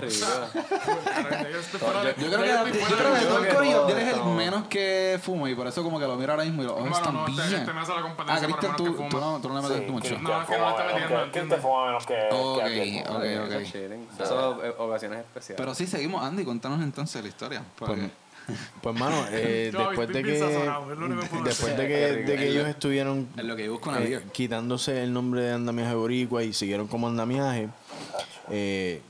Yo 2.18 2.30
creo 2.30 2.64
que, 2.64 2.70
que 2.70 2.86
todo 3.26 3.38
el 3.44 3.48
corillo 3.52 3.88
eres 3.88 4.14
el 4.14 4.24
menos 4.26 4.68
que 4.68 5.18
fuma 5.20 5.50
y 5.50 5.56
por 5.56 5.66
eso 5.66 5.82
como 5.82 5.98
que 5.98 6.06
lo 6.06 6.14
miro 6.14 6.30
ahora 6.34 6.44
mismo 6.44 6.62
y 6.62 6.66
los 6.66 6.74
ojos 6.74 6.98
están 6.98 7.16
este- 7.16 7.32
bien. 7.32 7.54
este 7.62 7.72
me 7.72 7.80
hace 7.80 7.92
la 7.94 7.98
ah, 7.98 8.38
Cristian, 8.40 8.70
lo 8.72 8.76
tú, 8.76 8.84
no, 9.18 9.40
tú 9.40 9.48
no 9.48 9.60
le 9.60 9.68
metes 9.68 9.90
mucho. 9.90 10.18
No, 10.20 10.40
es 10.42 10.46
que 10.46 10.56
no 10.56 10.66
menos 10.66 10.86
metiendo, 10.86 11.24
que- 11.24 11.30
Cristian 11.32 11.60
fuma 11.60 11.86
menos 11.86 12.06
que, 12.06 12.28
Ok, 12.30 12.62
ok, 13.08 13.24
ok. 13.44 14.24
son 14.24 14.60
ocasiones 14.78 15.18
especiales. 15.18 15.56
Pero 15.56 15.74
sí, 15.74 15.88
seguimos, 15.88 16.22
Andy, 16.24 16.44
contanos 16.44 16.80
entonces 16.80 17.20
la 17.20 17.28
historia. 17.28 17.64
porque- 17.76 18.08
Pues 18.82 18.98
mano, 18.98 19.16
eh, 19.30 19.70
después 19.72 20.08
de 20.08 20.22
que 20.22 20.38
sazonado, 20.38 20.86
después 21.44 21.76
de 21.76 21.86
que, 21.88 21.94
de 22.24 22.48
ellos 22.48 22.66
estuvieron 22.68 23.28
en 23.36 23.46
lo 23.48 23.54
que 23.56 23.64
yo 23.66 23.72
busco 23.72 23.90
una 23.90 24.02
eh, 24.02 24.22
quitándose 24.32 25.02
el 25.02 25.12
nombre 25.12 25.42
de 25.42 25.52
Andamiaje 25.52 25.94
Boricua 25.94 26.42
y 26.42 26.52
siguieron 26.52 26.88
como 26.88 27.06
Andamiaje, 27.08 27.68
eh, 28.50 29.02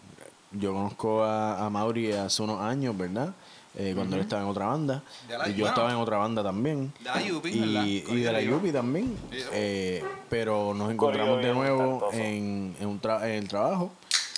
yo 0.53 0.73
conozco 0.75 1.23
a, 1.23 1.65
a 1.65 1.71
Mauri 1.71 2.13
hace 2.13 2.43
unos 2.43 2.61
años, 2.61 2.97
¿verdad? 2.97 3.33
Eh, 3.77 3.93
cuando 3.95 4.17
él 4.17 4.23
estaba 4.23 4.43
en 4.43 4.49
otra 4.49 4.67
banda. 4.67 5.03
La- 5.29 5.49
y 5.49 5.53
yo 5.53 5.59
bueno, 5.59 5.69
estaba 5.69 5.91
en 5.93 5.97
otra 5.97 6.17
banda 6.19 6.43
también. 6.43 6.93
de 6.99 7.05
la 7.05 7.23
Yupi, 7.23 7.49
y, 7.51 7.61
¿verdad? 7.61 7.85
y 7.87 8.01
Corillo 8.03 8.27
de 8.27 8.33
la 8.33 8.43
Yupi. 8.43 8.73
También. 8.73 9.17
Eh, 9.53 10.03
pero 10.29 10.75
nos 10.75 10.91
encontramos 10.91 11.41
de 11.41 11.55
nuevo 11.55 11.79
talentoso. 12.11 12.13
en, 12.15 12.77
en, 12.81 12.89
un 12.89 13.01
tra- 13.01 13.23
en 13.23 13.31
el 13.31 13.47
trabajo. 13.49 13.93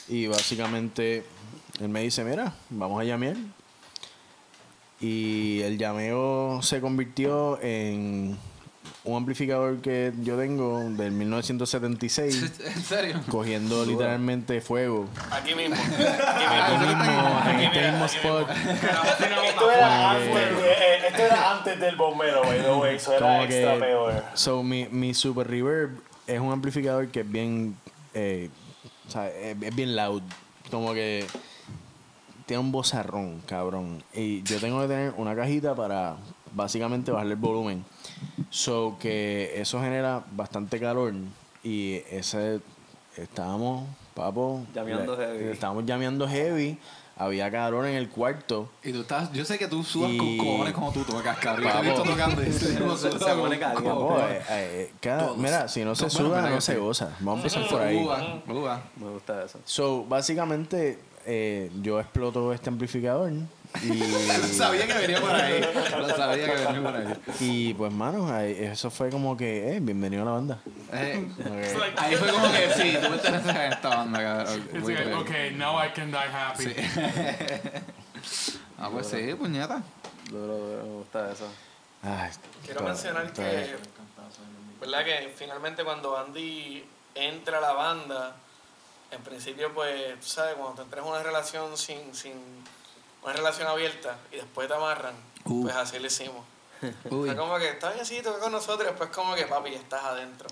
Y 0.08 0.26
básicamente 0.26 1.24
él 1.80 1.88
me 1.88 2.02
dice, 2.02 2.22
mira, 2.24 2.52
vamos 2.68 3.00
a 3.00 3.04
llamear. 3.04 3.36
Y 5.02 5.60
el 5.62 5.76
llameo 5.78 6.60
se 6.62 6.80
convirtió 6.80 7.60
en 7.60 8.38
un 9.04 9.16
amplificador 9.16 9.80
que 9.80 10.12
yo 10.22 10.36
tengo 10.38 10.78
del 10.90 11.10
1976, 11.10 12.60
¿En 12.76 12.82
serio? 12.84 13.20
cogiendo 13.28 13.84
literalmente 13.84 14.60
fuego. 14.60 15.08
Aquí 15.32 15.56
mismo. 15.56 15.74
Aquí 15.74 16.86
mismo, 16.86 17.42
en 17.50 17.60
este 17.60 17.90
mismo 17.90 18.04
spot. 18.04 18.48
Esto 18.50 19.70
era, 19.72 20.10
antes, 20.12 20.34
de- 20.34 20.70
eh, 20.70 21.06
esto 21.08 21.22
era 21.22 21.52
antes 21.52 21.80
del 21.80 21.96
bombero, 21.96 22.42
by 22.42 22.60
the 22.62 22.70
way. 22.74 22.94
Eso 22.94 23.12
era 23.14 23.42
extra 23.42 23.74
que, 23.74 23.80
peor. 23.80 24.24
so, 24.34 24.62
mi, 24.62 24.86
mi 24.88 25.14
Super 25.14 25.48
Reverb 25.48 25.98
es 26.28 26.38
un 26.38 26.52
amplificador 26.52 27.08
que 27.08 27.20
es 27.20 27.30
bien, 27.30 27.76
eh, 28.14 28.50
o 29.08 29.10
sea, 29.10 29.28
es, 29.28 29.56
es 29.60 29.74
bien 29.74 29.96
loud. 29.96 30.22
Como 30.70 30.94
que 30.94 31.26
tiene 32.46 32.60
un 32.60 32.72
bozarrón, 32.72 33.40
cabrón. 33.46 34.02
Y 34.14 34.42
yo 34.42 34.58
tengo 34.60 34.80
que 34.82 34.88
tener 34.88 35.14
una 35.16 35.34
cajita 35.34 35.74
para 35.74 36.16
básicamente 36.54 37.10
bajarle 37.10 37.34
el 37.34 37.40
volumen. 37.40 37.84
So 38.50 38.96
que 39.00 39.52
eso 39.60 39.80
genera 39.80 40.24
bastante 40.32 40.78
calor. 40.80 41.14
Y 41.64 42.02
ese 42.10 42.60
estábamos, 43.16 43.84
papo. 44.14 44.64
Llameando 44.74 45.16
le- 45.16 45.26
heavy. 45.26 45.44
Estábamos 45.50 45.84
llameando 45.86 46.28
heavy 46.28 46.78
había 47.14 47.50
cabrón 47.52 47.86
en 47.86 47.94
el 47.94 48.08
cuarto. 48.08 48.68
Y 48.82 48.90
tú 48.92 49.02
estás, 49.02 49.30
yo 49.32 49.44
sé 49.44 49.58
que 49.58 49.68
tú 49.68 49.84
sudas 49.84 50.10
Y- 50.12 50.16
con 50.16 50.38
cojones 50.38 50.72
como 50.72 50.92
tú 50.92 51.04
tocas, 51.04 51.36
cabrón. 51.38 51.66
Yo 51.66 51.72
te 51.72 51.78
he 51.78 51.82
visto 51.82 52.02
tocando 52.02 52.42
Se- 52.42 52.52
se 52.52 53.18
con 53.18 53.38
pone 53.38 53.58
caliente. 53.58 53.90
Eh, 53.90 54.42
eh, 54.50 54.92
cada- 55.00 55.34
mira, 55.34 55.68
si 55.68 55.84
no 55.84 55.94
se 55.94 56.06
Bueno, 56.06 56.18
suda, 56.18 56.50
no 56.50 56.60
se 56.60 56.76
goza. 56.78 57.10
Vamos 57.20 57.34
a 57.34 57.46
empezar 57.46 57.68
por 57.70 57.80
ahí. 57.82 57.96
Uva, 58.02 58.42
uva. 58.48 58.82
Me 58.96 59.08
gusta 59.10 59.44
eso. 59.44 59.60
So, 59.64 60.04
básicamente, 60.04 60.98
eh, 61.26 61.70
yo 61.82 62.00
exploto 62.00 62.52
este 62.52 62.68
amplificador. 62.70 63.32
Y, 63.82 63.98
Sabía 64.52 64.86
que 64.86 64.92
venía 64.94 65.20
por 65.20 65.30
ahí. 65.34 65.60
Lo 65.98 66.08
sabía 66.16 66.44
que 66.44 66.64
venía 66.66 66.82
por 66.82 66.94
ahí. 66.96 67.14
y 67.40 67.74
pues, 67.74 67.90
mano, 67.92 68.28
ahí- 68.32 68.56
eso 68.60 68.90
fue 68.90 69.08
como 69.08 69.34
que, 69.36 69.76
eh, 69.76 69.80
bienvenido 69.80 70.22
a 70.22 70.26
la 70.26 70.30
banda. 70.32 70.58
Eh, 70.92 71.26
ahí 71.96 72.16
fue 72.16 72.28
como 72.30 72.52
que 72.52 72.70
sí, 72.74 72.98
tú 73.02 73.08
perteneces 73.08 73.54
a 73.54 73.66
esta 73.68 73.88
banda, 73.88 74.18
cabrón. 74.22 74.68
It's 74.74 74.82
Muy 74.82 74.94
like, 74.94 75.06
bien. 75.08 75.18
okay, 75.18 75.50
now 75.52 75.82
I 75.82 75.88
can 75.94 76.10
die 76.10 76.18
happy. 76.18 76.74
Ah, 78.78 78.88
pues 78.90 79.06
sí, 79.06 79.34
puñeta. 79.38 79.82
Duro, 80.30 80.58
duro, 80.58 80.82
me 80.84 80.92
gusta 80.98 81.32
eso. 81.32 81.46
Ay, 82.02 82.30
Quiero 82.64 82.80
to- 82.80 82.86
mencionar 82.86 83.26
to- 83.32 83.42
que, 83.42 83.76
¿verdad? 84.80 85.04
Que 85.04 85.32
finalmente 85.36 85.84
cuando 85.84 86.16
Andy 86.16 86.84
entra 87.14 87.58
a 87.58 87.60
la 87.60 87.72
banda, 87.74 88.36
en 89.12 89.22
principio, 89.22 89.72
pues, 89.74 90.18
tú 90.20 90.26
sabes, 90.26 90.54
cuando 90.54 90.74
te 90.76 90.82
entras 90.82 91.04
en 91.04 91.10
una 91.10 91.22
relación 91.22 91.76
sin, 91.76 92.14
sin 92.14 92.64
una 93.22 93.32
relación 93.32 93.68
abierta 93.68 94.18
y 94.32 94.36
después 94.36 94.66
te 94.68 94.74
amarran, 94.74 95.14
Uh. 95.44 95.62
pues 95.62 95.74
así 95.74 95.98
lo 95.98 96.06
hicimos. 96.06 96.44
Uy. 97.10 97.34
Como 97.36 97.58
que 97.58 97.68
está 97.70 97.92
bien, 97.92 98.04
sí, 98.06 98.22
toca 98.22 98.38
con 98.40 98.52
nosotros, 98.52 98.88
después 98.88 99.10
como 99.10 99.34
que, 99.34 99.46
papi, 99.46 99.70
ya 99.72 99.78
estás 99.78 100.02
adentro. 100.04 100.48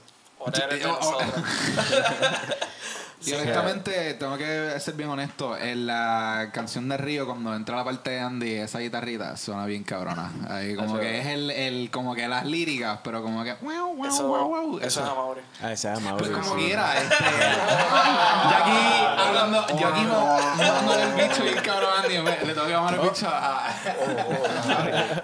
De 0.47 0.86
Oh, 0.86 0.99
oh. 1.01 1.22
nosotros. 1.22 1.45
Y 3.22 3.34
honestamente, 3.34 4.14
tengo 4.14 4.38
que 4.38 4.80
ser 4.80 4.95
bien 4.95 5.11
honesto. 5.11 5.55
En 5.55 5.86
la 5.86 6.49
canción 6.55 6.88
de 6.88 6.97
Río, 6.97 7.26
cuando 7.26 7.55
entra 7.55 7.76
la 7.76 7.84
parte 7.84 8.09
de 8.12 8.20
Andy, 8.20 8.55
esa 8.55 8.78
guitarrita 8.78 9.36
suena 9.36 9.66
bien 9.66 9.84
cabrona. 9.84 10.30
Ahí 10.49 10.74
como 10.74 10.95
Eso- 10.95 11.01
que 11.01 11.18
es 11.20 11.26
el, 11.26 11.51
el, 11.51 11.91
como 11.91 12.14
que 12.14 12.26
las 12.26 12.47
líricas, 12.47 13.01
pero 13.05 13.22
como 13.22 13.45
que 13.45 13.53
wow, 13.61 13.95
wow, 13.95 14.07
Eso, 14.07 14.26
wow, 14.26 14.49
wow. 14.49 14.78
eso 14.78 15.05
es 15.05 15.07
Amaury. 15.11 15.41
Ah, 15.62 15.70
ese 15.72 15.93
es 15.93 15.99
Pues 16.01 16.05
Mauri, 16.11 16.30
como 16.30 16.55
sí. 16.59 16.64
quiera, 16.64 16.97
este. 16.97 17.14
yo 17.20 18.57
aquí 18.57 19.18
hablando, 19.18 19.66
yo 19.78 19.86
aquí 19.88 20.01
mandando 20.01 20.95
el 20.95 21.12
bicho 21.28 21.43
bien 21.43 21.59
cabrón 21.62 21.91
a 21.99 22.03
Andy, 22.03 22.18
me- 22.22 22.30
le 22.47 22.55
tengo 22.55 22.66
que 22.66 22.72
llamar 22.72 22.95
el 22.95 23.01
bicho 23.01 23.28
a. 23.28 23.68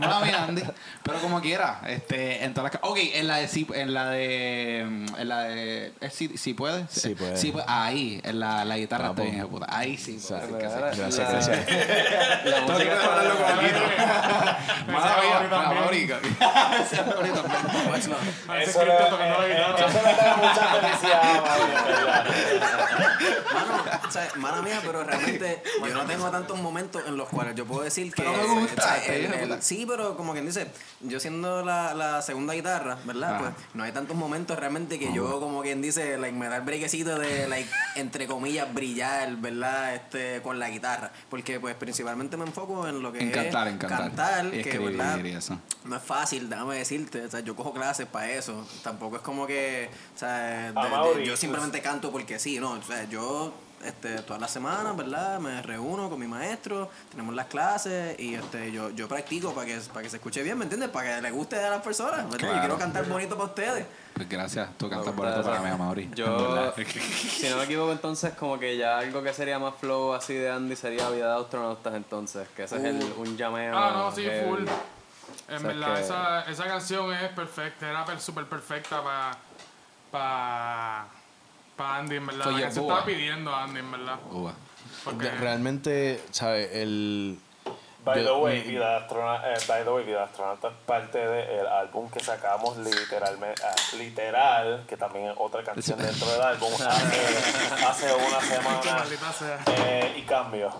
No, 0.00 0.16
Andy. 0.16 0.62
Pero 1.02 1.18
como 1.20 1.40
quiera, 1.40 1.80
este, 1.86 2.44
en 2.44 2.52
todas 2.52 2.74
las 2.74 2.82
Ok, 2.82 2.98
en 3.14 3.26
la 3.26 3.36
de 3.36 3.48
sí, 3.48 3.66
en 3.72 3.94
la 3.94 4.10
de. 4.10 5.05
En 5.18 5.28
la 5.28 5.42
de. 5.44 5.92
¿es 6.00 6.12
si, 6.12 6.36
si 6.36 6.54
puede? 6.54 6.86
Sí 6.90 7.14
puede. 7.52 7.64
Ahí, 7.66 8.20
en 8.24 8.40
la, 8.40 8.64
la 8.64 8.76
guitarra 8.76 9.10
está 9.10 9.22
bien 9.22 9.36
ejecutada. 9.36 9.76
Ahí 9.76 9.96
sí. 9.96 10.18
puedo. 10.18 10.46
Gracias, 10.58 10.80
La- 10.80 10.90
gracias. 10.96 11.48
La 12.44 12.60
música 12.62 12.96
con 12.96 13.16
está 13.16 13.62
eh, 13.62 13.68
eh, 13.68 13.68
guitarra. 13.68 14.58
eso 19.86 20.02
le 20.02 20.14
da 20.14 20.36
mucha 20.36 20.66
felicidad 20.80 21.46
mala 24.36 24.62
mía, 24.62 24.80
pero 24.84 25.02
realmente 25.04 25.62
yo 25.86 25.94
no 25.94 26.04
tengo 26.04 26.30
tantos 26.30 26.58
momentos 26.58 27.02
en 27.06 27.16
los 27.16 27.28
cuales 27.28 27.54
yo 27.54 27.66
puedo 27.66 27.82
decir 27.82 28.12
que. 28.12 28.24
Sí, 29.60 29.84
pero 29.88 30.16
como 30.16 30.32
quien 30.32 30.46
dice, 30.46 30.68
yo 31.00 31.20
siendo 31.20 31.64
la, 31.64 32.22
segunda 32.22 32.54
guitarra, 32.54 32.98
¿verdad? 33.04 33.38
Pues 33.38 33.50
no 33.74 33.84
hay 33.84 33.92
tantos 33.92 34.16
momentos 34.16 34.58
realmente 34.58 34.95
que 34.98 35.12
yo, 35.12 35.40
como 35.40 35.62
quien 35.62 35.80
dice, 35.82 36.16
like, 36.18 36.36
me 36.36 36.48
da 36.48 36.56
el 36.56 36.62
brequecito 36.62 37.18
de, 37.18 37.48
like, 37.48 37.68
entre 37.96 38.26
comillas, 38.26 38.72
brillar, 38.72 39.36
¿verdad? 39.36 39.94
Este, 39.94 40.40
con 40.42 40.58
la 40.58 40.68
guitarra. 40.70 41.12
Porque, 41.30 41.58
pues, 41.60 41.74
principalmente 41.74 42.36
me 42.36 42.44
enfoco 42.44 42.86
en 42.88 43.02
lo 43.02 43.12
que 43.12 43.20
En 43.20 43.28
es 43.28 43.34
cantar, 43.34 43.68
en 43.68 43.78
cantar. 43.78 43.98
cantar, 44.00 44.46
Y 44.46 44.50
que, 44.50 44.60
escribir 44.70 44.96
¿verdad? 44.96 45.24
y 45.24 45.30
eso. 45.32 45.58
No 45.84 45.96
es 45.96 46.02
fácil, 46.02 46.48
déjame 46.48 46.76
decirte. 46.76 47.24
O 47.24 47.30
sea, 47.30 47.40
yo 47.40 47.54
cojo 47.56 47.72
clases 47.72 48.06
para 48.06 48.30
eso. 48.30 48.66
Tampoco 48.82 49.16
es 49.16 49.22
como 49.22 49.46
que. 49.46 49.88
O 50.14 50.18
sea, 50.18 50.38
de- 50.38 50.66
de- 50.68 50.72
Mauri, 50.72 51.20
yo 51.24 51.32
pues- 51.32 51.40
simplemente 51.40 51.80
canto 51.80 52.10
porque 52.10 52.38
sí, 52.38 52.58
no. 52.60 52.72
O 52.72 52.82
sea, 52.82 53.04
yo 53.08 53.52
este, 53.86 54.18
todas 54.22 54.40
las 54.40 54.50
semanas, 54.50 54.96
¿verdad? 54.96 55.38
Me 55.40 55.62
reúno 55.62 56.10
con 56.10 56.18
mi 56.20 56.26
maestro, 56.26 56.90
tenemos 57.10 57.34
las 57.34 57.46
clases 57.46 58.18
y 58.18 58.34
este, 58.34 58.70
yo, 58.72 58.90
yo 58.90 59.08
practico 59.08 59.52
para 59.54 59.66
que, 59.66 59.78
para 59.92 60.02
que 60.02 60.10
se 60.10 60.16
escuche 60.16 60.42
bien, 60.42 60.58
¿me 60.58 60.64
entiendes? 60.64 60.90
Para 60.90 61.16
que 61.16 61.22
le 61.22 61.30
guste 61.30 61.62
a 61.62 61.70
las 61.70 61.82
personas, 61.82 62.24
¿verdad? 62.24 62.38
Claro. 62.38 62.54
Yo 62.54 62.60
quiero 62.60 62.78
cantar 62.78 63.06
bonito 63.06 63.36
para 63.36 63.48
ustedes. 63.48 63.86
Pues 64.14 64.28
gracias, 64.28 64.68
tú 64.78 64.88
cantas 64.88 65.14
gusta 65.14 65.22
bonito 65.22 65.42
para 65.42 65.60
mí, 65.60 65.78
Mauri. 65.78 66.10
Yo, 66.14 66.72
si 66.76 67.48
no 67.50 67.56
me 67.58 67.64
equivoco, 67.64 67.92
entonces, 67.92 68.32
como 68.34 68.58
que 68.58 68.76
ya 68.76 68.98
algo 68.98 69.22
que 69.22 69.32
sería 69.34 69.58
más 69.58 69.74
flow 69.78 70.14
así 70.14 70.34
de 70.34 70.50
Andy 70.50 70.74
sería 70.76 71.08
Vida 71.10 71.34
de 71.34 71.40
Astronautas, 71.42 71.94
entonces, 71.94 72.48
que 72.56 72.64
ese 72.64 72.76
es 72.76 72.84
el, 72.84 73.12
un 73.18 73.36
llameo. 73.36 73.76
Ah, 73.76 73.92
no, 73.94 74.12
sí, 74.14 74.22
heavy. 74.22 74.46
full. 74.48 74.64
En 75.48 75.56
O 75.56 75.58
sea, 75.60 75.68
verdad, 75.68 75.94
que- 75.96 76.00
esa, 76.02 76.42
esa 76.50 76.64
canción 76.66 77.12
es 77.12 77.28
perfecta, 77.30 77.88
era 77.90 78.04
per- 78.04 78.20
súper 78.20 78.46
perfecta 78.46 79.02
para 79.02 79.36
pa, 80.10 81.06
pa 81.76 81.96
Andy, 81.98 82.16
en 82.16 82.26
verdad. 82.26 82.46
La 82.50 82.56
que 82.66 82.72
se 82.72 82.80
estaba 82.80 83.04
pidiendo 83.04 83.54
a 83.54 83.64
Andy, 83.64 83.80
en 83.80 83.90
verdad. 83.92 84.18
Uva. 84.30 84.54
Porque 85.04 85.30
Realmente, 85.30 86.22
¿sabes? 86.30 86.70
El. 86.72 87.38
By 88.04 88.22
yo- 88.22 88.34
the 88.36 88.40
way, 88.40 88.60
Vida 88.62 88.88
de 88.90 88.96
Astronauta, 88.98 89.52
eh, 89.52 89.56
by 89.66 89.82
the 89.82 89.90
way, 89.90 90.04
Vida 90.04 90.18
de 90.18 90.24
Astronauta 90.26 90.68
es 90.68 90.74
parte 90.86 91.18
del 91.18 91.66
álbum 91.66 92.08
que 92.08 92.20
sacamos 92.20 92.76
literalmente, 92.78 93.60
ah, 93.64 93.74
literal, 93.98 94.84
que 94.86 94.96
también 94.96 95.30
es 95.30 95.34
otra 95.36 95.64
canción 95.64 95.98
dentro 95.98 96.28
del 96.30 96.40
álbum, 96.40 96.70
hace, 96.88 97.84
hace 97.84 98.14
una 98.14 98.40
semana 98.40 99.04
eh, 99.66 100.14
y 100.18 100.22
cambio. 100.22 100.70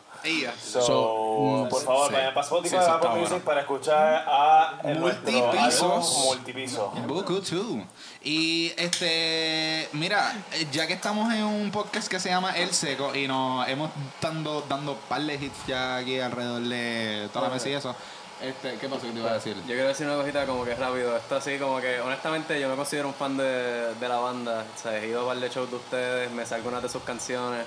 So, 0.63 0.81
So, 0.83 1.69
por 1.69 1.83
favor, 1.83 2.09
sí. 2.09 2.15
vayan 2.15 2.35
para 2.35 2.45
Spotify, 2.47 2.77
Sí, 2.77 3.09
bueno. 3.19 3.39
para 3.45 3.61
escuchar 3.63 4.25
a 4.29 4.81
el 4.85 4.99
Multipisos. 5.01 5.83
álbum 5.83 6.25
Multipiso. 6.27 6.89
Buku 7.09 7.41
too. 7.41 7.85
Y 8.27 8.73
este, 8.77 9.89
mira, 9.93 10.35
eh, 10.53 10.67
ya 10.73 10.89
que 10.89 10.95
estamos 10.95 11.33
en 11.33 11.45
un 11.45 11.71
podcast 11.71 12.09
que 12.09 12.19
se 12.19 12.29
llama 12.29 12.57
El 12.57 12.73
Seco 12.75 13.15
y 13.15 13.29
nos 13.29 13.69
hemos 13.69 13.89
dando 14.21 14.63
dando 14.69 14.97
par 14.97 15.23
de 15.23 15.35
hits 15.35 15.65
ya 15.69 15.99
aquí 15.99 16.19
alrededor 16.19 16.61
de 16.63 17.29
toda 17.33 17.47
la 17.47 17.55
mesa 17.55 17.69
y 17.69 17.75
eso. 17.75 17.95
Este, 18.43 18.79
¿qué 18.79 18.89
pasó 18.89 19.03
que 19.03 19.13
te 19.13 19.21
iba 19.21 19.31
a 19.31 19.35
decir? 19.35 19.55
Yo 19.59 19.75
quiero 19.75 19.87
decir 19.87 20.09
una 20.09 20.17
cosita 20.17 20.45
como 20.45 20.65
que 20.65 20.75
rápido. 20.75 21.17
Esto 21.17 21.37
así 21.37 21.57
como 21.57 21.81
que, 21.81 22.01
honestamente, 22.01 22.61
yo 22.61 22.69
me 22.69 22.75
considero 22.75 23.07
un 23.07 23.15
fan 23.15 23.37
de, 23.37 23.95
de 23.95 24.09
la 24.09 24.17
banda. 24.17 24.67
O 24.75 24.83
sea, 24.83 24.99
he 24.99 25.07
ido 25.07 25.23
a 25.23 25.27
par 25.29 25.39
de 25.39 25.49
shows 25.49 25.71
de 25.71 25.77
ustedes, 25.77 26.29
me 26.33 26.45
sé 26.45 26.57
algunas 26.57 26.83
de 26.83 26.89
sus 26.89 27.05
canciones. 27.05 27.65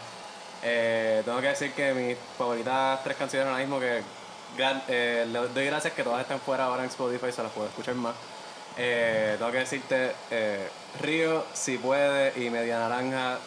Eh, 0.61 1.21
tengo 1.23 1.39
que 1.39 1.47
decir 1.47 1.71
que 1.71 1.93
mis 1.93 2.17
favoritas 2.37 3.01
tres 3.01 3.15
canciones 3.15 3.47
ahora 3.47 3.59
mismo 3.59 3.79
que 3.79 4.01
eh, 4.89 5.25
le 5.25 5.39
doy 5.39 5.65
gracias 5.67 5.93
que 5.93 6.03
todas 6.03 6.19
están 6.19 6.41
fuera 6.41 6.65
ahora 6.65 6.83
en 6.83 6.89
Spotify, 6.89 7.31
se 7.31 7.43
las 7.43 7.51
puedo 7.53 7.69
escuchar 7.69 7.95
más. 7.95 8.13
Eh, 8.77 9.35
tengo 9.37 9.51
que 9.51 9.57
decirte 9.59 10.15
eh, 10.31 10.69
Río, 11.01 11.45
Si 11.53 11.77
Puede 11.77 12.33
y 12.45 12.49
Media 12.49 12.79
Naranja. 12.79 13.37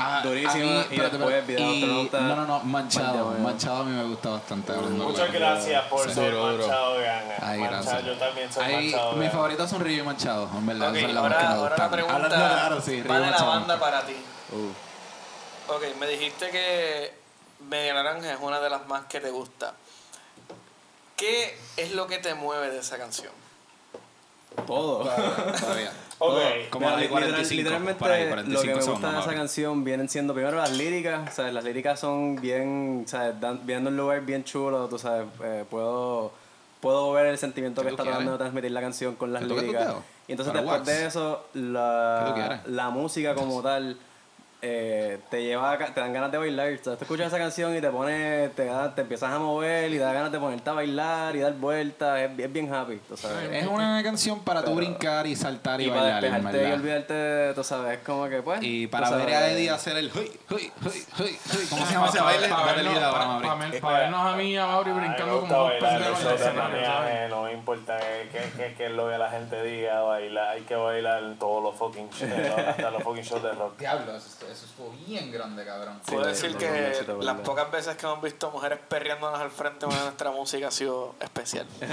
Ah, 0.00 0.20
Durísima, 0.22 0.52
a 0.52 0.56
mí- 0.58 0.70
y 0.70 0.80
espérate, 0.94 1.16
después 1.18 1.36
espérate. 1.36 1.64
Video 1.64 2.02
Y-. 2.04 2.10
No, 2.12 2.36
no, 2.36 2.46
no, 2.46 2.60
Manchado. 2.60 3.06
Manchado. 3.30 3.38
Manchado 3.40 3.76
a 3.78 3.84
mí 3.84 3.96
me 3.96 4.04
gusta 4.04 4.28
bastante. 4.30 4.72
Muchas 4.72 5.32
gracias 5.32 5.84
por 5.86 6.08
Sí. 6.08 6.14
ser 6.14 6.30
Duro, 6.32 6.52
duro. 6.52 6.58
Manchado 6.66 6.98
Gang. 7.00 7.24
Ay, 7.42 7.58
Manchado, 7.60 7.82
gracias. 7.84 8.04
yo 8.04 8.16
también 8.18 8.52
soy 8.52 8.64
Ahí, 8.64 8.74
Manchado 8.92 9.12
mis 9.14 9.22
Gang. 9.22 9.32
favoritas 9.32 9.70
son 9.70 9.80
Río 9.84 10.02
y 10.02 10.06
Manchado, 10.06 10.50
en 10.56 10.66
verdad. 10.66 10.90
Ok, 10.90 10.96
esas 10.96 11.06
son 11.06 11.14
las 11.14 11.24
más 11.24 11.32
que 11.38 11.44
ahora, 11.44 11.54
ahora 11.56 11.68
gustan. 11.70 11.84
la 11.86 11.90
pregunta 11.90 12.14
Hablando 12.16 12.36
claro, 12.36 12.80
sí, 12.80 13.02
Río 13.02 13.12
la 13.18 13.30
banda 13.44 13.80
para 13.80 14.06
ti. 14.06 14.16
Uh. 14.52 15.72
Ok, 15.72 15.82
me 15.98 16.06
dijiste 16.06 16.50
que 16.50 17.12
Media 17.68 17.92
Naranja 17.94 18.32
es 18.34 18.38
una 18.40 18.60
de 18.60 18.70
las 18.70 18.86
más 18.86 19.06
que 19.06 19.18
te 19.20 19.30
gusta. 19.30 19.74
¿Qué 21.16 21.58
es 21.76 21.90
lo 21.92 22.06
que 22.06 22.18
te 22.18 22.34
mueve 22.34 22.70
de 22.70 22.78
esa 22.78 22.96
canción? 22.98 23.32
Todo. 24.66 24.98
Todavía. 25.04 25.92
Ok. 26.20 26.36
Como 26.70 26.86
Mira, 26.86 26.90
la 26.92 26.96
de 26.96 27.02
literal- 27.04 27.08
45, 27.10 27.54
literalmente 27.54 28.04
ahí, 28.10 28.24
lo 28.24 28.28
45 28.30 28.60
que 28.62 28.66
me 28.68 28.74
gusta 28.74 28.84
segundos, 28.86 29.12
de 29.14 29.20
esa 29.20 29.34
canción 29.34 29.84
vienen 29.84 30.08
siendo 30.08 30.34
primero 30.34 30.56
las 30.56 30.72
líricas, 30.72 31.34
¿sabes? 31.34 31.54
Las 31.54 31.62
líricas 31.64 32.00
son 32.00 32.36
bien, 32.40 33.04
¿sabes? 33.06 33.40
Dan, 33.40 33.60
viendo 33.64 33.90
un 33.90 33.96
lugar 33.96 34.20
bien 34.22 34.42
chulo, 34.44 34.88
tú 34.88 34.98
sabes, 34.98 35.26
eh, 35.44 35.64
puedo, 35.70 36.32
puedo 36.80 37.12
ver 37.12 37.26
el 37.26 37.38
sentimiento 37.38 37.82
¿Qué 37.82 37.88
que 37.88 37.90
está 37.92 38.02
tratando 38.02 38.32
de 38.32 38.38
transmitir 38.38 38.72
la 38.72 38.80
canción 38.80 39.14
con 39.14 39.32
las 39.32 39.42
¿Que 39.42 39.48
toque 39.48 39.60
tus 39.62 39.70
líricas. 39.72 39.94
Y 40.26 40.32
entonces 40.32 40.52
Para 40.52 40.62
después 40.62 40.80
wax. 40.80 40.86
de 40.98 41.06
eso, 41.06 41.44
¿Qué 41.52 41.58
tú 41.60 41.66
la, 41.68 42.62
la 42.66 42.90
música 42.90 43.34
como 43.34 43.62
tal 43.62 43.96
eh, 44.60 45.18
te 45.30 45.42
lleva 45.42 45.72
a 45.72 45.78
te 45.78 46.00
dan 46.00 46.12
ganas 46.12 46.32
de 46.32 46.38
bailar. 46.38 46.66
¿sabes? 46.82 46.98
Tú 46.98 47.04
escuchas 47.04 47.28
esa 47.28 47.38
canción 47.38 47.76
y 47.76 47.80
te 47.80 47.90
pone, 47.90 48.48
te, 48.50 48.64
da- 48.64 48.94
te 48.94 49.02
empiezas 49.02 49.30
a 49.32 49.38
mover 49.38 49.88
y 49.90 49.94
te 49.94 49.98
da 50.00 50.12
ganas 50.12 50.32
de 50.32 50.38
ponerte 50.38 50.68
a 50.68 50.72
bailar 50.72 51.36
y 51.36 51.40
dar 51.40 51.52
vueltas. 51.54 52.18
Es, 52.20 52.38
es 52.38 52.52
bien 52.52 52.72
happy, 52.74 52.96
tú 53.08 53.16
sabes. 53.16 53.50
Es 53.52 53.66
una 53.66 54.02
canción 54.02 54.40
para 54.40 54.64
tú 54.64 54.74
brincar 54.74 55.26
y 55.26 55.36
saltar 55.36 55.80
y, 55.80 55.84
Y 55.86 55.88
para 55.90 56.02
bailar, 56.02 56.24
en 56.24 56.32
despejarte 56.32 56.68
y 56.68 56.72
olvidarte, 56.72 57.52
tú 57.54 57.64
sabes, 57.64 57.98
es 57.98 58.04
como 58.04 58.28
que 58.28 58.42
pues. 58.42 58.60
Y 58.62 58.86
para 58.88 59.08
sabes, 59.08 59.26
ver 59.26 59.34
a 59.36 59.50
Eddie 59.50 59.70
hacer 59.70 59.96
el 59.96 60.10
huy, 60.12 60.30
huy, 60.50 60.72
huy, 60.84 61.04
huy, 61.18 61.38
huy. 61.54 61.66
¿Cómo 61.70 61.86
se 61.86 61.92
llama 61.94 62.08
ese 62.08 62.20
baile? 62.20 62.48
Para 62.48 62.72
vernos, 62.72 62.94
para- 62.94 63.10
para 63.40 63.80
para 63.80 64.32
a 64.32 64.36
mí 64.36 64.50
y 64.52 64.56
a 64.56 64.66
Mauri 64.66 64.90
me 64.90 65.00
brincando 65.00 65.40
como 65.40 65.54
dos 65.54 65.72
pendejos 65.80 66.20
en 66.20 66.26
el 66.28 66.34
escenario, 66.34 66.62
maneaje, 66.62 67.28
no 67.28 67.42
me 67.44 67.52
importa 67.52 67.98
que, 68.76 68.88
lo 68.88 69.08
que 69.08 69.18
la 69.18 69.30
gente 69.30 69.62
diga, 69.62 70.00
bailar, 70.02 70.48
hay 70.48 70.62
que 70.62 70.74
bailar 70.74 71.22
todos 71.38 71.62
los 71.62 71.74
fucking 71.76 72.08
shows, 72.10 72.32
hasta 72.66 72.90
los 72.90 73.02
fucking 73.02 73.22
shows 73.22 73.42
de 73.42 73.52
rock. 73.52 73.78
Diablo, 73.78 74.16
eso 74.16 74.28
eso 74.50 74.64
estuvo 74.66 74.92
bien 75.06 75.30
grande, 75.30 75.64
cabrón. 75.64 76.00
Puedo 76.06 76.26
decir 76.26 76.56
que 76.56 76.66
te 76.66 77.12
las 77.24 77.36
pocas 77.40 77.70
veces 77.70 77.96
que 77.96 78.06
hemos 78.06 78.22
visto 78.22 78.50
mujeres 78.50 78.78
perreándonos 78.88 79.40
al 79.40 79.50
frente 79.50 79.86
de 79.86 79.94
nuestra 79.94 80.30
música 80.38 80.68
ha 80.68 80.70
sido 80.70 81.14
especial. 81.20 81.66
En 81.80 81.88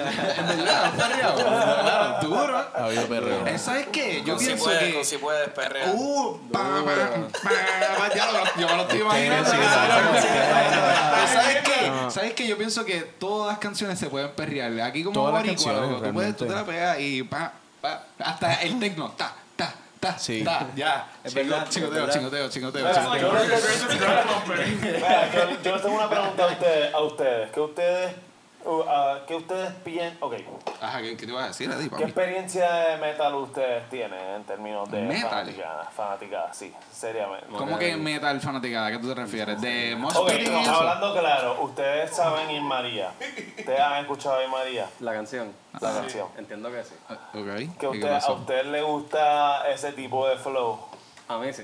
verdad, 0.47 0.86
¿han 0.86 0.91
perreado? 0.97 1.36
Claro, 1.36 2.28
duro. 2.28 2.58
Ha 2.58 2.86
habido 2.86 3.08
perreo. 3.08 3.58
¿Sabes 3.60 3.88
qué? 3.91 4.22
Yo 4.26 4.34
Con 4.34 4.39
si 4.39 4.45
pienso 4.47 4.64
puedes, 4.66 4.84
que... 4.84 4.93
con 4.93 5.06
si 5.06 5.18
puedes 5.18 5.49
perrear. 5.49 5.89
Uh, 5.95 6.39
pa, 6.51 6.60
pa, 6.60 6.84
pa, 6.84 7.97
pa, 8.10 8.16
ya 8.16 8.32
lo- 8.32 8.45
yo 8.62 8.68
me 8.68 8.76
lo 8.76 8.82
estoy 8.84 8.99
imaginando. 9.01 9.49
¿Sabes 11.34 11.58
qué? 11.64 11.89
No. 11.89 12.12
¿Sabes 12.12 12.34
qué? 12.34 12.47
Yo 12.47 12.58
pienso 12.58 12.86
que 12.86 13.01
todas 13.01 13.47
las 13.51 13.60
canciones 13.60 13.99
se 13.99 14.08
pueden 14.10 14.32
perrear. 14.32 14.80
Aquí 14.82 15.03
como 15.03 15.14
Todas 15.14 15.34
las 15.34 15.43
boricua, 15.43 15.99
tú 16.08 16.14
puedes, 16.14 16.38
tú 16.38 16.45
te 16.45 16.53
la 16.53 16.66
pegas 16.66 16.99
y 16.99 17.24
pa, 17.24 17.53
pa, 17.82 18.03
hasta 18.20 18.62
el 18.62 18.80
tecno, 18.80 19.12
ta, 19.18 19.34
ta, 20.12 20.20
Sí. 20.20 20.43
ta, 20.43 20.68
ya. 20.76 21.08
Es 21.24 21.34
Chingo- 21.34 21.49
verdad, 21.49 21.70
Chingoteo, 21.70 22.10
chingoteo, 22.10 22.49
chingoteo, 22.49 22.93
chingoteo. 22.93 23.18
yo, 23.22 23.34
les 25.74 25.82
tengo 25.82 25.95
una 25.95 26.10
pregunta. 26.10 26.43
A 26.93 27.01
ustedes. 27.01 27.51
¿Qué 27.51 27.60
ustedes, 27.60 28.12
uh, 28.66 28.84
ah, 28.88 29.20
¿qué 29.28 29.36
ustedes 29.36 29.72
piensan? 29.84 30.18
Ok. 30.22 30.36
Ajá, 30.82 31.01
¿qué, 31.01 31.16
qué 31.18 31.26
te 31.26 31.32
iba 31.32 31.43
a 31.43 31.47
decir, 31.47 31.70
¿Qué 31.97 32.03
experiencia 32.03 32.72
de 32.74 32.97
metal 32.97 33.34
ustedes 33.36 33.89
tienen 33.89 34.20
en 34.36 34.43
términos 34.43 34.89
de 34.91 35.01
Metal. 35.01 35.30
fanaticada? 35.30 35.84
Fanaticada, 35.95 36.53
sí, 36.53 36.74
seriamente. 36.91 37.47
¿Cómo 37.55 37.78
que 37.78 37.95
metal 37.95 38.39
fanaticada? 38.41 38.88
¿A 38.88 38.91
qué 38.91 38.97
tú 38.99 39.07
te 39.07 39.16
refieres? 39.16 39.61
¿De 39.61 39.95
Mosh 39.95 40.16
Ok, 40.18 40.32
Pit 40.32 40.47
y 40.47 40.49
no, 40.49 40.61
eso? 40.61 40.72
hablando 40.76 41.13
claro, 41.13 41.61
ustedes 41.61 42.11
saben 42.16 42.51
Ir 42.51 42.61
María. 42.61 43.11
¿Ustedes 43.59 43.80
han 43.80 44.01
escuchado 44.01 44.41
Ir 44.41 44.49
María? 44.49 44.89
La 44.99 45.13
canción. 45.13 45.51
La 45.82 45.93
canción. 45.93 46.28
Entiendo 46.38 46.72
que 46.72 46.84
sí. 46.84 46.95
Ok. 47.09 47.55
¿Que 47.55 47.63
¿Y 47.63 47.68
qué 47.78 47.88
usted, 47.88 48.07
a 48.09 48.13
pasó? 48.16 48.34
usted 48.34 48.66
le 48.66 48.82
gusta 48.82 49.70
ese 49.70 49.91
tipo 49.93 50.28
de 50.28 50.38
flow? 50.38 50.80
A 51.28 51.38
mí 51.38 51.51
sí. 51.53 51.63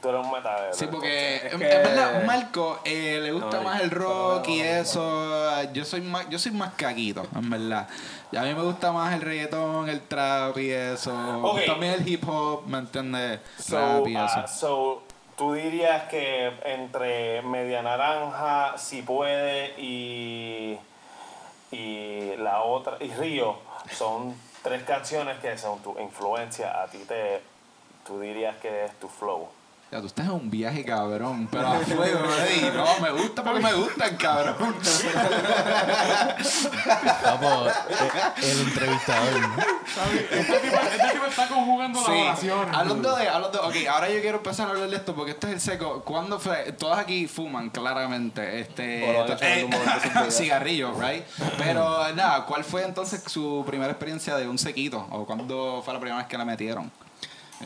Tú 0.00 0.08
eres 0.08 0.24
un 0.24 0.30
metalero. 0.32 0.72
Sí, 0.72 0.86
porque 0.90 1.36
Es 1.36 1.52
en, 1.52 1.58
que- 1.60 1.72
en 1.72 1.82
verdad, 1.82 2.24
Marco 2.24 2.80
eh, 2.84 3.18
le 3.22 3.32
gusta 3.32 3.56
No, 3.58 3.62
más 3.64 3.80
el 3.80 3.90
rock 3.90 4.48
y 4.48 4.60
eso. 4.60 5.62
Yo 5.72 5.84
soy 5.84 6.00
más, 6.02 6.28
yo 6.28 6.38
soy 6.38 6.52
más 6.52 6.74
caquito, 6.74 7.26
en 7.34 7.50
verdad. 7.50 7.88
Y 8.32 8.36
a 8.36 8.42
mí 8.42 8.54
me 8.54 8.62
gusta 8.62 8.92
más 8.92 9.14
el 9.14 9.20
reggaetón, 9.22 9.88
el 9.88 10.00
trap 10.02 10.56
y 10.58 10.70
eso. 10.70 11.12
También 11.66 11.94
el 11.94 12.08
hip 12.08 12.28
hop, 12.28 12.66
¿me 12.66 12.78
entiendes? 12.78 13.40
So, 13.58 13.76
Rap 13.76 14.06
y 14.08 14.14
eso. 14.16 14.40
ah, 14.40 14.46
so, 14.46 15.02
tú 15.36 15.54
dirías 15.54 16.04
que 16.04 16.52
entre 16.64 17.42
Media 17.42 17.82
Naranja, 17.82 18.76
Si 18.78 19.02
Puede 19.02 19.74
y, 19.80 20.78
y 21.72 22.36
la 22.38 22.62
otra, 22.62 22.96
y 23.00 23.08
Río, 23.12 23.56
son 23.92 24.34
tres 24.62 24.82
canciones 24.84 25.38
que 25.38 25.56
son 25.58 25.78
tu 25.80 25.98
influencia. 25.98 26.82
A 26.82 26.86
ti 26.88 26.98
te, 27.06 27.40
tú 28.06 28.20
dirías 28.20 28.56
que 28.56 28.84
es 28.86 28.92
tu 28.98 29.08
flow. 29.08 29.48
Ya, 29.92 30.00
tú 30.00 30.06
estás 30.08 30.26
en 30.26 30.32
un 30.32 30.50
viaje, 30.50 30.84
cabrón, 30.84 31.48
pero 31.50 31.68
a 31.68 31.78
fuego. 31.78 32.18
No, 32.74 33.00
me 33.00 33.12
gusta 33.12 33.44
porque 33.44 33.60
me 33.60 33.72
gustan, 33.72 34.16
cabrón. 34.16 34.74
Papo, 37.22 37.68
eh, 37.68 37.72
el 38.42 38.60
entrevistador. 38.62 39.40
Este 40.30 40.58
tipo, 40.58 40.76
este 40.76 41.08
tipo 41.12 41.26
está 41.26 41.46
conjugando 41.48 42.00
Sí, 42.00 42.10
las 42.10 42.20
oraciones. 42.42 42.76
hablando 42.76 43.16
de, 43.16 43.28
hablando 43.28 43.58
de, 43.58 43.64
ok, 43.64 43.88
ahora 43.88 44.08
yo 44.10 44.20
quiero 44.20 44.38
empezar 44.38 44.66
a 44.66 44.70
hablar 44.70 44.90
de 44.90 44.96
esto 44.96 45.14
porque 45.14 45.30
este 45.32 45.46
es 45.48 45.52
el 45.54 45.60
seco. 45.60 46.02
¿Cuándo 46.02 46.40
fue? 46.40 46.72
Todas 46.72 46.98
aquí 46.98 47.28
fuman, 47.28 47.70
claramente. 47.70 48.60
Este, 48.60 49.06
vidas. 49.68 50.36
cigarrillo, 50.36 50.92
right? 51.00 51.24
Pero 51.58 52.12
nada, 52.14 52.44
¿cuál 52.44 52.64
fue 52.64 52.84
entonces 52.84 53.22
su 53.26 53.62
primera 53.66 53.92
experiencia 53.92 54.36
de 54.36 54.48
un 54.48 54.58
sequito? 54.58 55.06
¿O 55.10 55.24
cuándo 55.26 55.80
fue 55.84 55.94
la 55.94 56.00
primera 56.00 56.18
vez 56.18 56.26
que 56.26 56.36
la 56.36 56.44
metieron? 56.44 56.90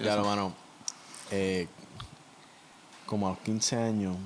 Ya 0.02 0.16
lo 0.16 0.24
mano. 0.24 0.52
Eh, 1.30 1.66
como 3.10 3.26
a 3.26 3.30
los 3.30 3.38
15 3.40 3.76
años, 3.76 4.16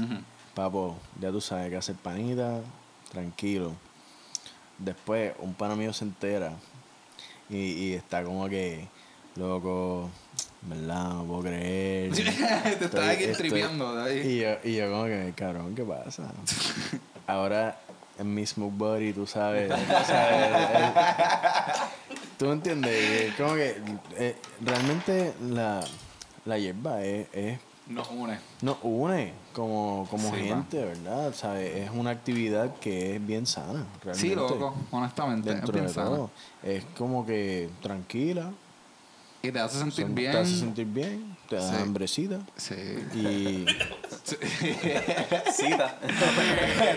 Ujú. 0.00 0.14
papo, 0.54 0.96
ya 1.20 1.30
tú 1.32 1.40
sabes 1.40 1.68
que 1.68 1.76
hacer 1.76 1.96
panita, 1.96 2.60
tranquilo. 3.10 3.72
Después, 4.78 5.32
un 5.40 5.52
pana 5.54 5.74
mío 5.74 5.92
se 5.92 6.04
entera 6.04 6.52
y, 7.50 7.56
y 7.56 7.92
está 7.94 8.22
como 8.24 8.48
que, 8.48 8.86
loco, 9.34 10.10
¿verdad? 10.62 11.10
No 11.14 11.24
puedo 11.24 11.42
creer. 11.42 12.12
Te 12.14 12.22
estás 12.22 12.80
Estoy- 12.80 13.08
aquí 13.08 13.26
tripeando 13.36 14.00
ahí. 14.00 14.18
Y 14.20 14.38
yo, 14.40 14.50
y 14.62 14.76
yo 14.76 14.90
como 14.90 15.04
que, 15.06 15.32
cabrón, 15.36 15.74
¿qué 15.74 15.82
pasa? 15.84 16.32
Ahora 17.26 17.80
en 18.16 18.32
mi 18.32 18.46
smoke 18.46 18.76
body, 18.76 19.12
tú 19.12 19.26
sabes. 19.26 19.68
tú 19.70 19.76
sabes, 20.06 20.50
eh, 20.52 20.92
¿Tú 22.38 22.50
entiendes? 22.52 23.34
Como 23.36 23.54
que 23.54 23.76
eh, 24.16 24.36
realmente 24.60 25.34
la, 25.40 25.82
la 26.44 26.58
hierba 26.58 27.02
es, 27.02 27.26
es- 27.32 27.58
Nos 27.86 28.08
une. 28.10 28.38
nos 28.62 28.78
une 28.82 29.34
como, 29.52 30.06
como 30.10 30.30
Sí, 30.34 30.42
gente, 30.44 30.82
¿verdad? 30.82 31.34
¿Sabes? 31.34 31.76
Es 31.76 31.90
una 31.90 32.10
actividad 32.10 32.74
que 32.76 33.16
es 33.16 33.26
bien 33.26 33.46
sana, 33.46 33.84
realmente. 34.02 34.20
Sí, 34.28 34.34
loco, 34.34 34.74
honestamente. 34.90 35.50
es 35.52 35.62
bien 35.70 35.86
de 35.86 35.92
todo. 35.92 36.30
Es 36.62 36.82
como 36.96 37.26
que 37.26 37.68
tranquila, 37.82 38.52
Y 39.42 39.52
te 39.52 39.60
hace 39.60 39.78
sentir 39.80 40.06
son- 40.06 40.14
bien. 40.14 40.32
te 40.32 40.38
hace 40.38 40.56
sentir 40.56 40.86
bien, 40.86 41.36
te 41.46 41.56
da 41.56 41.70
Sí. 41.70 41.76
hambrecita. 41.82 42.38
Sí. 42.56 42.74
Y 43.14 43.66
Cita. 45.52 45.98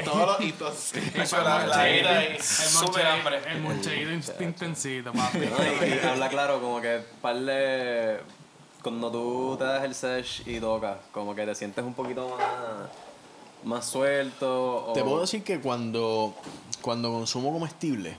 Todos 0.06 0.28
los 0.28 0.42
hitos. 0.42 0.94
Eso, 1.16 1.42
la, 1.42 1.68
la 1.68 1.90
ira 1.90 2.24
y 2.24 2.38
monche- 2.38 3.04
hambre. 3.06 3.40
El 3.52 3.62
moncheído 3.62 4.12
intensito, 4.40 5.12
papi. 5.12 5.40
Y, 5.40 5.86
y 6.04 6.08
habla 6.08 6.30
claro, 6.30 6.62
como 6.62 6.80
que 6.82 7.02
par 7.22 7.36
de. 7.40 8.20
Cuando 8.88 9.12
tú 9.12 9.58
te 9.58 9.66
das 9.66 9.84
el 9.84 9.94
sesh 9.94 10.44
y 10.46 10.62
tocas, 10.62 10.96
como 11.12 11.36
que 11.36 11.46
te 11.46 11.54
sientes 11.56 11.84
un 11.84 11.94
poquito 11.94 12.30
más. 12.30 12.88
más 13.66 13.86
suelto. 13.86 14.88
O, 14.88 14.94
te 14.94 15.04
puedo 15.04 15.20
decir 15.20 15.44
que 15.44 15.60
cuando, 15.60 16.34
cuando 16.82 17.12
consumo 17.12 17.52
comestible, 17.52 18.16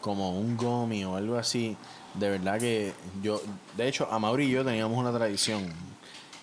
como 0.00 0.38
un 0.38 0.56
gummy 0.56 1.04
o 1.04 1.16
algo 1.16 1.36
así, 1.36 1.76
de 2.14 2.30
verdad 2.30 2.60
que 2.60 2.92
yo, 3.24 3.42
de 3.76 3.88
hecho, 3.88 4.06
a 4.08 4.20
Mauri 4.20 4.44
y 4.44 4.50
yo 4.50 4.64
teníamos 4.64 4.96
una 4.96 5.10
tradición 5.10 5.68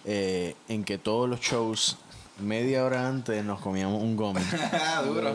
eh, 0.04 0.58
en 0.68 0.84
que 0.84 0.98
todos 0.98 1.30
los 1.30 1.40
shows, 1.40 1.96
media 2.40 2.84
hora 2.84 3.08
antes, 3.08 3.46
nos 3.46 3.62
comíamos 3.62 4.04
un 4.04 4.18
gummy. 4.18 4.42
Duro. 5.06 5.32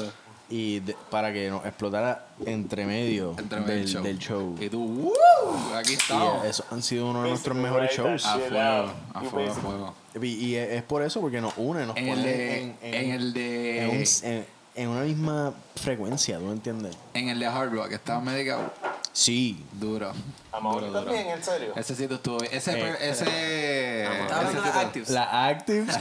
Y 0.51 0.81
de- 0.81 0.97
para 1.11 1.33
que 1.33 1.49
nos 1.51 1.65
explotara 1.65 2.27
entre 2.45 2.85
medio, 2.87 3.35
Entre 3.39 3.61
medio 3.61 3.75
del, 3.75 3.85
del 3.85 3.89
show. 3.93 4.03
del 4.05 4.19
show. 4.19 4.57
Y 4.61 4.69
tú, 4.69 4.83
¡uh! 4.85 5.75
Aquí 5.75 5.93
Y 5.93 5.95
estamos. 5.95 6.45
eso 6.45 6.65
han 6.71 6.83
sido 6.83 7.11
uno 7.11 7.23
de 7.23 7.31
nuestros 7.31 7.57
mejores 7.57 7.91
shows. 7.97 8.25
A 8.27 8.39
fuego, 8.39 8.93
a 9.15 9.21
fuego, 9.23 9.51
a 9.51 9.55
fuego. 9.55 9.95
Y, 10.23 10.27
y 10.27 10.57
es 10.57 10.71
es 10.73 10.83
por 10.83 11.03
eso, 11.03 11.21
porque 11.21 11.41
nos 11.41 11.55
une, 11.57 11.87
nos 11.87 11.97
En 11.97 12.07
pone 12.09 12.13
el 12.21 12.23
de. 12.25 12.63
en, 12.63 12.77
en- 12.83 12.95
En 12.95 13.11
el 13.11 13.11
en 13.13 13.23
un- 13.27 13.33
de. 13.35 14.37
en- 14.39 14.47
en 14.77 14.89
una 14.89 15.03
misma 15.05 15.55
frecuencia, 15.77 16.39
¿tú 16.39 16.47
me 16.47 16.53
entiendes? 16.53 16.97
En 17.15 17.29
el 17.29 17.39
de 17.39 17.47
Hard 17.47 17.71
Rock, 17.73 17.89
que 17.91 17.95
estaba 17.95 18.21
medicado. 18.21 18.73
Sí. 19.15 19.65
Duro. 19.73 20.13
A 20.53 20.61
Mauri 20.61 20.87
Duro, 20.89 21.01
duro. 21.01 21.13
también, 21.13 21.31
en 21.37 21.43
serio. 21.45 21.73
Ese 21.77 21.95
sitio 21.95 22.17
estuvo. 22.17 22.43
Ese. 22.43 22.73
Eh. 22.79 22.97
ese. 23.01 24.05
Ese 24.05 24.51
sitio- 24.51 24.81
Actives. 24.81 25.11
La 25.11 25.47
Actives. 25.47 25.97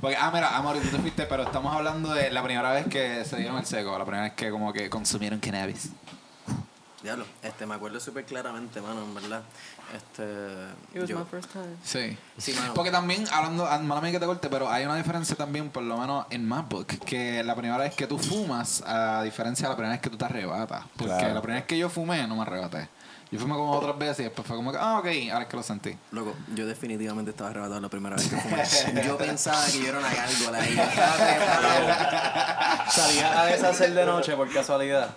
Porque, 0.00 0.16
ah, 0.16 0.30
mira, 0.32 0.56
amor, 0.56 0.78
tú 0.80 0.88
te 0.88 0.98
fuiste, 0.98 1.26
pero 1.26 1.42
estamos 1.42 1.74
hablando 1.74 2.12
de 2.14 2.30
la 2.30 2.42
primera 2.42 2.72
vez 2.72 2.86
que 2.88 3.24
se 3.24 3.36
dieron 3.36 3.58
el 3.58 3.66
seco, 3.66 3.96
la 3.98 4.04
primera 4.04 4.24
vez 4.24 4.32
que 4.32 4.50
como 4.50 4.72
que 4.72 4.88
consumieron 4.88 5.38
cannabis. 5.38 5.90
Diablo, 7.02 7.26
este, 7.42 7.66
me 7.66 7.74
acuerdo 7.74 8.00
súper 8.00 8.24
claramente, 8.24 8.80
mano, 8.80 9.02
en 9.02 9.14
verdad. 9.14 9.42
Este. 9.94 10.22
It 10.94 11.00
was 11.00 11.08
yo- 11.08 11.18
my 11.18 11.24
first 11.24 11.50
time. 11.52 11.76
Sí. 11.84 12.16
Sí, 12.38 12.52
mano. 12.54 12.74
Porque 12.74 12.90
también, 12.90 13.24
hablando, 13.32 13.66
ah, 13.66 13.78
mala 13.78 14.00
mía 14.00 14.12
que 14.12 14.20
te 14.20 14.26
corte, 14.26 14.48
pero 14.48 14.70
hay 14.70 14.84
una 14.84 14.96
diferencia 14.96 15.34
también, 15.36 15.68
por 15.70 15.82
lo 15.82 15.96
menos 15.98 16.26
en 16.30 16.46
MacBook, 16.46 16.86
que 17.04 17.42
la 17.42 17.54
primera 17.54 17.76
vez 17.78 17.94
que 17.94 18.06
tú 18.06 18.18
fumas, 18.18 18.82
a 18.86 19.22
diferencia 19.22 19.64
de 19.66 19.70
la 19.70 19.76
primera 19.76 19.92
vez 19.94 20.00
que 20.00 20.10
tú 20.10 20.16
te 20.16 20.24
arrebatas. 20.24 20.84
Porque 20.96 21.12
Claro. 21.14 21.34
la 21.34 21.42
primera 21.42 21.60
vez 21.60 21.66
que 21.66 21.78
yo 21.78 21.88
fumé, 21.88 22.26
no 22.26 22.36
me 22.36 22.42
arrebaté. 22.42 22.88
Yo 23.32 23.38
fumé 23.38 23.54
como 23.54 23.70
otras 23.72 23.96
veces 23.96 24.20
y 24.20 24.22
después 24.24 24.46
fue 24.46 24.56
como 24.56 24.72
que, 24.72 24.78
ah, 24.80 24.98
ok, 24.98 25.06
ahora 25.32 25.42
es 25.44 25.48
que 25.48 25.56
lo 25.56 25.62
sentí. 25.62 25.96
Loco, 26.10 26.34
yo 26.54 26.66
definitivamente 26.66 27.30
estaba 27.30 27.50
arrebatado 27.50 27.80
la 27.80 27.88
primera 27.88 28.16
vez 28.16 28.26
que 28.28 28.36
fumé. 28.36 29.02
Yo 29.06 29.16
pensaba 29.16 29.64
que 29.66 29.80
yo 29.80 29.88
era 29.88 29.98
una 30.00 30.12
gárgola 30.12 30.58
trepado. 30.58 32.90
¿Salías 32.90 33.36
a 33.36 33.44
deshacer 33.46 33.94
de 33.94 34.04
noche 34.04 34.34
por 34.34 34.52
casualidad? 34.52 35.10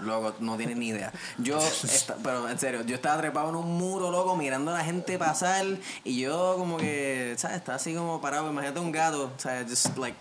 Loco, 0.00 0.34
no 0.40 0.56
tienes 0.56 0.78
ni 0.78 0.88
idea. 0.88 1.12
Yo, 1.36 1.58
esta- 1.58 2.16
pero 2.22 2.48
en 2.48 2.58
serio, 2.58 2.82
yo 2.86 2.94
estaba 2.94 3.18
trepado 3.20 3.50
en 3.50 3.56
un 3.56 3.76
muro, 3.76 4.10
loco, 4.10 4.34
mirando 4.36 4.70
a 4.70 4.74
la 4.78 4.84
gente 4.84 5.18
pasar 5.18 5.66
y 6.04 6.18
yo 6.20 6.54
como 6.56 6.78
que, 6.78 7.34
¿sabes? 7.36 7.58
Estaba 7.58 7.76
así 7.76 7.94
como 7.94 8.22
parado, 8.22 8.48
imagínate 8.50 8.80
un 8.80 8.90
gato, 8.92 9.30
¿sabes? 9.36 9.66
Just 9.68 9.98
like... 9.98 10.16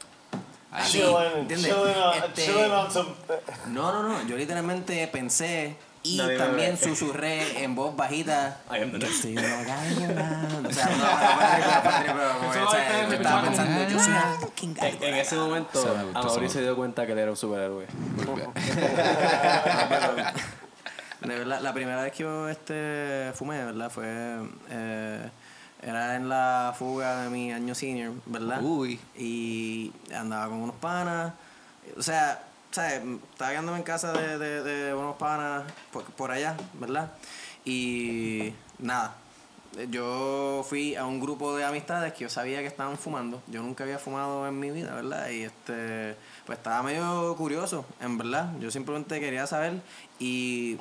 Así, 0.71 0.99
Chilling, 0.99 1.15
¿entiendes? 1.37 1.73
chilling 1.73 1.97
on, 1.97 2.13
Este, 2.15 2.45
chilling 2.45 2.71
on 2.71 2.91
some. 2.91 3.09
No, 3.67 3.91
no, 3.91 4.03
no. 4.03 4.21
Yo 4.27 4.35
literalmente 4.37 5.07
pensé 5.07 5.75
y 6.09 6.17
Nadie 6.17 6.37
también 6.37 6.77
susurré 6.77 7.63
en 7.63 7.75
voz 7.75 7.95
bajita. 7.95 8.61
I 8.71 8.81
am 8.81 8.91
the 8.91 8.99
next. 8.99 9.25
O 9.25 10.71
sea, 10.73 10.89
no, 10.89 12.13
no, 12.13 12.53
yo 13.09 13.13
estaba 13.13 13.41
pensando, 13.43 13.99
soy 13.99 14.11
una 14.11 14.37
fucking 14.39 14.75
En, 14.81 15.03
en 15.03 15.15
ese 15.15 15.35
momento, 15.35 16.11
a 16.15 16.49
se 16.49 16.61
dio 16.61 16.75
cuenta 16.75 17.05
que 17.05 17.11
él 17.11 17.19
era 17.19 17.31
un 17.31 17.37
superhéroe. 17.37 17.85
De 21.21 21.37
verdad, 21.37 21.59
la 21.61 21.73
primera 21.73 22.01
vez 22.01 22.13
que 22.13 22.23
yo 22.23 22.47
este, 22.47 23.31
fumé, 23.35 23.63
verdad, 23.63 23.91
fue. 23.91 24.05
Eh, 24.69 25.29
Era 25.81 26.15
en 26.15 26.29
la 26.29 26.73
fuga 26.77 27.23
de 27.23 27.29
mi 27.29 27.51
año 27.51 27.75
senior, 27.75 28.13
¿verdad? 28.25 28.61
Uy. 28.61 28.99
Y 29.17 29.91
andaba 30.15 30.47
con 30.47 30.59
unos 30.59 30.75
panas. 30.75 31.33
O 31.97 32.01
sea, 32.01 32.41
¿sabes? 32.71 33.01
Estaba 33.31 33.51
quedándome 33.51 33.77
en 33.77 33.83
casa 33.83 34.13
de, 34.13 34.37
de, 34.63 34.93
unos 34.93 35.15
panas 35.17 35.63
por, 35.91 36.03
por 36.05 36.31
allá, 36.31 36.55
¿verdad? 36.73 37.11
Y 37.65 38.53
nada. 38.77 39.15
Yo 39.89 40.65
fui 40.67 40.95
a 40.95 41.05
un 41.05 41.19
grupo 41.19 41.55
de 41.55 41.63
amistades 41.63 42.13
que 42.13 42.21
yo 42.21 42.29
sabía 42.29 42.59
que 42.61 42.67
estaban 42.67 42.97
fumando. 42.97 43.41
Yo 43.47 43.61
nunca 43.61 43.83
había 43.83 43.99
fumado 43.99 44.47
en 44.47 44.59
mi 44.59 44.71
vida, 44.71 44.95
¿verdad? 44.95 45.29
Y 45.29 45.43
este, 45.43 46.15
pues 46.45 46.57
estaba 46.57 46.81
medio 46.81 47.35
curioso, 47.37 47.85
en 48.01 48.17
verdad. 48.17 48.51
Yo 48.59 48.71
simplemente 48.71 49.19
quería 49.19 49.45
saber 49.45 49.79
y 50.17 50.77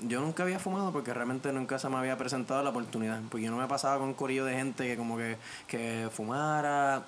yo 0.00 0.20
nunca 0.20 0.42
había 0.42 0.58
fumado 0.58 0.92
porque 0.92 1.14
realmente 1.14 1.52
nunca 1.52 1.78
se 1.78 1.88
me 1.88 1.96
había 1.96 2.18
presentado 2.18 2.62
la 2.64 2.70
oportunidad. 2.70 3.20
Porque 3.30 3.44
yo 3.44 3.52
no 3.52 3.58
me 3.58 3.68
pasaba 3.68 3.98
con 3.98 4.08
un 4.08 4.14
corillo 4.14 4.44
de 4.44 4.54
gente 4.54 4.86
que 4.86 4.96
como 4.96 5.16
que, 5.16 5.36
que 5.68 6.08
fumara, 6.12 7.04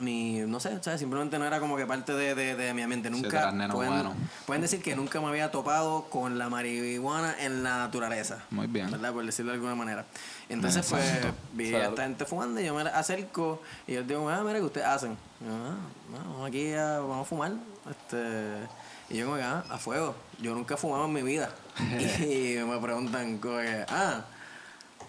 ni, 0.00 0.40
no 0.40 0.60
sé, 0.60 0.82
¿sabes? 0.82 1.00
simplemente 1.00 1.38
no 1.38 1.46
era 1.46 1.60
como 1.60 1.76
que 1.76 1.86
parte 1.86 2.12
de, 2.12 2.34
de, 2.34 2.56
de 2.56 2.74
mi 2.74 2.82
ambiente. 2.82 3.08
Sí, 3.08 3.22
Nunca 3.22 3.50
neno 3.52 3.74
pueden, 3.74 3.92
bueno. 3.92 4.14
pueden 4.46 4.62
decir 4.62 4.82
que 4.82 4.96
nunca 4.96 5.20
me 5.20 5.28
había 5.28 5.50
topado 5.50 6.04
con 6.10 6.38
la 6.38 6.48
marihuana 6.48 7.34
en 7.40 7.62
la 7.62 7.78
naturaleza. 7.78 8.38
Muy 8.50 8.66
bien. 8.66 8.90
¿Verdad? 8.90 9.12
Por 9.12 9.24
decirlo 9.24 9.52
de 9.52 9.56
alguna 9.56 9.74
manera. 9.74 10.04
Entonces, 10.48 10.86
pues, 10.88 11.04
vi 11.52 11.74
a 11.74 11.88
esta 11.88 12.02
gente 12.02 12.24
fumando 12.24 12.60
y 12.60 12.64
yo 12.64 12.74
me 12.74 12.82
acerco 12.82 13.62
y 13.86 13.94
yo 13.94 14.02
digo, 14.02 14.28
ah, 14.28 14.42
mira, 14.44 14.58
¿qué 14.58 14.64
ustedes 14.64 14.86
hacen? 14.86 15.16
Y 15.40 15.44
yo, 15.44 15.52
ah, 15.52 15.76
no, 16.10 16.18
vamos 16.18 16.48
aquí 16.48 16.72
a, 16.74 16.98
vamos 16.98 17.26
a 17.26 17.28
fumar. 17.28 17.52
Este, 17.88 18.66
y 19.10 19.18
yo 19.18 19.26
como 19.26 19.36
que, 19.36 19.42
ah, 19.42 19.64
a 19.68 19.78
fuego. 19.78 20.14
Yo 20.40 20.54
nunca 20.54 20.74
he 20.74 20.76
fumado 20.76 21.04
en 21.04 21.12
mi 21.12 21.22
vida. 21.22 21.50
y 22.20 22.56
me 22.64 22.78
preguntan, 22.78 23.38
como 23.38 23.58
que, 23.58 23.84
ah, 23.88 24.22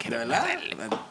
¿de 0.09 0.17
verdad? 0.17 0.45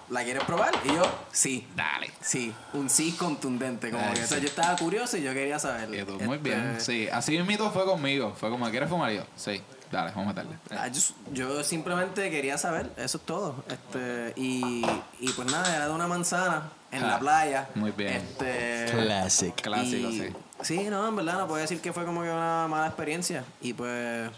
¿La 0.09 0.25
quieres 0.25 0.43
probar? 0.45 0.73
Y 0.85 0.89
yo, 0.95 1.03
sí. 1.33 1.67
Dale. 1.77 2.11
Sí, 2.21 2.53
un 2.75 2.91
sí 2.91 3.13
contundente. 3.13 3.91
Como 3.91 4.13
que, 4.13 4.23
o 4.23 4.27
sea, 4.27 4.39
yo 4.39 4.47
estaba 4.49 4.77
curioso 4.77 5.17
y 5.17 5.23
yo 5.23 5.33
quería 5.33 5.59
saber. 5.59 5.93
Y 5.95 6.05
tú, 6.05 6.19
muy 6.21 6.37
Este, 6.37 6.49
bien. 6.49 6.77
Sí, 6.81 7.09
así 7.13 7.39
mismo 7.43 7.71
fue 7.71 7.85
conmigo. 7.85 8.35
Fue 8.39 8.51
como, 8.51 8.69
¿quieres 8.71 8.89
fumar? 8.89 9.13
Y 9.13 9.17
yo, 9.17 9.25
sí, 9.37 9.61
dale, 9.93 10.11
vamos 10.11 10.27
a 10.27 10.29
meterle. 10.35 10.57
Ah, 10.71 10.89
yo, 10.89 11.01
yo 11.33 11.65
simplemente 11.65 12.29
quería 12.31 12.59
saber, 12.59 12.91
eso 12.97 13.19
es 13.19 13.25
todo. 13.25 13.65
Este, 13.69 14.33
y, 14.37 14.85
y 15.21 15.29
pues 15.35 15.51
nada, 15.51 15.75
era 15.77 15.87
de 15.87 15.93
una 15.95 16.09
manzana 16.09 16.71
en 16.91 17.03
la 17.03 17.17
Ah, 17.17 17.19
playa. 17.21 17.69
muy 17.77 17.93
bien. 17.93 18.17
Este, 18.17 18.87
Classic. 18.91 19.55
Clásico, 19.55 20.11
sí. 20.11 20.27
Sí, 20.63 20.87
no, 20.91 21.09
en 21.09 21.17
verdad 21.17 21.39
no 21.39 21.47
puedo 21.47 21.61
decir 21.61 21.81
que 21.81 21.93
fue 21.93 22.05
como 22.05 22.23
que 22.23 22.29
una 22.31 22.67
mala 22.69 22.87
experiencia. 22.89 23.45
Y 23.63 23.73
pues 23.73 24.31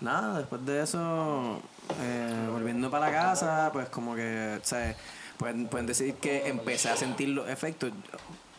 nada, 0.00 0.38
después 0.38 0.64
de 0.64 0.82
eso, 0.82 1.60
eh, 2.02 2.48
volviendo 2.50 2.90
para 2.90 3.06
la 3.06 3.12
casa, 3.12 3.70
pues 3.72 3.88
como 3.88 4.14
que, 4.14 4.58
¿sabes? 4.62 4.96
Pueden, 5.38 5.68
pueden 5.68 5.86
decir 5.86 6.14
que 6.14 6.48
empecé 6.48 6.88
a 6.90 6.96
sentir 6.96 7.28
los 7.28 7.48
efectos. 7.48 7.92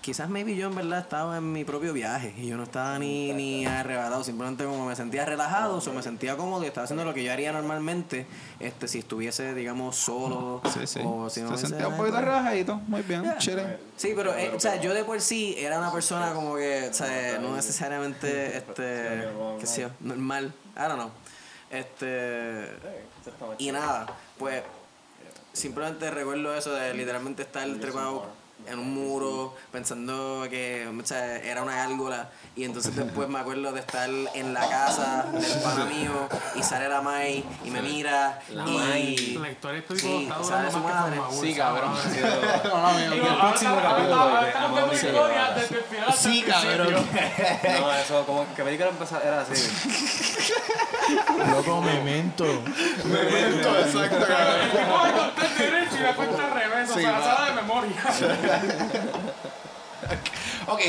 Quizás 0.01 0.29
maybe 0.29 0.55
yo 0.55 0.67
en 0.67 0.75
verdad 0.75 0.99
estaba 0.99 1.37
en 1.37 1.51
mi 1.51 1.65
propio 1.65 1.91
viaje 1.91 2.33
y 2.37 2.47
yo 2.47 2.55
no 2.55 2.63
estaba 2.63 2.97
ni, 2.97 3.33
ni 3.33 3.65
arrebatado, 3.65 4.23
simplemente 4.23 4.63
como 4.63 4.85
me 4.85 4.95
sentía 4.95 5.25
relajado, 5.25 5.79
o 5.85 5.91
me 5.93 6.01
sentía 6.01 6.37
cómodo 6.37 6.63
y 6.63 6.67
estaba 6.67 6.85
haciendo 6.85 7.03
lo 7.03 7.13
que 7.13 7.25
yo 7.25 7.33
haría 7.33 7.51
normalmente 7.51 8.25
este 8.61 8.87
si 8.87 8.99
estuviese, 8.99 9.53
digamos, 9.53 9.97
solo 9.97 10.61
Sí, 10.73 10.87
sí. 10.87 11.01
o 11.03 11.29
si 11.29 11.41
no 11.41 11.57
Se 11.57 11.67
sentía 11.67 11.89
un 11.89 11.97
poquito 11.97 12.21
relajadito. 12.21 12.75
Muy 12.87 13.01
bien, 13.01 13.23
Yeah. 13.23 13.37
chile. 13.37 13.79
Sí, 13.97 14.13
pero 14.15 14.33
eh, 14.33 14.53
o 14.55 14.59
sea, 14.61 14.79
yo 14.79 14.93
de 14.93 15.03
por 15.03 15.19
sí 15.19 15.55
era 15.57 15.77
una 15.77 15.91
persona 15.91 16.31
como 16.33 16.55
que, 16.55 16.87
o 16.89 16.93
sea, 16.93 17.39
no 17.41 17.53
necesariamente 17.53 18.55
este, 18.59 19.27
qué 19.59 19.65
sé 19.65 19.81
yo, 19.81 19.89
normal. 19.99 20.53
I 20.77 20.81
don't 20.83 20.93
know. 20.95 21.09
Este 21.69 22.69
y 23.57 23.71
nada, 23.71 24.07
pues 24.37 24.63
simplemente 25.53 26.09
recuerdo 26.11 26.55
eso 26.55 26.73
de 26.73 26.93
literalmente 26.93 27.41
estar 27.43 27.67
trepado 27.79 28.25
en 28.69 28.79
un 28.79 28.93
muro 28.93 29.55
pensando 29.71 30.47
que 30.49 30.87
o 30.87 31.05
sea, 31.05 31.37
era 31.37 31.63
una 31.63 31.75
gárgola 31.75 32.29
y 32.55 32.63
entonces 32.63 32.95
después 32.95 33.29
me 33.29 33.39
acuerdo 33.39 33.71
de 33.71 33.79
estar 33.79 34.09
en 34.09 34.53
la 34.53 34.67
casa 34.69 35.25
del 35.31 35.61
pana 35.61 35.85
mío 35.85 36.27
y 36.55 36.63
sale 36.63 36.89
la 36.89 37.01
Mai 37.01 37.43
y 37.63 37.69
me 37.69 37.81
mira 37.81 38.39
y 38.49 39.37
La 39.37 39.49
historia 39.49 39.79
estoy 39.79 39.99
Sí, 39.99 40.23
está 40.23 40.43
sabe 40.43 40.47
durando 40.47 40.71
su 40.71 40.79
más 40.79 40.93
madre. 40.93 41.21
Sí, 41.41 41.55
cabrón. 41.55 41.93
El 43.13 43.19
próximo 43.21 43.77
capítulo 43.81 44.17
Sí, 46.15 46.43
cabrón. 46.43 47.07
No, 47.79 47.93
eso, 47.93 48.25
como 48.25 48.45
que 48.55 48.63
película 48.63 48.91
era 49.23 49.41
así. 49.41 49.69
Loco, 51.51 51.81
memento. 51.81 52.45
Exacto, 52.45 54.25
cabrón. 54.27 54.61
El 54.61 54.71
tipo 54.71 55.05
de 55.05 55.11
contar 55.13 55.49
derecho 55.57 55.95
y 55.97 55.99
la 55.99 56.15
cuenta 56.15 56.45
al 56.45 56.53
revés, 56.53 56.89
memoria. 57.81 58.03
Ok, 60.67 60.81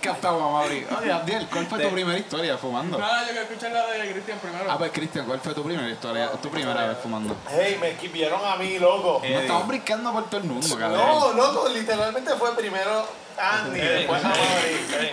captamos, 0.00 0.54
a 0.54 0.64
abrir. 0.64 0.86
Oye, 0.98 1.12
Abdiel, 1.12 1.46
¿cuál 1.48 1.66
fue 1.66 1.78
tu 1.78 1.90
primera 1.90 2.18
historia 2.18 2.56
fumando? 2.56 2.98
Nada, 2.98 3.20
yo 3.22 3.32
quiero 3.32 3.42
escuchar 3.42 3.70
la 3.70 3.86
de 3.86 4.12
Cristian 4.12 4.38
primero. 4.38 4.64
Ah, 4.68 4.78
pues 4.78 4.92
Cristian, 4.92 5.26
¿cuál 5.26 5.40
fue 5.40 5.54
tu 5.54 5.62
primera 5.62 5.88
historia? 5.88 6.30
Tu 6.32 6.50
primera 6.50 6.86
vez 6.86 6.98
fumando. 7.02 7.36
Hey, 7.48 7.76
me 7.80 7.90
esquivieron 7.90 8.40
a 8.44 8.56
mí, 8.56 8.78
loco. 8.78 9.20
No 9.22 9.40
estamos 9.40 9.68
brincando 9.68 10.12
por 10.12 10.24
todo 10.30 10.40
el 10.40 10.46
mundo, 10.46 10.76
cabrón. 10.76 10.98
No, 10.98 11.32
loco, 11.34 11.68
literalmente 11.68 12.34
fue 12.34 12.56
primero 12.56 13.06
Andy, 13.38 13.78
después 13.78 14.24
Amaury. 14.24 15.12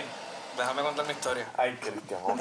Déjame 0.56 0.82
contar 0.82 1.06
mi 1.06 1.12
historia. 1.12 1.46
Ay, 1.56 1.76
Cristian, 1.76 2.20
ok. 2.24 2.40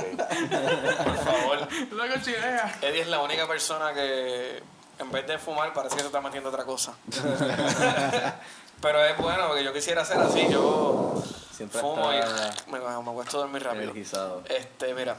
Por 1.03 1.17
favor. 1.17 1.67
Luego 1.91 2.15
chilea. 2.23 2.75
Eddie 2.82 3.01
es 3.01 3.07
la 3.07 3.21
única 3.21 3.45
persona 3.47 3.93
que 3.93 4.63
en 4.99 5.11
vez 5.11 5.28
de 5.28 5.38
fumar 5.38 5.73
parece 5.73 5.95
que 5.95 6.01
se 6.01 6.07
está 6.07 6.21
metiendo 6.21 6.49
otra 6.49 6.63
cosa. 6.63 6.93
Pero 8.82 9.03
es 9.03 9.17
bueno 9.17 9.47
porque 9.47 9.63
yo 9.63 9.73
quisiera 9.73 10.01
hacer 10.03 10.17
así, 10.19 10.47
yo 10.49 11.21
Siempre 11.55 11.82
fumo 11.82 12.11
y 12.13 12.17
me, 12.71 12.80
me 12.80 13.11
acuesto 13.11 13.38
a 13.38 13.41
dormir 13.41 13.63
rápido. 13.63 13.84
energizado. 13.84 14.43
Este, 14.47 14.93
mira, 14.93 15.15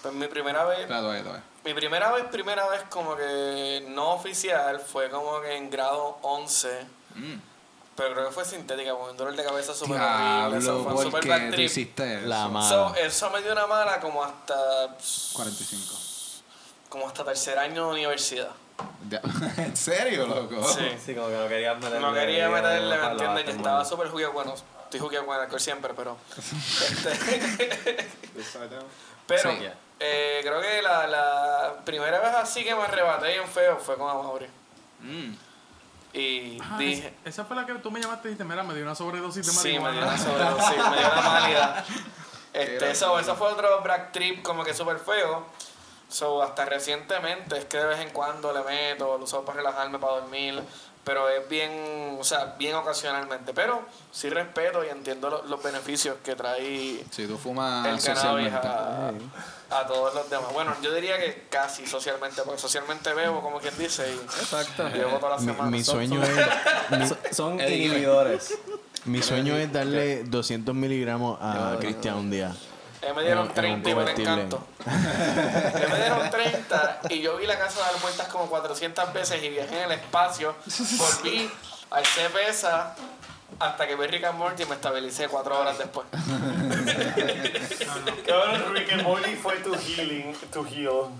pues 0.00 0.14
mi 0.14 0.26
primera 0.28 0.64
vez, 0.64 0.88
mi 1.64 1.74
primera 1.74 2.10
vez, 2.12 2.24
primera 2.30 2.66
vez 2.68 2.82
como 2.88 3.14
que 3.16 3.84
no 3.90 4.12
oficial 4.14 4.80
fue 4.80 5.10
como 5.10 5.40
que 5.40 5.56
en 5.56 5.70
grado 5.70 6.18
11, 6.22 6.86
Mm. 7.14 7.34
pero 7.94 8.14
creo 8.14 8.28
que 8.28 8.32
fue 8.34 8.44
sintética, 8.46 8.92
con 8.94 9.10
un 9.10 9.16
dolor 9.18 9.36
de 9.36 9.44
cabeza 9.44 9.74
súper 9.74 10.00
horrible, 10.00 10.58
eso 10.58 10.82
fue 10.82 10.92
un 10.92 10.96
¿por 10.96 11.04
super 11.04 11.28
bad 11.28 11.50
trip. 11.50 11.66
hiciste? 11.66 12.22
La 12.22 12.48
mala. 12.48 12.68
So, 12.68 12.94
eso 12.94 13.28
me 13.30 13.42
dio 13.42 13.52
una 13.52 13.66
mala 13.66 14.00
como 14.00 14.24
hasta 14.24 14.96
45. 15.34 15.94
como 16.88 17.06
hasta 17.06 17.22
tercer 17.24 17.58
año 17.58 17.84
de 17.88 17.92
universidad. 17.92 18.48
¿En 19.58 19.76
serio, 19.76 20.26
loco? 20.26 20.66
Sí. 20.72 20.88
Sí, 21.04 21.14
como 21.14 21.28
que 21.28 21.34
no 21.36 21.48
querías 21.48 21.76
meterle. 21.76 22.00
No 22.00 22.14
quería 22.14 22.48
meterle, 22.48 22.96
¿me 22.96 23.02
la 23.02 23.10
entiendes? 23.12 23.44
Yo 23.46 23.50
estaba 23.52 23.84
súper 23.84 24.08
jugueado, 24.08 24.32
bueno, 24.32 24.54
estoy 24.84 25.00
jugueado 25.00 25.26
con 25.26 25.38
alcohol 25.40 25.60
siempre, 25.60 25.92
pero... 25.94 26.16
este, 26.36 28.08
pero, 29.26 29.50
Sí. 29.52 29.58
eh, 30.00 30.40
creo 30.42 30.60
que 30.60 30.82
la, 30.82 31.06
la 31.06 31.74
primera 31.84 32.18
vez 32.20 32.34
así 32.34 32.64
que 32.64 32.74
me 32.74 32.82
arrebaté 32.82 33.28
bien 33.28 33.46
feo 33.48 33.78
fue 33.78 33.96
con 33.96 34.10
Amaury. 34.10 34.46
Mm. 35.00 35.34
Y 36.14 36.58
dije... 36.78 37.14
es- 37.24 37.34
esa 37.34 37.44
fue 37.44 37.56
la 37.56 37.64
que 37.64 37.72
tú 37.74 37.90
me 37.90 38.00
llamaste 38.00 38.28
y 38.28 38.30
dijiste, 38.32 38.44
mira, 38.44 38.62
me 38.62 38.74
dio 38.74 38.82
una 38.82 38.94
sobredosis 38.94 39.46
de 39.46 39.52
Sí, 39.52 39.72
me 39.74 39.80
marihuana. 39.80 40.14
dio 40.16 40.32
una 40.34 40.56
sobredosis, 40.58 40.76
me 40.90 40.96
dio 40.98 41.06
una 41.12 41.22
pálida. 41.22 41.84
Este, 42.52 42.90
eso, 42.90 43.18
eso 43.18 43.34
fue 43.36 43.48
otro 43.48 43.80
black 43.80 44.12
trip 44.12 44.42
como 44.42 44.62
que 44.62 44.74
súper 44.74 44.98
feo. 44.98 45.46
So, 46.12 46.42
hasta 46.42 46.66
recientemente 46.66 47.56
es 47.56 47.64
que 47.64 47.78
de 47.78 47.86
vez 47.86 48.00
en 48.00 48.10
cuando 48.10 48.52
le 48.52 48.62
meto, 48.64 49.16
lo 49.16 49.24
uso 49.24 49.42
para 49.46 49.58
relajarme, 49.58 49.98
para 49.98 50.16
dormir. 50.20 50.62
Pero 51.04 51.28
es 51.28 51.48
bien, 51.48 52.16
o 52.20 52.22
sea, 52.22 52.54
bien 52.58 52.74
ocasionalmente. 52.76 53.52
Pero 53.54 53.80
sí 54.12 54.28
respeto 54.28 54.84
y 54.84 54.88
entiendo 54.88 55.30
lo- 55.30 55.42
los 55.44 55.60
beneficios 55.62 56.16
que 56.22 56.36
trae 56.36 57.02
Si 57.10 57.26
tú 57.26 57.38
fumas 57.38 57.86
el 57.86 58.00
cannabis 58.14 58.52
socialmente. 58.52 58.68
a, 58.68 59.12
a 59.80 59.86
todos 59.86 60.14
los 60.14 60.28
demás. 60.30 60.52
Bueno, 60.52 60.76
yo 60.82 60.94
diría 60.94 61.18
que 61.18 61.46
casi 61.50 61.86
socialmente, 61.86 62.42
porque 62.44 62.60
socialmente 62.60 63.14
bebo, 63.14 63.40
como 63.40 63.58
quien 63.58 63.76
dice, 63.78 64.06
y 64.14 64.18
Exacto. 64.18 64.88
llevo 64.90 65.18
toda 65.18 65.30
la 65.36 65.38
Mi, 65.38 65.46
semana. 65.46 65.70
mi 65.70 65.82
Son- 65.84 65.94
sueño 65.96 66.22
son- 66.24 66.38
es 67.00 67.18
mi, 67.20 67.34
Son 67.34 67.60
inhibidores. 67.60 68.58
mi 69.06 69.22
sueño 69.22 69.56
es 69.56 69.72
darle 69.72 70.22
200 70.24 70.72
miligramos 70.74 71.38
a 71.40 71.78
Cristian 71.80 72.16
un 72.16 72.30
día. 72.30 72.54
Eh, 73.02 73.12
me 73.14 73.22
dieron 73.22 73.50
En- 73.56 73.64
en 73.64 73.72
un 73.74 73.82
30 73.82 73.90
y 73.90 73.94
me 73.94 74.10
encantó. 74.12 74.66
Eh, 74.86 75.86
me 75.90 75.96
dieron 75.98 76.30
30 76.30 77.00
y 77.10 77.20
yo 77.20 77.36
vi 77.36 77.46
la 77.46 77.58
casa 77.58 77.80
dar 77.80 78.00
vueltas 78.00 78.28
como 78.28 78.46
400 78.46 79.12
veces 79.12 79.42
y 79.42 79.48
viajé 79.48 79.76
en 79.78 79.84
el 79.90 79.92
espacio. 79.98 80.54
Volví, 80.98 81.50
alcé 81.90 82.28
pesa 82.30 82.94
hasta 83.58 83.86
que 83.86 83.96
vi 83.96 84.06
Rick 84.06 84.24
and 84.24 84.38
Morty 84.38 84.62
y 84.62 84.66
me 84.66 84.76
estabilicé 84.76 85.28
cuatro 85.28 85.58
horas 85.60 85.78
después. 85.78 86.06
Cabrón, 88.26 88.74
Rick 88.74 88.92
and 88.92 89.02
Morty 89.02 89.34
fue 89.36 89.56
tu 89.56 89.74
healing, 89.74 90.34
tu 90.52 90.64
heal. 90.66 91.10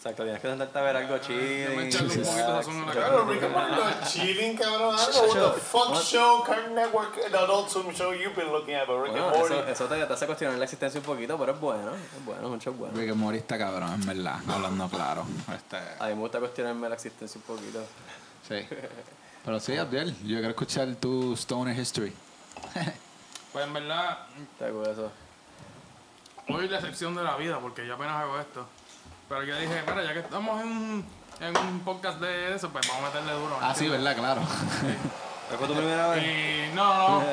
Exacto, 0.00 0.22
tienes 0.22 0.40
que 0.40 0.48
sentarte 0.48 0.78
a 0.78 0.82
ver 0.82 0.96
algo 0.96 1.18
chido. 1.18 1.38
Déjame 1.38 1.88
echarle 1.88 2.08
un 2.08 2.24
poquito 2.24 2.32
de 2.56 2.62
sazón 2.62 2.82
a 2.82 2.86
la 2.86 2.92
Cabrón, 2.94 3.26
cara. 3.26 3.32
Rick 3.34 3.42
and 3.42 3.52
Morty 3.52 3.72
no 3.74 3.88
es 3.90 4.10
chilling, 4.10 4.56
cabrón. 4.56 4.94
I 4.94 5.12
don't 5.12 5.34
know 5.34 5.44
what 5.44 5.54
the 5.54 5.60
fuck 5.60 6.02
show, 6.02 6.42
Cartoon 6.42 6.74
Network, 6.74 7.14
the 7.30 7.36
Adult 7.38 7.68
Swim 7.68 7.92
show 7.94 8.12
you've 8.14 8.34
been 8.34 8.50
looking 8.50 8.74
at, 8.76 8.86
but 8.86 8.96
Rick 9.02 9.12
Bueno, 9.12 9.28
and 9.28 9.36
Morty. 9.38 9.54
eso, 9.56 9.68
eso 9.68 9.84
te, 9.88 10.06
te 10.06 10.12
hace 10.14 10.26
cuestionar 10.26 10.56
la 10.56 10.64
existencia 10.64 10.98
un 11.00 11.04
poquito, 11.04 11.36
pero 11.38 11.52
es 11.52 11.60
bueno. 11.60 11.90
Es 11.94 12.24
bueno, 12.24 12.40
es 12.40 12.48
un 12.48 12.60
show 12.60 12.72
bueno. 12.72 12.96
Rick 12.96 13.10
and 13.10 13.18
Morty 13.20 13.38
está 13.38 13.58
cabrón, 13.58 13.92
en 13.92 14.06
verdad. 14.06 14.38
Hablando 14.48 14.88
claro. 14.88 15.24
Este, 15.54 15.76
A 15.98 16.06
mí 16.06 16.14
me 16.14 16.20
gusta 16.20 16.38
cuestionarme 16.38 16.88
la 16.88 16.94
existencia 16.94 17.38
un 17.38 17.56
poquito. 17.56 17.80
sí. 18.48 18.66
Pero 19.44 19.58
sí, 19.60 19.76
Abdiel, 19.76 20.14
yo 20.20 20.36
quiero 20.36 20.48
escuchar 20.50 20.94
tu 20.96 21.34
Stoner 21.34 21.78
History. 21.78 22.12
Pues 23.52 23.66
en 23.66 23.72
verdad, 23.72 24.18
cool 24.60 24.86
eso. 24.86 25.10
hoy 26.48 26.68
la 26.68 26.76
excepción 26.78 27.16
de 27.16 27.24
la 27.24 27.36
vida, 27.36 27.58
porque 27.58 27.84
yo 27.84 27.94
apenas 27.96 28.14
hago 28.14 28.38
esto. 28.38 28.64
Pero 29.30 29.44
yo 29.44 29.56
dije, 29.60 29.80
mira, 29.86 30.02
ya 30.02 30.12
que 30.12 30.18
estamos 30.18 30.60
en, 30.60 31.04
en 31.38 31.56
un 31.56 31.80
podcast 31.84 32.18
de 32.18 32.52
eso, 32.52 32.68
pues 32.70 32.84
vamos 32.88 33.04
a 33.04 33.06
meterle 33.06 33.32
duro. 33.40 33.56
Ah, 33.62 33.72
sí. 33.72 33.86
¿verdad? 33.86 34.16
Claro. 34.16 34.40
¿Cuál 35.46 35.58
fue 35.60 35.68
tu 35.68 35.74
primera 35.74 36.08
vez? 36.08 36.24
Y 36.24 36.74
no, 36.74 37.08
no. 37.10 37.20
Mi 37.20 37.26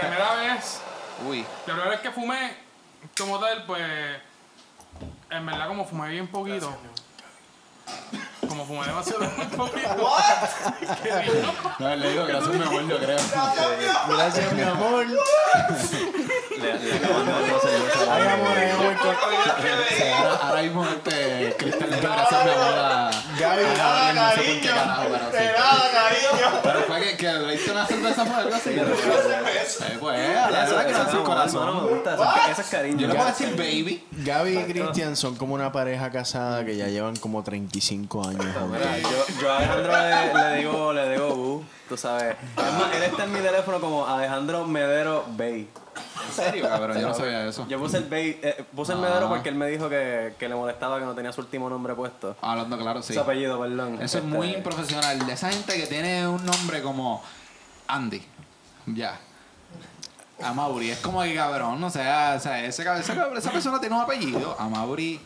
primera 0.00 0.34
vez, 0.34 0.80
Uy. 1.24 1.42
la 1.42 1.74
primera 1.74 1.90
vez 1.90 2.00
que 2.00 2.10
fumé 2.10 2.56
como 3.16 3.38
tal, 3.38 3.64
pues 3.66 3.82
en 5.30 5.46
verdad 5.46 5.68
como 5.68 5.84
fumé 5.84 6.08
bien 6.10 6.26
poquito. 6.26 6.76
Como 8.48 8.64
fumé 8.66 8.86
demasiado 8.86 9.24
poquito. 9.56 10.08
No, 11.78 11.96
le 11.96 12.10
digo 12.10 12.26
gracias, 12.26 12.54
mi 12.54 12.62
amor, 12.62 12.88
yo 12.88 12.98
creo. 12.98 13.18
Gracias, 14.08 14.52
mi 14.52 14.62
amor. 14.62 15.06
Le. 15.06 16.72
Ay, 18.10 18.22
ahora, 20.12 20.34
ahora 20.42 20.62
mismo 20.62 20.84
este 20.84 21.56
Cristian 21.58 21.90
le 21.90 22.00
gracias, 22.00 22.44
mi 22.44 22.50
amor, 22.50 22.74
a 22.78 23.10
Gaby, 23.38 23.62
a 23.64 23.74
Gabriel, 23.74 24.14
no 24.16 24.30
sé 24.30 24.60
qué 24.60 24.68
carajo, 24.68 25.02
pero 25.10 25.24
sí. 25.30 25.46
Pero 26.62 26.80
fue 26.82 27.00
que, 27.00 27.16
que 27.16 27.32
le 27.32 27.52
diste 27.52 27.70
una 27.70 27.86
cerveza 27.86 28.24
por 28.24 28.34
algo 28.36 28.54
así. 28.54 28.70
Eh, 28.70 29.96
Pues, 30.00 30.36
a 30.36 30.50
la 30.50 30.64
Eso, 30.64 30.76
verdad 30.76 30.86
que 30.86 30.92
no 30.92 31.12
no, 31.18 31.24
corazón. 31.24 31.66
no 31.66 31.80
me 31.82 31.88
gusta. 31.94 32.14
Eso, 32.50 32.60
es- 32.62 32.66
cariño. 32.68 32.98
Yo 33.00 33.08
le 33.08 33.14
puedo 33.14 33.26
decir 33.28 33.50
baby. 33.56 34.04
Gaby 34.24 34.58
y 34.58 34.64
Cristian 34.64 35.16
son 35.16 35.36
como 35.36 35.54
una 35.54 35.70
pareja 35.72 36.10
casada 36.10 36.64
que 36.64 36.76
ya 36.76 36.86
llevan 36.88 37.16
como 37.16 37.42
35 37.42 38.28
años 38.28 38.44
yo, 38.46 39.40
yo 39.40 39.52
a 39.52 39.56
Alejandro 39.58 39.92
le, 39.92 40.50
le 40.50 40.56
digo, 40.58 40.92
le 40.92 41.10
digo, 41.10 41.28
uh, 41.34 41.64
tú 41.88 41.96
sabes. 41.96 42.36
Es 42.56 42.72
más, 42.74 42.94
él 42.94 43.02
está 43.02 43.24
en 43.24 43.32
mi 43.32 43.40
teléfono 43.40 43.80
como 43.80 44.06
Alejandro 44.06 44.66
Medero 44.66 45.24
Bay. 45.36 45.68
¿En 46.26 46.32
serio, 46.32 46.68
cabrón? 46.68 47.00
Yo 47.00 47.08
no 47.08 47.14
sabía 47.14 47.46
eso. 47.46 47.66
Yo 47.68 47.78
puse 47.78 47.98
el 47.98 48.04
Bay, 48.04 48.38
eh, 48.42 48.64
puse 48.74 48.92
el 48.92 48.98
Medero 48.98 49.28
porque 49.28 49.48
él 49.48 49.54
me 49.54 49.66
dijo 49.68 49.88
que, 49.88 50.34
que 50.38 50.48
le 50.48 50.54
molestaba 50.54 50.98
que 50.98 51.04
no 51.04 51.14
tenía 51.14 51.32
su 51.32 51.40
último 51.40 51.70
nombre 51.70 51.94
puesto. 51.94 52.36
Hablando 52.40 52.76
claro, 52.78 53.02
sí. 53.02 53.14
Su 53.14 53.20
apellido, 53.20 53.58
perdón. 53.60 53.94
Eso 53.94 54.18
es 54.18 54.24
Este, 54.24 54.26
muy 54.26 54.54
improfesional. 54.54 55.24
De 55.26 55.32
esa 55.32 55.50
gente 55.50 55.74
que 55.76 55.86
tiene 55.86 56.26
un 56.28 56.44
nombre 56.44 56.82
como 56.82 57.22
Andy. 57.86 58.22
Ya. 58.86 59.18
Amauri. 60.42 60.90
Es 60.90 60.98
como 60.98 61.22
que 61.22 61.34
cabrón. 61.34 61.82
O 61.82 61.90
sea, 61.90 62.34
o 62.36 62.40
sea 62.40 62.62
ese, 62.64 62.82
esa, 62.82 62.98
esa 63.34 63.50
persona 63.50 63.80
tiene 63.80 63.94
un 63.96 64.02
apellido. 64.02 64.54
Amauri 64.58 65.20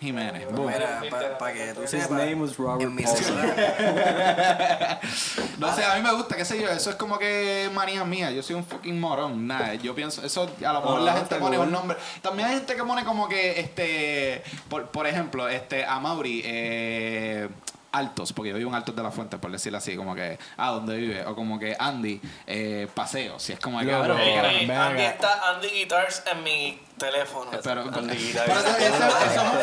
Jiménez. 0.00 0.50
Boom. 0.52 0.66
Mira, 0.72 1.00
para 1.38 1.52
que 1.54 1.72
tú 1.72 1.82
His 1.84 1.90
sepas. 1.90 2.10
name 2.10 2.34
was 2.34 2.56
Robert 2.58 2.82
en 2.82 2.94
mi. 2.94 3.04
No 5.58 5.74
sé, 5.74 5.84
a 5.84 5.94
mí 5.96 6.02
me 6.02 6.12
gusta, 6.12 6.36
qué 6.36 6.44
sé 6.44 6.60
yo, 6.60 6.68
eso 6.68 6.90
es 6.90 6.96
como 6.96 7.18
que 7.18 7.70
manía 7.72 8.04
mía, 8.04 8.30
yo 8.30 8.42
soy 8.42 8.56
un 8.56 8.64
fucking 8.64 8.98
morón, 9.00 9.46
nada, 9.46 9.74
yo 9.74 9.94
pienso, 9.94 10.24
eso 10.24 10.50
a 10.66 10.72
lo 10.72 10.80
mejor 10.80 11.00
Ah, 11.00 11.04
la 11.04 11.12
gente 11.14 11.36
pone 11.36 11.56
cool. 11.56 11.66
un 11.66 11.72
nombre, 11.72 11.96
también 12.22 12.48
hay 12.48 12.56
gente 12.56 12.74
que 12.74 12.82
pone 12.84 13.04
como 13.04 13.28
que, 13.28 13.60
este, 13.60 14.42
por, 14.68 14.86
por 14.88 15.06
ejemplo, 15.06 15.48
este, 15.48 15.84
a 15.84 16.00
Mauri, 16.00 16.42
eh, 16.44 17.48
Altos, 17.92 18.32
porque 18.32 18.50
yo 18.50 18.56
vivo 18.56 18.70
en 18.70 18.74
Altos 18.76 18.96
de 18.96 19.02
la 19.04 19.12
Fuente, 19.12 19.38
por 19.38 19.52
decirlo 19.52 19.78
así, 19.78 19.94
como 19.96 20.14
que, 20.16 20.36
ah, 20.56 20.70
¿dónde 20.72 20.96
vive? 20.96 21.24
O 21.26 21.36
como 21.36 21.58
que 21.60 21.76
Andy, 21.78 22.20
eh, 22.46 22.88
Paseo, 22.92 23.38
si 23.38 23.52
es 23.52 23.60
como 23.60 23.78
que, 23.78 23.86
cabrón, 23.86 24.18
Ey, 24.18 24.30
¿qué 24.30 24.34
carajo? 24.36 24.54
ven 24.58 24.70
Andy 24.72 25.02
está 25.04 25.50
Andy 25.54 25.68
Guitars 25.68 26.22
en 26.32 26.42
mi 26.42 26.80
teléfono. 26.98 27.52
Pero, 27.62 27.82
Andy 27.82 28.32
pero 28.34 28.52
eso, 28.52 28.68
eso- 28.68 29.60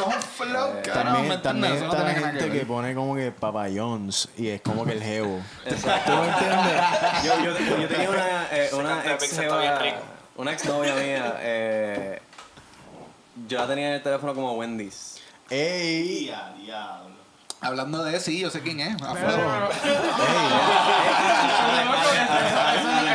eso 0.00 0.10
es 0.10 0.16
un 0.16 0.22
flow, 0.22 0.50
eso 0.50 0.68
es 0.68 0.76
un 0.76 0.82
flow, 0.82 0.94
cabrón, 0.94 1.28
¿me 1.28 1.28
También, 1.28 1.32
entiendes? 1.32 1.42
también 1.42 1.80
no 1.80 1.92
está 1.92 2.02
la 2.04 2.14
gente 2.14 2.48
ver. 2.48 2.52
que 2.60 2.66
pone 2.66 2.94
como 2.94 3.14
que 3.16 3.30
Papa 3.32 3.66
John's 3.74 4.28
y 4.36 4.48
es 4.48 4.60
como 4.62 4.84
que 4.84 4.92
el 4.92 5.02
jevo. 5.02 5.40
Exacto. 5.66 6.12
¿Tú 6.12 6.18
me 6.22 6.28
entiendes? 6.28 6.82
Yo, 7.24 7.44
yo, 7.44 7.78
yo 7.82 7.88
tenía 7.88 8.10
una, 8.10 8.46
eh, 8.52 8.70
una 8.72 9.04
ex 9.12 9.38
jeva- 9.38 9.94
una 10.36 10.52
ex 10.52 10.64
novia 10.64 10.94
mía. 10.94 11.34
Eh, 11.40 12.20
yo 13.48 13.58
la 13.58 13.66
tenía 13.66 13.88
en 13.88 13.94
el 13.94 14.02
teléfono 14.02 14.34
como 14.34 14.52
Wendy's. 14.54 15.18
¡Ey! 15.48 16.32
Hablando 17.62 18.02
de 18.04 18.18
sí, 18.20 18.40
yo 18.40 18.48
sé 18.48 18.62
quién 18.62 18.80
es. 18.80 18.94
a 19.02 19.14
fuego. 19.14 19.68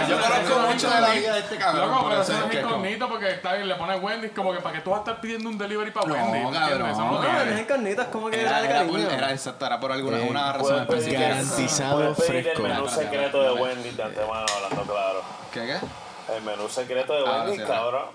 Yo 0.07 0.19
conozco 0.21 0.59
mucho 0.67 0.89
de 0.89 1.01
la 1.01 1.09
vida 1.11 1.33
de 1.33 1.39
este 1.39 1.55
cabrón. 1.57 1.89
Loco, 1.89 2.05
pero 2.09 2.21
eso 2.21 2.31
es 2.33 2.37
es 2.39 2.45
es 2.55 2.63
incógnito 2.63 3.09
porque 3.09 3.29
está 3.31 3.53
bien, 3.53 3.67
le 3.67 3.75
pones 3.75 4.01
Wendy's 4.03 4.31
como 4.35 4.53
que 4.53 4.59
para 4.59 4.75
que 4.75 4.81
tú 4.81 4.91
vas 4.91 4.99
a 4.99 5.01
estar 5.01 5.21
pidiendo 5.21 5.49
un 5.49 5.57
delivery 5.57 5.89
para 5.91 6.07
No, 6.07 6.13
Wendy's. 6.13 6.35
¿entiendes? 6.45 6.69
cabrón. 6.69 6.89
Eso 6.91 6.99
no 6.99 7.05
No, 7.05 7.11
No, 7.13 7.21
no 7.21 7.27
es 7.37 7.43
tienes. 7.43 7.59
encarnitas, 7.61 8.07
como 8.07 8.29
que 8.29 8.41
Era, 8.41 8.61
de 8.61 8.67
cariño. 8.69 9.09
era 9.09 9.31
exacto, 9.31 9.65
era 9.65 9.79
por 9.79 9.91
alguna 9.91 10.17
Eh, 10.19 10.27
una 10.29 10.53
razón 10.53 10.81
específica. 10.81 11.19
Garantizado 11.21 11.95
Puedes 12.13 12.17
pedir 12.29 12.43
fresco. 12.43 12.65
el 12.67 12.73
menú 12.73 12.87
secreto 12.87 13.41
de. 13.43 13.61
Wendy 13.61 13.89
de 13.91 14.03
antemano, 14.03 14.45
hablando 14.55 14.93
claro. 14.93 15.21
¿Qué 15.51 15.59
qué? 15.65 15.77
El 16.35 16.43
menú 16.43 16.67
secreto 16.69 17.13
de 17.13 17.19
Ahora 17.19 17.43
Wendy, 17.43 17.57
sí, 17.57 17.63
cabrón. 17.65 18.05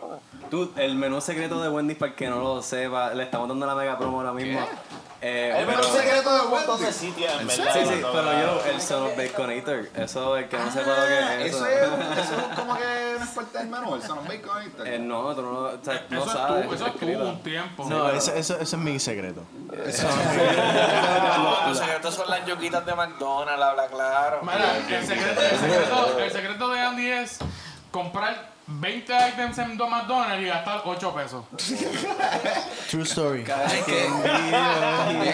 Tú, 0.50 0.72
el 0.76 0.94
menú 0.96 1.20
secreto 1.20 1.60
de 1.62 1.68
Wendy's, 1.68 1.96
para 1.96 2.10
el 2.10 2.16
que 2.16 2.28
no 2.28 2.40
lo 2.40 2.62
sepa, 2.62 3.14
le 3.14 3.22
estamos 3.24 3.48
dando 3.48 3.66
la 3.66 3.74
mega 3.74 3.98
promo 3.98 4.18
ahora 4.18 4.32
mismo. 4.32 4.60
Eh, 5.22 5.54
El 5.58 5.66
menú 5.66 5.80
pero- 5.82 5.92
secreto 6.00 6.34
de 6.34 6.42
montón 6.48 6.80
de 6.80 6.92
sitios, 6.92 7.30
en 7.40 7.46
verdad. 7.46 7.72
Sí, 7.74 7.80
sí, 7.80 7.86
hablando 7.88 8.12
pero 8.12 8.22
claro. 8.24 8.38
yo, 8.64 8.70
el 8.70 8.80
Son 8.80 9.02
of 9.06 9.16
Baconator, 9.18 9.88
eso, 9.96 10.36
el 10.36 10.48
que 10.48 10.56
no 10.58 10.72
sepa 10.72 10.90
lo 10.98 11.06
que 11.06 11.18
es 11.18 11.24
Ah, 11.24 11.34
eso. 11.44 11.66
Eso 11.66 11.66
es, 11.66 12.18
eso 12.24 12.34
es 12.40 12.58
como 12.58 12.74
que 12.76 13.16
no 13.18 13.24
es 13.24 13.30
parte 13.30 13.58
del 13.58 13.66
menú, 13.68 13.94
el 13.96 14.02
son 14.02 14.18
of 14.18 14.26
bacon 14.28 14.62
y 14.66 14.70
tal. 14.70 14.86
Eh, 14.86 14.98
no, 14.98 15.34
tú 15.34 15.42
no, 15.42 15.50
lo- 15.52 15.68
o 15.68 15.78
sea, 15.84 16.06
no 16.08 16.22
Eso 16.22 16.32
sabes. 16.32 16.62
es 16.62 16.68
tú, 16.68 16.74
eso 16.74 16.86
es 16.86 16.94
escrito. 16.94 17.20
tú 17.20 17.28
un 17.28 17.42
tiempo. 17.42 17.84
No, 17.88 18.10
eso, 18.10 18.32
eso, 18.34 18.54
eso 18.54 18.62
es 18.76 18.82
mi 18.82 18.98
secreto. 18.98 19.42
No, 19.60 21.66
los 21.68 21.78
secretos 21.78 22.14
son 22.14 22.30
las 22.30 22.46
yoquitas 22.46 22.84
de 22.86 22.94
McDonald's, 22.94 23.62
habla 23.62 23.86
claro. 23.88 24.38
Mira, 24.42 24.76
el 24.78 25.06
secreto, 25.06 25.40
el, 25.42 25.58
secreto, 25.58 26.18
el 26.18 26.32
secreto 26.32 26.68
de 26.70 26.80
Andy 26.80 27.10
es 27.10 27.38
comprar 27.90 28.52
20 28.72 29.12
items 29.28 29.58
en 29.58 29.76
Don 29.76 29.90
McDonald's 29.90 30.42
y 30.42 30.46
gastar 30.46 30.82
8 30.84 31.14
pesos. 31.14 31.44
True 32.88 33.02
story. 33.02 33.44
Que 33.44 34.08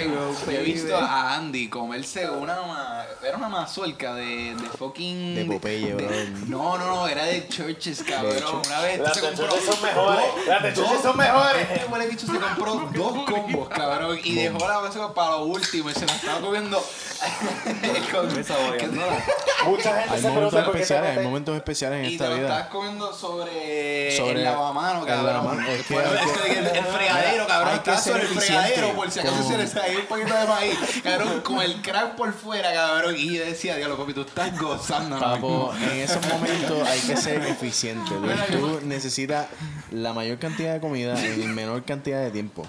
yo 0.09 0.51
he 0.51 0.63
visto 0.63 0.97
a 0.97 1.35
Andy 1.37 1.69
comerse 1.69 2.29
una 2.31 2.55
ma- 2.63 3.05
era 3.23 3.37
una 3.37 3.49
mazorca 3.49 4.15
de, 4.15 4.55
de 4.55 4.69
fucking 4.79 5.35
De 5.35 5.45
Popeye, 5.45 5.95
brother. 5.95 6.29
No, 6.49 6.79
no, 6.79 6.87
no, 6.87 7.09
era 7.09 7.25
de 7.25 7.47
Churches, 7.49 8.03
cabrón. 8.03 8.63
Una 8.67 8.81
vez 8.81 9.01
Las 9.01 9.15
se 9.15 9.21
compró 9.21 9.47
Churches 9.49 9.65
son 9.67 9.83
mejores. 9.83 10.25
Las 10.47 10.63
de 10.63 10.73
Churches 10.75 11.01
son 11.03 11.17
mejores. 11.17 11.71
Este 11.71 11.85
huele 11.87 12.07
bicho 12.07 12.27
se 12.27 12.39
compró 12.39 12.75
dos 12.95 13.25
combos, 13.31 13.69
cabrón, 13.69 14.19
y 14.23 14.35
dejó 14.35 14.67
la 14.67 14.81
mazorca 14.81 15.13
para 15.15 15.31
lo 15.33 15.45
último 15.47 15.91
y 15.91 15.95
se 15.95 16.07
la 16.07 16.13
estaba 16.15 16.41
comiendo 16.41 16.79
con- 18.13 18.45
saboreándola. 18.45 19.25
Mucha 19.67 19.99
gente 20.01 20.15
Hay 20.15 20.21
se 20.23 20.29
momentos 20.29 20.55
especiales, 20.67 21.19
hay 21.19 21.25
momentos 21.25 21.57
especiales 21.57 21.99
en 22.01 22.05
y 22.05 22.09
te 22.09 22.15
esta 22.25 22.29
lo 22.29 22.37
vida. 22.37 22.69
comiendo 22.69 23.13
sobre, 23.27 24.17
Sobre 24.17 24.33
el 24.39 24.45
lavamano, 24.45 25.01
el 25.01 25.07
cabrón. 25.07 25.27
lavamano. 25.27 25.69
Es 25.69 25.87
que 25.87 25.95
Por- 25.95 26.05
hay 26.05 26.51
que- 26.53 26.59
el, 26.59 26.67
el 26.67 26.85
fregadero, 26.85 27.47
cabrón. 27.47 27.81
ser 27.85 27.99
sobre 27.99 28.23
el 28.23 28.29
fregadero, 28.29 28.93
por 28.95 29.11
si 29.11 29.21
acaso 29.21 29.49
se 29.49 29.59
le 29.59 29.67
salía 29.67 29.99
un 29.99 30.07
poquito 30.07 30.35
de 30.35 30.47
maíz. 30.47 30.79
Cabrón, 31.03 31.41
con 31.43 31.61
el 31.63 31.83
crack 31.83 32.15
por 32.17 32.33
fuera, 32.33 32.73
cabrón. 32.73 33.15
Y 33.17 33.35
yo 33.37 33.45
decía, 33.45 33.77
diablo, 33.77 33.97
papi, 33.99 34.15
tú 34.15 34.23
estás 34.23 34.59
gozando. 34.59 35.19
Papo, 35.19 35.73
mismo". 35.73 35.93
en 35.93 35.99
esos 36.01 36.27
momentos 36.29 36.89
hay 36.89 37.01
que 37.01 37.17
ser 37.17 37.43
eficiente. 37.43 38.11
Tú 38.51 38.81
necesitas 38.85 39.47
la 39.91 40.13
mayor 40.13 40.39
cantidad 40.39 40.73
de 40.75 40.81
comida 40.81 41.23
en 41.25 41.55
menor 41.55 41.85
cantidad 41.85 42.21
de 42.23 42.31
tiempo. 42.31 42.67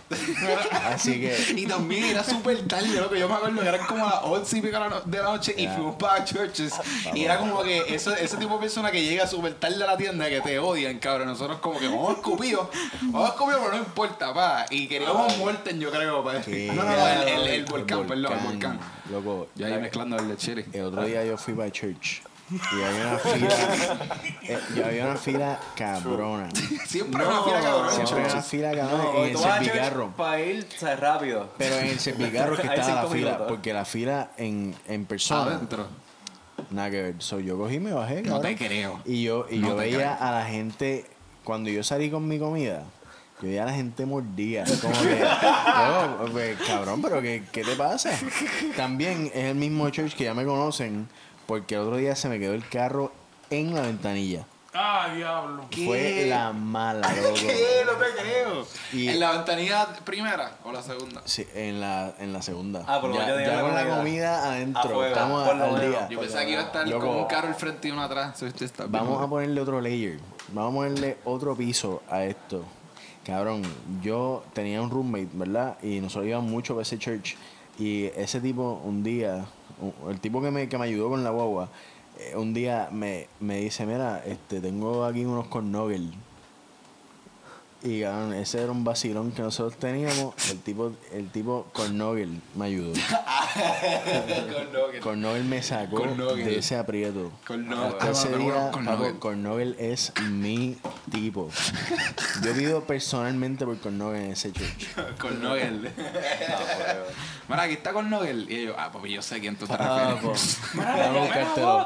Así 0.86 1.20
que 1.20 1.38
Y 1.56 1.66
también 1.66 2.06
era 2.06 2.24
súper 2.24 2.68
tarde, 2.68 2.88
loco. 3.00 3.16
Yo 3.16 3.28
me 3.28 3.36
acuerdo 3.36 3.62
que 3.62 3.68
eran 3.68 3.86
como 3.88 4.06
a 4.08 4.10
las 4.16 4.20
11 4.24 4.58
y 4.58 4.62
pico 4.62 4.78
de 5.06 5.18
la 5.18 5.24
noche 5.24 5.54
y 5.58 5.68
fuimos 5.68 5.96
para 5.96 6.24
churches. 6.26 6.74
Y 7.14 7.24
era 7.24 7.38
como 7.38 7.62
que 7.64 7.94
eso, 7.94 8.14
ese 8.16 8.38
tipo 8.38 8.56
de 8.56 8.60
persona 8.62 8.92
que 8.92 9.02
llega 9.04 9.26
súper 9.28 9.54
tarde 9.56 9.84
a 9.84 9.88
la 9.88 9.98
tienda 9.98 10.28
que 10.30 10.42
te 10.48 10.60
odian, 10.60 10.98
cabrón. 11.00 11.28
Nosotros 11.28 11.60
como 11.60 11.78
que 11.80 11.88
vamos 11.88 12.12
escupidos, 12.18 12.68
vamos 13.04 13.30
escupidos, 13.30 13.60
pero 13.64 13.72
no 13.74 13.80
importa, 13.80 14.34
pa. 14.34 14.66
Y 14.70 14.88
queríamos 14.88 15.38
muerten, 15.38 15.80
yo 15.80 15.92
creo, 15.92 16.24
pa. 16.24 16.42
que- 16.42 16.68
No, 16.74 16.84
no, 16.84 16.84
no, 16.84 17.08
el, 17.08 17.28
el, 17.28 17.48
el 17.48 17.66
volcán, 17.66 18.08
perdón, 18.08 18.34
el 18.34 18.40
volcán. 18.46 18.80
Loco, 19.12 19.48
Yo 19.56 19.68
ahí 19.68 19.78
mezclando 19.80 20.18
el 20.18 20.28
de 20.30 20.38
Chile. 20.38 20.66
el 20.74 20.84
otro 20.86 21.04
día 21.04 21.24
yo 21.26 21.38
fui 21.38 21.54
para 21.54 21.72
church 21.72 22.22
y 22.50 22.82
había 22.82 23.08
una 23.08 23.18
fila, 23.20 23.56
eh, 24.44 24.60
y 24.76 24.82
había 24.82 25.06
una 25.06 25.16
fila 25.18 25.60
cabrona. 25.76 26.50
Siempre 26.88 27.26
una 27.26 27.44
fila 27.44 27.60
cabrón. 27.62 27.92
Siempre 27.94 28.26
una 28.32 28.42
fila 28.42 28.72
cabrona 28.72 29.04
No, 29.04 29.18
en 29.26 29.30
el 29.32 29.38
servicarro. 29.38 30.12
para 30.16 30.40
ir, 30.40 30.68
o 30.76 30.80
sea, 30.80 30.96
rápido. 30.96 31.50
Pero 31.58 31.76
en 31.76 31.88
el 31.88 32.00
servicarro 32.00 32.56
que 32.56 32.68
estaba 32.68 33.04
la 33.04 33.08
fila, 33.10 33.26
minutos. 33.32 33.48
porque 33.50 33.74
la 33.74 33.84
fila 33.86 34.30
en, 34.38 34.74
en 34.88 35.06
persona, 35.06 35.42
Adentro. 35.56 35.88
Nada 36.72 36.90
que 36.92 37.02
ver. 37.02 37.16
So, 37.20 37.40
yo 37.40 37.58
cogí 37.58 37.76
y 37.76 37.80
me 37.80 37.94
bajé, 37.94 38.22
No 38.24 38.34
cabrón. 38.42 38.56
te 38.56 38.68
creo. 38.68 39.00
Y 39.06 39.24
yo, 39.24 39.46
y 39.50 39.58
No 39.60 39.70
yo 39.70 39.76
veía 39.76 39.98
creo. 40.18 40.28
a 40.28 40.32
la 40.32 40.46
gente, 40.46 41.06
cuando 41.44 41.70
yo 41.70 41.84
salí 41.84 42.10
con 42.10 42.28
mi 42.28 42.40
comida, 42.40 42.84
yo 43.42 43.48
veía 43.50 43.64
a 43.64 43.68
la 43.68 43.74
gente 43.74 44.06
mordida. 44.06 44.64
Como 44.82 44.94
que, 45.02 45.24
"Oh, 46.24 46.26
pues, 46.32 46.58
cabrón, 46.68 47.02
pero 47.02 47.22
¿qué, 47.22 47.44
¿qué 47.52 47.64
te 47.64 47.76
pasa? 47.76 48.12
También 48.76 49.28
es 49.34 49.46
el 49.46 49.56
mismo 49.56 49.90
church 49.90 50.14
que 50.16 50.24
ya 50.26 50.34
me 50.34 50.46
conocen, 50.46 51.08
porque 51.46 51.76
el 51.76 51.82
otro 51.82 51.98
día 51.98 52.16
se 52.16 52.30
me 52.30 52.40
quedó 52.40 52.54
el 52.54 52.68
carro 52.68 53.12
en 53.50 53.74
la 53.74 53.82
ventanilla. 53.82 54.46
Ah, 54.80 55.10
diablo. 55.16 55.64
Fue 55.72 56.28
la 56.28 56.54
mala, 56.54 57.10
loco. 57.16 57.34
¿Qué? 57.36 57.82
No 57.86 57.94
te 57.94 58.06
creo. 58.22 58.68
Y- 58.94 59.08
¿En 59.10 59.20
la 59.20 59.32
ventanilla 59.32 59.88
primera 60.06 60.58
o 60.64 60.72
la 60.72 60.84
segunda? 60.84 61.22
Sí, 61.26 61.48
en 61.56 61.80
la, 61.82 62.14
en 62.20 62.32
la 62.32 62.44
segunda. 62.44 62.84
Ah, 62.88 63.02
por 63.02 63.10
lo 63.10 63.16
ya, 63.16 63.26
menos 63.26 63.42
ya 63.48 63.62
con 63.62 63.74
la 63.74 63.98
comida. 63.98 64.46
adentro. 64.46 65.04
Estamos 65.06 65.48
al 65.50 65.82
día. 65.82 66.08
Yo 66.10 66.20
pensaba 66.20 66.46
que 66.46 66.52
iba 66.52 66.62
a 66.62 66.66
estar 66.66 66.88
Loco. 66.88 67.08
con 67.08 67.16
un 67.18 67.26
carro 67.26 67.48
al 67.48 67.56
frente 67.56 67.88
y 67.88 67.92
uno 67.92 68.04
atrás. 68.04 68.40
Bien 68.40 68.54
Vamos 68.92 69.22
a 69.24 69.28
ponerle 69.28 69.62
otro 69.62 69.82
layer. 69.82 70.20
Vamos 70.50 70.72
a 70.72 70.76
ponerle 70.76 71.18
otro 71.26 71.56
piso 71.56 72.04
a 72.10 72.24
esto. 72.24 72.64
Cabrón, 73.26 73.64
yo 74.02 74.44
tenía 74.54 74.82
un 74.82 74.90
roommate, 74.92 75.30
¿verdad? 75.34 75.78
Y 75.82 76.00
nosotros 76.00 76.28
íbamos 76.28 76.50
mucho 76.52 76.78
a 76.78 76.84
ese 76.84 76.98
church. 77.00 77.36
Y 77.80 78.06
ese 78.16 78.40
tipo, 78.42 78.80
un 78.84 79.04
día, 79.04 79.46
el 80.10 80.20
tipo 80.20 80.42
que 80.42 80.50
me, 80.52 80.70
que 80.70 80.78
me 80.78 80.86
ayudó 80.86 81.10
con 81.10 81.24
la 81.24 81.30
guagua, 81.32 81.70
eh, 82.20 82.36
un 82.36 82.54
día 82.54 82.90
me, 82.92 83.28
me 83.40 83.60
dice, 83.60 83.86
mira, 83.86 84.24
este, 84.26 84.60
tengo 84.62 85.06
aquí 85.06 85.26
unos 85.26 85.48
cornogel. 85.48 86.14
Y 87.88 88.02
cabrón, 88.02 88.34
ese 88.34 88.62
era 88.62 88.72
un 88.74 88.84
vacilón 88.84 89.32
que 89.32 89.42
nosotros 89.42 89.78
teníamos. 89.80 90.36
El 90.52 90.60
tipo, 90.60 90.92
el 91.14 91.30
tipo 91.30 91.68
Cornogel 91.72 92.42
me 92.54 92.66
ayudó. 92.66 92.92
Cornogel. 94.54 95.00
Cornogel 95.00 95.46
me 95.46 95.64
sacó 95.64 95.96
Cornogel. 95.96 96.44
de 96.44 96.58
ese 96.58 96.76
aprieto. 96.76 97.32
Hasta 97.48 98.12
ese 98.12 98.30
Cornogel 99.20 99.78
es 99.80 100.12
mi 100.30 100.78
tipo. 101.10 101.50
Yo 102.44 102.54
pido 102.54 102.84
personalmente 102.84 103.64
por 103.64 103.80
Cornogel 103.80 104.22
en 104.22 104.32
ese 104.32 104.52
church. 104.52 104.88
Con 105.18 105.42
Nogel. 105.42 105.90
Mira, 107.48 107.64
aquí 107.64 107.74
está 107.76 107.94
con 107.94 108.10
Nogel. 108.10 108.52
Y 108.52 108.58
ellos, 108.58 108.76
ah, 108.78 108.92
papi, 108.92 109.14
yo 109.14 109.22
sé 109.22 109.40
quién 109.40 109.56
tú 109.56 109.66
te 109.66 109.78
refieres. 109.78 110.60
Mira, 110.74 110.92
Vamos 110.92 111.06
a 111.06 111.10
mira, 111.10 111.22
buscártelo. 111.22 111.86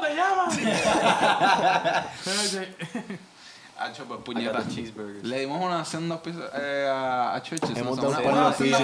¿cómo 2.24 2.42
te? 2.50 3.31
Hacho, 3.84 4.04
pues 4.04 4.20
puñeta. 4.20 4.62
Le 5.22 5.40
dimos 5.40 5.60
una 5.62 5.84
senda 5.84 6.20
eh, 6.54 6.88
a, 6.90 7.34
a 7.34 7.42
Churches. 7.42 7.76
Hemos 7.76 7.98
una- 7.98 8.08
dado 8.08 8.22
una- 8.22 8.32
una 8.32 8.44
los 8.48 8.56
senda 8.56 8.78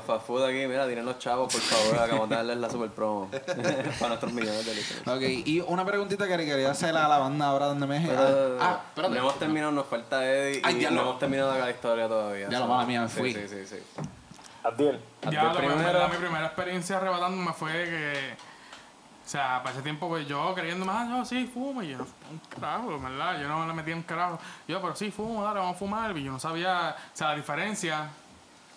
fast 0.00 0.26
food 0.26 0.44
aquí, 0.44 0.66
mira, 0.66 0.86
tienen 0.86 1.04
los 1.04 1.18
chavos, 1.18 1.52
por 1.52 1.60
favor, 1.62 1.98
acabamos 1.98 2.28
de 2.28 2.36
darles 2.36 2.56
la 2.58 2.70
super 2.70 2.90
promo. 2.90 3.30
Para 3.98 4.08
nuestros 4.08 4.32
millones 4.32 4.66
de 4.66 4.74
listeners. 4.74 5.08
Ok, 5.08 5.22
y 5.46 5.60
una 5.66 5.84
preguntita 5.84 6.26
que 6.28 6.36
le 6.36 6.44
quería 6.46 6.70
hacer 6.70 6.96
a 6.96 7.08
la 7.08 7.18
banda 7.18 7.46
ahora 7.46 7.66
donde 7.66 7.86
me 7.86 8.00
Pero, 8.06 8.58
Ah, 8.60 8.80
espérate. 8.88 9.14
No 9.14 9.20
hemos 9.20 9.38
terminado, 9.38 9.72
nos 9.72 9.86
falta 9.86 10.24
Eddie 10.24 10.60
Ay, 10.64 10.76
y 10.76 10.80
ya 10.80 10.90
no 10.90 11.00
hemos 11.02 11.18
terminado 11.18 11.58
la 11.58 11.70
historia 11.70 12.08
todavía. 12.08 12.48
Ya 12.50 12.60
lo 12.60 12.66
mala 12.66 12.84
mía, 12.86 13.02
me 13.02 13.08
fui. 13.08 13.32
Sí, 13.32 13.40
sí, 13.48 13.66
sí. 13.66 13.76
Abdiel. 14.64 15.00
Ya, 15.30 15.44
lo, 15.44 15.52
primero. 15.56 15.78
en 15.78 15.84
verdad, 15.86 16.10
mi 16.10 16.16
primera 16.16 16.46
experiencia 16.46 16.96
arrebatándome 16.98 17.52
fue 17.52 17.72
que. 17.72 18.57
O 19.28 19.30
sea, 19.30 19.62
para 19.62 19.74
ese 19.74 19.82
tiempo, 19.82 20.08
pues 20.08 20.26
yo 20.26 20.54
creyendo 20.54 20.86
más, 20.86 21.06
yo 21.06 21.22
sí, 21.22 21.50
fumo. 21.52 21.82
Y 21.82 21.90
yo 21.90 21.98
no 21.98 22.04
un 22.30 22.38
carajo, 22.48 22.98
¿verdad? 22.98 23.38
Yo 23.38 23.46
no 23.46 23.66
le 23.66 23.74
metía 23.74 23.94
un 23.94 24.02
carajo. 24.02 24.40
Yo, 24.66 24.80
pero 24.80 24.96
sí, 24.96 25.10
fumo, 25.10 25.44
dale, 25.44 25.58
vamos 25.60 25.76
a 25.76 25.78
fumar. 25.78 26.16
Y 26.16 26.24
yo 26.24 26.32
no 26.32 26.40
sabía, 26.40 26.96
o 26.96 27.14
sea, 27.14 27.28
la 27.28 27.36
diferencia 27.36 28.08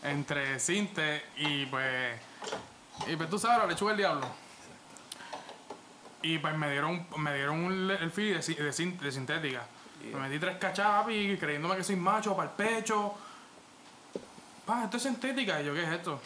entre 0.03 0.59
cinte 0.59 1.23
y 1.37 1.67
pues. 1.67 2.19
Y 3.07 3.15
pues 3.15 3.29
tú 3.29 3.39
sabes, 3.39 3.59
la 3.59 3.65
lechuga 3.65 3.91
del 3.91 3.99
diablo. 3.99 4.27
Y 6.21 6.37
pues 6.37 6.57
me 6.57 6.69
dieron, 6.69 7.07
me 7.15 7.33
dieron 7.33 7.63
un, 7.63 7.89
el 7.89 8.11
feed 8.11 8.41
de, 8.41 8.55
de, 8.55 8.71
de 8.71 9.11
sintética. 9.13 9.61
Me 10.03 10.19
metí 10.19 10.37
tres 10.37 10.57
cachapas 10.57 11.13
creyéndome 11.39 11.77
que 11.77 11.83
soy 11.85 11.95
macho 11.95 12.35
para 12.35 12.49
el 12.49 12.55
pecho. 12.57 13.13
Pa, 14.65 14.83
esto 14.83 14.97
es 14.97 15.03
sintética. 15.03 15.61
Y 15.61 15.65
yo, 15.67 15.73
¿qué 15.73 15.83
es 15.83 15.89
esto? 15.91 16.19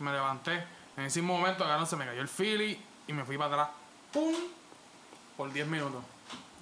Me 0.00 0.10
levanté. 0.10 0.60
En 0.96 1.04
ese 1.04 1.20
mismo 1.20 1.38
momento, 1.38 1.62
cabrón, 1.62 1.86
se 1.86 1.94
me 1.94 2.04
cayó 2.04 2.20
el 2.20 2.28
Philly 2.28 2.89
y 3.06 3.12
me 3.12 3.24
fui 3.24 3.36
para 3.38 3.50
atrás. 3.54 3.68
¡Pum! 4.12 4.34
Por 5.36 5.52
10 5.52 5.66
minutos. 5.66 6.02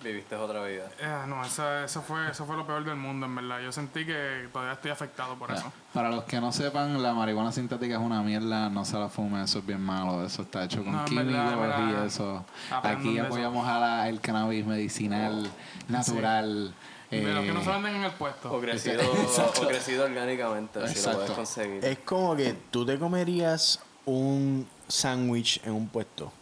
Viviste 0.03 0.37
otra 0.37 0.63
vida. 0.65 0.89
Eh, 1.01 1.25
no, 1.27 1.45
eso, 1.45 1.69
eso, 1.81 2.03
fue, 2.03 2.31
eso 2.31 2.47
fue 2.47 2.57
lo 2.57 2.65
peor 2.65 2.85
del 2.85 2.95
mundo, 2.95 3.27
en 3.27 3.35
verdad. 3.35 3.61
Yo 3.61 3.73
sentí 3.73 4.07
que 4.07 4.49
todavía 4.53 4.75
estoy 4.75 4.93
afectado 4.93 5.35
por 5.35 5.51
eso. 5.51 5.73
Para 5.93 6.09
los 6.11 6.23
que 6.23 6.41
no 6.41 6.53
sepan, 6.53 7.03
la 7.03 7.13
marihuana 7.15 7.51
sintética 7.51 7.95
es 7.97 8.01
una 8.01 8.23
mierda, 8.23 8.69
no 8.69 8.85
se 8.85 8.97
la 8.97 9.09
fumen, 9.09 9.43
eso 9.43 9.59
es 9.59 9.67
bien 9.67 9.81
malo, 9.81 10.25
eso 10.25 10.43
está 10.43 10.63
hecho 10.65 10.85
con 10.85 10.93
No, 10.93 11.05
químicos 11.05 11.33
y 11.33 12.07
eso. 12.07 12.45
Aquí 12.71 13.09
de 13.15 13.19
eso. 13.19 13.27
apoyamos 13.27 13.67
a 13.67 13.81
la- 13.81 14.09
el 14.09 14.21
cannabis 14.21 14.65
medicinal, 14.65 15.51
natural. 15.89 16.73
De 17.11 17.23
los 17.23 17.43
que 17.45 17.53
no 17.53 17.61
eh, 17.61 17.65
se 17.65 17.71
venden 17.71 17.97
en 17.97 18.05
el 18.05 18.13
puesto. 18.13 18.53
O 18.53 18.61
crecido, 18.61 19.01
Exacto. 19.23 19.63
o 19.63 19.67
crecido 19.67 20.05
orgánicamente, 20.05 20.79
si 20.81 20.85
lo 20.85 20.91
Exacto. 20.93 21.19
puedes 21.21 21.33
conseguir. 21.33 21.85
Es 21.85 21.99
como 22.01 22.37
que 22.37 22.53
tú 22.71 22.87
te 22.87 22.97
comerías 23.01 23.81
un 24.05 24.69
sándwich 24.89 25.61
en 25.65 25.73
un 25.73 25.89
puesto. 25.89 26.33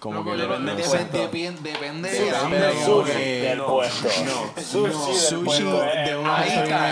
Como 0.00 0.24
que 0.24 0.30
depende 0.30 0.74
del 0.76 0.76
Depende, 0.76 1.18
puesto. 1.18 1.62
depende, 1.62 2.10
del 2.10 2.74
como 2.74 2.86
sushi 2.86 3.12
que- 3.12 3.40
del 3.42 3.60
puesto. 3.62 4.08
No, 4.24 4.62
Sushi 4.62 5.62
de 5.64 6.16
una 6.16 6.36
Ahí 6.38 6.50
está, 6.50 6.84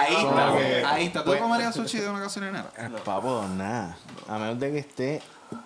ahí 0.00 0.14
Como 0.14 0.28
está, 0.38 0.56
que- 0.56 0.84
ahí 0.84 1.06
está. 1.06 1.24
¿Tú 1.24 1.30
pues- 1.30 1.40
comerías 1.40 1.74
sushi 1.74 1.98
de 1.98 2.08
una 2.08 2.20
gasolinera? 2.20 2.70
Papo, 3.04 3.44
nada. 3.56 3.96
A 4.28 4.38
menos 4.38 4.60
de 4.60 4.70
que 4.70 4.78
esté 4.78 5.22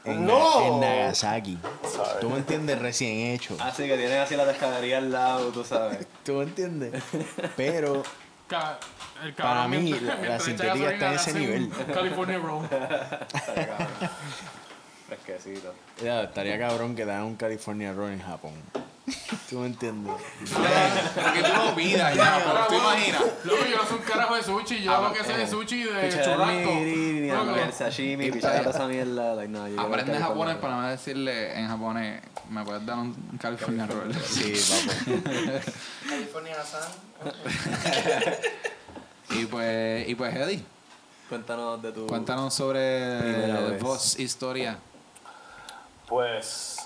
en, 0.07 0.25
No. 0.25 0.63
en 0.67 0.81
Nagasaki. 0.81 1.59
Sorry. 1.93 2.21
Tú 2.23 2.31
me 2.31 2.37
entiendes, 2.39 2.79
recién 2.79 3.19
hecho. 3.35 3.55
Así 3.61 3.87
que 3.87 3.97
tienen 3.99 4.21
así 4.21 4.35
la 4.35 4.47
descargaría 4.47 4.97
al 4.97 5.13
lado, 5.13 5.49
tú 5.51 5.65
sabes. 5.65 6.07
¿Tú 6.25 6.35
me 6.37 6.45
entiendes? 6.45 7.03
Pero 7.57 8.03
Ca- 8.49 8.79
el 9.25 9.33
Para 9.35 9.67
mí, 9.69 9.79
mientras- 9.83 10.21
la- 10.21 10.29
la 10.29 10.41
sintética 10.41 10.93
está 10.93 11.09
en 11.09 11.15
ese 11.15 11.33
nivel. 11.39 11.71
California 11.93 12.39
Roll. 12.39 12.69
Fresquecito. 15.07 15.75
estaría 16.23 16.59
cabrón 16.59 16.95
que 16.97 17.03
hagan 17.03 17.25
un 17.25 17.37
California 17.37 17.93
Roll 17.93 18.13
en 18.13 18.23
Japón. 18.23 18.53
¿Tú 19.51 19.59
me 19.59 19.67
entiendes? 19.67 20.15
Porque 20.39 21.43
tú 21.43 21.65
lo 21.65 21.75
pidas 21.75 22.15
ya, 22.15 22.41
pero 22.45 22.67
tú 22.69 22.75
imaginas. 22.75 23.23
Luego 23.45 23.65
yo 23.67 23.77
no 23.77 23.85
soy 23.85 23.99
un 23.99 24.05
carajo 24.05 24.37
de 24.37 24.43
sushi, 24.45 24.83
yo 24.83 25.03
lo 25.03 25.13
que 25.13 25.25
sé 25.25 25.37
de 25.37 25.47
sushi 25.47 25.83
de 25.83 26.09
churrasco. 26.11 27.59
el 27.59 27.73
sashimi, 27.73 28.31
pichar 28.31 28.67
esa 28.67 28.87
mierda. 28.87 29.45
No, 29.47 29.83
Aprende 29.83 30.19
japonés 30.19 30.57
para 30.57 30.77
no 30.77 30.89
decirle 30.89 31.59
en 31.59 31.67
japonés, 31.69 32.23
¿me 32.49 32.65
puedes 32.65 32.87
dar 32.87 32.99
un 32.99 33.15
California 33.41 33.87
Roll? 33.87 34.15
Sí, 34.15 34.55
papo. 34.71 35.21
California 36.09 36.57
San. 36.65 36.83
Y 39.31 39.47
pues, 39.47 40.09
y 40.09 40.15
pues 40.15 40.35
Eddie. 40.37 40.63
Cuéntanos 41.29 41.81
de 41.81 41.93
tu... 41.93 42.07
cuéntanos 42.07 42.53
sobre 42.53 43.79
vos 43.79 44.19
historia. 44.19 44.79
Pues 46.07 46.77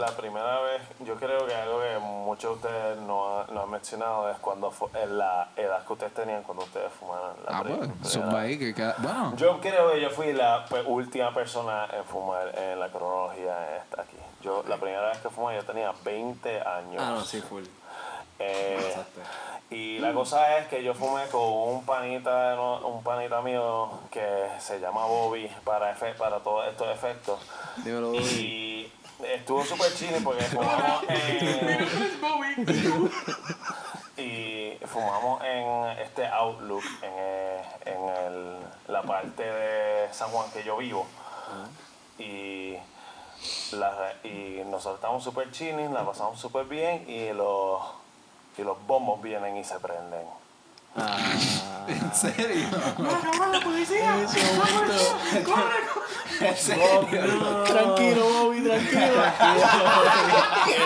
la 0.00 0.06
primera 0.16 0.60
vez, 0.60 0.82
yo 1.00 1.16
creo 1.16 1.46
que 1.46 1.54
algo 1.54 1.80
que 1.80 1.98
muchos 1.98 2.50
de 2.62 2.68
ustedes 2.68 2.98
no, 3.00 3.38
ha- 3.40 3.46
no 3.52 3.62
han 3.62 3.70
mencionado 3.70 4.30
es 4.30 4.38
cuando 4.38 4.72
es 4.94 5.08
la 5.10 5.48
edad 5.56 5.84
que 5.86 5.92
ustedes 5.92 6.14
tenían 6.14 6.42
cuando 6.42 6.64
ustedes 6.64 6.90
fumaron 6.92 7.36
la 7.46 7.58
Ah, 7.58 7.62
pues, 7.64 8.16
ahí, 8.34 8.58
que 8.58 8.74
queda- 8.74 8.94
bueno. 8.98 9.34
Yo 9.36 9.60
creo 9.60 9.92
que 9.92 10.00
yo 10.00 10.10
fui 10.10 10.32
la 10.32 10.64
pues, 10.68 10.84
última 10.86 11.34
persona 11.34 11.86
en 11.92 12.04
fumar 12.04 12.56
en 12.58 12.80
la 12.80 12.88
cronología 12.88 13.76
esta 13.76 14.02
aquí. 14.02 14.16
Yo 14.42 14.62
la 14.68 14.76
primera 14.76 15.08
vez 15.08 15.18
que 15.18 15.28
fumé 15.28 15.56
yo 15.56 15.64
tenía 15.64 15.92
20 16.04 16.60
años. 16.62 17.02
Ah, 17.04 17.10
no, 17.16 17.20
sí, 17.24 17.40
full. 17.40 17.64
Eh, 18.40 18.94
y 19.70 19.98
la 19.98 20.12
cosa 20.14 20.58
es 20.58 20.68
que 20.68 20.82
yo 20.82 20.94
fumé 20.94 21.26
con 21.26 21.42
un 21.42 21.84
panita, 21.84 22.54
no- 22.54 22.86
un 22.86 23.02
panita 23.02 23.42
mío 23.42 23.90
que 24.10 24.46
se 24.60 24.78
llama 24.80 25.04
Bobby 25.06 25.50
para 25.64 25.94
efe- 25.94 26.14
para 26.16 26.38
todos 26.38 26.66
estos 26.68 26.88
efectos. 26.88 27.40
Dímelo, 27.78 28.12
Bobby. 28.12 28.18
Y 28.24 28.92
estuvo 29.24 29.64
súper 29.64 29.92
chile 29.94 30.20
porque 30.22 30.42
fumamos 30.44 31.02
en, 31.08 31.88
y 34.16 34.78
fumamos 34.86 35.42
en 35.44 35.98
este 36.00 36.26
Outlook, 36.26 36.84
en, 37.02 37.12
eh, 37.16 37.62
en 37.86 38.08
el- 38.08 38.58
la 38.88 39.02
parte 39.02 39.42
de 39.44 40.12
San 40.12 40.30
Juan 40.30 40.50
que 40.50 40.62
yo 40.64 40.76
vivo. 40.78 41.06
Y, 42.18 42.76
la- 43.72 44.14
y 44.24 44.62
nosotros 44.66 44.96
estamos 44.96 45.22
súper 45.22 45.50
chilling, 45.52 45.92
la 45.94 46.04
pasamos 46.04 46.40
súper 46.40 46.64
bien 46.64 47.04
y 47.08 47.32
los, 47.32 47.80
y 48.56 48.62
los 48.62 48.84
bombos 48.86 49.22
vienen 49.22 49.56
y 49.56 49.64
se 49.64 49.78
prenden. 49.78 50.26
¿En 51.88 52.14
serio? 52.14 52.66
Tranquilo, 57.66 58.28
Bobby, 58.28 58.60
tranquilo. 58.62 59.22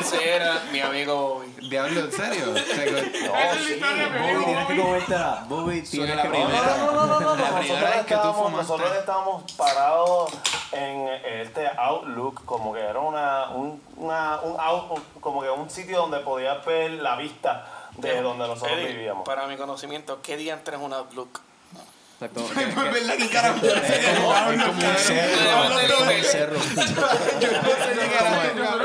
Ese 0.00 0.34
era 0.36 0.62
mi 0.72 0.80
amigo 0.80 1.34
Bobby. 1.34 1.68
Diablo, 1.68 2.00
¿en 2.00 2.12
serio? 2.12 2.46
No, 2.52 2.54
sí. 2.54 3.80
Bobby, 3.80 4.44
tienes 4.44 4.66
que 4.66 4.76
comértela. 4.76 5.44
Bobby, 5.48 5.82
tienes 5.82 6.16
la 6.16 6.22
que 6.22 6.28
primera- 6.28 6.58
comértela. 6.58 6.76
No, 6.78 6.92
no, 6.92 7.06
no, 7.06 7.20
no, 7.20 7.34
La 7.36 7.50
no, 7.50 7.58
primera 7.58 7.80
nosotros 7.80 7.80
vez 7.82 8.06
que 8.06 8.14
tú 8.14 8.14
estábamos, 8.14 8.36
fumaste. 8.50 8.72
nosotros 8.72 8.96
estábamos 8.98 9.52
parados 9.52 10.32
en 10.72 11.08
este 11.24 11.68
Outlook, 11.78 12.44
como 12.44 12.72
que 12.74 12.80
era 12.80 12.98
una, 13.00 13.48
un, 13.50 13.80
una, 13.96 14.40
un 14.42 14.60
out, 14.60 14.90
un- 14.90 15.20
como 15.20 15.42
que 15.42 15.50
un 15.50 15.70
sitio 15.70 15.98
donde 15.98 16.18
podías 16.20 16.64
ver 16.64 16.90
la 16.92 17.16
vista 17.16 17.64
de 17.96 18.22
donde 18.22 18.46
nosotros 18.46 18.78
Eddie, 18.78 18.92
vivíamos. 18.92 19.24
Para 19.24 19.46
mi 19.46 19.56
conocimiento, 19.56 20.20
¿qué 20.22 20.36
día 20.36 20.54
entra 20.54 20.76
en 20.76 20.82
un 20.82 20.92
Outlook? 20.92 21.40
Exacto. 22.20 22.44
Pues 22.74 22.92
verdad 22.92 23.16
que 23.16 23.28
carajo. 23.28 23.66
Es 23.66 24.62
como 24.62 24.78
un 24.78 26.24
cerro. 26.24 26.56
Es 26.56 26.92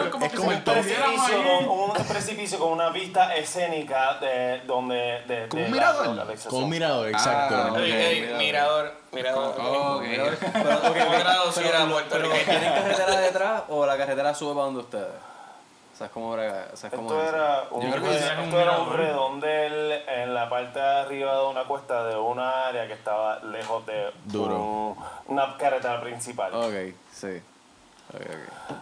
como. 0.09 0.25
Es 0.25 0.33
como 0.33 0.51
el 0.51 0.63
precipicio, 0.63 1.43
con, 1.43 1.69
un 1.69 2.07
precipicio 2.07 2.59
con 2.59 2.71
una 2.71 2.89
vista 2.89 3.35
escénica 3.35 4.15
de 4.19 4.61
donde 4.65 5.23
de, 5.27 5.47
¿Como 5.49 5.61
de 5.61 5.69
un 5.69 5.75
la 5.75 5.77
mirador? 5.77 6.37
Con 6.49 6.63
un 6.63 6.69
mirador, 6.69 7.09
exacto. 7.09 7.55
Ah, 7.55 7.77
mirador, 8.37 8.93
mirador. 9.11 9.55
Ok. 9.57 10.03
Pero, 10.03 10.77
ok, 10.77 10.97
¿Cómo 10.97 11.17
traducir 11.19 11.75
a 11.75 11.87
Puerto 11.87 12.09
pero 12.09 12.23
Rico? 12.23 12.35
¿tienen 12.45 12.73
carretera 12.73 13.19
detrás 13.19 13.63
o 13.69 13.85
la 13.85 13.97
carretera 13.97 14.33
sube 14.33 14.53
para 14.53 14.65
donde 14.65 14.79
ustedes? 14.81 15.36
¿Sabes 15.97 16.11
cómo 16.13 16.33
brega? 16.33 16.67
¿Sabes 16.75 16.95
cómo 16.95 17.09
Esto 17.09 17.23
es? 17.23 17.33
era 17.33 17.63
un, 17.71 17.81
Yo 17.81 17.89
creo 17.91 18.03
que 18.03 18.09
sí 18.19 18.23
es 18.23 18.37
un 18.37 18.43
esto 18.45 18.59
era 18.61 18.71
un 18.77 18.89
mirador. 18.89 18.99
redondel 18.99 19.91
en 20.07 20.33
la 20.35 20.47
parte 20.47 20.77
de 20.79 20.85
arriba 20.85 21.35
de 21.39 21.45
una 21.47 21.63
cuesta 21.63 22.03
de 22.05 22.15
una 22.15 22.67
área 22.67 22.85
que 22.87 22.93
estaba 22.93 23.39
lejos 23.39 23.83
de 23.87 24.11
Duro. 24.25 24.55
un- 24.57 24.95
una 25.27 25.57
carretera 25.57 25.99
principal. 26.01 26.53
Ok, 26.53 26.93
sí. 27.11 27.41
Ok, 28.13 28.21
ok. 28.21 28.75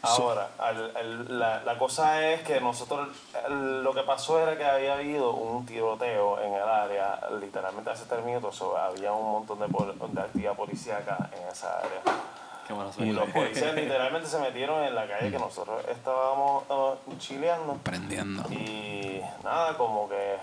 Ahora, 0.00 0.48
al- 0.58 0.96
al- 0.96 1.38
la, 1.38 1.62
la 1.64 1.76
cosa 1.76 2.26
es 2.30 2.40
que 2.42 2.60
nosotros, 2.60 3.08
el- 3.46 3.82
lo 3.84 3.92
que 3.92 4.02
pasó 4.04 4.40
era 4.40 4.56
que 4.56 4.64
había 4.64 4.94
habido 4.94 5.32
un 5.32 5.66
tiroteo 5.66 6.40
en 6.40 6.54
el 6.54 6.62
área, 6.62 7.20
literalmente 7.40 7.90
hace 7.90 8.06
tres 8.06 8.24
minutos, 8.24 8.62
había 8.80 9.12
un 9.12 9.32
montón 9.32 9.58
de, 9.60 9.66
pol- 9.68 9.94
de 10.14 10.20
actividad 10.20 10.54
policíaca 10.54 11.28
en 11.38 11.46
esa 11.48 11.78
área. 11.78 12.00
Qué 12.68 12.74
mala 12.74 12.90
Y 12.98 13.12
los 13.12 13.30
policías 13.30 13.74
literalmente 13.74 14.28
se 14.28 14.38
metieron 14.38 14.84
en 14.84 14.94
la 14.94 15.08
calle 15.08 15.30
que 15.30 15.38
nosotros 15.38 15.82
estábamos 15.88 16.64
uh, 16.68 16.96
chileando. 17.18 17.74
Prendiendo. 17.82 18.42
Y 18.52 19.20
nada, 19.42 19.74
como 19.78 20.06
que 20.08 20.36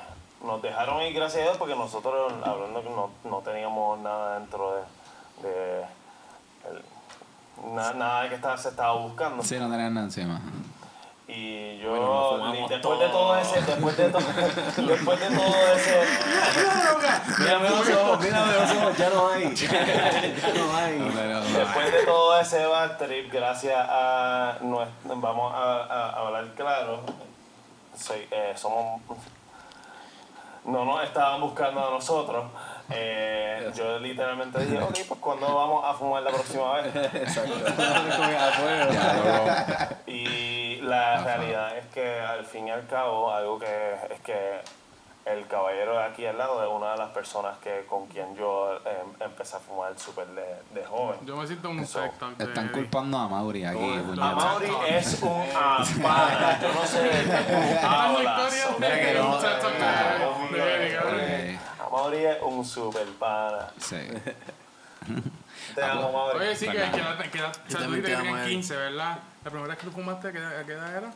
nos 0.44 0.60
dejaron 0.62 1.02
ir, 1.04 1.14
gracias 1.14 1.42
a 1.42 1.46
Dios, 1.46 1.58
porque 1.58 1.76
nosotros, 1.76 2.34
hablando 2.44 2.82
que 2.84 2.90
no, 2.90 3.12
no 3.30 3.38
teníamos 3.42 4.00
nada 4.00 4.40
dentro 4.40 4.74
de. 4.76 5.48
de 5.48 5.82
el- 5.84 7.76
na- 7.76 7.94
nada 7.94 8.28
que 8.28 8.36
estaba, 8.36 8.58
se 8.58 8.70
estaba 8.70 8.94
buscando. 8.94 9.44
Sí, 9.44 9.58
no 9.60 9.70
tenían 9.70 9.94
nada 9.94 10.08
encima. 10.08 10.42
Y 11.28 11.80
yo, 11.80 11.90
Bueno, 11.90 12.68
después 12.70 13.00
de 13.00 13.08
todo 13.10 13.36
ese, 13.40 13.60
después 13.62 13.98
de 13.98 14.10
todo, 14.10 14.22
después 14.22 15.20
de 15.20 15.36
todo 15.36 15.56
ese, 15.76 16.02
Mírame 17.40 17.70
los 17.70 17.90
ojos, 17.90 18.20
mírame 18.22 18.54
los 18.54 18.72
ojos, 18.72 18.98
ya 18.98 19.10
no 19.10 19.28
hay. 19.30 19.56
ya 19.56 20.54
no 20.54 20.76
hay. 20.76 21.00
Después 21.66 21.92
de 21.92 22.04
todo 22.06 22.40
ese 22.40 22.66
bad 22.66 22.98
trip, 22.98 23.32
gracias 23.32 23.76
a 23.90 24.58
vamos 25.04 25.54
a, 25.54 25.84
a- 25.84 26.10
a 26.12 26.20
hablar 26.28 26.46
claro, 26.56 27.02
soy- 27.98 28.28
eh, 28.32 28.54
somos, 28.56 29.02
no 30.66 30.86
nos 30.86 31.04
estaban 31.04 31.42
buscando 31.42 31.86
a 31.88 31.92
nosotros. 31.92 32.46
Eh, 32.92 33.72
yo 33.76 33.98
literalmente 34.00 34.60
dije, 34.64 34.82
ok, 34.82 34.98
pues 35.08 35.20
cuando 35.20 35.54
vamos 35.56 35.84
a 35.86 35.94
fumar 35.94 36.22
la 36.24 36.32
próxima 36.32 36.74
vez. 36.74 36.96
Exacto. 36.96 37.54
Y 40.08 40.78
la 40.82 41.24
realidad 41.24 41.78
es 41.78 41.86
que 41.88 42.20
al 42.20 42.46
fin 42.46 42.68
y 42.68 42.72
al 42.72 42.86
cabo, 42.88 43.32
algo 43.32 43.60
que 43.60 43.94
es 44.12 44.20
que 44.22 44.60
el 45.26 45.48
caballero 45.48 45.94
de 45.98 46.04
aquí 46.04 46.26
al 46.26 46.38
lado 46.38 46.64
es 46.64 46.70
una 46.70 46.92
de 46.92 46.98
las 46.98 47.10
personas 47.10 47.58
que 47.58 47.86
con 47.90 48.06
quien 48.08 48.36
yo 48.36 48.76
eh, 48.86 49.04
empecé 49.20 49.58
a 49.58 49.60
fumar 49.60 49.98
súper 49.98 50.28
de, 50.28 50.62
de 50.74 50.86
joven. 50.86 51.18
Yo 51.26 51.36
me 51.36 51.48
siento 51.48 51.70
un 51.70 51.78
de 51.78 51.84
Están 51.84 52.70
culpando 52.70 53.18
a 53.18 53.28
Mauri 53.28 53.66
aquí. 53.66 53.80
puñeta. 53.80 54.30
Amaury 54.32 54.72
es 54.88 55.22
un 55.24 55.50
apana. 55.56 56.60
Yo 56.62 56.74
no 56.74 56.86
sé 56.86 57.02
de 57.02 57.10
qué 57.10 57.36
hablas. 57.84 58.26
no. 60.52 60.66
Eh, 61.18 61.60
Amaury 61.86 62.26
es 62.26 62.42
un 62.44 62.64
super 62.64 63.08
pana. 63.20 63.72
Sí. 63.80 63.98
Te 65.76 65.84
amo, 65.84 66.08
Amaury. 66.10 66.40
Oye, 66.40 66.56
sí, 66.56 66.66
que 66.66 66.72
queda, 66.72 66.92
queda, 66.92 67.52
o 67.52 67.70
sea, 67.70 67.80
tú 67.82 67.92
dijiste 67.92 68.02
te 68.02 68.08
que 68.08 68.14
amo, 68.16 68.24
tenían 68.24 68.38
Eddie. 68.46 68.56
15, 68.56 68.76
¿verdad? 68.78 69.20
La 69.44 69.52
primera 69.52 69.68
vez 69.68 69.78
que 69.78 69.86
tú 69.86 69.92
fumaste, 69.92 70.32
¿qué, 70.32 70.40
a 70.40 70.64
qué 70.66 70.72
edad 70.72 70.98
era? 70.98 71.12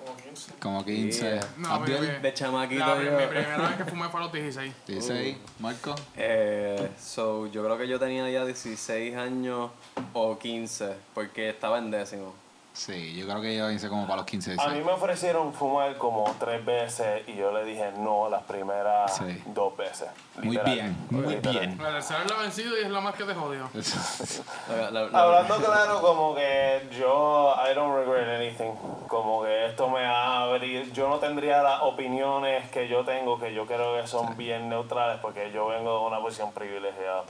Como 0.60 0.86
15. 0.86 1.40
No, 1.58 1.74
Abdiel, 1.74 2.02
mi- 2.02 2.08
mi- 2.08 2.14
De 2.20 2.34
chamaquito 2.34 2.86
la- 2.86 3.04
yo. 3.04 3.12
Mi 3.18 3.26
primera 3.26 3.58
vez 3.58 3.78
que 3.78 3.86
fumé 3.86 4.10
fue 4.10 4.20
a 4.20 4.24
los 4.24 4.32
16. 4.34 4.74
16. 4.86 5.38
Marco. 5.60 5.96
Eh, 6.16 6.90
so, 7.00 7.48
yo 7.48 7.64
creo 7.64 7.78
que 7.78 7.88
yo 7.88 7.98
tenía 8.00 8.30
ya 8.30 8.46
16 8.46 9.16
años 9.16 9.72
o 10.14 10.38
15, 10.38 10.94
porque 11.16 11.50
estaba 11.50 11.80
en 11.80 11.90
décimo. 11.90 12.36
Sí, 12.80 13.14
yo 13.14 13.26
creo 13.28 13.42
que 13.42 13.58
yo 13.58 13.70
hice 13.70 13.90
como 13.90 14.04
para 14.08 14.18
los 14.18 14.26
15, 14.26 14.52
A 14.52 14.54
mí 14.54 14.60
16. 14.76 14.86
me 14.86 14.92
ofrecieron 14.94 15.54
fumar 15.54 15.98
como 15.98 16.34
tres 16.40 16.64
veces 16.64 17.28
y 17.28 17.36
yo 17.36 17.52
le 17.52 17.66
dije 17.66 17.92
no 17.98 18.30
las 18.30 18.42
primeras 18.44 19.18
Sí. 19.18 19.44
dos 19.48 19.76
veces. 19.76 20.08
Muy 20.38 20.52
literal. 20.52 20.74
bien, 20.76 20.98
muy 21.10 21.26
Literal. 21.36 21.60
bien. 21.60 21.78
La 21.84 21.92
tercera 21.92 22.24
es 22.24 22.32
la 22.32 22.38
vencido 22.38 22.78
y 22.80 22.84
es 22.86 22.90
la 22.90 23.02
más 23.02 23.16
que 23.16 23.26
te 23.26 23.36
jodió. 23.36 23.70
La- 24.70 24.92
la- 24.92 25.02
la- 25.10 25.20
Hablando 25.24 25.56
claro, 25.58 26.00
como 26.02 26.34
que 26.36 26.88
yo, 26.98 27.54
I 27.70 27.74
don't 27.76 27.94
regret 27.98 28.30
anything. 28.40 28.72
Como 29.10 29.44
que 29.44 29.66
esto 29.66 29.90
me 29.90 30.06
ha 30.06 30.44
abierto. 30.44 30.94
Yo 30.94 31.10
no 31.10 31.18
tendría 31.20 31.62
las 31.62 31.82
opiniones 31.82 32.70
que 32.72 32.88
yo 32.88 33.04
tengo, 33.04 33.38
que 33.38 33.54
yo 33.54 33.66
creo 33.66 34.02
que 34.02 34.08
son 34.08 34.38
bien 34.38 34.70
neutrales, 34.70 35.20
porque 35.22 35.52
yo 35.52 35.68
vengo 35.68 36.00
de 36.00 36.06
una 36.08 36.22
posición 36.22 36.54
privilegiada. 36.54 37.24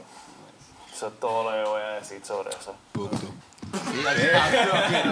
Eso 0.93 1.07
es 1.07 1.19
todo 1.19 1.49
lo 1.49 1.63
que 1.63 1.69
voy 1.71 1.81
a 1.81 1.89
decir 1.95 2.23
sobre 2.23 2.49
eso. 2.51 2.75
Puto. 2.91 3.17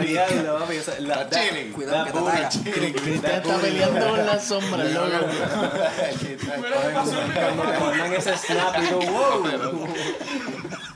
Diablo, 0.02 0.60
papi, 0.60 0.76
la- 1.00 1.30
chilling. 1.30 1.72
Cuidado 1.74 2.06
que 2.06 2.12
te 2.12 2.18
ataca. 2.18 2.50
Cristian 2.50 3.36
está 3.36 3.58
peleando 3.58 4.08
con 4.10 4.26
las 4.26 4.44
sombras, 4.44 4.92
loco. 4.92 5.26
Cuando 6.94 7.64
te 7.64 7.80
mandan 7.80 8.14
ese 8.14 8.38
snap 8.38 8.76
y 8.82 8.88
tú, 8.88 9.00
wow. 9.02 9.88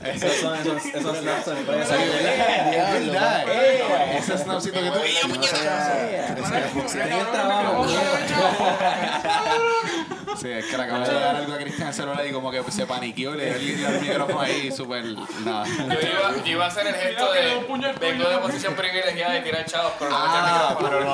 Esos 0.04 0.32
son 0.40 0.58
esos, 0.58 0.84
esos 0.84 1.18
snaps 1.18 1.44
son 1.44 1.58
impresos. 1.58 1.94
Es 1.96 3.06
verdad. 3.06 3.44
eh. 3.48 4.16
Ese 4.18 4.38
snapcito 4.38 4.80
que 4.80 4.90
tú. 4.90 4.98
En 6.94 7.12
el 7.12 7.26
trabajo. 7.30 7.86
Sí, 10.40 10.48
es 10.50 10.64
que 10.66 10.76
le 10.76 10.82
acaba 10.84 11.06
de 11.06 11.14
dar 11.14 11.36
algo 11.36 11.52
a 11.54 11.58
Cristian 11.58 11.88
el 11.88 11.94
celular 11.94 12.26
y 12.26 12.32
como 12.32 12.50
que 12.50 12.62
se 12.70 12.86
paniqueó 12.86 13.34
y 13.34 13.38
le 13.38 13.58
dio 13.58 13.88
el 13.88 14.00
micrófono 14.00 14.40
ahí 14.40 14.70
súper. 14.72 15.04
Nada. 15.44 15.64
Yo 15.66 15.84
iba, 15.84 16.44
yo 16.44 16.52
iba 16.52 16.64
a 16.64 16.68
hacer 16.68 16.86
el 16.86 16.94
gesto 16.94 17.32
de 17.32 17.52
el 17.52 17.98
vengo 18.00 18.28
de 18.28 18.38
posición 18.38 18.74
privilegiada 18.74 19.38
y 19.38 19.42
tirar 19.42 19.64
chavos, 19.66 19.92
pero 19.98 20.10
no 20.10 20.18
metí 20.18 20.36
el 20.36 20.42
Ah, 20.44 20.68
micrófono. 20.70 20.90
pero 20.90 21.04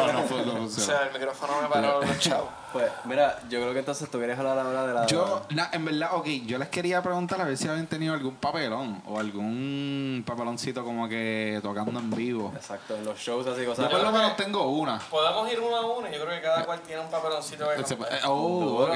no, 0.46 0.58
no 0.58 0.64
O 0.64 0.68
sea, 0.68 1.02
el 1.02 1.12
micrófono 1.12 1.62
me 1.62 1.68
paró 1.68 2.00
los 2.02 2.18
chavos. 2.18 2.48
Pues, 2.72 2.90
mira, 3.04 3.38
yo 3.48 3.60
creo 3.60 3.72
que 3.72 3.78
entonces 3.78 4.10
tú 4.10 4.18
quieres 4.18 4.38
hablar 4.38 4.58
ahora 4.58 4.86
de 4.86 4.94
la. 4.94 5.06
Yo, 5.06 5.46
na- 5.50 5.70
en 5.72 5.84
verdad, 5.86 6.10
ok, 6.12 6.26
yo 6.44 6.58
les 6.58 6.68
quería 6.68 7.00
preguntar 7.02 7.40
a 7.40 7.44
ver 7.44 7.56
si 7.56 7.66
habían 7.66 7.86
tenido 7.86 8.12
algún 8.12 8.34
papelón 8.36 9.02
o 9.06 9.18
algún 9.18 10.22
papeloncito 10.26 10.84
como 10.84 11.08
que 11.08 11.60
tocando 11.62 11.98
en 11.98 12.10
vivo. 12.10 12.52
Exacto, 12.54 12.94
en 12.96 13.04
los 13.06 13.18
shows 13.18 13.46
así 13.46 13.62
Yo 13.62 13.68
cosas. 13.70 13.88
por 13.88 14.02
lo 14.02 14.12
menos 14.12 14.36
tengo 14.36 14.68
una. 14.68 14.98
Podemos 14.98 15.50
ir 15.50 15.60
uno 15.60 15.76
a 15.76 15.86
uno. 15.98 16.06
Yo 16.10 16.22
creo 16.24 16.28
que 16.36 16.42
cada 16.42 16.64
cual 16.66 16.80
tiene 16.80 17.00
un 17.00 17.10
papeloncito 17.10 17.66
que 17.70 17.82
contar. 17.82 18.12
eh, 18.12 18.20
Oh, 18.26 18.82
ok. 18.84 18.92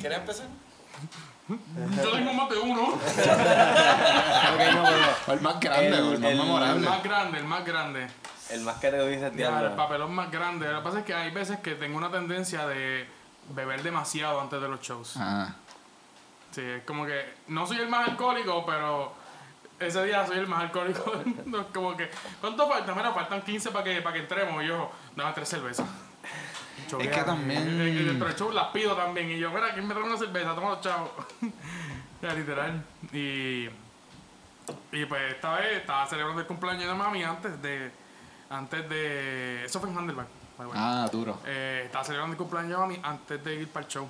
¿Quieres 0.00 0.18
empezar? 0.18 0.46
Yo 1.48 2.10
tengo 2.10 2.32
más 2.32 2.50
de 2.50 2.58
uno. 2.58 2.98
No, 5.26 5.32
el 5.32 5.40
más 5.40 5.60
grande, 5.60 5.86
el 5.86 6.02
más 6.04 6.12
El- 6.14 6.24
El 6.24 6.36
memorable. 6.38 6.88
más 6.88 7.02
grande, 7.02 7.38
el 7.38 7.44
más 7.44 7.64
grande. 7.64 8.06
El 8.50 8.60
más 8.62 8.76
que 8.76 8.90
te 8.90 9.08
dices 9.08 9.20
Ya, 9.22 9.26
el 9.28 9.36
diablo. 9.36 9.76
papelón 9.76 10.14
más 10.14 10.30
grande. 10.30 10.70
Lo 10.70 10.78
que 10.78 10.84
pasa 10.84 10.98
es 11.00 11.04
que 11.04 11.14
hay 11.14 11.30
veces 11.30 11.58
que 11.60 11.74
tengo 11.74 11.96
una 11.98 12.10
tendencia 12.10 12.66
de 12.66 13.06
beber 13.50 13.82
demasiado 13.82 14.40
antes 14.40 14.60
de 14.60 14.68
los 14.68 14.80
shows. 14.80 15.14
Ah, 15.16 15.54
Sí, 16.52 16.62
es 16.62 16.84
como 16.84 17.04
que 17.04 17.34
no 17.48 17.66
soy 17.66 17.78
el 17.80 17.88
más 17.88 18.08
alcohólico, 18.08 18.64
pero 18.64 19.12
ese 19.78 20.02
día 20.04 20.26
soy 20.26 20.38
el 20.38 20.46
más 20.46 20.62
alcohólico. 20.62 21.10
del 21.18 21.26
mundo. 21.26 21.60
Es 21.60 21.66
como 21.66 21.94
que, 21.96 22.08
¿cuánto 22.40 22.66
falta? 22.68 22.94
Mira, 22.94 23.12
faltan 23.12 23.42
15 23.42 23.70
para 23.72 23.84
que, 23.84 24.00
para 24.00 24.14
que 24.14 24.20
entremos. 24.22 24.62
Y 24.64 24.68
yo, 24.68 24.90
dame 25.14 25.32
tres 25.34 25.48
cervezas. 25.50 25.86
Es 27.00 27.08
que 27.08 27.22
también- 27.24 27.68
Y- 27.80 28.00
y 28.00 28.04
Dentro 28.04 28.26
del 28.28 28.36
show 28.36 28.50
las 28.52 28.68
pido 28.68 28.94
también. 28.96 29.30
Y 29.30 29.38
yo, 29.38 29.50
mira, 29.50 29.72
¿quién 29.74 29.86
me 29.86 29.92
trae 29.94 30.06
una 30.06 30.16
cerveza? 30.16 30.54
Toma 30.54 30.70
los 30.70 30.80
chavos. 30.80 31.10
ya, 32.22 32.32
literal. 32.32 32.82
Y, 33.12 33.68
y 34.92 35.04
pues 35.06 35.32
esta 35.34 35.56
vez 35.56 35.78
estaba 35.78 36.06
celebrando 36.06 36.40
el 36.40 36.46
cumpleaños 36.46 36.86
de 36.86 36.94
mami 36.94 37.22
antes 37.22 37.60
de. 37.60 37.90
Antes 38.50 38.88
de. 38.88 39.64
Eso 39.64 39.80
fue 39.80 39.88
en 39.90 40.06
the 40.06 40.14
way. 40.14 40.26
ah, 40.74 41.08
duro. 41.10 41.40
Eh, 41.44 41.82
estaba 41.86 42.04
celebrando 42.04 42.34
el 42.34 42.38
cumpleaños 42.38 42.70
de 42.70 42.76
mami 42.76 43.00
antes 43.02 43.42
de 43.42 43.54
ir 43.54 43.68
para 43.68 43.86
el 43.86 43.92
show. 43.92 44.08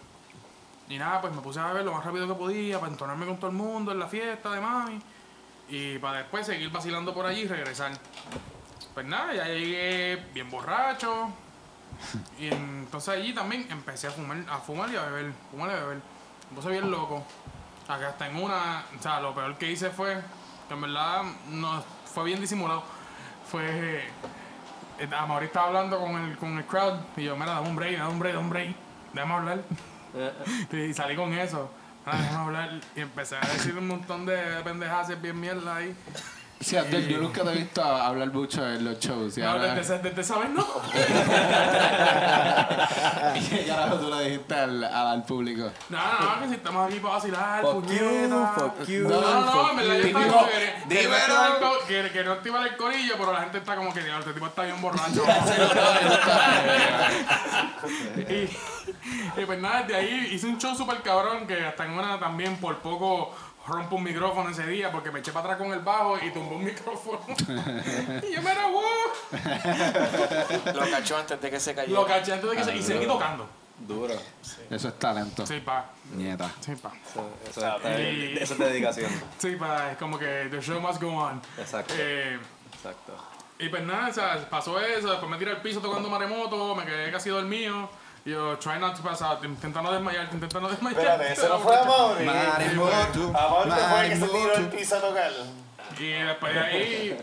Y 0.89 0.99
nada, 0.99 1.21
pues 1.21 1.35
me 1.35 1.41
puse 1.41 1.59
a 1.59 1.67
beber 1.67 1.85
lo 1.85 1.93
más 1.93 2.05
rápido 2.05 2.29
que 2.29 2.35
podía 2.35 2.79
para 2.79 2.93
entonarme 2.93 3.27
con 3.27 3.39
todo 3.39 3.51
el 3.51 3.57
mundo 3.57 3.93
en 3.93 3.99
la 3.99 4.07
fiesta 4.07 4.53
de 4.53 4.61
mami. 4.61 5.01
Y 5.69 5.99
para 5.99 6.19
después 6.19 6.47
seguir 6.47 6.71
vacilando 6.71 7.13
por 7.13 7.27
allí 7.27 7.43
y 7.43 7.49
regresar. 7.49 7.93
Pues 8.95 9.07
nada, 9.07 9.35
ya 9.35 9.47
llegué 9.47 10.17
bien 10.33 10.51
borracho. 10.51 11.29
Y 12.39 12.49
entonces 12.49 13.09
allí 13.09 13.33
también 13.33 13.67
empecé 13.71 14.09
a 14.09 14.11
fumar, 14.11 14.37
a 14.51 14.59
fumar 14.59 14.91
y 14.91 14.97
a 14.97 15.03
beber, 15.07 15.33
fumar 15.51 15.71
y 15.71 15.73
a 15.73 15.77
beber. 15.77 15.97
Me 16.51 16.57
puse 16.57 16.71
bien 16.71 16.91
loco. 16.91 17.25
Acá 17.89 18.09
hasta 18.09 18.29
en 18.29 18.37
una, 18.37 18.85
o 18.99 19.03
sea, 19.03 19.21
lo 19.21 19.35
peor 19.35 19.57
que 19.57 19.71
hice 19.71 19.91
fue, 19.91 20.21
que 20.69 20.75
en 20.75 20.81
verdad 20.81 21.23
no, 21.49 21.83
fue 22.05 22.25
bien 22.25 22.41
disimulado. 22.41 22.83
Fue, 23.51 24.03
eh, 24.99 25.09
Amaury 25.17 25.47
estaba 25.47 25.69
hablando 25.69 25.99
con 25.99 26.17
el, 26.17 26.37
con 26.37 26.59
el 26.59 26.65
crowd 26.65 26.99
y 27.17 27.25
yo, 27.25 27.37
mira, 27.37 27.53
dame 27.53 27.69
un 27.69 27.77
break, 27.77 27.99
dame 27.99 28.11
un 28.11 28.19
break, 28.19 28.35
dame 28.35 28.45
un 28.45 28.51
break, 28.51 28.77
déjame 29.13 29.35
hablar. 29.35 29.61
y 30.73 30.95
salí 30.95 31.17
con 31.17 31.33
eso. 31.33 31.71
Ahora 32.05 32.19
déjame 32.19 32.45
hablar. 32.45 32.81
Y 32.95 33.01
empecé 33.01 33.37
a 33.37 33.41
decir 33.41 33.77
un 33.77 33.89
montón 33.89 34.27
de 34.27 34.37
pendejadas 34.65 35.21
bien 35.21 35.39
mierda 35.39 35.77
ahí. 35.77 35.95
Sí, 36.59 36.75
Abdel, 36.77 37.07
yo 37.07 37.19
nunca 37.19 37.43
te 37.45 37.51
he 37.51 37.55
visto 37.55 37.85
hablar 37.85 38.33
mucho 38.33 38.67
en 38.67 38.83
los 38.85 38.99
shows. 38.99 39.37
Y 39.37 39.43
No, 39.43 39.51
ahora... 39.51 39.75
desde, 39.75 39.99
desde 39.99 40.21
esa 40.23 40.39
vez 40.39 40.49
no. 40.51 40.65
¿Y 43.37 43.67
carajo 43.67 43.97
tú 43.97 44.09
le 44.15 44.25
dijiste 44.25 44.55
al, 44.55 44.83
al, 44.85 45.07
al 45.09 45.23
público? 45.25 45.71
No, 45.91 45.99
no, 45.99 46.35
no, 46.37 46.41
que 46.41 46.49
si 46.49 46.55
estamos 46.55 46.89
aquí 46.91 46.99
para 46.99 47.15
vacilar, 47.15 47.61
Fuck 47.63 47.87
you, 47.89 47.99
puñeta. 47.99 48.53
fuck 48.57 48.87
you, 48.87 49.03
No, 49.09 49.21
no, 49.21 49.45
no, 49.45 49.71
en 49.71 49.77
verdad 49.77 49.95
yo 49.97 50.01
you. 50.01 50.07
estaba 50.09 50.27
como 50.31 50.47
que, 50.47 50.53
que, 50.89 51.01
el 51.01 51.09
co- 51.61 51.87
que, 51.87 52.11
que 52.13 52.25
no 52.25 52.33
activar 52.33 52.67
el 52.67 52.77
corillo, 52.77 53.15
pero 53.19 53.33
la 53.35 53.41
gente 53.43 53.59
está 53.59 53.77
como 53.77 53.93
que, 53.93 54.01
este 54.01 54.33
tipo 54.33 54.47
está 54.47 54.63
bien 54.63 54.81
borracho. 54.81 55.25
y, 58.29 58.49
y 59.41 59.45
pues 59.45 59.59
nada, 59.61 59.83
desde 59.83 59.97
ahí 59.97 60.29
hice 60.33 60.47
un 60.47 60.57
show 60.59 60.75
súper 60.75 61.03
cabrón 61.03 61.47
que 61.47 61.65
hasta 61.67 61.85
en 61.85 61.91
una 61.93 62.19
también 62.19 62.57
por 62.57 62.79
poco 62.79 63.35
rompo 63.67 63.97
un 63.97 64.03
micrófono 64.05 64.51
ese 64.51 64.67
día 64.67 64.91
porque 64.93 65.11
me 65.11 65.21
eché 65.21 65.33
para 65.33 65.45
atrás 65.55 65.59
con 65.59 65.73
el 65.73 65.81
bajo 65.81 66.19
y 66.19 66.31
tumbó 66.31 66.57
un 66.57 66.65
micrófono. 66.65 67.21
y 67.29 68.35
yo 68.35 68.43
me 68.43 68.53
era 68.53 68.67
wow. 68.69 68.83
Lo 70.75 70.91
cachó 70.91 71.17
antes 71.17 71.41
de 71.41 71.51
que 71.51 71.61
se 71.61 71.75
cayera. 71.75 72.01
Lo 72.01 72.07
caché 72.07 72.33
antes 72.35 72.51
de 72.51 72.57
que 72.57 72.65
se... 72.65 72.77
Y 72.77 72.83
seguí 72.83 73.07
tocando. 73.07 73.49
Duro. 73.79 74.15
Eso 74.71 74.89
es 74.89 74.99
talento. 74.99 75.47
Sí, 75.47 75.61
pa. 75.61 75.91
Nieta. 76.15 76.51
Sí, 76.61 76.75
pa. 76.77 76.93
Eso, 77.11 77.29
eso, 77.51 77.89
es, 77.89 78.01
Y- 78.01 78.39
eso 78.39 78.55
es 78.55 78.59
dedicación. 78.59 79.11
Sí, 79.39 79.57
pa. 79.57 79.93
Es 79.93 79.99
como 79.99 80.19
que 80.19 80.49
the 80.51 80.61
show 80.63 80.81
must 80.81 81.01
go 81.03 81.11
on. 81.11 81.43
Exacto. 81.59 81.93
Eh, 81.97 82.39
Exacto. 82.73 83.13
Y 83.59 83.69
pues 83.69 83.83
nada, 83.85 84.09
o 84.09 84.13
sea, 84.13 84.49
pasó 84.51 84.79
eso, 84.81 85.11
después 85.11 85.31
me 85.31 85.39
tiré 85.39 85.51
al 85.51 85.63
piso 85.63 85.81
tocando 85.81 86.09
maremoto, 86.11 86.75
me 86.75 86.85
quedé 86.85 87.11
casi 87.11 87.31
dormido. 87.31 87.89
Y 88.27 88.31
yo, 88.33 88.59
try 88.59 88.77
not 88.81 88.97
to 88.97 89.03
pass 89.05 89.23
out, 89.23 89.45
intentando 89.45 89.93
desmayar, 89.93 90.29
intentando 90.33 90.69
desmayar. 90.69 90.99
Espérate, 90.99 91.33
ese 91.33 91.49
no 91.49 91.61
fue 91.61 91.77
a 91.77 91.85
Mauri. 91.85 92.27
A 92.27 92.33
Mauri 92.33 93.71
no 93.71 93.77
fue 93.77 94.09
que 94.09 94.17
se 94.17 94.27
tiró 94.27 94.55
el 94.57 94.69
piso 94.69 94.97
a 94.97 95.01
tocar. 95.01 95.31
Y 95.97 96.11
después 96.11 96.53
de 96.53 96.61
ahí, 96.61 97.21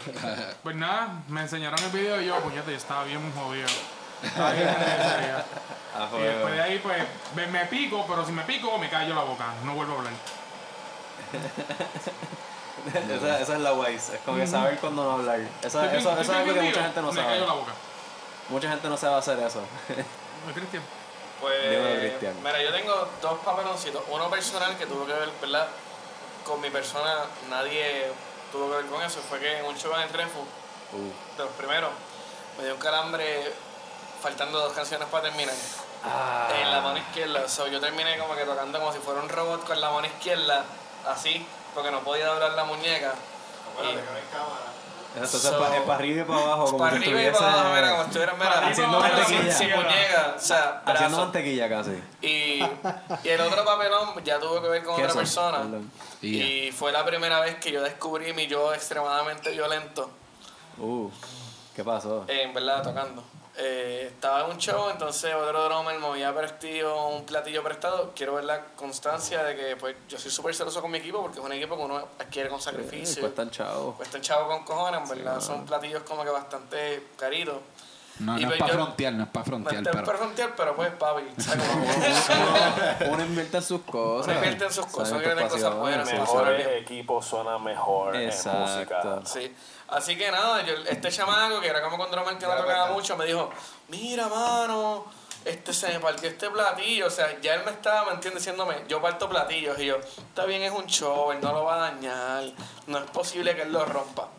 pues 0.64 0.76
nada, 0.78 1.22
me 1.28 1.42
enseñaron 1.42 1.78
el 1.84 1.90
video 1.92 2.22
y 2.22 2.28
yo, 2.28 2.40
puñete, 2.40 2.72
yo 2.72 2.78
estaba 2.78 3.04
bien 3.04 3.20
jodido. 3.34 3.68
Estaba 4.24 4.54
bien 4.54 4.70
jodido 4.70 6.20
Y 6.20 6.24
después 6.24 6.54
de 6.54 6.62
ahí, 6.62 6.80
pues, 6.82 7.04
me, 7.36 7.48
me 7.48 7.66
pico, 7.66 8.06
pero 8.08 8.26
si 8.26 8.32
me 8.32 8.44
pico, 8.44 8.78
me 8.78 8.90
callo 8.90 9.14
la 9.14 9.24
boca, 9.24 9.48
no 9.66 9.76
vuelvo 9.76 9.96
a 9.96 9.98
hablar. 9.98 10.14
esa, 13.12 13.40
esa 13.42 13.54
es 13.56 13.60
la 13.60 13.74
wise. 13.74 14.16
Es 14.16 14.22
como 14.22 14.38
que 14.38 14.48
saber 14.48 14.78
cuándo 14.80 15.04
no 15.04 15.12
hablar. 15.12 15.42
Eso, 15.62 15.84
Estoy 15.84 16.00
eso, 16.00 16.12
eso 16.14 16.22
es 16.22 16.30
algo 16.30 16.54
que 16.54 16.62
mucha 16.62 16.84
gente 16.84 17.02
no 17.02 17.12
Me 17.12 17.22
callo 17.22 17.42
la 17.42 17.48
sabe. 17.48 17.60
boca. 17.60 17.72
Mucha 18.48 18.70
gente 18.70 18.88
no 18.88 18.96
sabe 18.96 19.16
hacer 19.18 19.40
eso. 19.40 19.62
¿No, 20.48 20.54
Cristian? 20.54 20.84
Pues, 21.42 22.34
mira, 22.42 22.62
yo 22.62 22.72
tengo 22.72 23.08
dos 23.22 23.40
papeloncitos. 23.40 24.02
Uno 24.10 24.30
personal 24.30 24.78
que 24.78 24.86
tuvo 24.86 25.06
que 25.06 25.14
ver, 25.14 25.30
¿verdad? 25.42 25.68
Con 26.46 26.62
mi 26.62 26.70
persona, 26.70 27.26
nadie 27.50 28.12
tuvo 28.52 28.70
que 28.70 28.78
ver 28.78 28.86
con 28.88 29.02
eso. 29.02 29.20
Fue 29.30 29.40
que 29.40 29.60
en 29.60 29.66
un 29.66 29.78
show 29.78 29.94
en 29.96 30.02
el 30.02 30.10
Trefu, 30.10 30.40
Uh. 30.40 31.38
de 31.38 31.44
los 31.44 31.54
primeros, 31.54 31.90
me 32.58 32.66
dio 32.66 32.76
un 32.76 32.80
calambre 32.80 33.52
faltando 34.22 34.60
dos 34.60 34.74
canciones 34.74 35.08
para 35.10 35.24
terminar. 35.24 35.56
Ah. 36.06 36.48
En 36.62 36.72
la 36.72 36.82
mano 36.82 36.98
izquierda. 37.00 37.48
So, 37.50 37.68
yo 37.68 37.80
terminé 37.80 38.18
como 38.20 38.36
que 38.36 38.44
tocando 38.44 38.80
como 38.80 38.94
si 38.94 39.00
fuera 39.00 39.20
un 39.22 39.28
robot 39.30 39.66
con 39.66 39.82
la 39.82 39.90
mano 39.90 40.06
izquierda, 40.06 40.64
así, 41.08 41.46
porque 41.74 41.90
no 41.92 42.02
podía 42.02 42.28
doblar 42.28 42.52
la 42.52 42.64
muñeca. 42.66 43.16
Y- 43.82 43.98
Entonces 45.16 45.42
So- 45.42 45.50
es 45.74 45.82
para 45.82 45.96
arriba 45.96 46.22
y 46.22 46.26
para 46.26 46.40
abajo. 46.42 46.66
Como 46.66 46.78
para 46.80 46.98
si 46.98 47.04
arriba 47.04 47.22
y 47.24 47.32
para 47.32 47.54
abajo, 47.54 47.70
mira, 47.76 47.90
como 47.92 48.02
si 48.04 48.08
estuviera, 48.10 48.34
mira, 48.34 48.68
haciendo 48.68 49.00
mantequilla. 49.00 49.42
sin, 49.42 49.52
sin 49.52 49.76
muñeca, 49.76 50.34
o 50.36 50.40
sea, 50.40 50.82
Haciendo 50.86 50.94
brazo. 50.94 51.18
mantequilla 51.18 51.70
casi. 51.70 52.04
Y, 52.22 52.64
y 53.24 53.30
el 53.30 53.42
otro 53.42 53.64
papelón 53.66 54.24
ya 54.24 54.40
tuvo 54.40 54.62
que 54.62 54.68
ver 54.70 54.84
con 54.84 54.94
otra 54.96 55.06
Queso, 55.06 55.18
persona. 55.20 55.58
perdón. 55.60 55.92
Y 56.22 56.72
fue 56.72 56.92
la 56.92 57.06
primera 57.06 57.40
vez 57.42 57.56
que 57.56 57.72
yo 57.72 57.82
descubrí 57.84 58.34
mi 58.34 58.48
yo 58.48 58.74
extremadamente 58.74 59.52
violento, 59.52 60.10
Uh, 60.80 61.10
¿qué 61.76 61.84
pasó? 61.84 62.26
en 62.28 62.54
verdad, 62.54 62.82
tocando. 62.82 63.24
Eh, 63.56 64.08
estaba 64.08 64.46
en 64.46 64.52
un 64.52 64.58
show, 64.58 64.90
entonces 64.90 65.34
otro 65.36 65.66
drummer 65.66 66.00
me 66.00 66.08
había 66.08 66.34
prestado 66.34 67.08
un 67.10 67.26
platillo 67.26 67.64
prestado. 67.64 68.12
Quiero 68.16 68.36
ver 68.36 68.46
la 68.46 68.66
constancia 68.76 69.44
de 69.44 69.56
que 69.56 69.76
pues 69.76 69.96
yo 70.10 70.18
soy 70.18 70.32
súper 70.32 70.56
celoso 70.56 70.82
con 70.82 70.90
mi 70.90 70.98
equipo 70.98 71.22
porque 71.22 71.40
es 71.40 71.46
un 71.46 71.52
equipo 71.52 71.78
que 71.78 71.84
uno 71.84 72.08
adquiere 72.18 72.50
con 72.50 72.60
sacrificio. 72.60 73.22
Cuesta 73.22 73.44
el 73.44 73.52
chavo. 73.52 73.94
Cuesta 73.96 74.18
un 74.18 74.24
chavo 74.24 74.48
con 74.48 74.64
cojones, 74.64 75.02
en 75.02 75.18
verdad. 75.18 75.40
Son 75.40 75.66
platillos 75.66 76.02
como 76.04 76.24
que 76.24 76.32
bastante 76.32 77.08
caritos. 77.16 77.58
No, 78.20 78.38
no 78.38 78.52
es 78.52 78.60
para 78.60 78.74
frontear, 78.74 79.14
no 79.14 79.24
es 79.24 79.30
para 79.30 79.44
No 79.44 79.46
frontear, 79.46 79.78
está 79.78 79.92
pero... 79.92 80.06
para 80.06 80.18
frontear, 80.18 80.56
pero 80.56 80.76
pues, 80.76 80.92
papi. 80.92 81.24
Uno 83.10 83.26
invierte 83.26 83.58
en 83.58 83.64
sus 83.64 83.82
cosas. 83.82 84.28
Uno 84.28 84.36
invierte 84.36 84.66
en 84.66 84.72
sus 84.72 84.86
cosas, 84.86 85.22
tus 85.22 85.34
cosas 85.50 85.76
buenas, 85.76 86.10
pasiones, 86.10 86.10
sí, 86.10 86.16
sí, 86.16 86.22
Mejor 86.22 86.48
sí. 86.48 86.64
sí. 86.64 86.70
equipo 86.70 87.22
suena 87.24 87.58
mejor 87.58 88.16
Exacto. 88.16 88.52
en 88.52 88.76
música. 88.76 89.22
Sí. 89.26 89.56
Así 89.88 90.18
que 90.18 90.32
nada, 90.32 90.64
yo, 90.64 90.74
este 90.88 91.10
chamaco, 91.10 91.60
que 91.60 91.68
era 91.68 91.82
como 91.82 91.98
con 91.98 92.12
drummer 92.12 92.38
que 92.38 92.46
no 92.46 92.56
tocaba 92.56 92.92
mucho, 92.92 93.18
me 93.18 93.26
dijo, 93.26 93.50
mira, 93.90 94.28
mano, 94.28 95.06
este 95.46 95.74
se 95.74 95.90
me 95.90 96.00
partió 96.00 96.30
este 96.30 96.50
platillo. 96.50 97.08
O 97.08 97.10
sea, 97.10 97.40
ya 97.42 97.56
él 97.56 97.62
me 97.66 97.72
estaba, 97.72 98.06
¿me 98.06 98.14
entiendes? 98.14 98.44
Diciéndome, 98.44 98.76
yo 98.88 99.02
parto 99.02 99.28
platillos. 99.28 99.78
Y 99.80 99.86
yo, 99.88 99.98
está 99.98 100.46
bien, 100.46 100.62
es 100.62 100.72
un 100.72 100.86
show, 100.86 101.32
él 101.32 101.40
no 101.42 101.52
lo 101.52 101.66
va 101.66 101.76
a 101.76 101.92
dañar. 101.92 102.44
No 102.88 103.00
es 103.00 103.10
posible 103.12 103.56
que 103.56 103.64
él 103.64 103.74
lo 103.74 103.86
rompa. 103.86 104.30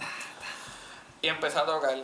Y 1.22 1.28
empezó 1.28 1.60
a 1.60 1.66
tocar. 1.66 1.98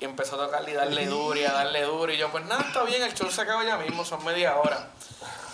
Y 0.00 0.04
empezó 0.04 0.40
a 0.40 0.46
tocar 0.46 0.68
y 0.68 0.72
darle 0.72 1.06
duro 1.06 1.38
y 1.38 1.44
a 1.44 1.52
darle 1.52 1.82
duro. 1.82 2.12
Y 2.12 2.16
yo, 2.16 2.30
pues 2.30 2.44
nada, 2.46 2.62
está 2.62 2.82
bien, 2.82 3.02
el 3.02 3.14
show 3.14 3.30
se 3.30 3.42
acaba 3.42 3.64
ya 3.64 3.76
mismo, 3.78 4.04
son 4.04 4.24
media 4.24 4.56
hora. 4.56 4.88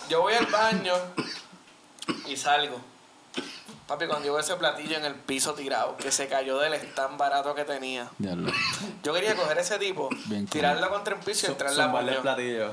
Yo 0.09 0.23
voy 0.23 0.35
al 0.35 0.47
baño 0.47 0.95
y 2.27 2.37
salgo. 2.37 2.81
Papi, 3.87 4.07
cuando 4.07 4.27
yo 4.27 4.33
veo 4.35 4.41
ese 4.41 4.55
platillo 4.55 4.97
en 4.97 5.05
el 5.05 5.17
piso 5.17 5.55
tirado, 5.55 5.97
que 5.97 6.13
se 6.13 6.29
cayó 6.29 6.59
del 6.59 6.75
stand 6.75 7.19
barato 7.19 7.57
que 7.57 7.65
tenía. 7.65 8.09
Yo 9.03 9.13
quería 9.13 9.35
coger 9.35 9.59
ese 9.59 9.81
tipo, 9.81 10.09
Bien 10.27 10.43
cool. 10.43 10.51
tirarlo 10.51 10.89
contra 10.91 11.17
el 11.17 11.21
piso 11.21 11.49
y 11.49 11.51
entrar 11.51 11.73
en 11.73 11.79
la 11.79 12.01
el 12.01 12.17
platillo. 12.19 12.71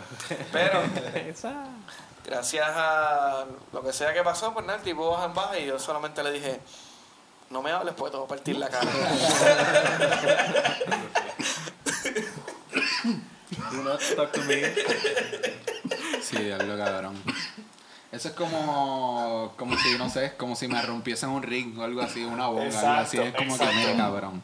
Pero, 0.51 0.84
gracias 2.24 2.68
a 2.70 3.45
lo 3.74 3.82
que 3.82 3.93
sea 3.93 4.13
que 4.13 4.22
pasó, 4.22 4.53
pues 4.53 4.63
nada, 4.68 4.78
el 4.78 4.84
tipo 4.84 5.09
baja 5.09 5.26
en 5.26 5.34
baja 5.34 5.57
y 5.57 5.65
yo 5.65 5.80
solamente 5.80 6.24
le 6.24 6.34
dije, 6.34 6.59
no 7.49 7.63
me 7.63 7.72
hables 7.72 7.95
porque 7.95 8.11
te 8.11 8.18
voy 8.18 8.26
a 8.26 8.30
partir 8.30 8.57
la 8.57 8.70
cara. 8.70 8.91
Do 13.71 13.83
not 13.83 13.99
talk 14.15 14.31
to 14.33 14.41
me. 14.43 14.61
Sí, 16.21 16.38
diablo, 16.38 16.77
cabrón. 16.77 17.15
Eso 18.11 18.29
es 18.29 18.33
como, 18.35 19.53
como 19.57 19.77
si, 19.77 19.97
no 19.97 20.09
sé, 20.09 20.33
como 20.38 20.55
si 20.55 20.67
me 20.67 20.81
rompiesen 20.81 21.29
un 21.29 21.43
ring 21.43 21.77
o 21.77 21.83
algo 21.83 22.01
así, 22.01 22.23
una 22.23 22.47
bomba, 22.47 22.79
algo 22.79 23.01
así. 23.01 23.17
Es 23.19 23.33
como 23.33 23.57
que, 23.57 23.63
Exacto. 23.63 23.75
mira, 23.91 23.97
cabrón. 23.97 24.43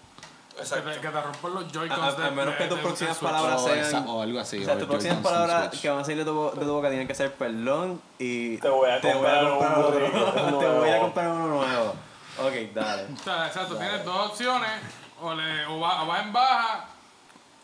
Que 0.56 0.62
Exacto. 0.62 0.92
te, 0.92 1.00
que 1.02 1.08
te 1.10 1.22
rompan 1.22 1.54
los 1.56 1.66
A, 1.66 1.70
Joy-Cons 1.70 2.18
de 2.18 2.26
a 2.26 2.32
menos 2.32 2.56
que 2.56 2.66
tus 2.66 2.80
próximas 2.80 3.18
palabras 3.18 3.62
O, 3.62 3.68
sean. 3.70 4.08
o 4.08 4.22
algo 4.22 4.40
así. 4.40 4.62
O 4.62 4.66
sea, 4.66 4.78
tus 4.78 4.88
próximas 4.88 5.18
palabras 5.20 5.70
que 5.80 5.90
van 5.90 6.00
a 6.00 6.04
salir 6.04 6.20
de 6.20 6.26
tu, 6.26 6.52
de 6.52 6.66
tu 6.66 6.72
boca 6.74 6.90
tienen 6.90 7.08
que 7.08 7.16
ser 7.16 7.34
perdón 7.34 8.02
y. 8.20 8.58
Te 8.58 8.70
voy 8.70 8.90
a 8.90 9.02
comprar 9.02 9.46
un 9.46 9.52
otro. 9.54 9.92
burrito 9.92 10.34
Te 10.34 10.42
voy 10.52 10.66
a 10.66 10.70
nuevo. 10.72 11.02
comprar 11.02 11.28
uno 11.30 11.48
nuevo. 11.48 11.96
Ok, 12.40 12.74
dale. 12.74 13.04
O 13.20 13.24
sea, 13.24 13.48
exacto, 13.48 13.76
tienes 13.78 14.04
dos 14.06 14.32
opciones, 14.32 14.70
o, 15.24 15.34
le, 15.36 15.66
o, 15.66 15.80
va- 15.80 16.04
o 16.04 16.08
vas 16.08 16.22
en 16.24 16.34
baja, 16.34 16.86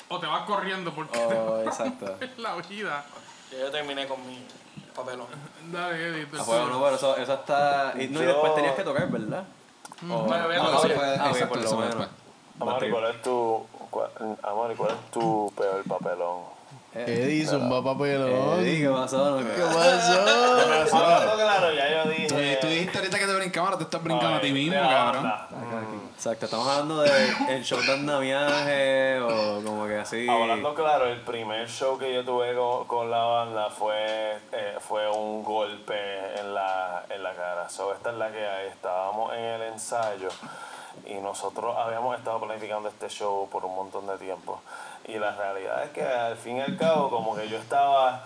o 0.07 0.19
te 0.19 0.25
vas 0.27 0.43
corriendo 0.43 0.91
porque 0.93 1.17
Oh, 1.19 1.61
exacto. 1.65 2.15
es 2.21 2.37
la 2.37 2.55
vida. 2.55 3.03
Ya 3.51 3.59
yo 3.59 3.71
terminé 3.71 4.07
con 4.07 4.25
mi 4.25 4.45
papelón. 4.95 5.27
Dale, 5.71 6.07
Eddie. 6.07 6.25
tú- 6.25 6.37
Ah, 6.39 6.43
bueno, 6.45 6.67
no, 6.67 6.83
pero 6.83 6.95
eso, 6.95 7.17
eso 7.17 7.33
está. 7.33 7.93
Y, 7.99 8.07
no, 8.07 8.21
y 8.23 8.25
después 8.25 8.55
tenías 8.55 8.75
que 8.75 8.83
tocar, 8.83 9.07
¿verdad? 9.09 9.43
Bien, 10.01 10.09
No, 10.09 10.25
no, 10.27 10.77
eso 10.77 10.87
bien. 10.87 10.97
fue, 10.99 11.05
Ah, 11.17 11.23
ok, 11.25 11.27
exacto, 11.31 11.47
por 11.49 11.57
lo 11.57 11.63
eso 11.65 11.75
fue 11.75 11.85
menos. 11.85 11.99
después. 11.99 12.09
Amari, 12.61 12.89
¿cuál 12.91 13.05
es 13.05 13.21
tu, 13.21 13.65
cua- 13.91 14.09
Amari, 14.43 14.75
¿cuál 14.75 14.91
es 14.91 15.11
tu 15.11 15.53
peor 15.57 15.83
papelón? 15.85 16.39
Eddie, 16.93 17.45
zumba 17.45 17.83
papelón. 17.83 18.59
Eddie, 18.59 18.81
¿qué 18.81 18.89
pasó? 18.89 19.31
No, 19.31 19.37
¿Qué 19.47 19.61
pasó? 19.61 20.97
Hablando 20.97 21.35
claro, 21.35 21.71
ya 21.73 22.03
yo 22.03 22.09
dije. 22.11 22.57
Tú, 22.61 22.67
dijiste 22.67 22.97
ahorita 22.97 23.19
que 23.19 23.25
te 23.27 23.35
brincabas, 23.35 23.67
ahora 23.69 23.77
te 23.77 23.83
estás 23.83 24.03
brincando 24.03 24.37
a 24.37 24.41
ti 24.41 24.51
mismo, 24.51 24.79
cabrón. 24.79 25.31
Exacto, 26.19 26.47
estamos 26.47 26.67
hablando 26.67 27.01
de 27.01 27.09
el 27.47 27.63
show 27.63 27.79
de 27.79 27.93
andamiaje 27.93 29.21
o 29.21 29.63
como 29.63 29.87
que 29.87 29.99
así. 29.99 30.27
Hablando 30.27 30.75
claro, 30.75 31.05
el 31.05 31.21
primer 31.21 31.69
show 31.69 31.97
que 31.97 32.13
yo 32.13 32.25
tuve 32.25 32.53
con, 32.55 32.85
con 32.87 33.09
la 33.09 33.23
banda 33.23 33.69
fue, 33.69 34.37
eh, 34.51 34.75
fue 34.81 35.09
un 35.09 35.45
golpe 35.45 35.95
en 36.37 36.53
la, 36.53 37.05
en 37.09 37.23
la 37.23 37.33
cara. 37.35 37.69
So, 37.69 37.93
esta 37.93 38.09
es 38.09 38.17
la 38.17 38.29
que 38.33 38.45
hay. 38.45 38.67
Estábamos 38.67 39.33
en 39.33 39.45
el 39.45 39.61
ensayo 39.61 40.27
y 41.05 41.13
nosotros 41.13 41.77
habíamos 41.77 42.17
estado 42.17 42.41
planificando 42.41 42.89
este 42.89 43.07
show 43.07 43.47
por 43.49 43.63
un 43.63 43.73
montón 43.73 44.05
de 44.05 44.17
tiempo. 44.17 44.59
Y 45.07 45.17
la 45.19 45.33
realidad 45.37 45.85
es 45.85 45.91
que 45.91 46.03
al 46.03 46.35
fin 46.35 46.57
y 46.57 46.61
al 46.61 46.77
cabo, 46.77 47.09
como 47.09 47.33
que 47.33 47.47
yo 47.47 47.57
estaba 47.57 48.21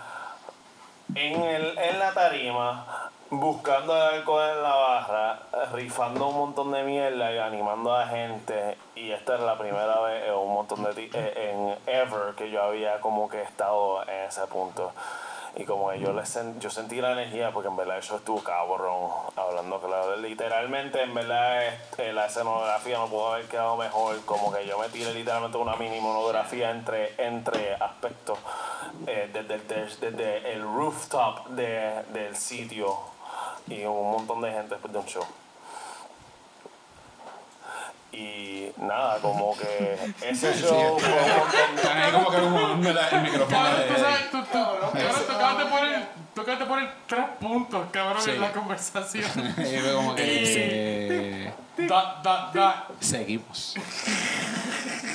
en, 1.13 1.39
el, 1.39 1.77
en 1.77 1.99
la 1.99 2.11
tarima, 2.11 3.11
buscando 3.39 3.93
alcohol 3.93 4.49
en 4.49 4.63
la 4.63 4.75
barra, 4.75 5.39
rifando 5.73 6.27
un 6.27 6.37
montón 6.37 6.71
de 6.71 6.83
mierda 6.83 7.31
y 7.31 7.37
animando 7.37 7.93
a 7.93 7.99
la 7.99 8.07
gente. 8.07 8.77
Y 8.95 9.11
esta 9.11 9.35
era 9.35 9.43
la 9.45 9.57
primera 9.57 9.99
vez 10.01 10.27
en 10.27 10.33
un 10.33 10.53
montón 10.53 10.83
de 10.83 11.09
eh, 11.13 11.51
en 11.51 11.93
ever 11.93 12.35
que 12.35 12.49
yo 12.49 12.61
había 12.63 12.99
como 13.01 13.27
que 13.29 13.41
estado 13.41 14.03
en 14.03 14.25
ese 14.27 14.45
punto. 14.47 14.91
Y 15.55 15.65
como 15.65 15.91
que 15.91 15.99
yo, 15.99 16.13
le 16.13 16.23
sen- 16.23 16.57
yo 16.57 16.71
sentí 16.71 16.99
la 16.99 17.11
energía, 17.11 17.51
porque 17.51 17.69
en 17.69 17.75
verdad 17.75 17.99
eso 17.99 18.15
estuvo 18.15 18.41
cabrón, 18.43 19.11
hablando 19.35 19.79
claro. 19.79 20.15
Literalmente, 20.15 21.03
en 21.03 21.13
verdad, 21.13 21.67
este, 21.67 22.11
la 22.11 22.25
escenografía 22.25 22.97
no 22.97 23.05
pudo 23.05 23.33
haber 23.33 23.45
quedado 23.45 23.77
mejor. 23.77 24.19
Como 24.25 24.51
que 24.51 24.65
yo 24.65 24.79
me 24.79 24.89
tiré 24.89 25.13
literalmente 25.13 25.57
una 25.57 25.75
mini 25.75 25.99
monografía 25.99 26.71
entre, 26.71 27.13
entre 27.23 27.75
aspectos, 27.75 28.39
eh, 29.05 29.29
desde, 29.31 29.53
el, 29.53 29.99
desde, 29.99 30.53
el 30.53 30.63
rooftop 30.63 31.45
de, 31.49 32.01
del 32.13 32.35
sitio 32.35 33.12
y 33.67 33.83
un 33.85 34.11
montón 34.11 34.41
de 34.41 34.51
gente 34.51 34.69
después 34.75 34.91
de 34.93 34.99
un 34.99 35.05
show. 35.05 35.25
Y 38.11 38.69
nada, 38.77 39.17
como 39.21 39.57
que 39.57 39.97
ese 40.21 40.53
show 40.53 40.99
fue 40.99 41.09
un 41.09 41.39
montón 41.39 41.75
de... 41.75 41.89
Ahí 41.89 42.11
como 42.11 42.29
que 42.29 42.37
un- 42.37 42.85
el 42.85 43.21
micrófono 43.23 43.47
Cabrón, 43.49 43.81
tú 43.87 44.01
sabes, 44.01 44.31
tú, 44.31 44.37
tú, 44.43 44.51
cabrón, 44.51 44.91
tú 44.93 45.31
acabas 45.33 45.57
de 45.57 45.65
poner, 45.65 46.07
tú 46.35 46.41
acabas 46.41 46.59
de 46.59 46.65
poner 46.67 46.93
tres 47.07 47.25
puntos, 47.39 47.87
cabrón, 47.91 48.21
Sí. 48.21 48.29
en 48.31 48.41
la 48.41 48.51
conversación. 48.51 49.25
Y 49.57 49.77
fue 49.79 49.93
como 49.93 50.13
que... 50.15 50.23
eh, 51.47 51.53
Da, 51.87 52.21
da, 52.23 52.51
da. 52.53 52.87
Seguimos. 52.99 53.73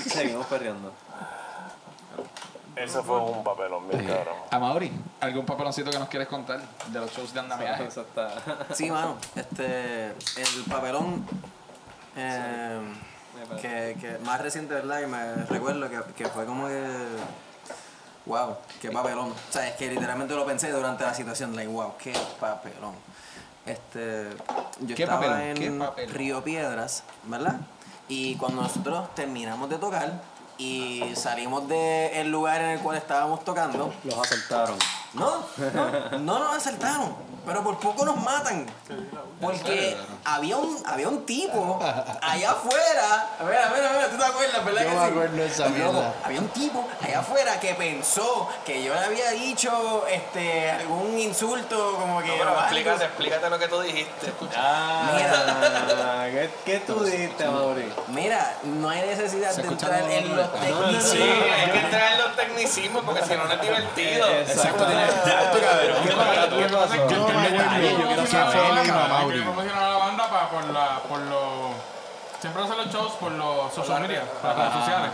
Seguimos 0.09 0.45
perreando. 0.47 0.93
Ese 2.81 3.03
fue 3.03 3.19
un 3.19 3.43
papelón 3.45 3.89
bien 3.89 4.07
cabrón. 4.07 4.35
A 4.51 4.59
Mauri, 4.59 4.93
¿algún 5.21 5.45
papeloncito 5.45 5.91
que 5.91 5.99
nos 5.99 6.09
quieres 6.09 6.29
contar 6.29 6.61
de 6.87 7.01
los 7.01 7.11
shows 7.13 7.35
de 7.35 7.41
andamiaje? 7.41 7.85
Eso 7.87 8.03
está. 8.03 8.31
Sí, 8.75 8.91
mano. 8.91 9.17
Este, 9.35 10.07
el 10.11 10.65
papelón 10.69 11.27
eh, 12.17 12.81
que, 13.61 13.97
que 14.01 14.19
más 14.25 14.41
reciente, 14.41 14.75
¿verdad? 14.75 15.01
Que 15.01 15.07
me 15.07 15.35
recuerdo 15.47 15.89
que, 15.89 16.01
que 16.15 16.29
fue 16.29 16.45
como 16.47 16.69
que. 16.69 16.85
Wow, 18.27 18.57
qué 18.81 18.91
papelón. 18.91 19.31
O 19.31 19.53
sea, 19.53 19.67
es 19.69 19.77
que 19.77 19.89
literalmente 19.91 20.35
lo 20.35 20.45
pensé 20.45 20.71
durante 20.71 21.05
la 21.05 21.15
situación. 21.15 21.57
Like, 21.57 21.71
wow, 21.73 21.95
qué 21.99 22.13
papelón. 22.39 22.95
Este, 23.65 24.29
yo 24.81 24.95
¿Qué 24.95 25.03
estaba 25.03 25.21
papelón? 25.21 25.63
en. 25.97 26.09
Río 26.11 26.45
Piedras, 26.45 27.03
¿verdad? 27.25 27.57
Y 28.09 28.37
cuando 28.37 28.63
nosotros 28.63 29.15
terminamos 29.15 29.69
de 29.69 29.77
tocar 29.79 30.21
y 30.59 31.03
salimos 31.15 31.69
del 31.69 32.29
lugar 32.31 32.61
en 32.61 32.71
el 32.71 32.81
cual 32.81 32.97
estábamos 32.99 33.45
tocando, 33.45 33.93
Los 34.05 34.19
asaltaron. 34.19 34.77
no, 35.15 35.45
no, 35.75 36.19
no 36.19 36.39
nos 36.41 36.57
asaltaron, 36.57 37.15
pero 37.47 37.63
por 37.63 37.79
poco 37.79 38.05
nos 38.05 38.17
matan. 38.17 38.67
Porque 39.41 39.97
había 40.25 40.57
un, 40.57 40.83
había 40.85 41.09
un 41.09 41.25
tipo 41.25 41.79
allá 42.21 42.51
afuera. 42.51 43.31
A 43.39 43.45
ver, 43.45 43.59
a 43.59 43.71
ver, 43.71 43.85
a 43.85 43.93
ver, 43.93 44.11
tú 44.11 44.19
te 44.19 44.25
acuerdas, 44.25 44.65
¿verdad? 44.65 44.83
Yo 44.83 44.89
que 44.89 44.95
me 44.97 45.01
sí? 45.05 45.11
acuerdo 45.11 45.37
de 45.37 45.47
esa 45.47 45.69
mierda. 45.69 46.15
Había 46.25 46.41
un 46.41 46.49
tipo 46.49 46.89
allá 47.01 47.21
afuera 47.21 47.61
que 47.61 47.75
pensó 47.75 48.49
que 48.67 48.83
yo 48.83 48.95
le 48.95 49.01
había 49.01 49.31
dicho 49.31 50.05
este 50.11 50.71
algún 50.71 51.19
insulto 51.19 51.97
como 51.99 52.21
que. 52.21 52.33
Pero 52.33 52.45
o 52.45 52.49
algo. 52.49 52.61
explícate, 52.63 53.05
explícate 53.05 53.51
lo 53.51 53.59
que 53.59 53.69
tú 53.69 53.81
dijiste. 53.81 54.33
Ah, 54.57 56.27
¿qué, 56.31 56.51
¿qué 56.65 56.81
tú 56.81 57.05
dijiste, 57.05 57.47
Mauri? 57.47 57.93
Mira, 58.09 58.57
no 58.65 58.89
hay 58.89 59.03
necesidad 59.03 59.55
de 59.55 59.69
entrar 59.69 60.03
en 60.11 60.37
los 60.37 60.53
técnicos. 60.53 61.03
Sí, 61.05 61.23
hay 61.23 61.71
que 61.71 61.79
entrar 61.79 62.13
en 62.13 62.19
los 62.19 62.37
tecnicismos 62.37 63.05
porque 63.05 63.23
si 63.25 63.35
no, 63.35 63.45
no 63.45 63.53
es 63.53 63.61
divertido. 63.61 64.29
Exacto, 64.29 64.85
tiene 64.85 65.05
exacto, 65.05 65.59
cabrón. 65.61 66.59
¿Qué 66.59 66.75
pasó? 66.75 67.38
¿Qué 67.43 67.57
pasó? 67.57 67.81
Yo 67.81 68.07
quiero 68.07 68.27
saber, 68.27 68.93
Mauri. 68.93 69.41
promocionar 69.43 69.83
a 69.83 69.89
la 69.91 69.97
banda 69.97 70.31
para, 70.31 70.49
por, 70.49 70.65
la, 70.71 70.99
por 71.09 71.21
los... 71.21 71.73
Siempre 72.41 72.63
hacen 72.63 72.77
los 72.77 72.93
shows 72.93 73.13
por 73.15 73.33
los 73.33 73.73
social 73.73 74.01
media, 74.01 74.23
por 74.25 74.51
las 74.51 74.57
redes 74.57 74.73
sociales. 74.73 75.11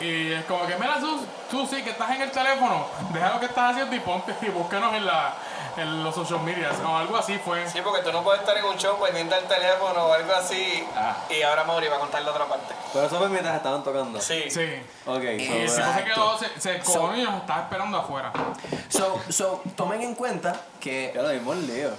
Y 0.00 0.32
es 0.32 0.44
como 0.46 0.66
que, 0.66 0.76
mira, 0.76 0.98
tú, 0.98 1.26
tú 1.50 1.66
sí 1.66 1.82
que 1.82 1.90
estás 1.90 2.10
en 2.10 2.22
el 2.22 2.30
teléfono, 2.30 2.86
deja 3.12 3.34
lo 3.34 3.40
que 3.40 3.46
estás 3.46 3.72
haciendo 3.72 3.94
y 3.94 4.00
ponte 4.00 4.34
y 4.40 4.48
búscanos 4.48 4.94
en, 4.94 5.04
la, 5.04 5.34
en 5.76 6.04
los 6.04 6.14
social 6.14 6.40
media 6.42 6.70
o 6.86 6.96
algo 6.96 7.16
así 7.16 7.38
fue. 7.38 7.68
Sí, 7.68 7.80
porque 7.82 8.02
tú 8.02 8.12
no 8.12 8.22
puedes 8.22 8.40
estar 8.40 8.56
en 8.56 8.64
un 8.64 8.76
show 8.76 8.98
pendiente 9.00 9.34
del 9.34 9.44
teléfono 9.44 10.06
o 10.06 10.12
algo 10.12 10.32
así. 10.32 10.84
Y 11.30 11.42
ahora 11.42 11.64
Mauri 11.64 11.88
va 11.88 11.96
a 11.96 12.00
contar 12.00 12.22
la 12.22 12.30
otra 12.30 12.46
parte. 12.46 12.74
Pero 12.92 13.06
eso 13.06 13.18
fue 13.18 13.28
mientras 13.28 13.56
estaban 13.56 13.82
tocando. 13.82 14.20
Sí. 14.20 14.44
Sí. 14.50 14.66
Ok, 15.06 15.22
Y 15.22 15.46
el 15.46 15.68
so, 15.68 15.76
tipo 15.76 15.92
se 15.94 16.04
quedó, 16.04 16.38
se, 16.38 16.60
se 16.60 16.78
cojonó 16.80 17.16
y 17.16 17.22
nos 17.22 17.40
estaba 17.40 17.62
esperando 17.62 17.98
afuera. 17.98 18.32
So, 18.88 19.20
so, 19.28 19.62
tomen 19.76 20.02
en 20.02 20.14
cuenta 20.14 20.60
que 20.80 21.12
ya 21.14 21.22
lo 21.22 21.28
mismo 21.30 21.54
lío. 21.54 21.90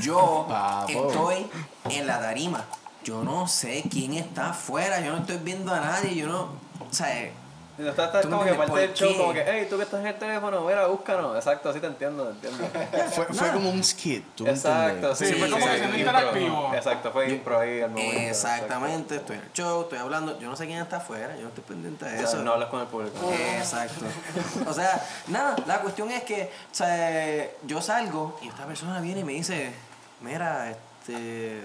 yo 0.00 0.46
estoy 0.88 1.50
en 1.90 2.06
la 2.06 2.20
tarima. 2.20 2.64
Yo 3.04 3.22
no 3.22 3.46
sé 3.48 3.84
quién 3.90 4.14
está 4.14 4.50
afuera, 4.50 5.00
yo 5.00 5.12
no 5.12 5.18
estoy 5.18 5.38
viendo 5.38 5.72
a 5.72 5.80
nadie, 5.80 6.14
yo 6.14 6.26
no. 6.26 6.40
O 6.80 6.92
sea, 6.92 7.30
Y 7.78 7.82
tú 7.82 7.88
estás, 7.90 8.06
estás 8.06 8.22
¿Tú 8.22 8.28
me 8.28 8.36
como 8.36 8.50
que 8.50 8.54
parte 8.54 8.80
del 8.80 8.94
show, 8.94 9.16
como 9.16 9.32
que, 9.32 9.44
hey, 9.46 9.66
tú 9.70 9.76
que 9.76 9.84
estás 9.84 10.00
en 10.00 10.08
el 10.08 10.18
teléfono, 10.18 10.62
mira, 10.62 10.86
búscanos. 10.86 11.36
Exacto, 11.36 11.70
así 11.70 11.78
te 11.78 11.86
entiendo, 11.86 12.24
te 12.24 12.48
entiendo. 12.48 12.68
Fue, 13.14 13.24
fue 13.26 13.52
como 13.52 13.70
un 13.70 13.84
skit, 13.84 14.24
¿tú 14.34 14.44
me 14.44 14.50
Exacto, 14.50 15.14
sí. 15.14 15.26
Sí, 15.26 15.34
fue 15.34 15.48
como 15.48 15.64
que 15.64 15.78
impro. 15.78 15.98
interactivo. 15.98 16.74
Exacto, 16.74 17.12
fue 17.12 17.30
impro 17.30 17.60
ahí 17.60 17.80
al 17.80 17.90
momento. 17.90 18.18
exactamente, 18.18 19.16
estoy 19.16 19.36
en 19.36 19.42
el 19.42 19.52
show, 19.52 19.82
estoy 19.82 19.98
hablando, 19.98 20.38
yo 20.40 20.48
no 20.48 20.56
sé 20.56 20.66
quién 20.66 20.80
está 20.80 20.96
afuera, 20.96 21.36
yo 21.36 21.42
no 21.42 21.48
estoy 21.48 21.64
pendiente 21.64 22.04
de 22.04 22.10
exacto. 22.10 22.26
O 22.26 22.30
sea, 22.30 22.38
eso. 22.40 22.44
no 22.44 22.52
hablas 22.54 22.68
con 22.68 22.80
el 22.80 22.86
público. 22.88 23.32
Exacto. 23.58 24.04
O 24.66 24.72
sea, 24.72 25.06
nada, 25.28 25.54
la 25.66 25.80
cuestión 25.80 26.10
es 26.10 26.24
que, 26.24 26.50
o 26.72 26.74
sea, 26.74 27.48
yo 27.62 27.80
salgo 27.80 28.38
y 28.42 28.48
esta 28.48 28.66
persona 28.66 29.00
viene 29.00 29.20
y 29.20 29.24
me 29.24 29.32
dice, 29.34 29.72
mira, 30.20 30.70
este, 30.70 30.87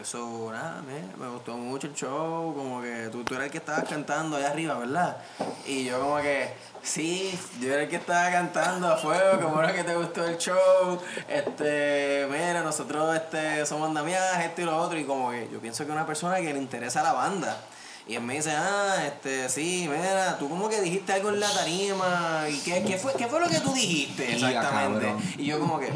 so, 0.04 0.52
nada, 0.52 0.82
me, 0.82 1.24
me 1.24 1.32
gustó 1.32 1.56
mucho 1.56 1.88
el 1.88 1.94
show, 1.94 2.54
como 2.56 2.82
que 2.82 3.10
tú, 3.12 3.24
tú 3.24 3.36
eras 3.36 3.46
el 3.46 3.52
que 3.52 3.58
estabas 3.58 3.84
cantando 3.88 4.38
allá 4.38 4.50
arriba, 4.50 4.76
¿verdad? 4.76 5.18
Y 5.66 5.86
yo 5.86 6.00
como 6.00 6.18
que, 6.22 6.54
sí, 6.82 7.38
yo 7.60 7.74
era 7.74 7.84
el 7.84 7.90
que 7.90 7.98
estaba 7.98 8.32
cantando 8.32 8.88
a 8.88 8.98
fuego, 8.98 9.42
como 9.42 9.62
era 9.62 9.74
que 9.74 9.84
te 9.84 9.96
gustó 9.96 10.26
el 10.26 10.38
show, 10.38 11.00
este, 11.28 12.28
mira, 12.30 12.62
nosotros 12.64 13.16
este, 13.16 13.66
somos 13.66 13.88
andamiajes, 13.90 14.46
esto 14.46 14.62
y 14.62 14.66
lo 14.66 14.78
otro, 14.78 15.00
y 15.00 15.06
como 15.06 15.32
que 15.32 15.50
yo 15.52 15.60
pienso 15.60 15.86
que 15.86 15.92
una 15.92 16.06
persona 16.06 16.38
que 16.38 16.54
le 16.54 16.60
interesa 16.60 17.04
la 17.04 17.14
banda. 17.14 17.58
Y 18.06 18.16
él 18.16 18.22
me 18.22 18.36
dice, 18.36 18.52
ah, 18.52 19.06
este, 19.06 19.48
sí, 19.48 19.88
mira, 19.90 20.38
tú 20.38 20.50
como 20.50 20.68
que 20.68 20.82
dijiste 20.82 21.14
algo 21.14 21.30
en 21.30 21.40
la 21.40 21.50
tarima. 21.50 22.46
¿Y 22.50 22.60
qué, 22.60 22.84
qué, 22.84 22.98
fue, 22.98 23.14
qué 23.14 23.28
fue 23.28 23.40
lo 23.40 23.48
que 23.48 23.62
tú 23.62 23.74
dijiste 23.74 24.34
exactamente? 24.34 25.14
Y 25.38 25.46
yo 25.46 25.58
como 25.58 25.80
que, 25.80 25.94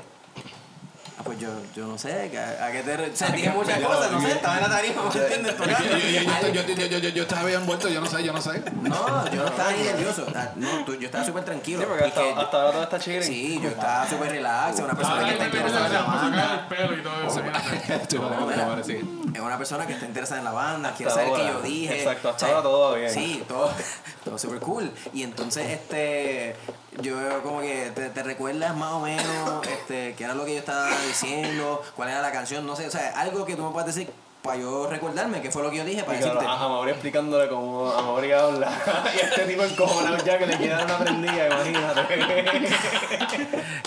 ah, 1.18 1.22
pues 1.24 1.40
yo, 1.40 1.50
yo 1.76 1.88
no 1.88 1.98
sé, 1.98 2.30
que 2.32 2.40
a, 2.40 2.66
a 2.66 2.72
qué 2.72 2.84
te... 2.84 2.94
O 2.96 3.16
sea, 3.16 3.30
dije 3.30 3.50
muchas 3.50 3.80
cosas, 3.80 4.12
no 4.12 4.22
sé, 4.22 4.32
estaba 4.32 4.58
en 4.58 4.64
la 4.64 4.70
tarima, 4.70 5.02
¿me 5.04 5.22
entiendes? 5.22 5.56
Yo, 5.58 5.66
yo, 5.66 6.54
yo, 6.54 6.62
yo, 6.62 6.74
yo, 6.76 6.86
yo, 6.88 6.98
yo, 7.00 7.10
yo 7.10 7.24
estaba 7.24 7.44
bien 7.44 7.62
envuelto, 7.62 7.90
yo 7.90 8.02
no 8.02 8.08
sé, 8.08 8.24
yo 8.24 8.34
no 8.34 8.42
sé. 8.42 8.62
No, 8.82 9.30
yo 9.32 9.42
no 9.44 9.48
estaba 9.48 9.72
ni 9.72 9.84
nervioso. 9.84 10.26
No, 10.56 10.86
tú- 10.86 10.96
yo 10.96 11.06
estaba 11.08 11.26
súper 11.26 11.44
tranquilo. 11.44 11.82
Sí, 11.82 11.86
porque 11.88 12.04
hasta, 12.06 12.22
porque- 12.22 12.42
hasta 12.42 12.58
ahora 12.58 12.72
todo 12.72 12.84
está 12.84 13.00
chilling. 13.00 13.24
Sí, 13.24 13.60
yo 13.62 13.70
estaba 13.70 14.08
súper 14.10 14.32
relax, 14.32 14.80
una 14.80 14.94
persona 14.96 15.26
que 15.26 15.32
está 15.34 15.46
interesada 15.46 15.86
en 15.88 15.94
la 15.94 16.00
a 16.00 16.04
banda. 16.04 16.68
es 19.34 19.42
una 19.42 19.58
persona 19.58 19.86
que 19.88 19.94
está 19.94 20.06
interesada 20.06 20.40
en 20.40 20.46
la 20.46 20.52
banda, 20.52 20.94
quiere 20.96 21.12
saber 21.12 21.30
qué 21.36 21.48
yo 21.48 21.62
dije. 21.62 21.98
Exacto, 22.00 22.30
hasta 22.30 22.46
ahora 22.48 22.62
todo 22.62 22.92
va 22.92 22.98
bien. 22.98 23.12
Sí, 23.12 23.44
todo, 23.48 23.72
todo 24.24 24.38
súper 24.38 24.60
cool. 24.60 24.92
Y 25.14 25.24
entonces, 25.24 25.68
este, 25.70 26.56
yo 27.02 27.44
como 27.44 27.62
que 27.62 27.92
te, 27.94 28.24
recuerdas 28.24 28.76
más 28.76 28.94
o 28.94 29.02
menos 29.02 29.68
este, 29.68 30.16
qué 30.16 30.24
era 30.24 30.34
lo 30.34 30.46
que 30.46 30.54
yo 30.54 30.60
estaba 30.60 30.90
diciendo, 31.08 31.82
cuál 31.96 32.10
era 32.10 32.22
la 32.22 32.32
canción, 32.32 32.66
no 32.66 32.76
sé, 32.76 32.88
o 32.88 32.92
sea, 32.92 33.20
algo 33.20 33.46
que 33.46 33.56
tú 33.56 33.64
me 33.64 33.72
puedas 33.72 33.88
decir 33.88 34.12
para 34.48 34.58
yo 34.60 34.88
recordarme 34.90 35.42
qué 35.42 35.52
fue 35.52 35.62
lo 35.62 35.70
que 35.70 35.78
yo 35.78 35.86
dije 35.86 36.04
para 36.04 36.18
Y 36.18 36.22
claro, 36.22 36.40
decirte. 36.40 36.56
a, 36.56 36.68
Mauri 36.68 36.92
explicándole 36.92 37.48
cómo 37.50 37.92
a 37.92 38.02
Mauri 38.02 38.32
habla. 38.32 38.72
y 39.16 39.20
este 39.26 39.42
tipo 39.46 39.64
encojonado 39.64 40.18
ya 40.26 40.40
que 40.40 40.48
le 40.48 40.58
quiere 40.58 40.74
dar 40.74 40.86
una 40.86 40.98
prendida, 40.98 41.48
imagínate. 41.48 42.02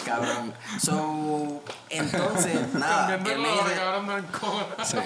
Cabrón. 0.04 0.52
So, 0.80 1.62
entonces, 1.88 2.54
nada, 2.74 3.14
él 3.14 3.22
me 3.38 3.48
dice, 3.52 3.74
cabrón. 3.76 4.26
Sí. 4.84 4.96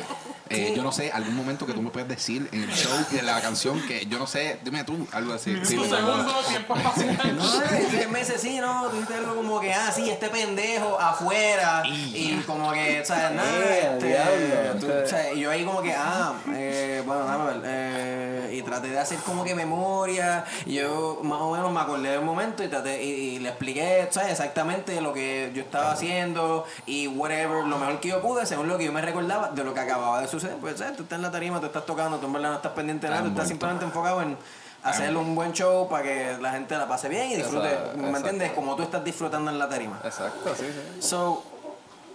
Eh, 0.50 0.74
yo 0.76 0.82
no 0.82 0.92
sé, 0.92 1.10
algún 1.10 1.34
momento 1.34 1.64
que 1.66 1.72
tú 1.72 1.80
me 1.80 1.88
puedes 1.90 2.06
decir 2.08 2.48
en 2.52 2.64
el 2.64 2.70
show 2.70 2.92
de 3.10 3.22
la 3.22 3.40
canción 3.40 3.80
que 3.88 4.04
yo 4.06 4.18
no 4.18 4.26
sé, 4.26 4.60
dime 4.62 4.84
tú, 4.84 5.06
algo 5.12 5.32
así. 5.32 5.56
Sí, 5.64 5.78
Un 5.78 5.88
segundo, 5.88 6.32
tiempo. 6.48 6.74
No, 6.84 7.24
entonces 7.24 7.94
él 7.94 8.08
me 8.10 8.18
dice, 8.20 8.38
sí, 8.38 8.58
no, 8.60 8.88
dijiste 8.90 9.14
algo 9.14 9.36
como 9.36 9.58
que, 9.60 9.72
ah, 9.72 9.90
sí, 9.90 10.10
este 10.10 10.28
pendejo 10.28 11.00
afuera. 11.00 11.82
Y, 11.86 12.34
como 12.46 12.70
que, 12.72 13.00
o 13.00 13.04
sea, 13.04 13.30
nada, 13.30 13.50
Eh, 13.58 13.90
este, 13.94 14.06
diablo, 14.06 14.80
tú- 14.80 14.86
ok. 14.86 14.92
o 15.04 15.08
sea, 15.08 15.32
y 15.32 15.43
yo 15.44 15.50
ahí 15.50 15.64
como 15.64 15.82
que, 15.82 15.92
ah, 15.94 16.32
eh, 16.54 17.02
bueno, 17.06 17.22
déjame 17.24 17.44
ver. 17.52 17.62
eh, 17.64 18.50
y 18.54 18.62
traté 18.62 18.88
de 18.88 18.98
hacer 18.98 19.18
como 19.18 19.44
que 19.44 19.54
memoria. 19.54 20.44
Y 20.64 20.74
yo 20.74 21.20
más 21.22 21.40
o 21.40 21.52
menos 21.52 21.70
me 21.70 21.80
acordé 21.80 22.10
del 22.10 22.22
momento 22.22 22.62
y 22.64 22.68
traté, 22.68 23.02
y, 23.02 23.10
y 23.10 23.38
le 23.40 23.50
expliqué, 23.50 24.08
¿sabes? 24.10 24.32
Exactamente 24.32 25.00
lo 25.00 25.12
que 25.12 25.50
yo 25.54 25.62
estaba 25.62 25.92
haciendo 25.92 26.64
y 26.86 27.08
whatever, 27.08 27.64
lo 27.64 27.78
mejor 27.78 28.00
que 28.00 28.08
yo 28.08 28.22
pude, 28.22 28.46
según 28.46 28.68
lo 28.68 28.78
que 28.78 28.84
yo 28.86 28.92
me 28.92 29.02
recordaba 29.02 29.50
de 29.50 29.62
lo 29.64 29.74
que 29.74 29.80
acababa 29.80 30.20
de 30.20 30.28
suceder. 30.28 30.56
Pues, 30.56 30.78
¿sabes? 30.78 30.96
Tú 30.96 31.02
estás 31.02 31.16
en 31.16 31.22
la 31.22 31.30
tarima, 31.30 31.60
tú 31.60 31.66
estás 31.66 31.84
tocando, 31.84 32.18
tú 32.18 32.26
en 32.26 32.32
verdad 32.32 32.50
no 32.50 32.56
estás 32.56 32.72
pendiente 32.72 33.06
de 33.06 33.10
nada, 33.10 33.22
tú 33.24 33.28
estás 33.30 33.48
simplemente 33.48 33.84
enfocado 33.84 34.22
en 34.22 34.36
hacer 34.82 35.16
un 35.16 35.34
buen 35.34 35.52
show 35.52 35.88
para 35.88 36.02
que 36.02 36.36
la 36.40 36.52
gente 36.52 36.76
la 36.76 36.86
pase 36.86 37.08
bien 37.08 37.30
y 37.30 37.36
disfrute, 37.36 37.72
Exacto, 37.72 37.98
¿me 37.98 38.16
entiendes? 38.18 38.52
Como 38.52 38.76
tú 38.76 38.82
estás 38.82 39.02
disfrutando 39.04 39.50
en 39.50 39.58
la 39.58 39.68
tarima. 39.68 39.98
Exacto, 40.04 40.54
sí, 40.56 40.66
sí. 40.66 41.02
So, 41.06 41.42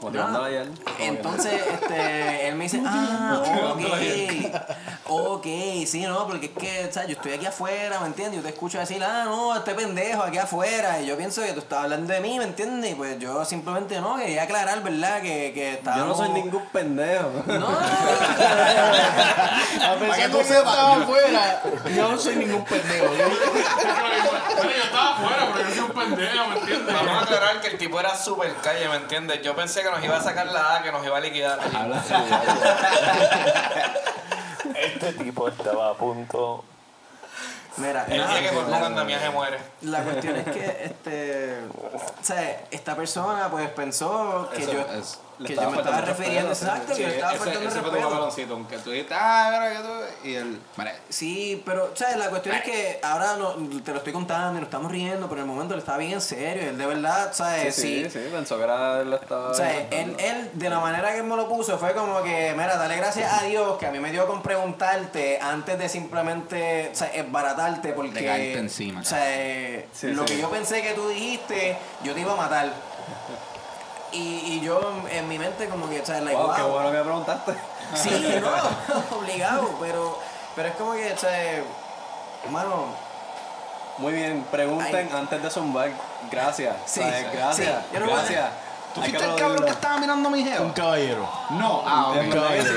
Ayer. 0.02 0.68
Entonces, 0.98 1.62
este, 1.74 2.48
él 2.48 2.56
me 2.56 2.64
dice, 2.64 2.82
ah, 2.86 3.44
ok, 3.74 3.82
ok, 5.08 5.46
sí, 5.86 6.04
no, 6.04 6.26
porque 6.26 6.46
es 6.46 6.52
que, 6.54 6.90
¿sabes? 6.90 7.10
Yo 7.10 7.16
estoy 7.16 7.34
aquí 7.34 7.46
afuera, 7.46 8.00
¿me 8.00 8.08
entiendes? 8.08 8.38
Yo 8.38 8.44
te 8.44 8.50
escucho 8.50 8.80
decir, 8.80 9.04
ah, 9.04 9.26
no, 9.26 9.54
este 9.58 9.76
pendejo 9.76 10.24
aquí 10.24 10.38
afuera, 10.38 11.02
y 11.02 11.08
yo 11.08 11.18
pienso 11.18 11.42
que 11.42 11.52
tú 11.52 11.60
estás 11.60 11.84
hablando 11.84 12.14
de 12.14 12.22
mí, 12.22 12.38
¿me 12.38 12.46
entiendes? 12.46 12.92
Y 12.92 12.96
pues 12.96 13.20
yo 13.20 13.44
simplemente 13.44 14.00
no, 14.00 14.16
quería 14.16 14.44
aclarar, 14.44 14.82
¿verdad? 14.84 15.22
Que, 15.22 15.52
que 15.54 15.82
Yo 15.84 16.06
no 16.06 16.16
soy 16.16 16.30
ningún 16.30 16.66
pendejo. 16.68 17.30
No, 17.46 17.68
A 19.80 19.96
pesar 19.96 20.16
de 20.16 20.28
que 20.28 20.32
yo 20.32 20.40
estaba 20.40 20.96
afuera, 20.96 21.62
yo 21.94 22.10
no 22.10 22.18
soy 22.18 22.38
ningún 22.38 22.64
pendejo. 22.64 23.14
yo 23.16 23.26
estaba 24.84 25.18
afuera, 25.18 25.50
pero 25.54 25.68
yo 25.70 25.76
soy 25.76 25.84
un 25.84 25.92
pendejo, 25.92 26.48
¿me 26.48 26.60
entiendes? 26.60 26.96
Vamos 26.96 27.12
a 27.12 27.22
aclarar 27.22 27.60
que 27.60 27.68
el 27.68 27.78
tipo 27.78 28.00
era 28.00 28.16
super 28.16 28.54
calle, 28.64 28.88
¿me 28.88 28.96
entiendes? 28.96 29.42
Yo 29.42 29.54
pensé 29.56 29.82
que 29.82 29.89
nos 29.92 30.04
iba 30.04 30.18
a 30.18 30.22
sacar 30.22 30.48
la 30.48 30.76
A, 30.78 30.84
que 30.84 30.92
nos 30.92 31.06
iba 31.06 31.18
a 31.18 31.22
liquidar. 31.22 31.60
Este 34.76 35.14
tipo 35.14 35.48
estaba 35.48 35.90
a 35.90 35.94
punto. 35.94 36.64
Mira, 37.78 38.06
El 38.10 38.18
nada, 38.20 38.38
día 38.40 38.50
que 38.50 38.56
por 38.56 38.74
andamiaje 38.74 39.30
muere. 39.30 39.58
La 39.82 40.02
cuestión 40.04 40.36
es 40.36 40.46
que 40.46 40.84
este 40.86 41.58
o 41.94 42.24
sea, 42.24 42.62
esta 42.72 42.96
persona 42.96 43.48
pues 43.50 43.70
pensó 43.70 44.50
que 44.54 44.64
Eso 44.64 44.72
yo 44.74 44.82
es- 44.82 45.20
que 45.46 45.56
yo 45.56 45.72
me 45.72 45.78
estaba 45.78 46.02
refiriendo 46.02 46.50
exacto, 46.52 46.94
Sí, 46.94 46.98
que 47.02 47.08
yo 47.08 47.14
estaba 47.14 47.32
ese, 47.34 47.44
faltando 47.44 47.70
ese 47.70 47.80
fue 47.82 47.90
tu 47.92 47.98
papaloncito, 48.04 48.54
aunque 48.54 48.78
tú 48.80 48.92
dijiste, 48.92 49.14
ah, 49.18 49.50
mira 49.52 49.72
que 49.82 49.88
tú. 49.88 50.28
Y 50.30 50.36
él, 50.36 50.60
Sí, 51.10 51.62
pero 51.66 51.92
¿sabes? 51.96 52.18
la 52.18 52.30
cuestión 52.30 52.56
es 52.56 52.64
que 52.64 53.00
ahora 53.04 53.36
no, 53.38 53.54
te 53.82 53.92
lo 53.92 53.98
estoy 53.98 54.14
contando 54.14 54.52
y 54.52 54.62
nos 54.62 54.64
estamos 54.64 54.92
riendo, 54.92 55.28
pero 55.30 55.42
en 55.42 55.48
el 55.50 55.54
momento 55.54 55.74
él 55.74 55.80
estaba 55.80 55.98
bien 55.98 56.14
en 56.14 56.22
serio, 56.22 56.70
él 56.70 56.78
de 56.78 56.86
verdad, 56.86 57.32
¿sabes? 57.34 57.74
Sí, 57.76 58.04
sí, 58.04 58.10
sí, 58.10 58.20
pensó 58.32 58.58
que 58.58 58.64
era 58.64 59.02
él 59.02 59.14
estaba. 59.14 59.50
O 59.50 59.54
sea, 59.54 59.72
él, 59.92 60.16
él, 60.20 60.52
de 60.54 60.70
la 60.70 60.80
manera 60.80 61.12
que 61.12 61.20
él 61.20 61.24
me 61.24 61.36
lo 61.36 61.48
puso, 61.48 61.78
fue 61.78 61.94
como 61.94 62.22
que, 62.22 62.54
mira, 62.58 62.76
dale 62.78 62.98
gracias 62.98 63.32
a 63.42 63.44
Dios 63.46 63.78
que 63.78 63.86
a 63.88 63.92
mí 63.92 64.00
me 64.00 64.12
dio 64.12 64.28
con 64.28 64.42
preguntarte 64.42 65.40
antes 65.42 65.78
de 65.80 65.88
simplemente, 65.90 66.90
o 66.92 66.96
sea, 66.96 67.08
esbaratarte, 67.08 67.94
porque. 67.94 68.26
Caerte 68.26 68.60
encima, 68.60 69.02
O 69.02 69.04
sea, 69.06 69.26
Sí, 69.94 70.08
lo 70.08 70.28
sí. 70.28 70.34
que 70.36 70.42
yo 70.42 70.50
pensé 70.50 70.82
que 70.82 70.94
tú 70.94 71.08
dijiste, 71.10 71.78
yo 72.04 72.14
te 72.14 72.20
iba 72.22 72.34
a 72.34 72.36
matar. 72.36 72.72
Y, 74.12 74.18
y 74.58 74.62
yo 74.62 74.80
en, 75.12 75.28
mi 75.28 75.38
mente, 75.38 75.68
como 75.70 75.88
que, 75.90 76.02
o 76.02 76.06
sea, 76.06 76.20
like, 76.22 76.36
Wow, 76.36 76.56
qué 76.56 76.62
wow. 76.62 76.72
bueno 76.72 76.92
que 76.92 76.98
me 76.98 77.04
preguntaste. 77.04 77.54
Sí, 77.96 78.40
no, 78.42 79.18
obligado, 79.18 79.70
pero, 79.80 80.20
pero 80.56 80.70
es 80.70 80.76
como 80.76 80.94
que, 80.94 81.14
o 81.14 81.18
sea, 81.18 81.64
mano, 82.50 82.86
Muy 83.98 84.14
bien, 84.14 84.46
pregunten 84.50 85.10
Ay. 85.12 85.18
antes 85.20 85.44
de 85.44 85.50
zumbar. 85.50 85.92
Gracias. 86.32 86.76
Sí, 86.86 87.02
¿sabes? 87.02 87.32
Gracias. 87.34 87.84
Sí, 87.92 87.98
Gracias. 88.00 88.50
¿tú 88.96 89.02
fuiste 89.02 89.24
el 89.24 89.36
cabrón 89.36 89.64
que 89.66 89.72
estaba 89.72 89.98
mirando 90.00 90.30
a 90.30 90.32
mi 90.32 90.42
Un 90.42 90.48
jeva? 90.48 90.74
caballero. 90.74 91.30
No, 91.52 91.84
ah, 91.86 92.12
que 92.14 92.22
sí, 92.22 92.26
en 92.26 92.30
verdad 92.32 92.50
que 92.56 92.62
sí. 92.62 92.74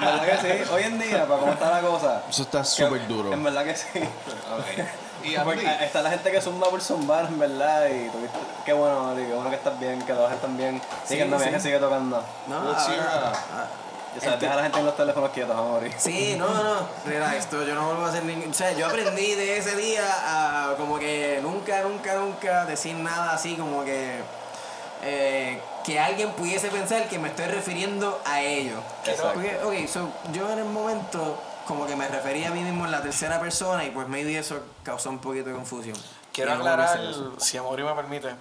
¿Verdad 0.00 0.26
que 0.26 0.64
sí? 0.64 0.70
Hoy 0.72 0.82
en 0.84 0.98
día, 0.98 1.26
para 1.26 1.40
cómo 1.40 1.52
está 1.52 1.70
la 1.70 1.80
cosa. 1.80 2.22
Eso 2.30 2.42
está 2.42 2.64
súper 2.64 3.06
duro. 3.08 3.32
En 3.32 3.42
verdad 3.42 3.64
que 3.64 3.76
sí. 3.76 3.88
Ok. 3.98 4.86
Y 5.26 5.36
a 5.36 5.44
Porque 5.44 5.60
ti? 5.60 5.66
eh, 5.66 5.78
está 5.84 6.02
la 6.02 6.10
gente 6.10 6.30
que 6.30 6.40
zumba 6.40 6.68
por 6.68 6.80
zumbar, 6.80 7.26
en 7.26 7.38
verdad. 7.38 7.86
Y 7.86 8.08
tú 8.10 8.18
viste- 8.18 8.38
qué 8.64 8.72
bueno, 8.72 9.02
Mari, 9.04 9.24
qué 9.26 9.32
bueno 9.34 9.50
que 9.50 9.56
estás 9.56 9.78
bien, 9.78 10.00
que 10.02 10.12
todos 10.12 10.32
están 10.32 10.56
bien. 10.56 10.80
Sí, 11.04 11.14
Sí, 11.14 11.16
que 11.18 11.24
no 11.26 11.38
sí. 11.38 11.50
que 11.50 11.60
sigue 11.60 11.78
tocando. 11.78 12.22
no, 12.46 12.56
ah, 12.56 13.66
O 14.16 14.20
sea, 14.20 14.36
deja 14.36 14.52
a 14.54 14.56
la 14.56 14.62
gente 14.62 14.78
en 14.78 14.86
los 14.86 14.96
teléfonos 14.96 15.28
quietos, 15.30 15.54
vamos 15.54 15.70
a 15.70 15.74
morir. 15.74 15.94
Sí, 15.98 16.36
no, 16.38 16.48
no, 16.48 16.88
relax, 17.04 17.34
esto 17.36 17.62
yo 17.64 17.74
no 17.74 17.84
vuelvo 17.86 18.06
a 18.06 18.08
hacer 18.08 18.24
ningún... 18.24 18.50
O 18.50 18.54
sea, 18.54 18.72
yo 18.72 18.86
aprendí 18.86 19.34
de 19.34 19.58
ese 19.58 19.76
día 19.76 20.04
a 20.08 20.74
como 20.76 20.98
que 20.98 21.38
nunca, 21.42 21.82
nunca, 21.82 22.14
nunca 22.14 22.64
decir 22.64 22.96
nada 22.96 23.32
así 23.34 23.56
como 23.56 23.84
que... 23.84 24.20
eh, 25.02 25.60
que 25.84 26.00
alguien 26.00 26.30
pudiese 26.32 26.68
pensar 26.68 27.06
que 27.08 27.18
me 27.18 27.28
estoy 27.28 27.46
refiriendo 27.46 28.20
a 28.24 28.40
ellos. 28.40 28.80
Exacto. 29.04 29.34
Porque, 29.34 29.60
ok, 29.62 29.86
so, 29.88 30.08
yo 30.32 30.50
en 30.50 30.58
el 30.60 30.64
momento 30.64 31.38
como 31.66 31.86
que 31.86 31.96
me 31.96 32.06
refería 32.08 32.48
a 32.48 32.50
mí 32.52 32.60
mismo 32.60 32.84
en 32.84 32.92
la 32.92 33.02
tercera 33.02 33.40
persona 33.40 33.84
y 33.84 33.90
pues 33.90 34.08
maybe 34.08 34.38
eso 34.38 34.60
causó 34.82 35.10
un 35.10 35.18
poquito 35.18 35.48
de 35.48 35.54
confusión. 35.54 35.96
Quiero 36.32 36.54
no 36.54 36.60
aclarar, 36.60 36.98
si 37.38 37.56
Amaury 37.56 37.82
me 37.82 37.94
permite, 37.94 38.34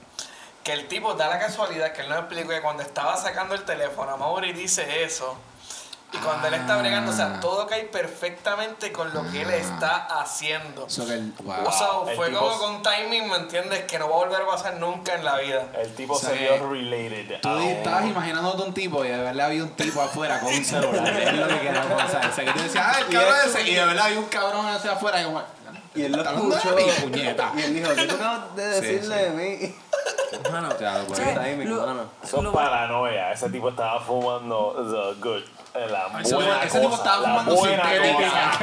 que 0.64 0.74
el 0.74 0.88
tipo 0.88 1.14
da 1.16 1.30
la 1.30 1.40
casualidad 1.40 1.94
que 1.94 2.02
él 2.02 2.10
nos 2.10 2.20
explicó 2.20 2.50
que 2.50 2.62
cuando 2.62 2.84
estaba 2.84 3.18
sacando 3.18 3.56
el 3.56 3.64
teléfono, 3.64 4.12
Amaury 4.12 4.54
dice 4.54 5.04
eso. 5.04 5.36
Y 6.16 6.18
cuando 6.24 6.48
él 6.48 6.54
está 6.54 6.78
bregando, 6.78 7.12
o 7.12 7.16
sea, 7.16 7.40
todo 7.40 7.68
cae 7.68 7.84
perfectamente 7.84 8.92
con 8.92 9.14
lo 9.14 9.24
que 9.32 9.42
él 9.42 9.50
está 9.52 10.06
haciendo. 10.22 10.90
So 10.90 11.06
que 11.06 11.14
el- 11.14 11.34
wow. 11.44 11.56
O 11.68 11.72
sea, 11.72 11.88
El 12.10 12.16
fue 12.16 12.28
tipo- 12.30 12.40
como 12.40 12.58
con 12.58 12.82
timing, 12.84 13.30
¿me 13.30 13.36
entiendes? 13.38 13.84
Que 13.86 14.00
no 14.00 14.10
va 14.10 14.16
a 14.16 14.20
volver 14.20 14.42
a 14.42 14.46
pasar 14.46 14.76
nunca 14.78 15.16
en 15.16 15.26
la 15.26 15.38
vida. 15.38 15.66
El 15.78 15.94
tipo 15.96 16.18
sea, 16.18 16.30
se 16.30 16.36
vio 16.38 16.70
related. 16.72 17.42
Tú 17.42 17.50
un- 17.50 17.62
estabas 17.64 18.06
imaginándote 18.06 18.64
un 18.64 18.74
tipo 18.74 19.04
y 19.04 19.10
de 19.10 19.18
verdad 19.18 19.48
había 19.48 19.64
un 19.64 19.72
tipo 19.72 20.02
afuera 20.02 20.40
con 20.40 20.54
un 20.54 20.64
celular. 20.66 21.08
es 21.22 21.34
lo 21.34 21.48
que 21.48 21.60
quería 21.60 21.84
pasar. 21.98 22.26
O 22.30 22.34
sea, 22.34 22.46
que 22.46 22.52
tú 22.52 22.60
decías, 22.64 22.86
ah, 22.88 23.00
el 23.02 23.08
Y 23.12 23.16
cabrón 23.16 23.36
él 23.44 23.50
ese. 23.50 23.62
Y 23.70 23.76
de 23.76 23.86
verdad 23.86 24.06
había 24.06 24.20
un 24.20 24.26
cabrón 24.26 24.66
hacia 24.68 24.92
afuera. 24.94 25.22
Y, 25.22 25.26
como, 25.26 25.44
Y 25.96 26.02
él 26.04 26.12
lo 26.12 26.18
¿Está 26.20 26.30
hablando 26.32 26.56
de 26.56 26.62
escuchó. 26.62 26.76
mí, 26.76 26.84
puñeta? 27.12 27.52
Y 27.58 27.62
él 27.62 27.74
dijo, 27.76 27.96
¿qué 27.96 28.04
tú 28.06 28.16
acabas 28.16 28.56
de 28.56 28.74
Sí, 28.80 28.86
decirle 28.86 29.18
sí. 29.18 29.24
de 29.24 29.30
mí? 29.32 29.76
Mano, 30.52 30.70
Claro, 30.78 31.06
pues. 31.08 31.20
o 31.20 31.24
sea, 31.24 31.34
timing, 31.44 31.70
lo-. 31.70 32.10
Eso 32.24 32.42
es 32.42 32.48
paranoia. 32.54 33.32
Ese 33.32 33.50
tipo 33.50 33.70
estaba 33.70 34.00
fumando 34.02 34.76
the 35.16 35.22
good. 35.22 35.44
La 35.76 36.08
Ese 36.20 36.30
tipo- 36.30 36.36
buena 36.42 36.64
ese 36.64 36.80
tipo 36.80 36.90
cosa, 36.92 37.04
estaba 37.04 37.18
la 37.22 37.30
fumando 37.30 37.56
buena 37.56 37.84
sintética. 37.84 38.60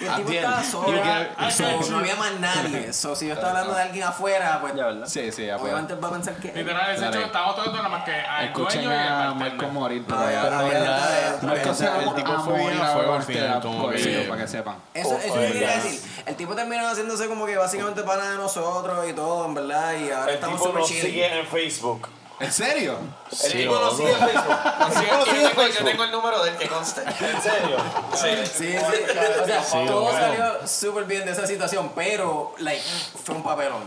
Y 0.00 0.06
el 0.06 0.14
tipo 0.16 0.30
estaba 0.32 0.62
solo, 0.62 1.02
so, 1.50 1.90
no 1.90 1.98
había 1.98 2.16
más 2.16 2.32
nadie. 2.40 2.92
So, 2.92 3.16
si 3.16 3.26
yo 3.26 3.34
estaba 3.34 3.50
hablando 3.50 3.74
de 3.74 3.82
alguien 3.82 4.04
afuera, 4.04 4.58
pues 4.60 4.74
Ya, 4.74 4.86
¿verdad? 4.86 5.06
Sí, 5.06 5.32
sí, 5.32 5.46
ya 5.46 5.56
pues. 5.56 5.64
obviamente 5.72 5.94
va 5.94 6.08
a 6.08 6.10
pensar 6.12 6.34
que... 6.36 6.52
Literal, 6.52 6.94
ese 6.94 7.10
show 7.10 7.22
estábamos 7.22 7.56
todos 7.56 7.72
nada 7.74 7.88
más 7.88 8.04
que 8.04 8.12
al 8.14 8.44
Escuchen 8.46 8.84
dueño 8.84 8.98
y 9.00 9.06
al. 9.08 9.34
Marco 9.34 9.66
morir, 9.68 10.04
pero 10.06 10.20
Ah, 10.20 10.30
ya. 10.32 10.42
Pero 10.42 10.58
bien, 10.58 10.70
verdad, 10.80 11.42
Marco 11.42 11.74
se 11.74 11.86
el 11.86 12.14
tipo 12.14 12.32
fue 12.40 12.72
a 12.74 12.86
fuego 12.92 13.14
al 13.14 13.22
final, 13.22 13.60
que- 13.60 14.26
para 14.28 14.40
que 14.42 14.48
sepan. 14.48 14.76
Eso, 14.94 15.08
Oh, 15.14 15.18
eso 15.18 15.34
yo 15.34 15.52
quería 15.52 15.70
decir. 15.76 16.00
El 16.26 16.36
tipo 16.36 16.54
terminó 16.54 16.86
haciéndose 16.88 17.26
como 17.28 17.46
que 17.46 17.56
básicamente 17.56 18.02
pana 18.02 18.30
de 18.30 18.36
nosotros 18.36 19.08
y 19.08 19.12
todo, 19.12 19.44
en 19.46 19.54
verdad. 19.54 19.92
Y 19.94 20.10
ahora 20.10 20.28
El 20.28 20.34
estamos 20.36 20.56
tipo 20.56 20.66
super 20.66 20.80
nos 20.80 20.88
chill. 20.90 21.02
sigue 21.02 21.38
en 21.40 21.46
Facebook. 21.46 22.08
¿En 22.44 22.52
serio? 22.52 22.98
El 23.44 23.52
tipo 23.52 23.74
nos 23.74 23.96
sigue 23.96 24.12
en 24.12 24.18
Facebook. 24.18 24.56
El 24.86 24.92
Sí, 24.94 25.04
yo, 25.10 25.24
tengo, 25.24 25.66
yo 25.66 25.84
tengo 25.84 26.04
el 26.04 26.10
número 26.10 26.44
del 26.44 26.56
que 26.56 26.68
conste. 26.68 27.02
¿En 27.06 27.42
serio? 27.42 27.76
Sí. 28.14 28.28
Sí, 28.44 28.58
sí. 28.58 28.76
O 28.76 29.46
sea, 29.46 29.86
todo 29.86 30.02
bueno. 30.02 30.18
salió 30.18 30.66
súper 30.66 31.04
bien 31.04 31.24
de 31.24 31.32
esa 31.32 31.46
situación, 31.46 31.92
pero, 31.94 32.54
like, 32.58 32.82
fue 33.22 33.34
un 33.34 33.42
papelón. 33.42 33.82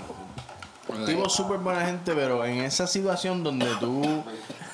Tipo 1.06 1.30
súper 1.30 1.58
buena 1.58 1.86
gente, 1.86 2.14
pero 2.14 2.46
en 2.46 2.62
esa 2.62 2.88
situación 2.88 3.44
donde 3.44 3.68
tú, 3.76 4.24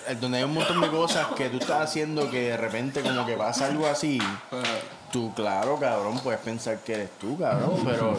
eh, 0.07 0.15
donde 0.19 0.37
hay 0.37 0.43
un 0.43 0.53
montón 0.53 0.79
de 0.79 0.89
cosas 0.89 1.27
que 1.35 1.49
tú 1.49 1.57
estás 1.57 1.81
haciendo 1.81 2.29
que 2.29 2.49
de 2.49 2.57
repente 2.57 3.01
como 3.01 3.25
que 3.25 3.35
pasa 3.35 3.65
algo 3.65 3.87
así, 3.87 4.19
tú 5.11 5.33
claro, 5.33 5.79
cabrón, 5.79 6.19
puedes 6.19 6.39
pensar 6.41 6.77
que 6.79 6.93
eres 6.93 7.09
tú, 7.19 7.37
cabrón, 7.39 7.81
pero 7.83 8.15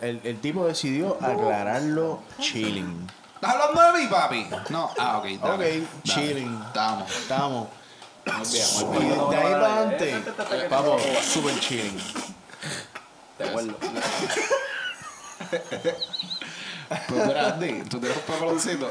el, 0.00 0.20
el 0.24 0.40
tipo 0.40 0.66
decidió 0.66 1.16
aclararlo 1.22 2.18
chilling. 2.40 3.06
¿Estás 3.36 3.54
hablando 3.54 3.92
de 3.92 4.02
mí, 4.02 4.06
papi? 4.08 4.46
No. 4.70 4.90
Ah, 4.98 5.18
ok. 5.18 5.24
dale, 5.24 5.36
Ok, 5.38 5.40
dale. 5.42 5.86
chilling. 6.04 6.62
Estamos. 6.66 7.10
Estamos. 7.10 7.68
Muy 8.26 8.48
bien, 8.48 8.66
muy 8.88 8.96
Y 8.96 9.00
bien. 9.08 9.30
de 9.30 9.36
ahí 9.36 9.52
para 9.52 9.74
adelante, 9.76 10.22
papo, 10.68 10.96
súper 11.22 11.60
chilling. 11.60 11.98
De 13.38 13.48
acuerdo. 13.48 13.74
Pues 17.08 17.26
mira, 17.26 17.46
Andy, 17.48 17.82
tú 17.84 17.98
tienes 18.00 18.16
un 18.16 18.24
papaloncito. 18.34 18.90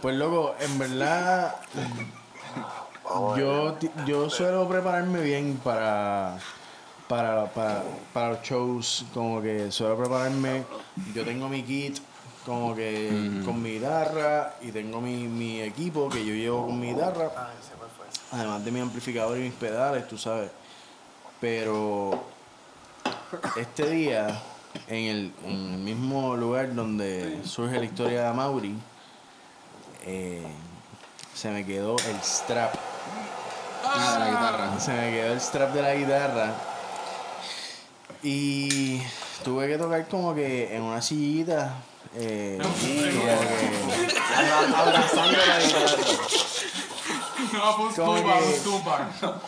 Pues 0.00 0.16
loco, 0.16 0.54
en 0.60 0.78
verdad 0.78 1.56
yo, 3.36 3.76
yo 4.06 4.30
suelo 4.30 4.68
prepararme 4.68 5.20
bien 5.20 5.60
para, 5.62 6.38
para, 7.08 7.46
para, 7.52 7.82
para 8.12 8.30
los 8.30 8.42
shows, 8.42 9.04
como 9.14 9.40
que 9.42 9.70
suelo 9.70 9.96
prepararme, 9.98 10.64
yo 11.14 11.24
tengo 11.24 11.48
mi 11.48 11.62
kit 11.62 11.98
como 12.44 12.74
que 12.74 13.42
con 13.44 13.62
mi 13.62 13.74
guitarra 13.74 14.54
y 14.60 14.72
tengo 14.72 15.00
mi, 15.00 15.28
mi 15.28 15.60
equipo 15.60 16.08
que 16.08 16.24
yo 16.24 16.34
llevo 16.34 16.66
con 16.66 16.80
mi 16.80 16.92
guitarra, 16.92 17.30
además 18.32 18.64
de 18.64 18.70
mi 18.70 18.80
amplificador 18.80 19.38
y 19.38 19.42
mis 19.42 19.54
pedales, 19.54 20.08
tú 20.08 20.18
sabes. 20.18 20.50
Pero 21.40 22.24
este 23.56 23.88
día, 23.90 24.42
en 24.88 25.04
el, 25.04 25.34
en 25.44 25.72
el 25.74 25.78
mismo 25.78 26.36
lugar 26.36 26.74
donde 26.74 27.40
surge 27.44 27.78
la 27.78 27.84
historia 27.84 28.22
de 28.22 28.26
Amaury, 28.28 28.76
eh, 30.04 30.46
se 31.34 31.50
me 31.50 31.64
quedó 31.64 31.96
el 31.98 32.16
strap. 32.22 32.74
Ah, 33.84 34.12
de 34.12 34.18
la 34.18 34.30
guitarra. 34.30 34.80
Se 34.80 34.92
me 34.92 35.10
quedó 35.10 35.32
el 35.32 35.40
strap 35.40 35.72
de 35.72 35.82
la 35.82 35.94
guitarra. 35.94 36.54
Y 38.22 39.02
tuve 39.42 39.68
que 39.68 39.78
tocar 39.78 40.06
como 40.08 40.34
que 40.34 40.74
en 40.74 40.82
una 40.82 41.00
sillita. 41.02 41.74
Eh, 42.14 42.58
como 42.60 42.74
que 42.74 43.30
abra- 44.36 44.78
abrazando 44.80 45.38
la 45.46 45.60
guitarra. 45.60 45.96
Como 47.96 48.14
que-. 48.14 48.22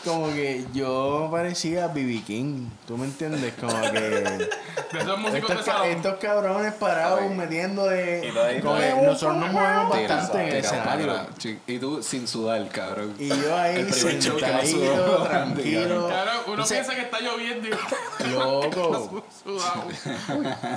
Como 0.05 0.26
que 0.28 0.64
yo 0.72 1.28
parecía 1.31 1.89
B.B. 1.89 2.22
King. 2.26 2.68
¿Tú 2.86 2.97
me 2.98 3.06
entiendes? 3.06 3.55
Como 3.60 3.72
que. 3.90 4.48
Esos 4.94 5.35
Estos, 5.35 5.62
ca- 5.64 5.86
estos 5.86 6.14
cabrones 6.18 6.72
parados 6.74 7.31
metiendo 7.31 7.86
de. 7.86 8.60
Como 8.62 8.76
que 8.78 8.94
nosotros 9.06 9.36
nos 9.39 9.52
movemos 9.52 9.93
Tira, 9.97 10.16
bastante 10.16 10.43
en 10.43 10.48
el 10.48 10.56
escenario. 10.64 11.26
Y 11.66 11.78
tú 11.78 12.02
sin 12.02 12.28
sudar, 12.28 12.68
cabrón. 12.68 13.14
Y 13.18 13.28
yo 13.28 13.56
ahí 13.56 13.90
sentadito, 13.93 15.22
tranquilo. 15.24 16.09
Claro, 16.14 16.31
uno 16.47 16.62
O 16.62 16.66
sea, 16.66 16.78
piensa 16.78 16.94
que 16.94 17.02
está 17.02 17.20
lloviendo 17.20 17.68
y 17.68 18.31
Loco. 18.31 19.24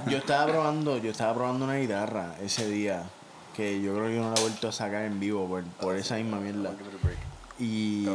Yo 0.08 0.18
estaba 0.18 0.46
probando, 0.48 0.98
yo 0.98 1.12
estaba 1.12 1.34
probando 1.34 1.66
una 1.66 1.76
guitarra 1.76 2.36
ese 2.42 2.68
día. 2.68 3.04
Que 3.58 3.82
yo 3.82 3.96
creo 3.96 4.06
que 4.06 4.16
yo 4.16 4.22
no 4.22 4.30
la 4.30 4.38
he 4.38 4.42
vuelto 4.42 4.68
a 4.68 4.72
sacar 4.72 5.04
en 5.06 5.20
vivo 5.20 5.48
por, 5.48 5.64
por 5.64 5.96
esa 5.96 6.16
misma 6.16 6.38
mierda. 6.38 6.72
Y 7.58 8.08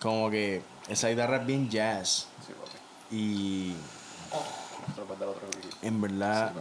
como 0.00 0.28
que 0.30 0.62
esa 0.88 1.08
guitarra 1.08 1.36
es 1.36 1.46
bien 1.46 1.70
jazz. 1.70 2.26
Y 3.10 3.74
en 5.82 6.00
verdad, 6.00 6.52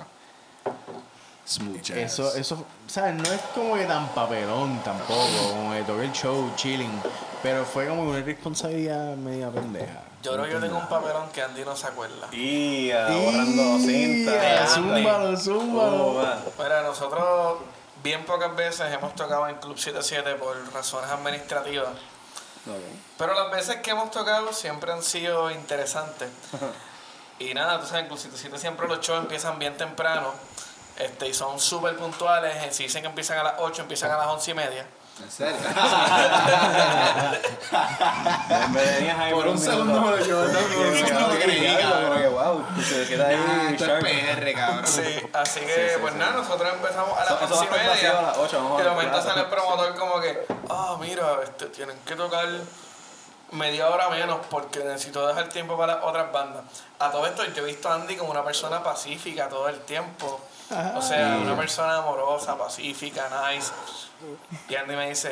Smooth 1.48 1.82
jazz. 1.82 1.98
eso, 1.98 2.36
eso, 2.36 2.66
¿sabes? 2.86 3.16
No 3.16 3.24
es 3.32 3.42
como 3.56 3.74
que 3.76 3.86
tan 3.86 4.08
papelón 4.10 4.80
tampoco, 4.84 5.26
como 5.50 5.74
que 5.74 5.82
toqué 5.82 6.04
el 6.06 6.12
show, 6.12 6.52
chilling. 6.56 7.02
Pero 7.42 7.66
fue 7.66 7.88
como 7.88 8.04
una 8.04 8.22
responsabilidad 8.22 9.16
media 9.16 9.50
pendeja. 9.50 10.04
Yo 10.22 10.34
creo 10.34 10.46
que 10.46 10.52
yo 10.52 10.60
tengo 10.60 10.78
un 10.78 10.88
papelón 10.88 11.30
que 11.34 11.42
Andy 11.42 11.64
no 11.64 11.76
se 11.76 11.88
acuerda. 11.88 12.28
Y 12.32 12.92
ah, 12.92 13.08
borrando 13.10 13.80
cinta. 13.80 14.64
Andy. 14.64 14.74
Zúmbalo, 14.74 15.38
zúmbalo. 15.38 16.06
Oh. 16.08 16.62
Mira, 16.62 16.84
nosotros 16.84 17.60
bien 18.04 18.26
pocas 18.26 18.56
veces 18.56 18.92
hemos 18.94 19.16
tocado 19.16 19.48
en 19.48 19.56
Club 19.58 19.78
77 19.78 20.36
por 20.36 20.56
razones 20.74 21.10
administrativas. 21.10 21.90
Pero 23.18 23.34
las 23.34 23.52
veces 23.52 23.78
que 23.78 23.92
hemos 23.92 24.12
tocado 24.12 24.54
siempre 24.54 24.92
han 24.92 25.02
sido 25.02 25.50
interesantes. 25.50 26.30
y 27.40 27.54
nada, 27.54 27.80
tú 27.80 27.88
sabes, 27.88 28.04
en 28.04 28.08
Club 28.08 28.20
77 28.20 28.58
siempre 28.60 28.88
los 28.88 29.00
shows 29.00 29.20
empiezan 29.22 29.58
bien 29.60 29.76
temprano. 29.78 30.34
Este, 30.98 31.30
y 31.30 31.34
son 31.34 31.60
súper 31.60 31.96
puntuales. 31.98 32.56
eh, 32.64 32.74
Si 32.74 32.84
dicen 32.84 33.02
que 33.02 33.08
empiezan 33.08 33.40
a 33.40 33.44
las 33.44 33.54
8, 33.60 33.84
empiezan 33.84 34.12
a 34.12 34.18
las 34.18 34.28
11 34.28 34.52
y 34.52 34.54
media. 34.54 34.86
¿En 35.22 35.32
serio? 35.32 35.58
Venías 38.74 39.20
ahí 39.20 39.34
Por 39.34 39.48
un 39.48 39.58
segundo 39.58 40.02
me 40.02 40.12
lo 40.12 40.18
llevó, 40.18 40.42
no, 40.44 40.60
por 40.60 40.86
un 40.88 40.94
Sí, 40.96 41.00
segundo 41.00 41.20
cabrón, 41.30 41.38
creí, 41.42 41.60
diablo, 41.60 41.90
cabrón. 41.90 42.10
como 42.10 42.22
que, 42.22 42.28
wow, 42.28 42.66
se 42.84 43.08
queda 43.08 43.28
ahí 43.28 43.36
Nah, 43.38 43.70
esto 43.72 43.98
es. 43.98 44.04
PR, 44.04 44.54
cabrón. 44.54 44.88
Sí, 44.88 45.30
así 45.34 45.60
que, 45.62 45.98
pues 46.02 46.16
nada, 46.16 46.32
nosotros 46.32 46.74
empezamos 46.74 47.18
a 47.18 47.24
las 47.26 47.42
eso 47.42 47.60
11 47.60 47.70
va 47.70 47.76
a 47.76 47.84
y 47.84 47.88
vacío 47.88 48.10
a 48.10 48.14
media. 48.14 48.22
las 48.22 48.38
8, 48.38 48.58
vamos 48.58 48.78
a 48.78 48.82
Y 48.82 48.84
de 48.86 48.90
momento 48.92 49.22
sale 49.22 49.42
el 49.42 49.48
promotor 49.48 49.96
como 49.96 50.20
que, 50.22 50.46
ah, 50.70 50.98
mira, 51.00 51.26
este, 51.44 51.66
tienen 51.68 51.98
que 52.06 52.16
tocar 52.16 52.48
media 53.52 53.90
hora 53.90 54.10
menos 54.10 54.38
porque 54.50 54.80
necesito 54.84 55.26
dejar 55.28 55.50
tiempo 55.50 55.78
para 55.78 56.04
otras 56.06 56.32
bandas. 56.32 56.64
A 57.00 57.10
todo 57.12 57.26
esto 57.26 57.44
yo 57.46 57.64
he 57.64 57.66
visto 57.66 57.90
a 57.90 57.96
Andy 57.96 58.16
como 58.16 58.32
una 58.32 58.44
persona 58.44 58.84
pacífica 58.84 59.50
todo 59.50 59.68
el 59.70 59.80
tiempo. 59.82 60.40
O 60.96 61.02
sea, 61.02 61.40
una 61.42 61.56
persona 61.56 61.98
amorosa, 61.98 62.58
pacífica, 62.58 63.30
nice. 63.52 63.72
Y 64.68 64.76
Andy 64.76 64.96
me 64.96 65.10
dice, 65.10 65.32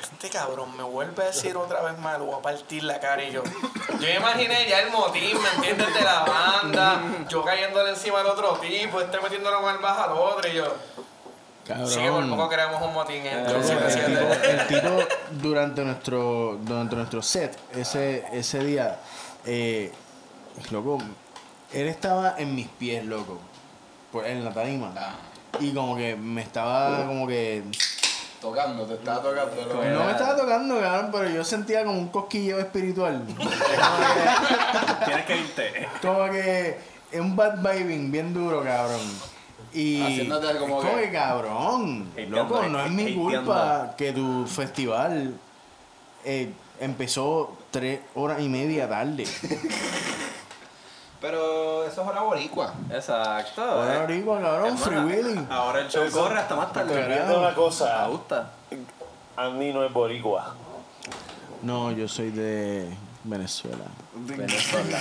este 0.00 0.30
cabrón 0.30 0.76
me 0.76 0.82
vuelve 0.82 1.22
a 1.22 1.26
decir 1.26 1.56
otra 1.56 1.82
vez 1.82 1.98
mal, 1.98 2.20
voy 2.22 2.34
a 2.38 2.42
partir 2.42 2.84
la 2.84 3.00
cara 3.00 3.24
y 3.24 3.32
yo. 3.32 3.42
Yo 3.42 3.98
me 3.98 4.16
imaginé 4.16 4.68
ya 4.68 4.80
el 4.80 4.90
motín, 4.90 5.40
¿me 5.40 5.48
entiendes? 5.56 5.94
De 5.94 6.02
la 6.02 6.24
banda, 6.24 7.02
yo 7.28 7.44
cayéndole 7.44 7.90
encima 7.90 8.20
al 8.20 8.26
otro 8.26 8.54
tipo, 8.58 9.00
este 9.00 9.20
metiéndolo 9.20 9.60
con 9.62 9.74
el 9.74 9.80
bajo 9.80 10.02
al 10.02 10.12
otro 10.12 10.48
y 10.50 10.54
yo. 10.54 10.74
Sí, 11.86 12.00
que 12.00 12.10
por 12.10 12.22
poco 12.22 12.28
Cabrón. 12.28 12.48
creamos 12.48 12.82
un 12.82 12.92
motín 12.92 13.24
en 13.24 13.44
Loco, 13.44 13.54
el 13.54 13.62
el, 13.62 13.90
77. 13.90 14.64
tipo, 14.66 14.90
el 14.90 15.06
tipo 15.06 15.14
durante 15.30 15.84
nuestro 15.84 16.58
durante 16.60 16.96
nuestro 16.96 17.22
set 17.22 17.56
ese 17.72 18.24
ese 18.32 18.64
día 18.64 18.98
eh, 19.46 19.92
loco 20.70 20.98
él 21.72 21.86
estaba 21.86 22.34
en 22.36 22.56
mis 22.56 22.66
pies 22.66 23.04
loco 23.04 23.38
por, 24.12 24.26
en 24.26 24.44
la 24.44 24.52
tarima. 24.52 24.92
Y 25.60 25.72
como 25.72 25.96
que 25.96 26.14
me 26.16 26.42
estaba 26.42 27.06
como 27.06 27.26
que 27.26 27.62
Tocando, 28.40 28.84
te 28.86 28.94
estaba 28.94 29.22
tocando. 29.22 29.84
no 29.94 30.04
me 30.04 30.10
estaba 30.12 30.36
tocando 30.36 30.80
cabrón 30.80 31.10
pero 31.12 31.30
yo 31.30 31.44
sentía 31.44 31.84
como 31.84 31.98
un 31.98 32.08
cosquilleo 32.08 32.58
espiritual. 32.58 33.24
Tienes 35.04 35.26
que 35.26 35.36
irte. 35.36 35.88
como 36.00 36.24
que 36.30 36.76
es 37.12 37.20
un 37.20 37.36
bad 37.36 37.58
vibing 37.58 38.10
bien 38.10 38.34
duro 38.34 38.62
cabrón. 38.64 39.00
Y 39.72 40.02
Haciéndote 40.02 40.58
como 40.58 40.80
es 40.82 40.86
como 40.86 40.96
que- 40.98 41.02
que 41.06 41.12
cabrón 41.12 42.10
loco 42.28 42.62
no 42.64 42.84
es 42.84 42.90
mi 42.90 43.14
culpa 43.14 43.94
que 43.96 44.12
tu 44.12 44.44
festival 44.46 45.34
eh, 46.24 46.52
empezó 46.80 47.56
tres 47.70 48.00
horas 48.14 48.40
y 48.40 48.48
media 48.48 48.88
tarde 48.88 49.24
Pero 51.22 51.84
eso 51.84 52.02
es 52.02 52.08
hora 52.08 52.20
boricua. 52.22 52.74
Exacto. 52.90 53.62
ahora 53.62 53.94
eh. 53.94 54.00
ahorita 54.00 54.40
cabrón 54.42 54.76
free 54.76 54.98
willy 54.98 55.46
Ahora 55.48 55.80
el 55.80 55.88
show 55.88 56.04
corre 56.10 56.40
hasta 56.40 56.56
más 56.56 56.72
tarde. 56.72 56.92
Carajo. 56.92 57.08
Viendo 57.10 57.38
una 57.38 57.54
cosa, 57.54 58.02
Me 58.02 58.08
gusta. 58.08 58.50
Andy 59.36 59.72
no 59.72 59.84
es 59.84 59.92
boricua. 59.92 60.54
no 61.62 61.92
yo 61.92 62.08
soy 62.08 62.30
de 62.32 62.94
Venezuela 63.24 63.84
Venezuela. 64.14 64.98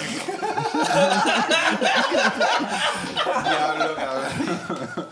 Diablo, 3.43 3.95
cabrón. 3.95 5.07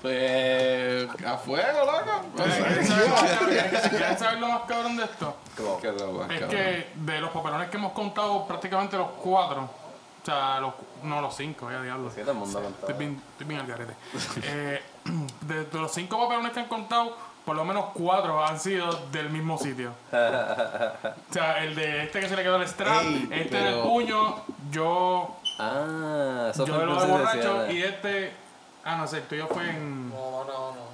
Pues. 0.00 1.08
A 1.24 1.36
fuego, 1.38 1.78
loco. 1.84 2.22
¿Quieren 2.36 2.86
saber 2.86 3.08
lo 3.08 3.08
más 3.08 3.22
cabrón- 3.22 3.90
quieren 3.90 4.18
saber 4.18 4.38
lo 4.38 4.48
más 4.48 4.62
cabrón 4.62 4.96
de 4.96 5.04
esto? 5.04 5.36
Es 5.56 5.82
cabrón. 5.82 6.28
que 6.50 6.86
de 6.94 7.20
los 7.20 7.30
papelones 7.30 7.68
que 7.70 7.76
hemos 7.76 7.92
contado, 7.92 8.46
prácticamente 8.46 8.96
los 8.96 9.10
cuatro, 9.22 9.68
o 10.22 10.24
sea, 10.24 10.60
los, 10.60 10.74
no 11.02 11.20
los 11.20 11.34
cinco, 11.36 11.70
ya 11.70 11.82
diablo. 11.82 12.10
Sí, 12.10 12.20
todo 12.20 12.32
el 12.32 12.38
mundo 12.38 12.58
ha 12.58 12.62
contado. 12.62 12.88
Estoy 12.88 13.06
bien, 13.06 13.22
estoy 13.32 13.46
bien 13.46 13.60
al 13.60 13.66
garete. 13.66 13.94
Eh, 14.44 14.82
de, 15.42 15.64
de 15.64 15.78
los 15.78 15.92
cinco 15.92 16.18
papelones 16.18 16.52
que 16.52 16.60
han 16.60 16.68
contado, 16.68 17.16
por 17.44 17.56
lo 17.56 17.64
menos 17.64 17.86
cuatro 17.94 18.44
han 18.44 18.58
sido 18.60 18.88
del 19.10 19.30
mismo 19.30 19.58
sitio. 19.58 19.92
O 20.12 21.32
sea, 21.32 21.64
el 21.64 21.74
de 21.74 22.04
este 22.04 22.20
que 22.20 22.28
se 22.28 22.36
le 22.36 22.42
quedó 22.42 22.56
el 22.56 22.68
strap, 22.68 23.02
Ey, 23.02 23.28
este 23.32 23.56
del 23.56 23.74
pero- 23.74 23.82
puño, 23.84 24.36
yo, 24.70 25.36
Ah, 25.58 26.48
eso 26.50 26.64
yo 26.66 26.74
fue 26.74 26.82
de 26.82 26.86
lo 26.86 27.00
el 27.02 27.06
de 27.06 27.12
borracho 27.12 27.66
77. 27.66 27.72
y 27.74 27.82
este. 27.82 28.32
Ah, 28.84 28.96
no 28.96 29.06
sé, 29.06 29.18
el 29.18 29.22
tuyo 29.24 29.46
fue 29.48 29.68
en. 29.70 30.08
No, 30.10 30.44
no, 30.44 30.72
no. 30.72 30.91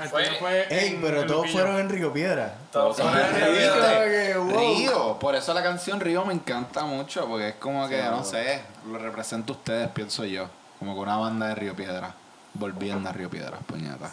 El 0.00 0.08
Fue- 0.08 0.66
ey 0.70 0.94
en 0.94 1.00
pero 1.02 1.26
todos 1.26 1.50
fueron 1.50 1.78
en 1.78 1.88
Río 1.90 2.12
Piedra 2.12 2.54
Todos 2.72 2.96
de 2.96 3.02
¿Viste? 3.04 3.24
Río. 3.44 4.04
Que, 4.04 4.34
wow. 4.38 4.58
Río, 4.60 5.18
por 5.18 5.34
eso 5.34 5.52
la 5.52 5.62
canción 5.62 6.00
Río 6.00 6.24
me 6.24 6.32
encanta 6.32 6.84
mucho, 6.84 7.26
porque 7.26 7.48
es 7.50 7.54
como 7.56 7.86
que, 7.88 8.02
no 8.02 8.24
sé, 8.24 8.62
lo 8.90 8.98
representa 8.98 9.52
a 9.52 9.56
ustedes, 9.56 9.88
pienso 9.88 10.24
yo. 10.24 10.48
Como 10.78 10.94
que 10.94 11.00
una 11.00 11.16
banda 11.16 11.48
de 11.48 11.54
Río 11.54 11.74
Piedra, 11.76 12.14
volviendo 12.54 13.08
a 13.08 13.12
Río 13.12 13.28
Piedra, 13.28 13.58
puñeta. 13.66 14.10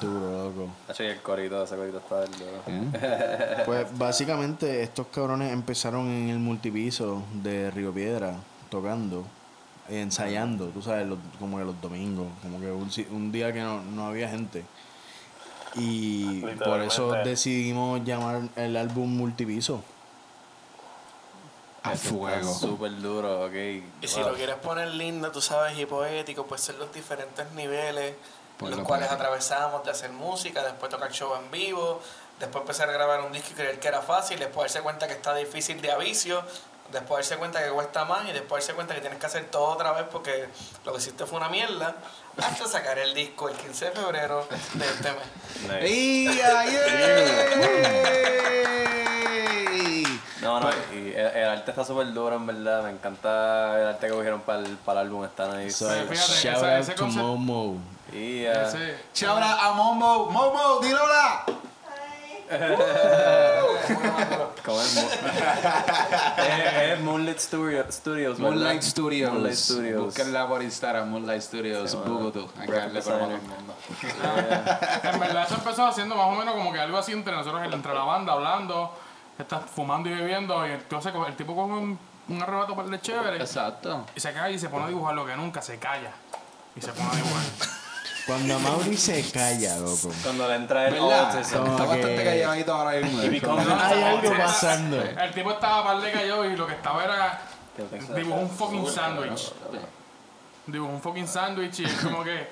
duro 0.00 0.48
loco 0.50 0.68
y 0.98 1.02
el 1.04 1.22
corito, 1.22 1.62
ese 1.62 1.76
corito 1.76 1.98
está 1.98 2.20
del 2.22 2.32
duro. 2.32 2.62
¿Eh? 2.66 3.62
Pues 3.66 3.86
básicamente 3.96 4.82
estos 4.82 5.06
cabrones 5.08 5.52
empezaron 5.52 6.08
en 6.08 6.30
el 6.30 6.38
multipiso 6.40 7.22
de 7.34 7.70
Río 7.70 7.92
Piedra 7.92 8.34
tocando, 8.70 9.24
ensayando, 9.88 10.66
tú 10.70 10.82
sabes, 10.82 11.06
los- 11.06 11.18
como 11.38 11.58
que 11.58 11.64
los 11.64 11.80
domingos, 11.80 12.26
como 12.42 12.58
que 12.60 12.70
un, 12.72 12.90
un 13.12 13.30
día 13.32 13.52
que 13.52 13.60
no, 13.60 13.80
no 13.82 14.06
había 14.08 14.28
gente. 14.28 14.64
Y 15.76 16.40
por 16.64 16.80
eso 16.80 17.12
decidimos 17.12 18.02
llamar 18.04 18.42
el 18.56 18.76
álbum 18.76 19.16
multipiso. 19.16 19.82
A 21.82 21.94
fuego. 21.94 22.52
Súper 22.52 23.00
duro, 23.00 23.44
ok. 23.44 23.52
Y 24.00 24.08
si 24.08 24.20
lo 24.20 24.34
quieres 24.34 24.56
poner 24.56 24.88
lindo, 24.88 25.30
tú 25.30 25.40
sabes, 25.40 25.78
y 25.78 25.86
poético, 25.86 26.44
pues 26.46 26.60
ser 26.60 26.74
los 26.76 26.92
diferentes 26.92 27.50
niveles 27.52 28.14
Pues 28.58 28.70
los 28.70 28.80
lo 28.80 28.84
cuales 28.84 29.10
atravesamos 29.10 29.84
de 29.84 29.92
hacer 29.92 30.10
música, 30.10 30.64
después 30.64 30.90
tocar 30.90 31.12
show 31.12 31.34
en 31.36 31.48
vivo, 31.50 32.00
después 32.40 32.62
empezar 32.62 32.88
a 32.88 32.92
grabar 32.92 33.20
un 33.20 33.32
disco 33.32 33.50
y 33.52 33.54
creer 33.54 33.78
que 33.78 33.86
era 33.86 34.02
fácil, 34.02 34.38
después 34.38 34.72
darse 34.72 34.82
cuenta 34.82 35.06
que 35.06 35.12
está 35.12 35.32
difícil 35.34 35.80
de 35.80 35.92
avicio, 35.92 36.42
después 36.90 37.18
darse 37.18 37.38
cuenta 37.38 37.62
que 37.62 37.70
cuesta 37.70 38.04
más 38.04 38.28
y 38.28 38.32
después 38.32 38.64
darse 38.64 38.74
cuenta 38.74 38.94
que 38.94 39.00
tienes 39.00 39.20
que 39.20 39.26
hacer 39.26 39.44
todo 39.50 39.66
otra 39.66 39.92
vez 39.92 40.06
porque 40.10 40.48
lo 40.84 40.92
que 40.92 40.98
hiciste 40.98 41.24
fue 41.24 41.38
una 41.38 41.50
mierda, 41.50 41.94
hasta 42.38 42.66
sacar 42.68 42.98
el 42.98 43.14
disco 43.14 43.48
el 43.48 43.56
15 43.56 43.84
de 43.86 43.90
febrero 43.92 44.46
de 44.74 44.84
este 44.86 45.10
mes. 45.12 45.22
Nice. 45.82 45.88
¡Ia, 45.88 46.64
yay! 49.06 50.02
No, 50.42 50.60
no, 50.60 50.68
y 50.92 51.08
el, 51.12 51.16
el 51.16 51.48
arte 51.48 51.70
está 51.70 51.84
súper 51.84 52.12
duro, 52.12 52.36
en 52.36 52.46
verdad. 52.46 52.82
Me 52.84 52.90
encanta 52.90 53.80
el 53.80 53.86
arte 53.88 54.06
que 54.06 54.12
cogieron 54.12 54.40
para 54.42 54.60
el, 54.60 54.76
para 54.78 55.00
el 55.00 55.06
álbum. 55.08 55.24
Está 55.24 55.48
nice. 55.56 55.72
So, 55.72 55.88
fíjate, 55.90 56.16
shout 56.16 56.56
ese- 56.62 56.92
out 56.92 56.98
to 56.98 57.06
Momo. 57.08 57.78
Y, 58.12 58.46
uh, 58.46 58.50
Ese, 58.52 58.96
Chabra 59.12 59.66
a 59.66 59.72
Momo. 59.72 60.26
Momo, 60.30 60.78
dilo 60.80 61.02
hola. 61.02 61.44
¿Cómo 64.64 64.80
es? 64.80 64.96
Es, 64.96 65.06
es 66.92 67.00
Moonlight 67.00 67.38
Studio- 67.38 67.84
Studios, 67.90 68.38
¿verdad? 68.38 68.52
Moonlight 68.54 68.82
Studios. 68.82 69.32
Moonlight 69.32 69.54
Studios. 69.56 70.04
Búsquenla 70.06 70.48
por 70.48 70.62
Instagram, 70.62 71.08
Moonlight 71.10 71.42
Studios, 71.42 71.90
Sí, 71.90 71.96
Bogotá. 71.96 72.40
Hay 72.60 72.66
que 72.66 72.72
darle 72.72 73.02
promo 73.02 73.16
a 73.24 73.26
todo 73.28 73.34
el 73.36 73.42
mundo. 73.42 73.74
En 75.02 75.20
verdad 75.20 75.44
eso 75.46 75.54
empezó 75.56 75.86
haciendo 75.86 76.14
más 76.16 76.26
o 76.26 76.32
menos 76.32 76.54
como 76.54 76.72
que 76.72 76.80
algo 76.80 76.98
así 76.98 77.12
entre 77.12 77.34
nosotros, 77.34 77.62
entre 77.72 77.94
la 77.94 78.02
banda, 78.02 78.32
hablando, 78.32 78.92
estás 79.38 79.62
fumando 79.74 80.08
y 80.08 80.14
bebiendo, 80.14 80.66
y 80.66 80.70
entonces 80.72 81.12
el 81.28 81.36
tipo 81.36 81.54
coge 81.54 81.72
un, 81.72 81.98
un 82.28 82.42
arrebato 82.42 82.74
por 82.74 82.92
el 82.92 83.00
chévere 83.00 83.36
Exacto. 83.36 84.04
y 84.14 84.20
se 84.20 84.32
cae 84.32 84.52
y 84.52 84.58
se 84.58 84.68
pone 84.68 84.86
a 84.86 84.88
dibujar 84.88 85.14
lo 85.14 85.24
que 85.26 85.36
nunca 85.36 85.62
se 85.62 85.78
calla. 85.78 86.10
Y 86.74 86.80
se 86.80 86.92
pone 86.92 87.08
a 87.10 87.14
dibujar. 87.16 87.42
Cuando 88.26 88.58
Mauri 88.60 88.96
se 88.96 89.22
calla, 89.30 89.78
loco. 89.78 90.10
Cuando 90.22 90.48
le 90.48 90.54
entra 90.56 90.88
el 90.88 90.94
¿Verdad? 90.94 91.30
Como 91.32 91.66
Está 91.70 91.84
bastante 91.84 92.16
que- 92.16 92.24
calladito 92.24 92.74
ahora 92.74 93.00
mismo. 93.00 93.20
de 93.20 93.36
hecho. 93.36 93.56
Hay 93.80 94.02
algo 94.02 94.36
pasando. 94.36 95.00
El 95.02 95.32
tipo 95.32 95.50
estaba 95.52 95.84
par 95.84 96.00
de 96.00 96.10
callado 96.12 96.44
y 96.44 96.56
lo 96.56 96.66
que 96.66 96.74
estaba 96.74 97.04
era 97.04 97.40
dibujó 98.16 98.40
un 98.40 98.50
fucking 98.50 98.86
sándwich. 98.88 99.52
Dibujó 100.66 100.92
un 100.92 101.00
fucking 101.00 101.28
sándwich 101.28 101.78
y 101.80 101.84
es 101.84 101.92
como 102.02 102.24
que, 102.24 102.48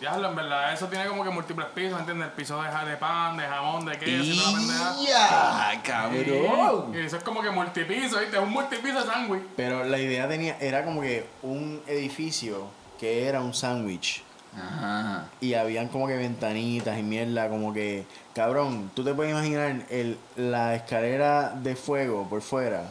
diablo, 0.00 0.28
en 0.28 0.36
verdad, 0.36 0.74
eso 0.74 0.88
tiene 0.88 1.06
como 1.06 1.24
que 1.24 1.30
múltiples 1.30 1.68
pisos, 1.74 1.92
¿me 1.94 2.00
entiendes? 2.00 2.26
El 2.28 2.32
piso 2.34 2.60
de, 2.62 2.68
ja- 2.68 2.84
de 2.84 2.96
pan, 2.98 3.36
de 3.38 3.44
jamón, 3.44 3.86
de 3.86 3.98
queso 3.98 4.22
y 4.24 4.36
toda 4.36 4.50
la 4.52 4.58
pendeja. 4.58 4.96
¡Ya! 5.08 5.82
¡Cabrón! 5.82 6.92
Y 6.94 6.98
eso 6.98 7.16
es 7.16 7.22
como 7.22 7.40
que 7.40 7.48
multipiso, 7.50 8.18
¿viste? 8.20 8.36
Es 8.36 8.42
un 8.42 8.50
multipiso 8.50 9.00
de 9.00 9.06
sándwich. 9.06 9.42
Pero 9.56 9.84
la 9.84 9.98
idea 9.98 10.28
tenía, 10.28 10.58
era 10.60 10.84
como 10.84 11.00
que 11.00 11.26
un 11.42 11.82
edificio 11.86 12.66
que 13.00 13.26
era 13.26 13.40
un 13.40 13.54
sándwich. 13.54 14.22
Ajá. 14.56 15.26
Y 15.40 15.54
habían 15.54 15.88
como 15.88 16.06
que 16.06 16.16
ventanitas 16.16 16.98
y 16.98 17.02
mierda, 17.02 17.48
como 17.48 17.72
que, 17.72 18.06
cabrón, 18.34 18.90
tú 18.94 19.04
te 19.04 19.12
puedes 19.14 19.32
imaginar 19.32 19.84
el, 19.90 20.18
la 20.36 20.74
escalera 20.74 21.50
de 21.50 21.76
fuego 21.76 22.26
por 22.28 22.40
fuera, 22.42 22.84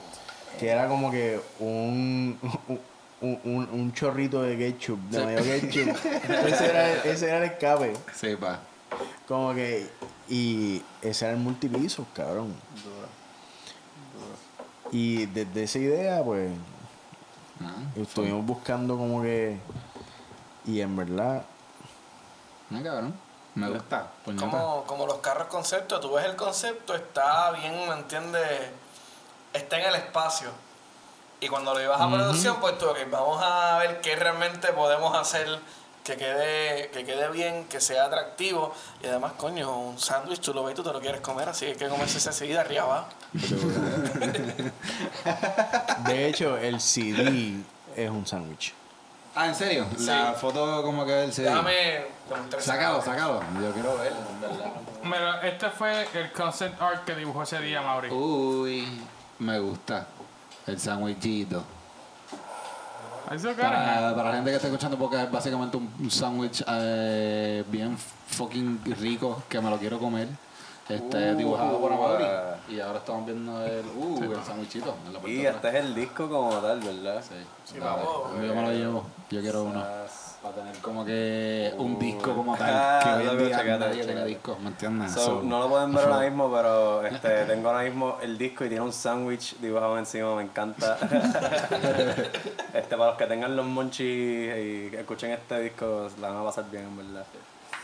que 0.59 0.69
era 0.69 0.87
como 0.87 1.09
que 1.11 1.39
un, 1.59 2.37
un, 3.21 3.39
un- 3.43 3.69
un 3.71 3.93
chorrito 3.93 4.41
de 4.43 4.57
ketchup, 4.57 4.99
de 5.09 5.25
mayo 5.25 5.43
ketchup. 5.43 5.89
ese, 6.47 6.65
era, 6.65 6.91
el- 6.93 7.09
ese 7.09 7.27
era 7.27 7.37
el 7.39 7.43
escape. 7.45 7.93
Sí, 8.13 8.35
pa. 8.35 8.59
Como 9.27 9.53
que, 9.55 9.87
y 10.29 10.83
ese 11.01 11.25
era 11.25 11.33
el 11.33 11.39
multipiso, 11.39 12.05
cabrón. 12.13 12.53
Y 14.91 15.25
desde 15.25 15.63
esa 15.63 15.79
idea, 15.79 16.23
pues, 16.23 16.51
Ah, 17.61 17.73
estuvimos 17.95 18.45
buscando 18.45 18.97
como 18.97 19.21
que, 19.21 19.57
y 20.65 20.81
en 20.81 20.93
verdad, 20.95 21.43
Cabrón. 22.83 23.25
Me 23.55 23.69
gusta. 23.69 24.11
Como, 24.37 24.83
como 24.83 25.07
los 25.07 25.19
carros 25.19 25.47
concepto, 25.47 25.99
tú 26.01 26.13
ves 26.13 26.25
el 26.25 26.35
concepto, 26.35 26.93
está 26.93 27.51
bien, 27.51 27.87
¿me 27.87 27.95
entiendes? 27.95 28.69
Está 29.53 29.79
en 29.79 29.87
el 29.87 29.95
espacio. 29.95 30.49
Y 31.39 31.47
cuando 31.47 31.73
lo 31.73 31.79
llevas 31.79 32.01
a 32.01 32.09
producción, 32.09 32.57
pues 32.59 32.77
tú, 32.77 32.87
ok, 32.87 32.97
vamos 33.09 33.41
a 33.41 33.77
ver 33.77 34.01
qué 34.01 34.15
realmente 34.15 34.73
podemos 34.73 35.17
hacer 35.17 35.47
que 36.03 36.17
quede, 36.17 36.89
que 36.91 37.03
quede 37.03 37.29
bien, 37.29 37.65
que 37.65 37.81
sea 37.81 38.05
atractivo. 38.05 38.73
Y 39.01 39.07
además, 39.07 39.33
coño, 39.37 39.77
un 39.77 39.99
sándwich 39.99 40.39
tú 40.39 40.53
lo 40.53 40.63
ves 40.63 40.73
y 40.73 40.75
tú 40.75 40.83
te 40.83 40.93
lo 40.93 41.01
quieres 41.01 41.21
comer, 41.21 41.49
así 41.49 41.65
que 41.65 41.71
hay 41.71 41.77
que 41.77 41.89
comerse 41.89 42.19
ese 42.19 42.31
seguida 42.31 42.61
arriba. 42.61 43.07
de 46.07 46.27
hecho, 46.27 46.57
el 46.57 46.79
CD 46.79 47.55
es 47.95 48.09
un 48.09 48.27
sándwich. 48.27 48.73
Ah, 49.33 49.47
¿en 49.47 49.55
serio? 49.55 49.87
La 49.99 50.33
foto 50.33 50.83
como 50.83 51.05
que 51.05 51.11
del 51.11 51.33
CD. 51.33 51.49
Esa 51.49 51.61
Sácalo, 52.59 53.01
sácalo. 53.01 53.39
Yo 53.61 53.71
quiero 53.73 53.97
verlo, 53.97 54.17
en 54.31 54.41
verdad. 54.41 54.71
Mira, 55.03 55.47
este 55.47 55.69
fue 55.69 56.07
el 56.13 56.31
concept 56.31 56.81
art 56.81 57.05
que 57.05 57.15
dibujó 57.15 57.43
ese 57.43 57.59
día, 57.59 57.81
Mauri. 57.81 58.09
Uy, 58.09 58.87
me 59.39 59.59
gusta. 59.59 60.07
El 60.65 60.79
cara. 63.55 63.95
Para, 63.95 64.15
para 64.15 64.29
la 64.29 64.35
gente 64.35 64.49
que 64.51 64.55
está 64.55 64.67
escuchando, 64.67 64.97
porque 64.97 65.21
es 65.23 65.31
básicamente 65.31 65.77
un, 65.77 65.91
un 65.99 66.11
sándwich 66.11 66.63
eh, 66.67 67.63
bien 67.67 67.97
fucking 67.97 68.81
rico 68.99 69.43
que 69.49 69.59
me 69.61 69.69
lo 69.69 69.77
quiero 69.77 69.99
comer. 69.99 70.27
Este, 70.87 71.33
Uh, 71.33 71.37
dibujado 71.37 71.79
por 71.79 71.91
Amaury. 71.91 72.23
ah. 72.23 72.57
Y 72.69 72.79
ahora 72.79 72.99
estamos 72.99 73.25
viendo 73.25 73.63
el, 73.65 73.83
uh, 73.97 74.31
el 74.33 74.43
sándwichito 74.43 74.95
en 75.07 75.13
la 75.13 75.19
parte 75.19 75.33
Y 75.33 75.45
este 75.45 75.67
es 75.69 75.75
el 75.75 75.95
disco 75.95 76.29
como 76.29 76.51
tal, 76.59 76.79
¿verdad? 76.79 77.23
Sí. 77.27 77.33
Sí, 77.63 77.79
Dale, 77.79 78.03
vamos. 78.03 78.31
yo 78.33 78.55
me 78.55 78.61
lo 78.61 78.71
llevo. 78.71 79.03
Yo 79.31 79.41
quiero 79.41 79.63
uno. 79.63 79.83
Para 80.45 80.57
tener 80.57 80.77
como 80.77 81.03
que 81.03 81.73
un 81.79 81.97
disco 81.97 82.35
como 82.35 82.55
tal. 82.55 82.69
Ah, 82.71 82.99
que 83.03 83.27
hoy 83.27 83.35
en 83.35 83.47
día 83.47 83.77
nadie 83.79 84.05
tiene 84.05 84.25
discos, 84.25 84.59
¿me 84.59 84.67
entiendes? 84.67 85.11
So, 85.13 85.25
So, 85.25 85.41
no 85.41 85.61
lo 85.61 85.69
pueden 85.69 85.91
ver 85.91 86.05
ahora 86.07 86.29
mismo, 86.29 86.53
pero 86.53 87.03
este, 87.03 87.45
tengo 87.45 87.69
ahora 87.69 87.81
mismo 87.81 88.19
el 88.21 88.37
disco 88.37 88.63
y 88.63 88.67
tiene 88.69 88.83
un 88.85 88.93
sándwich 88.93 89.55
dibujado 89.57 89.97
encima, 89.97 90.35
me 90.35 90.43
encanta. 90.43 90.99
este, 92.75 92.95
para 92.95 93.07
los 93.07 93.17
que 93.17 93.25
tengan 93.25 93.55
los 93.55 93.65
monchis 93.65 94.05
y 94.05 94.89
que 94.91 94.99
escuchen 94.99 95.31
este 95.31 95.61
disco, 95.61 96.09
la 96.21 96.29
van 96.29 96.41
a 96.41 96.43
pasar 96.43 96.69
bien, 96.69 96.83
en 96.83 96.97
verdad. 96.97 97.25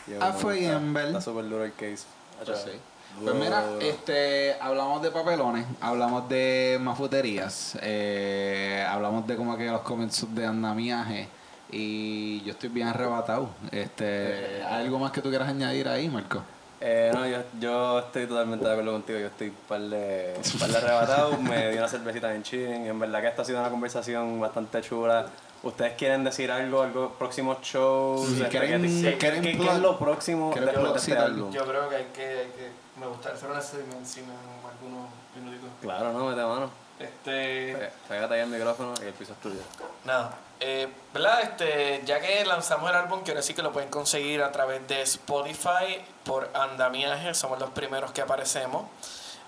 Yo, 0.06 0.18
Ah, 0.22 0.32
fue 0.32 0.60
bien, 0.60 0.94
¿verdad? 0.94 1.10
Está 1.10 1.22
súper 1.22 1.50
duro 1.50 1.66
el 1.66 1.74
case. 1.74 2.06
Pues 2.46 2.60
sí. 2.60 2.80
Pues 3.24 3.36
mira, 3.38 3.64
este, 3.80 4.56
hablamos 4.62 5.02
de 5.02 5.10
papelones, 5.10 5.66
hablamos 5.82 6.30
de 6.30 6.78
mafuterías, 6.80 7.76
eh, 7.82 8.86
hablamos 8.88 9.26
de 9.26 9.36
como 9.36 9.58
que 9.58 9.66
los 9.66 9.82
comienzos 9.82 10.34
de 10.36 10.46
andamiaje 10.46 11.28
y 11.72 12.41
yo 12.43 12.52
estoy 12.52 12.69
bien 12.69 12.88
arrebatado. 12.88 13.49
Este, 13.72 14.64
¿hay 14.64 14.84
algo 14.85 14.99
más 14.99 15.11
que 15.11 15.22
tú 15.22 15.30
quieras 15.30 15.49
añadir 15.49 15.88
ahí, 15.88 16.10
Marco? 16.10 16.41
Eh, 16.84 17.11
no, 17.14 17.27
yo, 17.27 17.38
yo 17.60 17.99
estoy 17.99 18.26
totalmente 18.26 18.65
de 18.65 18.72
acuerdo 18.72 18.91
contigo. 18.93 19.19
Yo 19.19 19.27
estoy 19.27 19.52
par 19.68 19.81
de, 19.81 20.34
par 20.60 20.69
de 20.69 20.77
arrebatado. 20.77 21.38
me 21.41 21.69
di 21.72 21.77
una 21.77 21.88
cervecita 21.88 22.34
en 22.34 22.41
chilling. 22.43 22.88
En 22.88 22.99
verdad 22.99 23.22
que 23.22 23.27
esta 23.27 23.43
ha 23.43 23.45
sido 23.45 23.60
una 23.60 23.69
conversación 23.69 24.39
bastante 24.39 24.81
chula. 24.81 25.27
¿Ustedes 25.64 25.93
quieren 25.93 26.23
decir 26.23 26.52
algo, 26.52 26.81
algo 26.81 27.14
próximos 27.19 27.60
shows? 27.61 28.27
Sí, 28.27 28.43
¿quieren- 28.49 28.81
¿qué- 28.81 29.11
qué- 29.11 29.18
quieren 29.19 29.41
qué- 29.43 29.57
qué 29.60 29.68
es 29.69 29.77
lo 29.80 29.99
próximo 29.99 30.49
¿Quieren 30.49 30.73
después 30.73 30.93
de 30.93 30.99
este 30.99 31.18
álbum? 31.18 31.52
Yo 31.52 31.64
creo 31.68 31.88
que 31.88 31.95
hay 31.98 32.06
que, 32.11 32.22
hay 32.26 32.48
que 32.48 32.72
me 32.99 33.06
gustaría 33.06 33.38
hacer 33.38 33.52
una 33.52 33.61
segmención 33.61 34.26
en 34.26 34.68
algunos 34.68 35.07
minutitos. 35.35 35.69
Claro, 35.81 36.11
no, 36.14 36.26
mete 36.30 36.41
mano. 36.43 36.81
Este, 37.03 37.91
Pégate 38.07 38.34
ahí 38.36 38.40
el 38.41 38.48
micrófono 38.48 38.94
y 39.02 39.06
el 39.06 39.14
piso 39.14 39.34
es 39.34 39.40
tuyo. 39.40 39.61
nada, 40.06 40.34
eh, 40.60 40.88
¿verdad? 41.14 41.41
Este, 41.41 42.02
ya 42.06 42.19
que 42.19 42.45
lanzamos 42.45 42.90
el 42.90 42.95
álbum, 42.95 43.22
quiero 43.23 43.40
decir 43.40 43.56
que 43.56 43.61
lo 43.64 43.72
pueden 43.72 43.90
conseguir 43.90 44.41
a 44.44 44.52
través 44.52 44.88
de 44.88 45.02
Spotify 45.02 46.03
por 46.23 46.49
Andamiaje, 46.53 47.34
somos 47.34 47.60
los 47.60 47.69
primeros 47.72 48.11
que 48.11 48.22
aparecemos. 48.22 48.86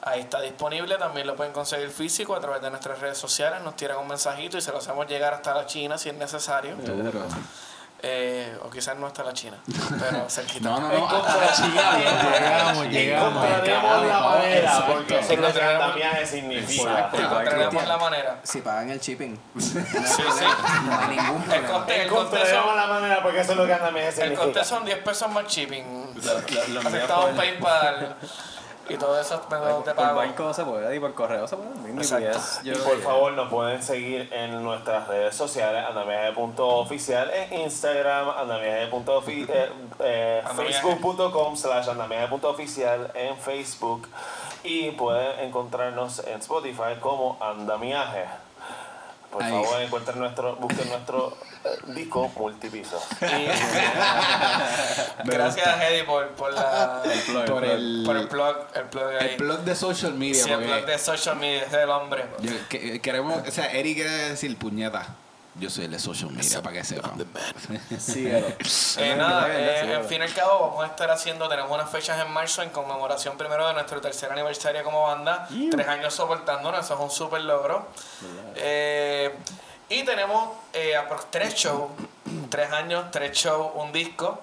Ahí 0.06 0.20
está 0.20 0.42
disponible, 0.42 0.98
también 0.98 1.26
lo 1.28 1.36
pueden 1.38 1.54
conseguir 1.54 1.90
físico 1.90 2.36
a 2.36 2.42
través 2.42 2.62
de 2.62 2.70
nuestras 2.70 3.00
redes 3.00 3.18
sociales, 3.18 3.62
nos 3.62 3.78
tiran 3.78 3.98
un 4.00 4.08
mensajito 4.08 4.58
y 4.58 4.62
se 4.62 4.72
lo 4.72 4.80
hacemos 4.80 5.08
llegar 5.08 5.34
hasta 5.34 5.54
la 5.54 5.66
China 5.66 5.98
si 5.98 6.10
es 6.10 6.16
necesario. 6.16 6.76
Eh, 8.06 8.58
o 8.62 8.70
quizás 8.70 8.98
no 8.98 9.08
hasta 9.08 9.24
la 9.24 9.32
China, 9.32 9.56
pero 9.98 10.30
cerquita. 10.30 10.70
No, 10.70 10.78
no, 10.82 10.90
no, 10.90 11.08
hasta 11.08 11.38
la 11.38 11.54
chica. 11.54 11.98
Llegamos, 11.98 12.88
llegamos. 12.90 13.46
Encontraremos 13.46 14.06
la 14.08 14.20
manera, 14.20 14.86
porque 14.86 15.20
eso 15.20 15.34
es 15.34 15.40
lo 15.40 15.48
que 15.54 15.60
Encontraremos- 15.62 16.26
significa. 16.28 17.10
Encontraremos 17.14 17.88
la 17.88 17.98
manera. 17.98 18.40
Si 18.44 18.60
pagan 18.62 18.90
el 18.90 19.00
shipping. 19.00 19.40
Sí, 19.58 19.72
sí. 19.80 20.46
No 20.86 21.00
hay 21.00 21.16
ningún 21.16 21.44
El 21.44 21.62
problema. 21.62 21.86
el 21.94 22.02
Encontraremos 22.02 22.76
la 22.76 22.88
manera, 22.88 23.24
porque 23.24 23.40
eso 23.40 23.52
es 23.54 23.58
lo 23.58 23.66
que 23.66 23.74
andamiaje 23.74 24.08
el 24.10 24.14
significa. 24.16 24.44
coste 24.44 24.64
son 24.66 24.84
10 24.84 24.98
pesos 24.98 25.32
más 25.32 25.46
shipping. 25.48 26.14
Aceptamos 26.86 27.30
PayPal 27.38 28.18
y 28.90 28.96
todo 28.98 29.20
eso 29.20 29.42
métodos 29.50 29.86
de 29.86 29.94
Por 29.94 30.04
pago. 30.04 30.18
banco 30.18 30.54
se 30.54 30.64
puede 30.66 30.96
y 30.96 31.00
por 31.00 31.14
correo 31.14 31.48
se 31.48 31.56
puede. 31.56 31.70
Y 32.64 32.72
creo 32.72 32.84
por 32.84 33.02
favor 33.02 33.34
nos 33.34 33.50
pueden 33.50 33.82
seguir 33.82 34.30
en 34.34 34.62
nuestras 34.64 35.08
redes 35.08 35.36
sociales, 35.36 35.86
andamiaje.oficial, 35.88 37.30
en 37.32 37.62
Instagram, 37.62 38.30
andamiaje.oficial, 38.30 39.58
eh, 39.58 39.70
eh, 40.00 40.42
Andamiaje. 40.46 40.82
facebook.com 40.82 41.56
slash 41.56 41.90
andamiaje.oficial 41.90 43.12
en 43.14 43.38
Facebook 43.38 44.08
y 44.64 44.92
pueden 44.92 45.40
encontrarnos 45.40 46.20
en 46.26 46.40
Spotify 46.40 46.96
como 47.00 47.38
andamiaje. 47.42 48.26
Por 49.34 49.42
Ahí. 49.44 49.52
favor, 49.52 49.82
encuentren 49.82 50.20
nuestro, 50.20 50.56
busquen 50.58 50.88
nuestro 50.90 51.36
eh, 51.66 51.70
disco 51.88 52.32
multipiso. 52.38 53.02
Y- 53.22 53.26
Gracias 55.26 55.82
Eddie 55.90 56.04
por, 56.04 56.28
por, 56.30 56.54
la, 56.54 57.02
Por 57.48 57.64
el, 57.66 58.04
por 58.06 58.16
el 58.18 58.28
blog, 58.28 58.56
el 58.76 58.84
blog 58.86 59.08
ahí. 59.20 59.30
el 59.32 59.38
blog 59.38 59.60
de 59.62 59.76
social 59.76 60.14
media. 60.14 60.44
Sí, 60.44 60.52
el 60.52 60.60
blog 60.64 60.86
de 60.86 61.00
social 61.00 61.36
media, 61.38 61.64
ese 61.64 61.78
es 61.78 61.84
el 61.84 61.90
hombre. 61.90 62.26
yo- 62.42 62.52
que- 62.70 63.02
queremos, 63.02 63.48
o 63.48 63.52
sea, 63.52 63.72
Eric 63.72 63.96
quiere 63.96 64.12
decir 64.30 64.56
puñeta. 64.58 65.08
Yo 65.56 65.70
soy 65.70 65.86
el 65.86 65.92
de 65.92 66.00
social 66.00 66.32
media, 66.32 66.62
para 66.62 66.76
que 66.76 66.84
sepan. 66.84 67.12
Síguelo. 68.00 68.48
Eh, 68.48 69.16
nada, 69.16 69.48
eh, 69.50 69.94
en 69.94 70.06
fin 70.06 70.22
y 70.22 70.24
al 70.24 70.34
cabo 70.34 70.70
vamos 70.70 70.84
a 70.84 70.88
estar 70.88 71.12
haciendo, 71.12 71.48
tenemos 71.48 71.72
unas 71.72 71.90
fechas 71.90 72.20
en 72.26 72.32
marzo 72.32 72.64
en 72.64 72.70
conmemoración 72.70 73.38
primero 73.38 73.68
de 73.68 73.74
nuestro 73.74 74.02
tercer 74.02 74.32
aniversario 74.32 74.84
como 74.84 75.04
banda, 75.04 75.48
tres 75.70 75.88
años 75.88 76.14
soportándonos, 76.14 76.84
eso 76.84 76.96
es 76.96 77.00
un 77.00 77.12
super 77.12 77.42
logro. 77.42 77.88
Eh, 78.56 79.32
y 79.90 80.04
tenemos 80.04 80.50
eh, 80.74 80.96
tres 81.30 81.54
shows, 81.54 81.92
tres 82.50 82.72
años, 82.72 83.12
tres 83.12 83.38
shows, 83.38 83.74
un 83.76 83.92
disco, 83.92 84.42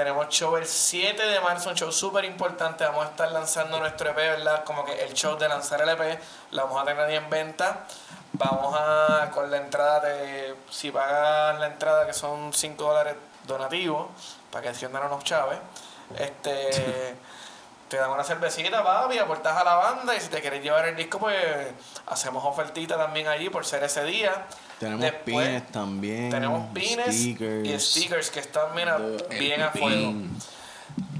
Tenemos 0.00 0.30
show 0.30 0.56
el 0.56 0.64
7 0.64 1.22
de 1.22 1.40
marzo, 1.40 1.68
un 1.68 1.76
show 1.76 1.92
súper 1.92 2.24
importante. 2.24 2.84
Vamos 2.84 3.04
a 3.04 3.10
estar 3.10 3.30
lanzando 3.32 3.78
nuestro 3.78 4.08
EP, 4.08 4.16
¿verdad? 4.16 4.64
Como 4.64 4.82
que 4.82 4.98
el 5.04 5.12
show 5.12 5.36
de 5.36 5.46
lanzar 5.46 5.82
el 5.82 5.90
EP, 5.90 6.18
lo 6.52 6.62
vamos 6.64 6.80
a 6.80 6.86
tener 6.86 7.04
ahí 7.04 7.16
en 7.16 7.28
venta. 7.28 7.84
Vamos 8.32 8.74
a, 8.80 9.30
con 9.30 9.50
la 9.50 9.58
entrada 9.58 10.00
de, 10.00 10.56
si 10.70 10.90
pagas 10.90 11.60
la 11.60 11.66
entrada 11.66 12.06
que 12.06 12.14
son 12.14 12.50
5 12.50 12.82
dólares 12.82 13.14
donativos, 13.46 14.06
para 14.50 14.62
que 14.62 14.68
enciendan 14.70 15.04
unos 15.04 15.22
chaves, 15.22 15.58
este, 16.18 17.14
te 17.88 17.98
dan 17.98 18.10
una 18.10 18.24
cervecita, 18.24 18.82
papi, 18.82 19.18
aportas 19.18 19.54
a 19.54 19.64
la 19.64 19.74
banda 19.74 20.16
y 20.16 20.20
si 20.22 20.28
te 20.28 20.40
quieres 20.40 20.62
llevar 20.62 20.88
el 20.88 20.96
disco, 20.96 21.18
pues 21.18 21.36
hacemos 22.06 22.42
ofertita 22.46 22.96
también 22.96 23.28
allí 23.28 23.50
por 23.50 23.66
ser 23.66 23.84
ese 23.84 24.02
día. 24.04 24.46
Tenemos 24.80 25.02
Después, 25.02 25.46
pines 25.46 25.70
también. 25.70 26.30
Tenemos 26.30 26.72
pines 26.72 27.14
stickers. 27.14 27.68
y 27.68 27.78
stickers 27.80 28.30
que 28.30 28.40
están 28.40 28.74
mira, 28.74 28.98
bien 29.38 29.60
a 29.62 29.70
fuego. 29.70 30.14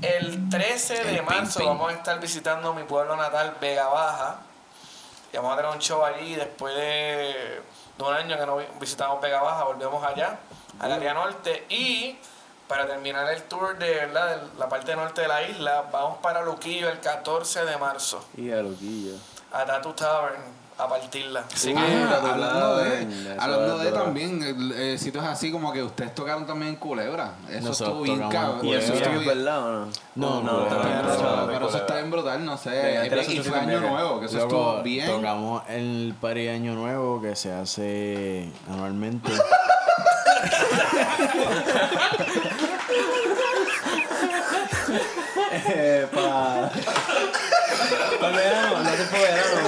El 0.03 0.49
13 0.49 1.05
de 1.05 1.23
marzo 1.23 1.65
vamos 1.67 1.93
a 1.93 1.95
estar 1.95 2.19
visitando 2.19 2.73
mi 2.73 2.85
pueblo 2.85 3.15
natal, 3.17 3.55
Vega 3.61 3.87
Baja. 3.89 4.39
Y 5.33 5.37
vamos 5.37 5.53
a 5.53 5.57
tener 5.59 5.71
un 5.73 5.79
show 5.79 6.03
allí 6.05 6.35
después 6.35 6.75
de, 6.75 7.61
un 7.99 8.13
año 8.15 8.37
que 8.39 8.47
no 8.47 8.57
vi- 8.57 8.65
visitamos 8.81 9.21
Vega 9.21 9.43
Baja, 9.43 9.65
volvemos 9.65 10.03
allá, 10.05 10.39
al 10.81 10.93
área 10.93 11.13
norte. 11.13 11.67
Y 11.69 12.17
para 12.67 12.87
terminar 12.87 13.31
el 13.31 13.43
tour 13.43 13.77
de, 13.79 13.91
¿verdad? 13.95 14.37
de 14.41 14.59
la 14.59 14.69
parte 14.71 14.97
norte 14.97 15.21
de 15.21 15.29
la 15.29 15.43
isla, 15.43 15.85
vamos 15.93 16.19
para 16.23 16.43
Luquillo 16.43 16.89
el 16.89 16.99
14 17.01 17.65
de 17.67 17.77
marzo, 17.77 18.25
Y 18.39 18.51
a 18.51 18.57
loquillo. 18.63 19.17
a 19.53 19.65
Tattoo 19.67 19.93
Tavern, 19.95 20.41
a 20.85 20.89
partirla. 20.89 21.41
Así 21.41 21.69
Sí, 21.69 21.75
que, 21.75 21.79
ah, 21.81 22.21
hablando 22.33 22.77
de, 22.79 23.03
Eso 23.03 23.41
hablando 23.41 23.77
es 23.79 23.85
de 23.85 23.93
también, 23.93 24.43
el- 24.43 24.73
eh, 24.73 24.99
sitios 24.99 25.25
así 25.25 25.51
como 25.53 25.73
que 25.73 25.83
ustedes 25.83 26.15
tocaron 26.15 26.47
también 26.47 26.71
en 26.71 26.77
Culebra. 26.77 27.35
Eso 27.49 27.69
Nosotros 27.69 27.79
estuvo 27.89 28.03
bien 28.03 28.21
tocamos 28.21 28.45
cabrón. 28.53 28.67
¿Y 28.67 28.75
Eso 28.75 28.87
Culebra. 28.93 28.97
estuvo 28.97 29.15
es 29.21 29.25
bien- 29.25 29.39
verdad 29.45 29.59
o 29.59 29.73
no? 29.73 29.87
No, 30.17 30.43
no, 30.43 30.65
Pero, 30.69 30.77
también 30.77 30.99
pero- 31.03 31.15
eso- 31.15 31.49
pero 31.53 31.69
eso 31.69 31.77
está 31.79 31.95
bien 31.97 32.11
brutal, 32.11 32.45
no 32.45 32.57
sé. 32.57 32.71
Venga, 32.71 33.03
tira 33.03 33.23
y 33.25 33.39
fue 33.41 33.59
año 33.59 33.81
nuevo, 33.81 34.21
que 34.21 34.27
eso 34.27 34.37
Luego 34.37 34.49
estuvo 34.51 34.83
bien. 34.83 35.07
tocamos 35.07 35.63
el 35.69 36.15
party 36.21 36.43
de 36.45 36.51
Año 36.51 36.75
Nuevo 36.75 37.21
que 37.21 37.37
se 37.37 37.53
hace 37.53 38.51
anualmente. 38.69 39.31
Eh, 45.53 46.07
pa... 46.13 46.71
Para 48.21 48.37
verano, 48.37 48.83
no 48.83 48.91
se 48.91 49.05
puede 49.05 49.23
verano, 49.25 49.60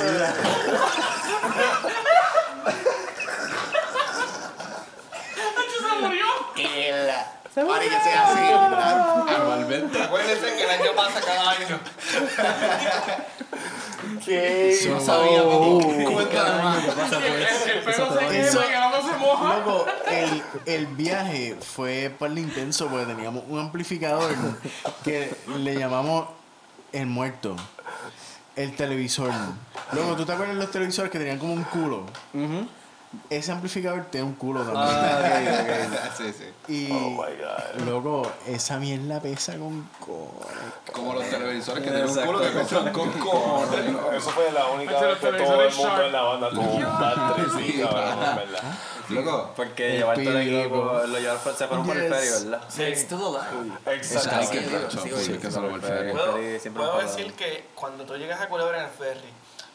mira. 7.57 7.69
Parece 7.69 8.13
así, 8.15 9.35
anualmente. 9.35 10.03
acuérdense 10.03 10.55
que 10.57 10.65
el 10.65 10.71
año 10.71 10.91
pasa 10.97 11.21
cada 11.21 11.51
año. 11.51 11.79
No 14.13 15.01
sabía, 15.01 15.43
Oh. 15.45 15.81
papi. 15.81 16.05
Más. 16.05 17.13
El, 17.13 17.25
el 17.25 17.83
pelo 17.85 18.19
se 18.19 18.41
Eso- 18.41 18.61
quema 18.61 18.71
y 18.71 18.95
el 18.97 19.03
se 19.03 19.17
moja. 19.19 19.57
El, 20.11 20.43
el 20.75 20.87
viaje 20.89 21.57
fue 21.61 22.15
par 22.19 22.31
de 22.31 22.41
intenso 22.41 22.89
porque 22.89 23.07
teníamos 23.07 23.45
un 23.49 23.59
amplificador 23.61 24.33
que 25.05 25.35
le 25.57 25.77
llamamos 25.77 26.29
el 26.93 27.07
muerto. 27.07 27.57
El 28.57 28.77
televisor. 28.77 29.31
Luego, 29.93 30.15
¿tú 30.17 30.27
te 30.27 30.33
acuerdas 30.33 30.57
de 30.57 30.63
los 30.63 30.71
televisores 30.71 31.11
que 31.11 31.19
tenían 31.19 31.39
como 31.39 31.55
un 31.55 31.65
culo? 31.65 32.07
Ese 33.29 33.53
amplificador 33.53 34.07
tiene 34.07 34.27
un 34.27 34.35
culo 34.35 34.63
también. 34.63 34.85
Ah, 34.89 36.11
Sí, 36.17 36.33
sí. 36.33 36.45
Y 36.73 36.91
Oh 36.93 37.11
my 37.11 37.17
God. 37.37 37.85
luego, 37.85 38.33
esa 38.47 38.79
mierda 38.79 39.21
pesa 39.21 39.57
con 39.59 39.89
cojones. 40.01 40.57
Como 40.93 41.15
los 41.15 41.25
televisores 41.29 41.83
que 41.85 41.91
tienen 41.91 42.09
un 42.09 42.17
culo 42.27 42.41
que 42.41 42.49
pesan 42.49 42.93
con 42.93 43.11
cojones. 43.13 43.87
Eso 44.17 44.31
fue 44.31 44.51
la 44.53 44.67
única 44.67 45.01
vez 45.01 45.19
que 45.19 45.27
todo 45.33 45.63
el 45.63 45.75
mundo 45.75 46.03
en 46.07 46.13
la 46.13 46.23
banda 46.23 46.51
tuvo 46.51 46.63
un 46.75 46.83
bad 46.83 47.37
sí, 47.57 47.81
en 47.81 48.37
verdad. 48.37 48.63
Loco, 49.09 49.51
Porque 49.57 49.91
El 49.91 49.97
llevar 49.99 50.17
todo 50.23 50.39
el 50.39 50.49
equipo, 50.59 50.77
loco. 50.77 51.07
lo 51.07 51.19
llevar, 51.19 51.39
se 51.39 51.67
fueron 51.67 51.85
por 51.87 51.97
el 51.97 52.15
ferry, 52.15 52.29
¿verdad? 52.49 52.89
It's 52.89 53.01
still 53.03 53.19
alive. 53.37 53.97
Exacto. 53.97 54.37
hay 54.37 54.47
que 54.47 54.61
sí, 54.61 54.69
sí, 54.69 54.99
sí, 55.11 55.25
sí, 55.25 55.33
que 55.39 55.49
por 55.49 55.81
sí, 55.81 55.87
feria. 55.87 56.13
Puedo, 56.13 56.33
ferry 56.35 56.71
puedo 56.71 56.99
decir 56.99 57.33
que 57.35 57.67
cuando 57.75 58.05
tú 58.05 58.15
llegas 58.17 58.41
a 58.41 58.49
Culebra 58.49 58.79
en 58.79 58.85
el 58.85 58.91
ferry, 58.91 59.29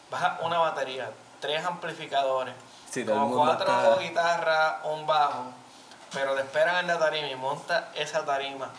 bajas 0.09 0.39
una 0.43 0.57
batería, 0.59 1.11
tres 1.39 1.63
amplificadores, 1.63 2.53
Sí, 2.89 3.05
como 3.05 3.35
cuatro 3.35 3.65
está- 3.67 3.97
guitarras, 4.01 4.75
un 4.85 5.05
bajo, 5.05 5.43
pero 6.13 6.33
te 6.35 6.41
esperan 6.41 6.77
en 6.77 6.87
la 6.87 6.97
tarima 6.99 7.27
y 7.27 7.35
montas 7.35 7.85
esa 7.95 8.25
tarima 8.25 8.69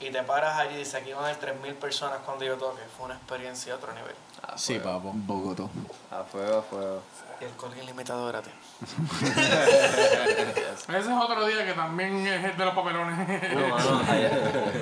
y 0.00 0.10
te 0.10 0.22
paras 0.22 0.58
allí 0.58 0.74
y 0.74 0.78
dices 0.78 0.94
aquí 0.96 1.12
van 1.12 1.24
a 1.24 1.28
haber 1.28 1.38
3.000 1.40 1.74
personas 1.74 2.18
cuando 2.24 2.44
yo 2.44 2.56
toque. 2.56 2.82
Fue 2.96 3.06
una 3.06 3.14
experiencia 3.14 3.72
de 3.72 3.78
otro 3.78 3.92
nivel. 3.92 4.14
Sí, 4.56 4.78
papo. 4.78 5.12
Bogotá. 5.14 5.64
A 6.10 6.24
fuego, 6.24 6.58
a 6.58 6.62
fuego. 6.62 7.02
Y 7.42 7.44
el 7.44 7.50
colgue 7.56 7.82
ilimitado 7.82 8.28
gratis. 8.28 8.52
Ese 10.88 10.98
es 10.98 11.06
otro 11.08 11.44
día 11.46 11.64
que 11.66 11.72
también 11.72 12.24
es 12.26 12.44
el 12.44 12.56
de 12.56 12.64
los 12.64 12.74
papelones. 12.74 13.16
No, 13.54 13.78
no, 13.78 14.00
allá, 14.10 14.30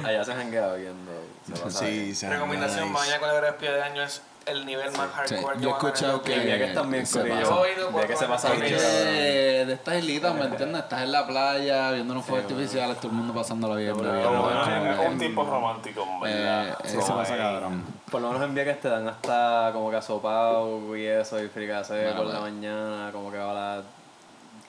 allá 0.05 0.25
se 0.25 0.35
janguea 0.35 0.75
viendo. 0.75 1.11
Se 1.47 1.53
pasa 1.53 1.79
Sí, 1.79 1.87
bien. 2.01 2.17
se 2.17 2.29
Recomendación, 2.29 2.89
nice. 2.89 2.95
vayan 2.99 3.15
a 3.17 3.19
Culebra 3.21 3.49
el 3.49 3.55
pie 3.55 3.73
de 3.73 3.83
año, 3.83 4.03
es 4.03 4.23
el 4.47 4.67
nivel 4.67 4.91
más 4.93 5.09
Sí, 5.27 5.35
hardcore 5.37 5.57
que 5.57 5.63
yo 5.63 5.69
he 5.69 5.73
escuchado 5.73 6.23
que- 6.23 6.35
El 6.35 6.41
viaje 6.47 6.75
también, 6.75 7.07
se. 7.07 7.19
Yo 7.19 7.65
he 7.65 7.73
ido 7.75 7.89
El 7.89 7.95
viaje 7.95 8.17
se 8.17 8.27
por- 8.27 8.29
pasa 8.35 8.49
por- 8.49 8.57
Es 8.57 8.63
bien. 8.63 8.79
que 8.79 9.65
de 9.67 9.73
estas 9.75 9.95
islitas, 9.99 10.35
¿me 10.35 10.45
entiendes? 10.45 10.83
Estás 10.83 11.03
en 11.03 11.13
la 11.13 11.27
playa, 11.27 11.91
viendo 11.93 12.13
unos 12.13 12.25
fuegos 12.27 12.45
artificiales, 12.51 12.97
todo 12.99 13.09
el 13.09 13.15
mundo 13.17 13.33
pasándola 13.35 13.77
bien. 13.77 13.91
es 13.91 13.97
es 13.97 14.99
que- 14.99 15.07
un 15.09 15.19
tipo 15.19 15.45
romántico, 15.45 16.07
Eh, 16.27 16.75
Como 16.95 17.17
pasa 17.17 17.37
cabrón. 17.37 17.85
Por 18.11 18.21
lo 18.21 18.29
menos 18.33 18.43
en 18.49 18.55
Vieques 18.55 18.81
te 18.81 18.89
dan 18.89 19.07
hasta 19.09 19.71
como 19.73 19.91
que 19.91 19.97
asopao 19.97 20.97
y 20.97 21.07
eso, 21.07 21.43
y 21.43 21.49
fricase 21.49 21.95
Bueno, 22.03 22.17
por 22.17 22.27
la 22.27 22.41
bueno. 22.41 22.57
mañana, 22.57 23.11
como 23.13 23.31
que 23.31 23.39
a 23.39 23.53
las 23.53 23.85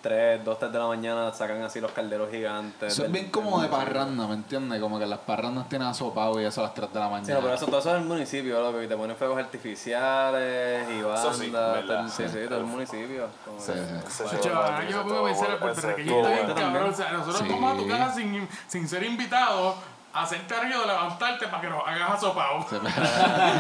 3, 0.03 0.43
2, 0.43 0.57
3 0.59 0.71
de 0.71 0.79
la 0.79 0.87
mañana 0.87 1.31
sacan 1.33 1.61
así 1.61 1.79
los 1.79 1.91
calderos 1.91 2.29
gigantes. 2.31 2.93
Eso 2.93 3.05
es 3.05 3.11
bien 3.11 3.29
como 3.29 3.61
de 3.61 3.67
parranda, 3.67 4.25
¿me 4.27 4.33
entiendes? 4.33 4.79
Como 4.81 4.97
que 4.97 5.05
las 5.05 5.19
parrandas 5.19 5.69
tienen 5.69 5.87
asopado 5.87 6.41
y 6.41 6.45
eso 6.45 6.61
a 6.61 6.65
las 6.65 6.73
3 6.73 6.91
de 6.93 6.99
la 6.99 7.07
mañana. 7.07 7.25
Sí, 7.27 7.31
no, 7.33 7.39
pero 7.39 7.53
eso, 7.53 7.65
todo 7.67 7.79
eso 7.79 7.89
es 7.95 8.01
el 8.01 8.07
municipio, 8.07 8.61
loco, 8.61 8.81
y 8.81 8.87
te 8.87 8.95
ponen 8.97 9.15
fuegos 9.15 9.37
artificiales 9.39 10.87
y 10.89 11.01
bandas. 11.01 11.37
Sí, 11.37 11.51
todo 11.51 11.75
el- 11.75 12.09
sí, 12.09 12.23
sí, 12.29 12.37
todo 12.47 12.57
el 12.59 12.65
municipio. 12.65 13.27
como 13.45 13.59
Sí, 13.59 13.71
que- 13.73 14.11
sí. 14.11 14.23
Show 14.43 14.55
ahora 14.55 14.89
yo 14.89 14.97
me 14.97 15.03
pongo 15.03 15.19
a 15.19 15.25
pensar 15.29 15.49
el 15.51 15.57
puertorriqueño 15.57 16.17
está 16.17 16.29
bien 16.45 16.53
cabrón. 16.55 16.89
O 16.89 16.93
sea, 16.95 17.11
nosotros 17.13 17.37
Sí. 17.39 17.47
vamos 17.49 17.73
a 17.73 17.77
tu 17.77 17.87
casa 17.87 18.13
sin, 18.15 18.47
sin 18.67 18.87
ser 18.87 19.03
invitados 19.03 19.75
hacerte 20.13 20.53
arriba 20.55 20.79
de 20.81 20.87
levantarte 20.87 21.47
para 21.47 21.61
que 21.61 21.69
nos 21.69 21.87
hagas 21.87 22.11
asopado. 22.11 22.65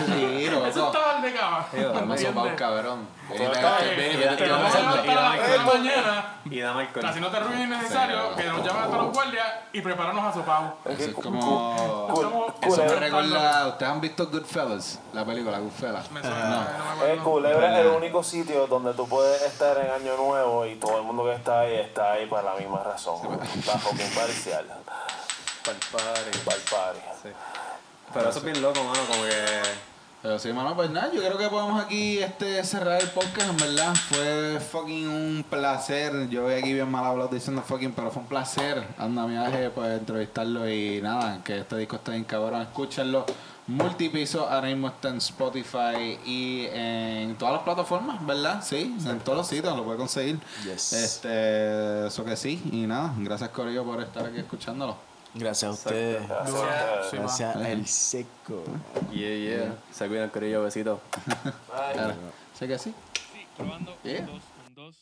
Sí, 0.05 0.45
Eso 0.45 0.79
loco. 0.79 0.97
está 0.97 1.13
mal 1.13 1.21
de 1.21 1.33
cama. 1.33 1.65
Sopados, 1.71 2.21
¿Entiendes? 2.21 2.53
cabrón. 2.55 3.07
Todo 3.27 3.51
está 3.53 3.77
bien. 3.79 4.35
Te 4.37 4.49
vamos 4.49 4.75
a 4.75 4.79
levantar 4.79 5.17
a 5.17 5.21
las 5.29 5.37
3 5.39 5.49
de 5.51 5.57
la 5.57 5.63
mañana. 5.63 6.25
Y 6.45 6.59
dame 6.59 6.81
alcohol. 6.81 7.05
Así 7.05 7.19
no 7.21 7.27
te 7.29 7.39
ruines 7.39 7.65
innecesario, 7.65 8.35
que 8.35 8.43
nos 8.43 8.57
llamen 8.65 8.83
hasta 8.83 8.97
los 8.97 9.13
guardias 9.13 9.47
y 9.71 9.81
prepararnos 9.81 10.25
a 10.25 10.33
sopado. 10.33 10.77
Eso 10.85 11.03
es 11.03 11.13
como... 11.13 12.53
Eso 12.61 12.83
me 12.83 12.95
recuerda... 12.95 13.67
¿Ustedes 13.67 13.91
han 13.91 14.01
visto 14.01 14.27
Goodfellas? 14.27 14.99
La 15.13 15.23
película 15.25 15.59
Goodfellas. 15.59 16.11
Me 16.11 16.21
suena, 16.21 16.67
No. 16.99 17.15
no. 17.15 17.23
Culebra 17.23 17.79
es 17.79 17.85
el 17.85 17.91
único 17.91 18.23
sitio 18.23 18.67
donde 18.67 18.93
tú 18.93 19.07
puedes 19.07 19.41
estar 19.43 19.77
en 19.77 19.91
Año 19.91 20.17
Nuevo 20.17 20.65
y 20.65 20.75
todo 20.75 20.97
el 20.97 21.03
mundo 21.03 21.23
que 21.25 21.35
está 21.35 21.61
ahí 21.61 21.75
está 21.75 22.13
ahí 22.13 22.25
para 22.25 22.53
la 22.53 22.55
misma 22.59 22.83
razón. 22.83 23.17
Está 23.57 23.77
fucking 23.77 24.09
parcial. 24.13 24.65
Pa'l 25.65 25.75
party. 25.91 26.39
Para 26.45 26.57
el 26.57 26.63
party. 26.63 26.99
Sí. 27.23 27.29
Pero 28.13 28.29
eso 28.29 28.39
es 28.39 28.45
bien 28.45 28.61
loco, 28.61 28.83
mano, 28.83 28.99
como 29.07 29.23
que... 29.23 29.91
Pero 30.21 30.37
sí, 30.37 30.53
mano, 30.53 30.75
pues 30.75 30.91
nada, 30.91 31.11
yo 31.11 31.19
creo 31.19 31.37
que 31.37 31.47
podemos 31.47 31.83
aquí 31.83 32.19
este, 32.19 32.63
cerrar 32.63 33.01
el 33.01 33.09
podcast, 33.09 33.49
en 33.49 33.57
verdad. 33.57 33.95
Fue 33.95 34.59
fucking 34.59 35.07
un 35.07 35.45
placer. 35.49 36.29
Yo 36.29 36.43
voy 36.43 36.53
aquí 36.53 36.73
bien 36.73 36.91
mal 36.91 37.05
hablado 37.05 37.29
diciendo 37.29 37.63
fucking, 37.63 37.93
pero 37.93 38.11
fue 38.11 38.21
un 38.21 38.27
placer. 38.27 38.85
Anda, 38.99 39.25
mi 39.25 39.31
viaje, 39.31 39.71
pues 39.71 39.97
entrevistarlo 39.97 40.69
y 40.69 41.01
nada, 41.01 41.43
que 41.43 41.61
este 41.61 41.75
disco 41.77 41.95
está 41.95 42.11
bien 42.11 42.23
cabrón. 42.23 42.61
Escúchenlo. 42.61 43.25
Multipiso 43.65 44.47
ahora 44.47 44.67
mismo 44.67 44.89
está 44.89 45.09
en 45.09 45.17
Spotify 45.17 46.19
y 46.25 46.67
en 46.71 47.35
todas 47.37 47.55
las 47.55 47.63
plataformas, 47.63 48.23
¿verdad? 48.23 48.61
Sí, 48.63 48.95
en 49.03 49.19
todos 49.21 49.39
los 49.39 49.47
sitios 49.47 49.75
lo 49.75 49.83
puede 49.83 49.97
conseguir. 49.97 50.39
Yes. 50.65 50.93
Este, 50.93 52.07
eso 52.07 52.23
que 52.23 52.35
sí. 52.35 52.61
Y 52.71 52.85
nada, 52.85 53.13
gracias 53.17 53.49
Corillo 53.49 53.83
por 53.83 54.01
estar 54.01 54.25
aquí 54.25 54.37
escuchándolo. 54.37 55.10
Gracias 55.33 55.69
a 55.69 55.73
ustedes. 55.73 56.27
Gracias. 56.27 57.09
Sí, 57.09 57.17
Gracias 57.17 57.55
al 57.55 57.87
seco. 57.87 58.63
Yeah, 59.11 59.35
yeah. 59.37 59.75
Se 59.91 60.07
cuidan, 60.07 60.29
Corillo, 60.29 60.63
besito. 60.63 60.99
Claro. 61.93 62.15
Sé 62.57 62.67
que 62.67 62.77
sí. 62.77 62.93
Probando. 63.57 63.95
Yeah. 64.03 64.21
Un, 64.21 64.25
dos, 64.25 64.43
un, 64.67 64.75
dos. 64.75 64.95